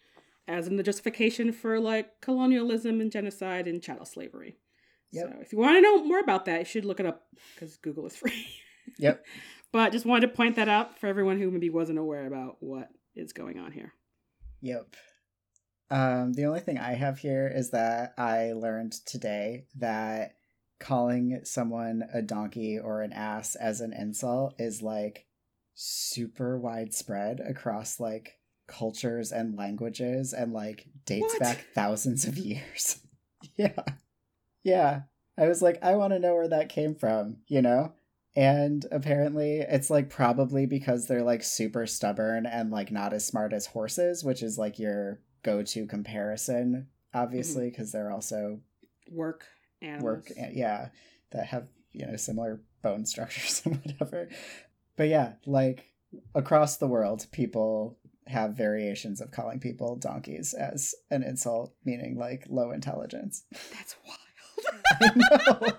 as 0.49 0.66
in 0.66 0.77
the 0.77 0.83
justification 0.83 1.53
for 1.53 1.79
like 1.79 2.21
colonialism 2.23 3.01
and 3.01 3.12
genocide 3.12 3.66
and 3.66 3.83
chattel 3.83 4.07
slavery. 4.07 4.57
Yep. 5.12 5.25
So 5.25 5.39
if 5.43 5.53
you 5.53 5.59
want 5.59 5.77
to 5.77 5.81
know 5.83 6.05
more 6.05 6.21
about 6.21 6.47
that, 6.47 6.61
you 6.61 6.65
should 6.65 6.85
look 6.85 7.01
it 7.01 7.07
up 7.07 7.23
because 7.55 7.77
Google 7.77 8.07
is 8.07 8.16
free. 8.23 8.47
yep. 8.99 9.25
But 9.73 9.91
just 9.91 10.07
wanted 10.07 10.29
to 10.29 10.33
point 10.33 10.55
that 10.55 10.69
out 10.69 11.01
for 11.01 11.09
everyone 11.09 11.41
who 11.41 11.51
maybe 11.51 11.69
wasn't 11.69 11.99
aware 11.99 12.29
about 12.29 12.59
what 12.61 12.91
is 13.16 13.33
going 13.33 13.59
on 13.59 13.73
here. 13.73 13.93
Yep. 14.62 14.95
Um, 15.95 16.33
the 16.33 16.47
only 16.47 16.59
thing 16.59 16.77
I 16.77 16.95
have 16.95 17.21
here 17.21 17.47
is 17.55 17.71
that 17.71 18.15
I 18.19 18.51
learned 18.51 18.95
today 19.07 19.66
that 19.77 20.35
calling 20.81 21.39
someone 21.45 22.03
a 22.12 22.21
donkey 22.21 22.81
or 22.81 23.03
an 23.03 23.12
ass 23.12 23.55
as 23.55 23.81
an 23.81 23.93
insult 23.93 24.57
is 24.59 24.83
like 24.83 25.27
super 25.75 26.59
widespread 26.59 27.39
across 27.39 28.01
like 28.01 28.41
cultures 28.66 29.31
and 29.31 29.57
languages 29.57 30.33
and 30.33 30.53
like 30.53 30.89
dates 31.07 31.33
what? 31.35 31.39
back 31.39 31.66
thousands 31.77 32.25
of 32.25 32.39
years. 32.39 32.99
yeah. 33.57 33.85
Yeah. 34.65 35.03
I 35.39 35.47
was 35.47 35.62
like, 35.62 35.79
I 35.81 35.95
want 35.95 36.12
to 36.12 36.19
know 36.19 36.35
where 36.35 36.49
that 36.49 36.71
came 36.71 36.97
from, 36.97 37.37
you 37.47 37.62
know? 37.62 37.93
And 38.35 38.85
apparently 38.91 39.59
it's 39.61 39.91
like 39.91 40.11
probably 40.11 40.66
because 40.66 41.07
they're 41.07 41.23
like 41.23 41.45
super 41.45 41.87
stubborn 41.87 42.47
and 42.47 42.73
like 42.73 42.91
not 42.91 43.12
as 43.12 43.25
smart 43.25 43.53
as 43.53 43.66
horses, 43.66 44.25
which 44.25 44.43
is 44.43 44.59
like 44.59 44.81
your 44.81 45.21
go 45.45 45.62
to 45.62 45.87
comparison, 45.87 46.89
obviously, 47.12 47.71
because 47.71 47.91
mm-hmm. 47.91 47.99
they're 47.99 48.11
also 48.11 48.59
work 49.11 49.47
animals. 49.81 50.03
Work, 50.03 50.33
yeah, 50.53 50.89
that 51.31 51.47
have, 51.47 51.69
you 51.93 52.07
know, 52.07 52.16
similar 52.16 52.61
bone 52.83 53.07
structures 53.07 53.62
and 53.65 53.81
whatever. 53.85 54.29
But 54.97 55.09
yeah, 55.09 55.35
like 55.47 55.93
across 56.35 56.79
the 56.79 56.89
world, 56.89 57.27
people 57.31 57.99
have 58.27 58.57
variations 58.57 59.21
of 59.21 59.31
calling 59.31 59.61
people 59.61 59.97
donkeys 59.97 60.55
as 60.55 60.95
an 61.11 61.23
insult, 61.23 61.75
meaning 61.85 62.16
like 62.19 62.47
low 62.49 62.71
intelligence. 62.73 63.45
That's 63.73 63.97
wild. 64.07 64.19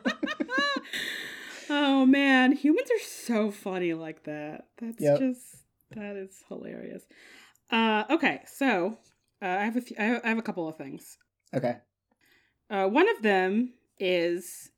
oh 1.70 2.06
man, 2.06 2.52
humans 2.52 2.90
are 2.92 3.06
so 3.06 3.52
funny 3.52 3.94
like 3.94 4.24
that. 4.24 4.68
That's 4.78 5.02
yep. 5.02 5.20
just 5.20 5.42
that 5.92 6.16
is 6.16 6.44
hilarious. 6.48 7.04
Uh, 7.72 8.04
okay, 8.12 8.42
so 8.46 8.98
uh, 9.46 9.58
I 9.60 9.66
have 9.66 9.76
a 9.76 9.82
few, 9.82 9.96
I 10.00 10.28
have 10.28 10.38
a 10.38 10.42
couple 10.42 10.68
of 10.68 10.76
things. 10.76 11.18
Okay. 11.54 11.78
Uh, 12.70 12.88
one 12.88 13.08
of 13.10 13.22
them 13.22 13.74
is 14.00 14.72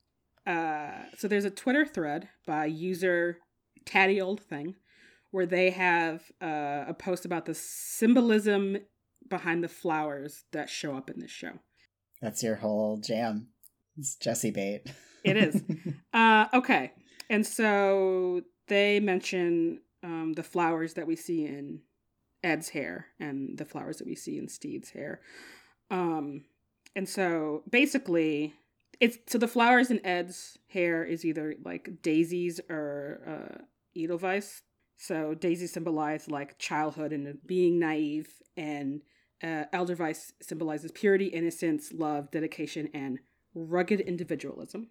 uh, 0.45 0.91
so 1.17 1.27
there's 1.27 1.45
a 1.45 1.51
Twitter 1.51 1.85
thread 1.85 2.29
by 2.45 2.65
user 2.65 3.37
Tatty 3.85 4.19
Old 4.19 4.41
Thing 4.41 4.75
where 5.31 5.45
they 5.45 5.71
have 5.71 6.23
uh, 6.41 6.85
a 6.87 6.95
post 6.97 7.25
about 7.25 7.45
the 7.45 7.53
symbolism 7.53 8.77
behind 9.29 9.63
the 9.63 9.67
flowers 9.67 10.45
that 10.53 10.69
show 10.69 10.95
up 10.95 11.09
in 11.09 11.19
this 11.19 11.31
show. 11.31 11.51
That's 12.21 12.41
your 12.43 12.55
whole 12.55 12.97
jam. 12.97 13.49
It's 13.97 14.15
Jesse 14.15 14.51
bait. 14.51 14.83
it 15.23 15.37
is. 15.37 15.61
Uh, 16.13 16.47
okay. 16.51 16.93
And 17.29 17.45
so 17.45 18.41
they 18.67 18.99
mention 18.99 19.81
um, 20.01 20.33
the 20.33 20.41
flowers 20.41 20.95
that 20.95 21.05
we 21.05 21.15
see 21.15 21.45
in 21.45 21.81
Ed's 22.47 22.69
hair 22.69 23.07
and 23.19 23.57
the 23.57 23.65
flowers 23.65 23.97
that 23.97 24.07
we 24.07 24.15
see 24.15 24.37
in 24.37 24.47
Stede's 24.47 24.91
hair. 24.91 25.21
Um, 25.91 26.45
and 26.95 27.07
so 27.07 27.63
basically, 27.69 28.53
it's 28.99 29.17
so 29.27 29.37
the 29.37 29.47
flowers 29.47 29.91
in 29.91 30.05
Ed's 30.05 30.57
hair 30.69 31.03
is 31.03 31.25
either 31.25 31.55
like 31.63 32.01
daisies 32.01 32.59
or 32.69 33.21
uh, 33.27 33.61
Edelweiss 33.95 34.61
so 34.97 35.35
Daisy 35.35 35.67
symbolizes 35.67 36.29
like 36.29 36.57
childhood 36.57 37.13
and 37.13 37.37
being 37.45 37.79
naive, 37.79 38.33
and 38.57 39.01
uh, 39.43 39.65
Edelweiss 39.71 40.33
symbolizes 40.41 40.91
purity, 40.91 41.27
innocence, 41.27 41.93
love, 41.93 42.31
dedication, 42.31 42.89
and 42.93 43.19
rugged 43.53 43.99
individualism. 44.01 44.89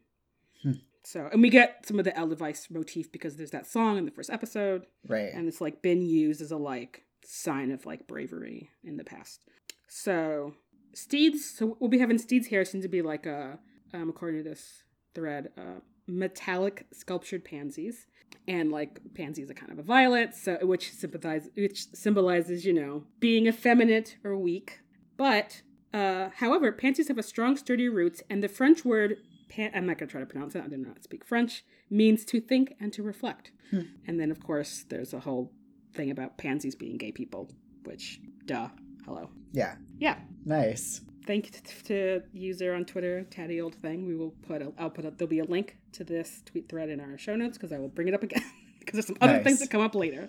Hmm. 0.63 0.73
So, 1.03 1.29
and 1.33 1.43
we 1.43 1.51
get 1.51 1.87
some 1.87 1.99
of 1.99 2.05
the 2.05 2.17
Edelweiss 2.17 2.69
motif 2.71 3.11
because 3.11 3.37
there's 3.37 3.51
that 3.51 3.67
song 3.67 3.99
in 3.99 4.05
the 4.05 4.11
first 4.13 4.31
episode, 4.31 4.87
right? 5.09 5.33
And 5.35 5.49
it's 5.49 5.61
like 5.61 5.83
been 5.83 6.03
used 6.03 6.41
as 6.41 6.53
a 6.53 6.57
like 6.57 7.03
sign 7.27 7.71
of 7.71 7.87
like 7.87 8.07
bravery 8.07 8.71
in 8.85 8.97
the 8.97 9.05
past. 9.05 9.45
So 9.89 10.55
Steeds, 10.95 11.45
so 11.45 11.77
we'll 11.79 11.91
be 11.91 11.99
having 11.99 12.19
Steeds 12.19 12.49
hair 12.49 12.65
seems 12.65 12.85
to 12.85 12.89
be 12.89 13.03
like 13.03 13.27
a, 13.27 13.59
um, 13.93 14.09
according 14.09 14.43
to 14.43 14.49
this 14.49 14.85
thread, 15.15 15.51
uh, 15.59 15.81
metallic 16.07 16.87
sculptured 16.93 17.45
pansies 17.45 18.07
and 18.49 18.71
like 18.71 19.01
pansies 19.15 19.51
are 19.51 19.55
kind 19.55 19.73
of 19.73 19.79
a 19.79 19.83
violet 19.83 20.35
so 20.35 20.57
which 20.63 20.93
sympathize 20.93 21.49
which 21.57 21.93
symbolizes 21.93 22.65
you 22.65 22.73
know 22.73 23.05
being 23.19 23.47
effeminate 23.47 24.17
or 24.23 24.37
weak 24.37 24.81
but 25.17 25.63
uh 25.93 26.29
however 26.37 26.71
pansies 26.71 27.09
have 27.09 27.19
a 27.19 27.23
strong 27.23 27.57
sturdy 27.57 27.89
roots 27.89 28.23
and 28.31 28.43
the 28.43 28.49
french 28.49 28.85
word 28.85 29.17
pan- 29.49 29.73
i'm 29.75 29.87
not 29.87 29.99
going 29.99 30.09
to 30.09 30.13
try 30.13 30.21
to 30.21 30.27
pronounce 30.27 30.55
it 30.55 30.63
i 30.65 30.69
do 30.69 30.77
not 30.77 31.03
speak 31.03 31.25
french 31.25 31.65
means 31.91 32.25
to 32.25 32.41
think 32.41 32.75
and 32.79 32.93
to 32.93 33.03
reflect 33.03 33.51
hmm. 33.71 33.81
and 34.07 34.21
then 34.21 34.31
of 34.31 34.43
course 34.43 34.85
there's 34.89 35.13
a 35.13 35.21
whole 35.21 35.53
thing 35.97 36.11
about 36.11 36.37
pansies 36.39 36.75
being 36.75 36.97
gay 36.97 37.13
people 37.13 37.51
which 37.85 38.21
duh 38.45 38.69
hello 39.05 39.29
yeah 39.53 39.77
yeah 39.99 40.19
nice 40.45 41.01
thank 41.27 41.47
you 41.47 41.53
to 41.85 42.23
user 42.33 42.73
on 42.73 42.85
Twitter, 42.85 43.25
Tatty 43.25 43.61
Old 43.61 43.75
Thing. 43.75 44.07
We 44.07 44.15
will 44.15 44.31
put, 44.47 44.63
a, 44.63 44.73
I'll 44.79 44.91
put, 44.91 45.05
a, 45.05 45.11
there'll 45.11 45.29
be 45.29 45.41
a 45.41 45.45
link 45.45 45.77
to 45.93 46.05
this 46.05 46.43
tweet 46.47 46.69
thread 46.69 46.89
in 46.89 47.01
our 47.01 47.19
show 47.19 47.35
notes 47.35 47.59
because 47.59 47.73
I 47.73 47.79
will 47.79 47.89
bring 47.89 48.09
it 48.09 48.15
up 48.15 48.23
again 48.23 48.45
because 48.79 48.95
there's 48.95 49.07
some 49.07 49.19
other 49.21 49.35
nice. 49.35 49.45
things 49.45 49.59
that 49.59 49.71
come 49.71 49.81
up 49.81 49.95
later. 49.95 50.29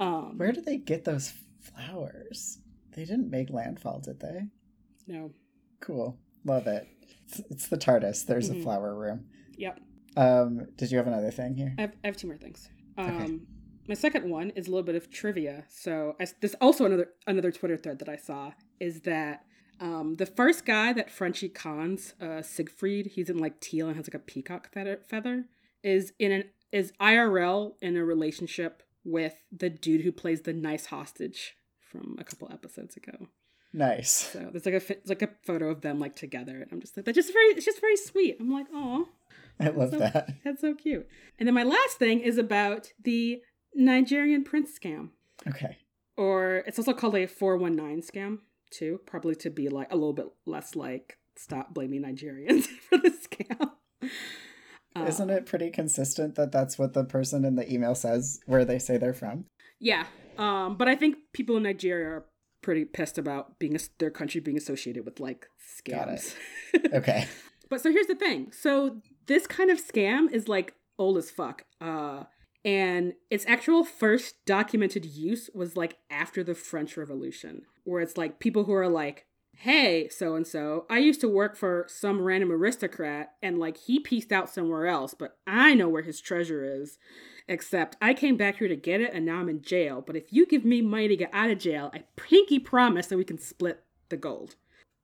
Um, 0.00 0.36
Where 0.36 0.52
did 0.52 0.64
they 0.64 0.76
get 0.76 1.04
those 1.04 1.32
flowers? 1.60 2.58
They 2.92 3.04
didn't 3.04 3.30
make 3.30 3.50
landfall, 3.50 4.00
did 4.00 4.20
they? 4.20 4.46
No. 5.06 5.30
Cool. 5.80 6.18
Love 6.44 6.66
it. 6.66 6.88
It's, 7.28 7.40
it's 7.50 7.66
the 7.68 7.78
TARDIS. 7.78 8.26
There's 8.26 8.50
mm-hmm. 8.50 8.60
a 8.60 8.62
flower 8.62 8.94
room. 8.94 9.26
Yep. 9.56 9.80
Um, 10.16 10.66
did 10.76 10.90
you 10.90 10.98
have 10.98 11.06
another 11.06 11.30
thing 11.30 11.54
here? 11.54 11.74
I 11.78 11.82
have, 11.82 11.92
I 12.02 12.06
have 12.08 12.16
two 12.16 12.26
more 12.26 12.36
things. 12.36 12.68
Um, 12.98 13.16
okay. 13.16 13.38
My 13.88 13.94
second 13.94 14.30
one 14.30 14.50
is 14.50 14.66
a 14.66 14.70
little 14.70 14.84
bit 14.84 14.94
of 14.94 15.10
trivia. 15.10 15.64
So 15.68 16.16
I, 16.20 16.26
this 16.40 16.54
also 16.60 16.84
another 16.84 17.10
another 17.26 17.50
Twitter 17.50 17.76
thread 17.76 17.98
that 18.00 18.08
I 18.08 18.16
saw 18.16 18.52
is 18.78 19.00
that 19.02 19.44
um, 19.80 20.16
the 20.16 20.26
first 20.26 20.66
guy 20.66 20.92
that 20.92 21.10
Frenchie 21.10 21.48
cons, 21.48 22.14
uh, 22.20 22.42
Siegfried, 22.42 23.06
he's 23.06 23.30
in 23.30 23.38
like 23.38 23.60
teal 23.60 23.88
and 23.88 23.96
has 23.96 24.06
like 24.06 24.14
a 24.14 24.18
peacock 24.18 24.70
feather, 24.72 25.00
feather, 25.08 25.46
is 25.82 26.12
in 26.18 26.32
an 26.32 26.44
is 26.70 26.92
IRL 27.00 27.72
in 27.80 27.96
a 27.96 28.04
relationship 28.04 28.82
with 29.04 29.34
the 29.50 29.70
dude 29.70 30.02
who 30.02 30.12
plays 30.12 30.42
the 30.42 30.52
nice 30.52 30.86
hostage 30.86 31.56
from 31.80 32.16
a 32.20 32.24
couple 32.24 32.48
episodes 32.52 32.96
ago. 32.96 33.28
Nice. 33.72 34.10
So 34.10 34.50
there's 34.50 34.66
like 34.66 34.74
a 34.74 34.96
like 35.06 35.22
a 35.22 35.30
photo 35.44 35.70
of 35.70 35.80
them 35.80 35.98
like 35.98 36.16
together, 36.16 36.60
and 36.60 36.72
I'm 36.72 36.80
just 36.80 36.96
like, 36.96 37.06
that's 37.06 37.16
just 37.16 37.32
very, 37.32 37.46
it's 37.46 37.64
just 37.64 37.80
very 37.80 37.96
sweet. 37.96 38.36
I'm 38.40 38.52
like, 38.52 38.66
oh, 38.72 39.08
I 39.60 39.68
love 39.68 39.90
so, 39.90 39.98
that. 39.98 40.30
That's 40.44 40.60
so 40.60 40.74
cute. 40.74 41.06
And 41.38 41.46
then 41.46 41.54
my 41.54 41.62
last 41.62 41.98
thing 41.98 42.20
is 42.20 42.38
about 42.38 42.92
the 43.02 43.42
Nigerian 43.74 44.44
prince 44.44 44.70
scam. 44.78 45.10
Okay. 45.48 45.78
Or 46.16 46.56
it's 46.66 46.78
also 46.78 46.92
called 46.92 47.16
a 47.16 47.26
419 47.26 48.02
scam 48.02 48.38
too, 48.70 49.00
probably 49.06 49.34
to 49.36 49.50
be 49.50 49.68
like 49.68 49.88
a 49.90 49.96
little 49.96 50.12
bit 50.12 50.26
less 50.46 50.76
like 50.76 51.18
stop 51.36 51.74
blaming 51.74 52.02
Nigerians 52.02 52.66
for 52.88 52.98
the 52.98 53.10
scam. 53.10 53.70
Isn't 55.06 55.30
it 55.30 55.46
pretty 55.46 55.70
consistent 55.70 56.34
that 56.34 56.52
that's 56.52 56.78
what 56.78 56.94
the 56.94 57.04
person 57.04 57.44
in 57.44 57.54
the 57.54 57.72
email 57.72 57.94
says 57.94 58.40
where 58.46 58.64
they 58.64 58.78
say 58.78 58.96
they're 58.96 59.14
from? 59.14 59.46
Yeah, 59.78 60.06
um, 60.36 60.76
but 60.76 60.88
I 60.88 60.96
think 60.96 61.16
people 61.32 61.56
in 61.56 61.62
Nigeria 61.62 62.08
are 62.08 62.26
pretty 62.62 62.84
pissed 62.84 63.18
about 63.18 63.58
being 63.58 63.76
a, 63.76 63.78
their 63.98 64.10
country 64.10 64.40
being 64.40 64.56
associated 64.56 65.04
with 65.04 65.20
like 65.20 65.48
scams. 65.78 66.34
okay. 66.92 67.26
but 67.68 67.80
so 67.80 67.90
here's 67.90 68.06
the 68.06 68.14
thing. 68.14 68.52
So 68.52 69.00
this 69.26 69.46
kind 69.46 69.70
of 69.70 69.78
scam 69.84 70.30
is 70.30 70.48
like 70.48 70.74
old 70.98 71.16
as 71.18 71.30
fuck. 71.30 71.64
Uh, 71.80 72.24
and 72.64 73.14
its 73.30 73.46
actual 73.46 73.84
first 73.84 74.44
documented 74.44 75.04
use 75.04 75.48
was 75.54 75.76
like 75.76 75.98
after 76.10 76.44
the 76.44 76.54
French 76.54 76.96
Revolution, 76.96 77.62
where 77.84 78.00
it's 78.00 78.16
like 78.16 78.38
people 78.38 78.64
who 78.64 78.74
are 78.74 78.88
like, 78.88 79.26
hey, 79.52 80.08
so 80.08 80.34
and 80.34 80.46
so, 80.46 80.86
I 80.88 80.98
used 80.98 81.20
to 81.22 81.28
work 81.28 81.56
for 81.56 81.86
some 81.88 82.20
random 82.20 82.52
aristocrat 82.52 83.34
and 83.42 83.58
like 83.58 83.76
he 83.76 83.98
pieced 83.98 84.32
out 84.32 84.50
somewhere 84.50 84.86
else, 84.86 85.14
but 85.14 85.38
I 85.46 85.74
know 85.74 85.88
where 85.88 86.02
his 86.02 86.20
treasure 86.20 86.64
is. 86.64 86.98
Except 87.48 87.96
I 88.00 88.14
came 88.14 88.36
back 88.36 88.58
here 88.58 88.68
to 88.68 88.76
get 88.76 89.00
it 89.00 89.12
and 89.12 89.26
now 89.26 89.40
I'm 89.40 89.48
in 89.48 89.60
jail. 89.60 90.04
But 90.06 90.14
if 90.14 90.32
you 90.32 90.46
give 90.46 90.64
me 90.64 90.82
money 90.82 91.08
to 91.08 91.16
get 91.16 91.30
out 91.32 91.50
of 91.50 91.58
jail, 91.58 91.90
I 91.92 92.04
pinky 92.14 92.60
promise 92.60 93.08
that 93.08 93.18
we 93.18 93.24
can 93.24 93.38
split 93.38 93.82
the 94.08 94.16
gold. 94.16 94.54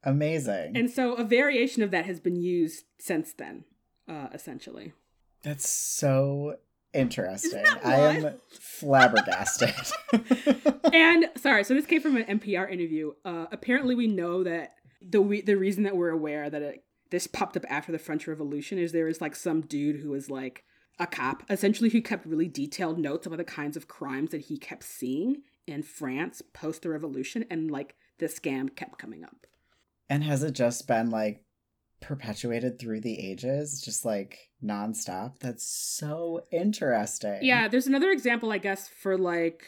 Amazing. 0.05 0.77
And 0.77 0.89
so 0.89 1.15
a 1.15 1.25
variation 1.25 1.83
of 1.83 1.91
that 1.91 2.07
has 2.07 2.21
been 2.21 2.37
used 2.37 2.85
since 2.99 3.33
then, 3.33 3.65
uh, 4.09 4.29
essentially. 4.33 4.93
That's 5.43 5.69
so 5.69 6.59
interesting. 6.93 7.65
I 7.85 7.95
am 7.95 8.35
flabbergasted. 8.49 9.75
and 10.93 11.27
sorry, 11.37 11.65
so 11.65 11.75
this 11.75 11.87
came 11.87 12.01
from 12.01 12.17
an 12.17 12.39
NPR 12.39 12.71
interview. 12.71 13.13
Uh, 13.25 13.47
apparently, 13.53 13.95
we 13.95 14.07
know 14.07 14.45
that 14.45 14.75
the 15.01 15.21
we, 15.21 15.41
the 15.41 15.57
reason 15.57 15.85
that 15.85 15.97
we're 15.97 16.11
aware 16.11 16.51
that 16.51 16.63
it, 16.63 16.85
this 17.11 17.27
popped 17.27 17.57
up 17.57 17.65
after 17.69 17.93
the 17.93 17.99
French 17.99 18.27
Revolution 18.27 18.79
is 18.79 18.93
there 18.93 19.07
was 19.07 19.21
like 19.21 19.37
some 19.37 19.61
dude 19.61 20.01
who 20.01 20.11
was 20.11 20.31
like 20.31 20.65
a 20.99 21.07
cop, 21.07 21.43
essentially, 21.51 21.91
who 21.91 22.01
kept 22.01 22.27
really 22.27 22.49
detailed 22.49 22.99
notes 22.99 23.27
about 23.27 23.39
the 23.39 23.45
kinds 23.45 23.77
of 23.77 23.89
crimes 23.89 24.31
that 24.31 24.43
he 24.43 24.59
kept 24.59 24.83
seeing 24.83 25.43
in 25.67 25.83
France 25.83 26.43
post 26.53 26.83
the 26.83 26.89
revolution, 26.89 27.45
and 27.51 27.71
like 27.71 27.95
the 28.19 28.27
scam 28.27 28.75
kept 28.75 28.99
coming 28.99 29.25
up. 29.25 29.47
and 30.09 30.25
has 30.25 30.43
it 30.43 30.53
just 30.53 30.87
been 30.87 31.11
like 31.11 31.43
perpetuated 32.01 32.79
through 32.79 33.01
the 33.01 33.19
ages, 33.19 33.81
just 33.81 34.05
like 34.05 34.51
nonstop? 34.63 35.39
That's 35.41 35.67
so 35.67 36.43
interesting. 36.53 37.39
Yeah, 37.43 37.69
there's 37.69 37.87
another 37.87 38.11
example, 38.11 38.53
I 38.53 38.59
guess, 38.59 38.89
for 38.89 39.17
like 39.17 39.65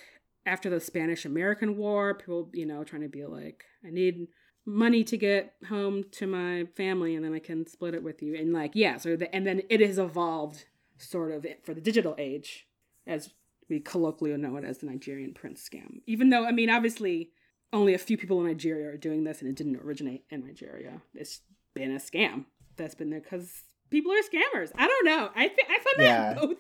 after 0.47 0.71
the 0.71 0.81
Spanish 0.81 1.25
American 1.25 1.77
War, 1.77 2.15
people, 2.15 2.51
you 2.53 2.67
know, 2.67 2.85
trying 2.85 3.03
to 3.03 3.09
be 3.09 3.25
like, 3.25 3.65
I 3.87 3.91
need 3.91 4.29
money 4.65 5.03
to 5.05 5.17
get 5.17 5.55
home 5.69 6.05
to 6.13 6.27
my 6.27 6.67
family 6.77 7.15
and 7.15 7.25
then 7.25 7.35
I 7.35 7.39
can 7.39 7.67
split 7.67 7.95
it 7.95 8.03
with 8.03 8.23
you. 8.23 8.35
And 8.35 8.53
like, 8.53 8.73
yeah, 8.75 8.99
so 8.99 9.17
the, 9.17 9.35
and 9.35 9.47
then 9.47 9.63
it 9.71 9.81
has 9.81 9.99
evolved 9.99 10.67
sort 10.99 11.33
of 11.33 11.47
for 11.65 11.75
the 11.75 11.81
digital 11.81 12.15
age 12.19 12.67
as 13.07 13.31
we 13.69 13.81
colloquially 13.81 14.37
know 14.37 14.57
it 14.57 14.65
as 14.65 14.79
the 14.79 14.87
Nigerian 14.87 15.33
prince 15.33 15.67
scam. 15.67 16.01
Even 16.07 16.31
though, 16.31 16.47
I 16.47 16.53
mean, 16.53 16.71
obviously 16.71 17.31
only 17.73 17.95
a 17.95 17.99
few 17.99 18.17
people 18.17 18.41
in 18.41 18.47
Nigeria 18.47 18.89
are 18.89 18.97
doing 18.97 19.25
this 19.25 19.41
and 19.41 19.51
it 19.51 19.57
didn't 19.57 19.77
originate 19.77 20.25
in 20.31 20.47
Nigeria. 20.47 21.03
It's 21.15 21.41
been 21.79 21.93
a 21.93 21.99
scam 21.99 22.45
that's 22.77 22.95
been 22.95 23.11
there 23.11 23.21
because 23.21 23.51
people 23.91 24.13
are 24.13 24.17
scammers. 24.17 24.71
I 24.77 24.87
don't 24.87 25.05
know. 25.07 25.31
I 25.35 25.49
think 25.49 25.69
I 25.71 25.79
find 25.79 25.97
Yeah. 26.01 26.35
that 26.35 26.41
both 26.41 26.59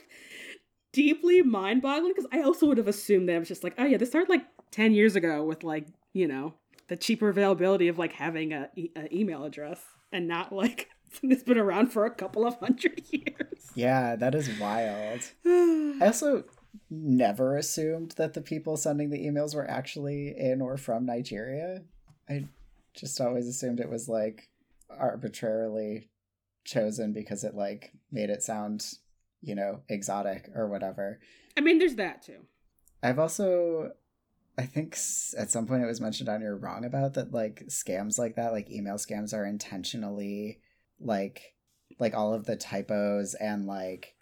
deeply 0.93 1.43
mind 1.43 1.82
boggling 1.82 2.12
because 2.15 2.28
I 2.32 2.43
also 2.43 2.66
would 2.66 2.78
have 2.78 2.89
assumed 2.89 3.28
that 3.28 3.35
it 3.35 3.39
was 3.39 3.49
just 3.49 3.62
like, 3.65 3.74
oh 3.78 3.85
yeah, 3.85 3.97
this 3.99 4.09
started 4.09 4.31
like 4.31 4.47
10 4.70 4.93
years 4.93 5.16
ago 5.16 5.45
with 5.45 5.62
like, 5.65 5.86
you 6.12 6.27
know, 6.27 6.55
the 6.89 6.97
cheaper 6.97 7.28
availability 7.28 7.89
of 7.89 7.99
like 7.99 8.12
having 8.12 8.53
a, 8.53 8.70
e- 8.77 8.90
a 8.97 9.15
email 9.15 9.45
address 9.45 9.81
and 10.12 10.27
not 10.27 10.53
like 10.53 10.89
it's 11.23 11.43
been 11.43 11.59
around 11.59 11.89
for 11.93 12.05
a 12.07 12.11
couple 12.11 12.47
of 12.47 12.59
hundred 12.61 13.03
years. 13.11 13.70
Yeah, 13.74 14.16
that 14.16 14.35
is 14.35 14.49
wild. 14.59 15.20
I 15.47 16.07
also 16.07 16.45
never 16.90 17.57
assumed 17.57 18.12
that 18.12 18.35
the 18.35 18.40
people 18.40 18.77
sending 18.77 19.11
the 19.11 19.19
emails 19.27 19.55
were 19.55 19.69
actually 19.69 20.35
in 20.39 20.61
or 20.62 20.77
from 20.77 21.05
Nigeria. 21.07 21.82
I 22.28 22.47
just 22.95 23.20
always 23.20 23.47
assumed 23.47 23.81
it 23.81 23.90
was 23.90 24.09
like 24.09 24.49
arbitrarily 24.90 26.10
chosen 26.65 27.12
because 27.12 27.44
it 27.44 27.55
like 27.55 27.93
made 28.10 28.31
it 28.31 28.43
sound, 28.43 28.85
you 29.40 29.55
know, 29.55 29.82
exotic 29.89 30.48
or 30.55 30.69
whatever. 30.69 31.20
I 31.56 31.60
mean, 31.60 31.78
there's 31.78 31.97
that 31.97 32.23
too. 32.23 32.47
I've 33.02 33.19
also 33.19 33.93
I 34.59 34.66
think 34.66 34.98
at 35.39 35.51
some 35.51 35.66
point 35.66 35.85
it 35.85 35.86
was 35.86 36.01
mentioned 36.01 36.28
on 36.28 36.40
You're 36.40 36.56
Wrong 36.56 36.85
about 36.85 37.15
that 37.15 37.32
like 37.32 37.65
scams 37.69 38.19
like 38.19 38.36
that, 38.36 38.52
like 38.52 38.70
email 38.70 38.97
scams 38.97 39.32
are 39.32 39.47
intentionally 39.47 40.60
like 41.01 41.55
like 42.01 42.15
all 42.15 42.35
of 42.35 42.44
the 42.44 42.56
typos 42.56 43.35
and 43.35 43.66
like 43.66 44.15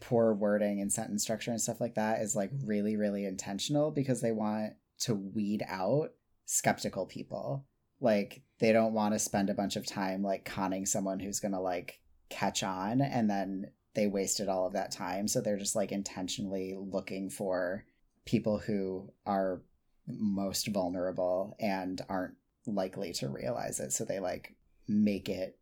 poor 0.00 0.34
wording 0.34 0.80
and 0.80 0.92
sentence 0.92 1.22
structure 1.22 1.50
and 1.50 1.60
stuff 1.60 1.80
like 1.80 1.94
that 1.94 2.20
is 2.20 2.36
like 2.36 2.50
really, 2.64 2.96
really 2.96 3.24
intentional 3.24 3.90
because 3.90 4.20
they 4.20 4.30
want 4.30 4.74
to 5.00 5.14
weed 5.14 5.64
out 5.66 6.10
skeptical 6.44 7.06
people. 7.06 7.66
Like 8.00 8.42
they 8.58 8.72
don't 8.72 8.92
want 8.94 9.14
to 9.14 9.18
spend 9.18 9.50
a 9.50 9.54
bunch 9.54 9.76
of 9.76 9.86
time 9.86 10.22
like 10.22 10.44
conning 10.44 10.86
someone 10.86 11.20
who's 11.20 11.40
gonna 11.40 11.60
like 11.60 12.00
catch 12.28 12.62
on 12.62 13.00
and 13.00 13.28
then 13.30 13.70
they 13.94 14.06
wasted 14.06 14.48
all 14.48 14.66
of 14.66 14.74
that 14.74 14.90
time. 14.92 15.26
So 15.28 15.40
they're 15.40 15.56
just 15.56 15.74
like 15.76 15.92
intentionally 15.92 16.76
looking 16.78 17.30
for 17.30 17.84
people 18.24 18.58
who 18.58 19.10
are 19.26 19.62
most 20.06 20.68
vulnerable 20.68 21.56
and 21.58 22.00
aren't 22.08 22.34
likely 22.66 23.12
to 23.14 23.28
realize 23.28 23.80
it. 23.80 23.92
So 23.92 24.04
they 24.04 24.20
like 24.20 24.54
make 24.86 25.28
it 25.28 25.58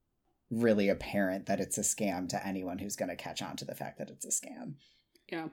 really 0.50 0.88
apparent 0.88 1.46
that 1.46 1.60
it's 1.60 1.78
a 1.78 1.82
scam 1.82 2.28
to 2.28 2.46
anyone 2.46 2.78
who's 2.78 2.96
going 2.96 3.08
to 3.08 3.16
catch 3.16 3.42
on 3.42 3.56
to 3.56 3.64
the 3.64 3.74
fact 3.74 3.98
that 3.98 4.10
it's 4.10 4.24
a 4.24 4.28
scam. 4.28 4.74
Yeah. 5.30 5.48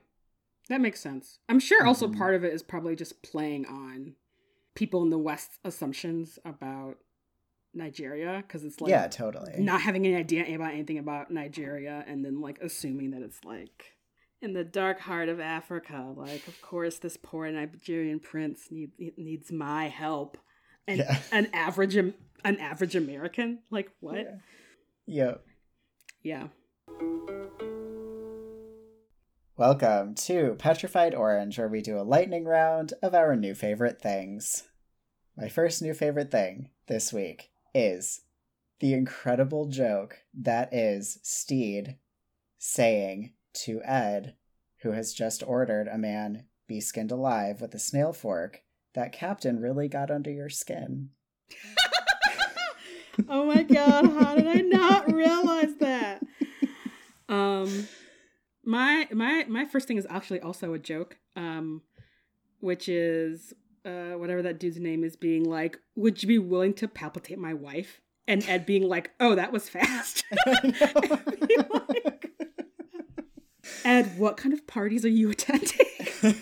That 0.69 0.81
makes 0.81 0.99
sense. 0.99 1.39
I'm 1.49 1.59
sure 1.59 1.85
also 1.85 2.07
Mhm. 2.07 2.17
part 2.17 2.35
of 2.35 2.43
it 2.43 2.53
is 2.53 2.63
probably 2.63 2.95
just 2.95 3.21
playing 3.21 3.65
on 3.65 4.15
people 4.75 5.03
in 5.03 5.09
the 5.09 5.17
West 5.17 5.59
assumptions 5.63 6.39
about 6.45 6.97
Nigeria 7.73 8.43
because 8.45 8.63
it's 8.63 8.79
like 8.79 8.89
yeah, 8.89 9.07
totally. 9.07 9.53
not 9.57 9.81
having 9.81 10.05
any 10.05 10.15
idea 10.15 10.55
about 10.55 10.73
anything 10.73 10.99
about 10.99 11.31
Nigeria 11.31 12.03
and 12.07 12.23
then 12.23 12.41
like 12.41 12.59
assuming 12.61 13.11
that 13.11 13.21
it's 13.21 13.43
like 13.43 13.93
in 14.43 14.53
the 14.53 14.63
dark 14.63 14.99
heart 14.99 15.29
of 15.29 15.39
Africa. 15.39 16.13
Like, 16.15 16.47
of 16.47 16.61
course, 16.61 16.99
this 16.99 17.17
poor 17.17 17.49
Nigerian 17.49 18.19
prince 18.19 18.67
need, 18.69 18.91
needs 19.17 19.51
my 19.51 19.87
help. 19.87 20.37
And 20.85 20.99
Yeah. 20.99 21.19
an 21.31 21.47
average 21.53 21.95
an 21.95 22.13
average 22.59 22.95
American, 22.95 23.59
like 23.71 23.89
what? 24.01 24.17
Yeah. 24.17 24.35
Yep. 25.05 25.45
Yeah. 26.23 27.39
Welcome 29.55 30.15
to 30.15 30.55
Petrified 30.57 31.13
Orange, 31.13 31.59
where 31.59 31.67
we 31.67 31.83
do 31.83 31.99
a 31.99 32.01
lightning 32.01 32.43
round 32.43 32.93
of 33.03 33.13
our 33.13 33.35
new 33.35 33.53
favorite 33.53 34.01
things. 34.01 34.63
My 35.37 35.47
first 35.47 35.79
new 35.79 35.93
favorite 35.93 36.31
thing 36.31 36.69
this 36.87 37.13
week 37.13 37.51
is 37.71 38.21
the 38.79 38.95
incredible 38.95 39.67
joke 39.67 40.23
that 40.33 40.73
is 40.73 41.19
Stede 41.21 41.97
saying 42.57 43.33
to 43.65 43.79
Ed, 43.83 44.33
who 44.81 44.93
has 44.93 45.13
just 45.13 45.43
ordered 45.45 45.87
a 45.87 45.99
man 45.99 46.45
be 46.67 46.81
skinned 46.81 47.11
alive 47.11 47.61
with 47.61 47.75
a 47.75 47.79
snail 47.79 48.11
fork, 48.11 48.63
that 48.95 49.11
Captain 49.11 49.59
really 49.59 49.87
got 49.87 50.09
under 50.09 50.31
your 50.31 50.49
skin. 50.49 51.09
oh 53.29 53.45
my 53.45 53.61
god, 53.61 54.05
how 54.13 54.33
did 54.33 54.47
I 54.47 54.61
not 54.61 55.13
realize 55.13 55.75
that? 55.75 56.23
Um 57.29 57.87
my 58.65 59.07
my 59.11 59.45
my 59.47 59.65
first 59.65 59.87
thing 59.87 59.97
is 59.97 60.07
actually 60.09 60.41
also 60.41 60.73
a 60.73 60.79
joke. 60.79 61.17
Um 61.35 61.81
which 62.59 62.87
is 62.87 63.53
uh 63.85 64.13
whatever 64.13 64.41
that 64.41 64.59
dude's 64.59 64.79
name 64.79 65.03
is 65.03 65.15
being 65.15 65.43
like, 65.43 65.79
would 65.95 66.21
you 66.23 66.27
be 66.27 66.39
willing 66.39 66.73
to 66.75 66.87
palpitate 66.87 67.37
my 67.39 67.53
wife? 67.53 68.01
And 68.25 68.47
Ed 68.47 68.65
being 68.65 68.87
like, 68.87 69.11
"Oh, 69.19 69.35
that 69.35 69.51
was 69.51 69.67
fast." 69.67 70.23
Like, 71.89 72.31
Ed, 73.85 74.17
what 74.17 74.37
kind 74.37 74.53
of 74.53 74.65
parties 74.65 75.03
are 75.05 75.09
you 75.09 75.29
attending? 75.31 75.69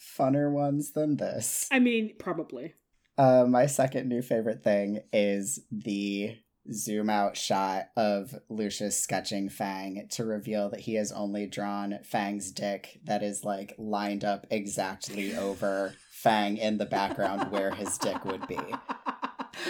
Funner 0.00 0.50
ones 0.50 0.92
than 0.92 1.16
this. 1.16 1.68
I 1.70 1.78
mean, 1.78 2.14
probably. 2.18 2.74
Uh, 3.16 3.44
my 3.48 3.66
second 3.66 4.08
new 4.08 4.22
favorite 4.22 4.62
thing 4.62 5.00
is 5.12 5.60
the 5.70 6.36
zoom 6.70 7.10
out 7.10 7.36
shot 7.36 7.86
of 7.96 8.34
Lucius 8.48 9.00
sketching 9.02 9.48
Fang 9.48 10.06
to 10.10 10.24
reveal 10.24 10.68
that 10.70 10.80
he 10.80 10.94
has 10.94 11.10
only 11.12 11.46
drawn 11.46 11.98
Fang's 12.04 12.52
dick 12.52 13.00
that 13.04 13.22
is 13.22 13.44
like 13.44 13.74
lined 13.78 14.24
up 14.24 14.46
exactly 14.50 15.34
over 15.34 15.94
Fang 16.10 16.56
in 16.56 16.78
the 16.78 16.86
background 16.86 17.50
where 17.50 17.74
his 17.74 17.98
dick 17.98 18.24
would 18.24 18.46
be. 18.46 18.58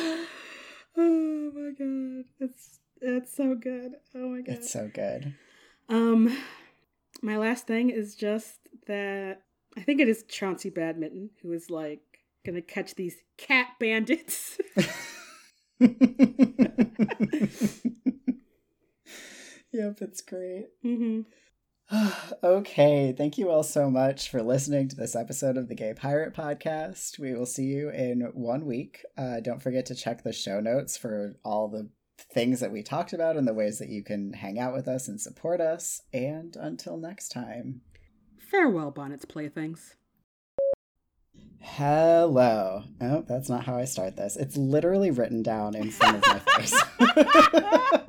oh 0.97 1.51
my 1.55 1.70
god, 1.78 2.24
it's 2.40 2.81
it's 3.01 3.35
so 3.35 3.55
good. 3.55 3.93
Oh 4.14 4.28
my 4.28 4.43
god. 4.43 4.56
It's 4.56 4.70
so 4.70 4.90
good. 4.93 5.35
Um, 5.89 6.36
my 7.23 7.39
last 7.39 7.66
thing 7.66 7.90
is 7.90 8.14
just 8.14 8.56
that 8.86 9.43
I 9.77 9.81
think 9.81 10.01
it 10.01 10.09
is 10.09 10.24
Chauncey 10.28 10.69
Badminton 10.70 11.31
who 11.43 11.52
is 11.52 11.70
like 11.70 12.02
gonna 12.44 12.60
catch 12.60 12.94
these 12.94 13.16
cat 13.39 13.69
bandits. 13.81 14.59
yep, 19.72 19.98
it's 20.00 20.20
great. 20.20 20.68
hmm 20.82 21.22
okay, 22.44 23.14
thank 23.16 23.36
you 23.36 23.50
all 23.50 23.62
so 23.62 23.90
much 23.90 24.30
for 24.30 24.42
listening 24.42 24.88
to 24.88 24.96
this 24.96 25.16
episode 25.16 25.56
of 25.56 25.68
the 25.68 25.74
Gay 25.74 25.94
Pirate 25.94 26.34
Podcast. 26.34 27.18
We 27.18 27.34
will 27.34 27.46
see 27.46 27.64
you 27.64 27.90
in 27.90 28.20
one 28.34 28.64
week. 28.64 29.04
Uh, 29.18 29.40
don't 29.40 29.62
forget 29.62 29.86
to 29.86 29.94
check 29.94 30.22
the 30.22 30.32
show 30.32 30.60
notes 30.60 30.96
for 30.96 31.36
all 31.44 31.68
the 31.68 31.88
things 32.32 32.60
that 32.60 32.72
we 32.72 32.82
talked 32.82 33.12
about 33.12 33.36
and 33.36 33.46
the 33.46 33.54
ways 33.54 33.78
that 33.78 33.88
you 33.88 34.02
can 34.02 34.32
hang 34.32 34.59
out 34.59 34.72
with 34.72 34.88
us 34.88 35.09
and 35.09 35.20
support 35.20 35.60
us. 35.60 36.02
And 36.12 36.56
until 36.56 36.96
next 36.96 37.30
time, 37.30 37.82
Farewell, 38.38 38.90
Bonnet's 38.90 39.24
playthings. 39.24 39.96
Hello. 41.62 42.82
Oh, 43.01 43.24
that's 43.26 43.48
not 43.48 43.64
how 43.64 43.76
I 43.76 43.84
start 43.84 44.16
this. 44.16 44.36
It's 44.36 44.56
literally 44.56 45.10
written 45.10 45.43
down 45.43 45.74
in 45.74 45.90
front 45.90 46.16
of 46.16 46.22
my 46.26 46.39
face. 46.39 46.82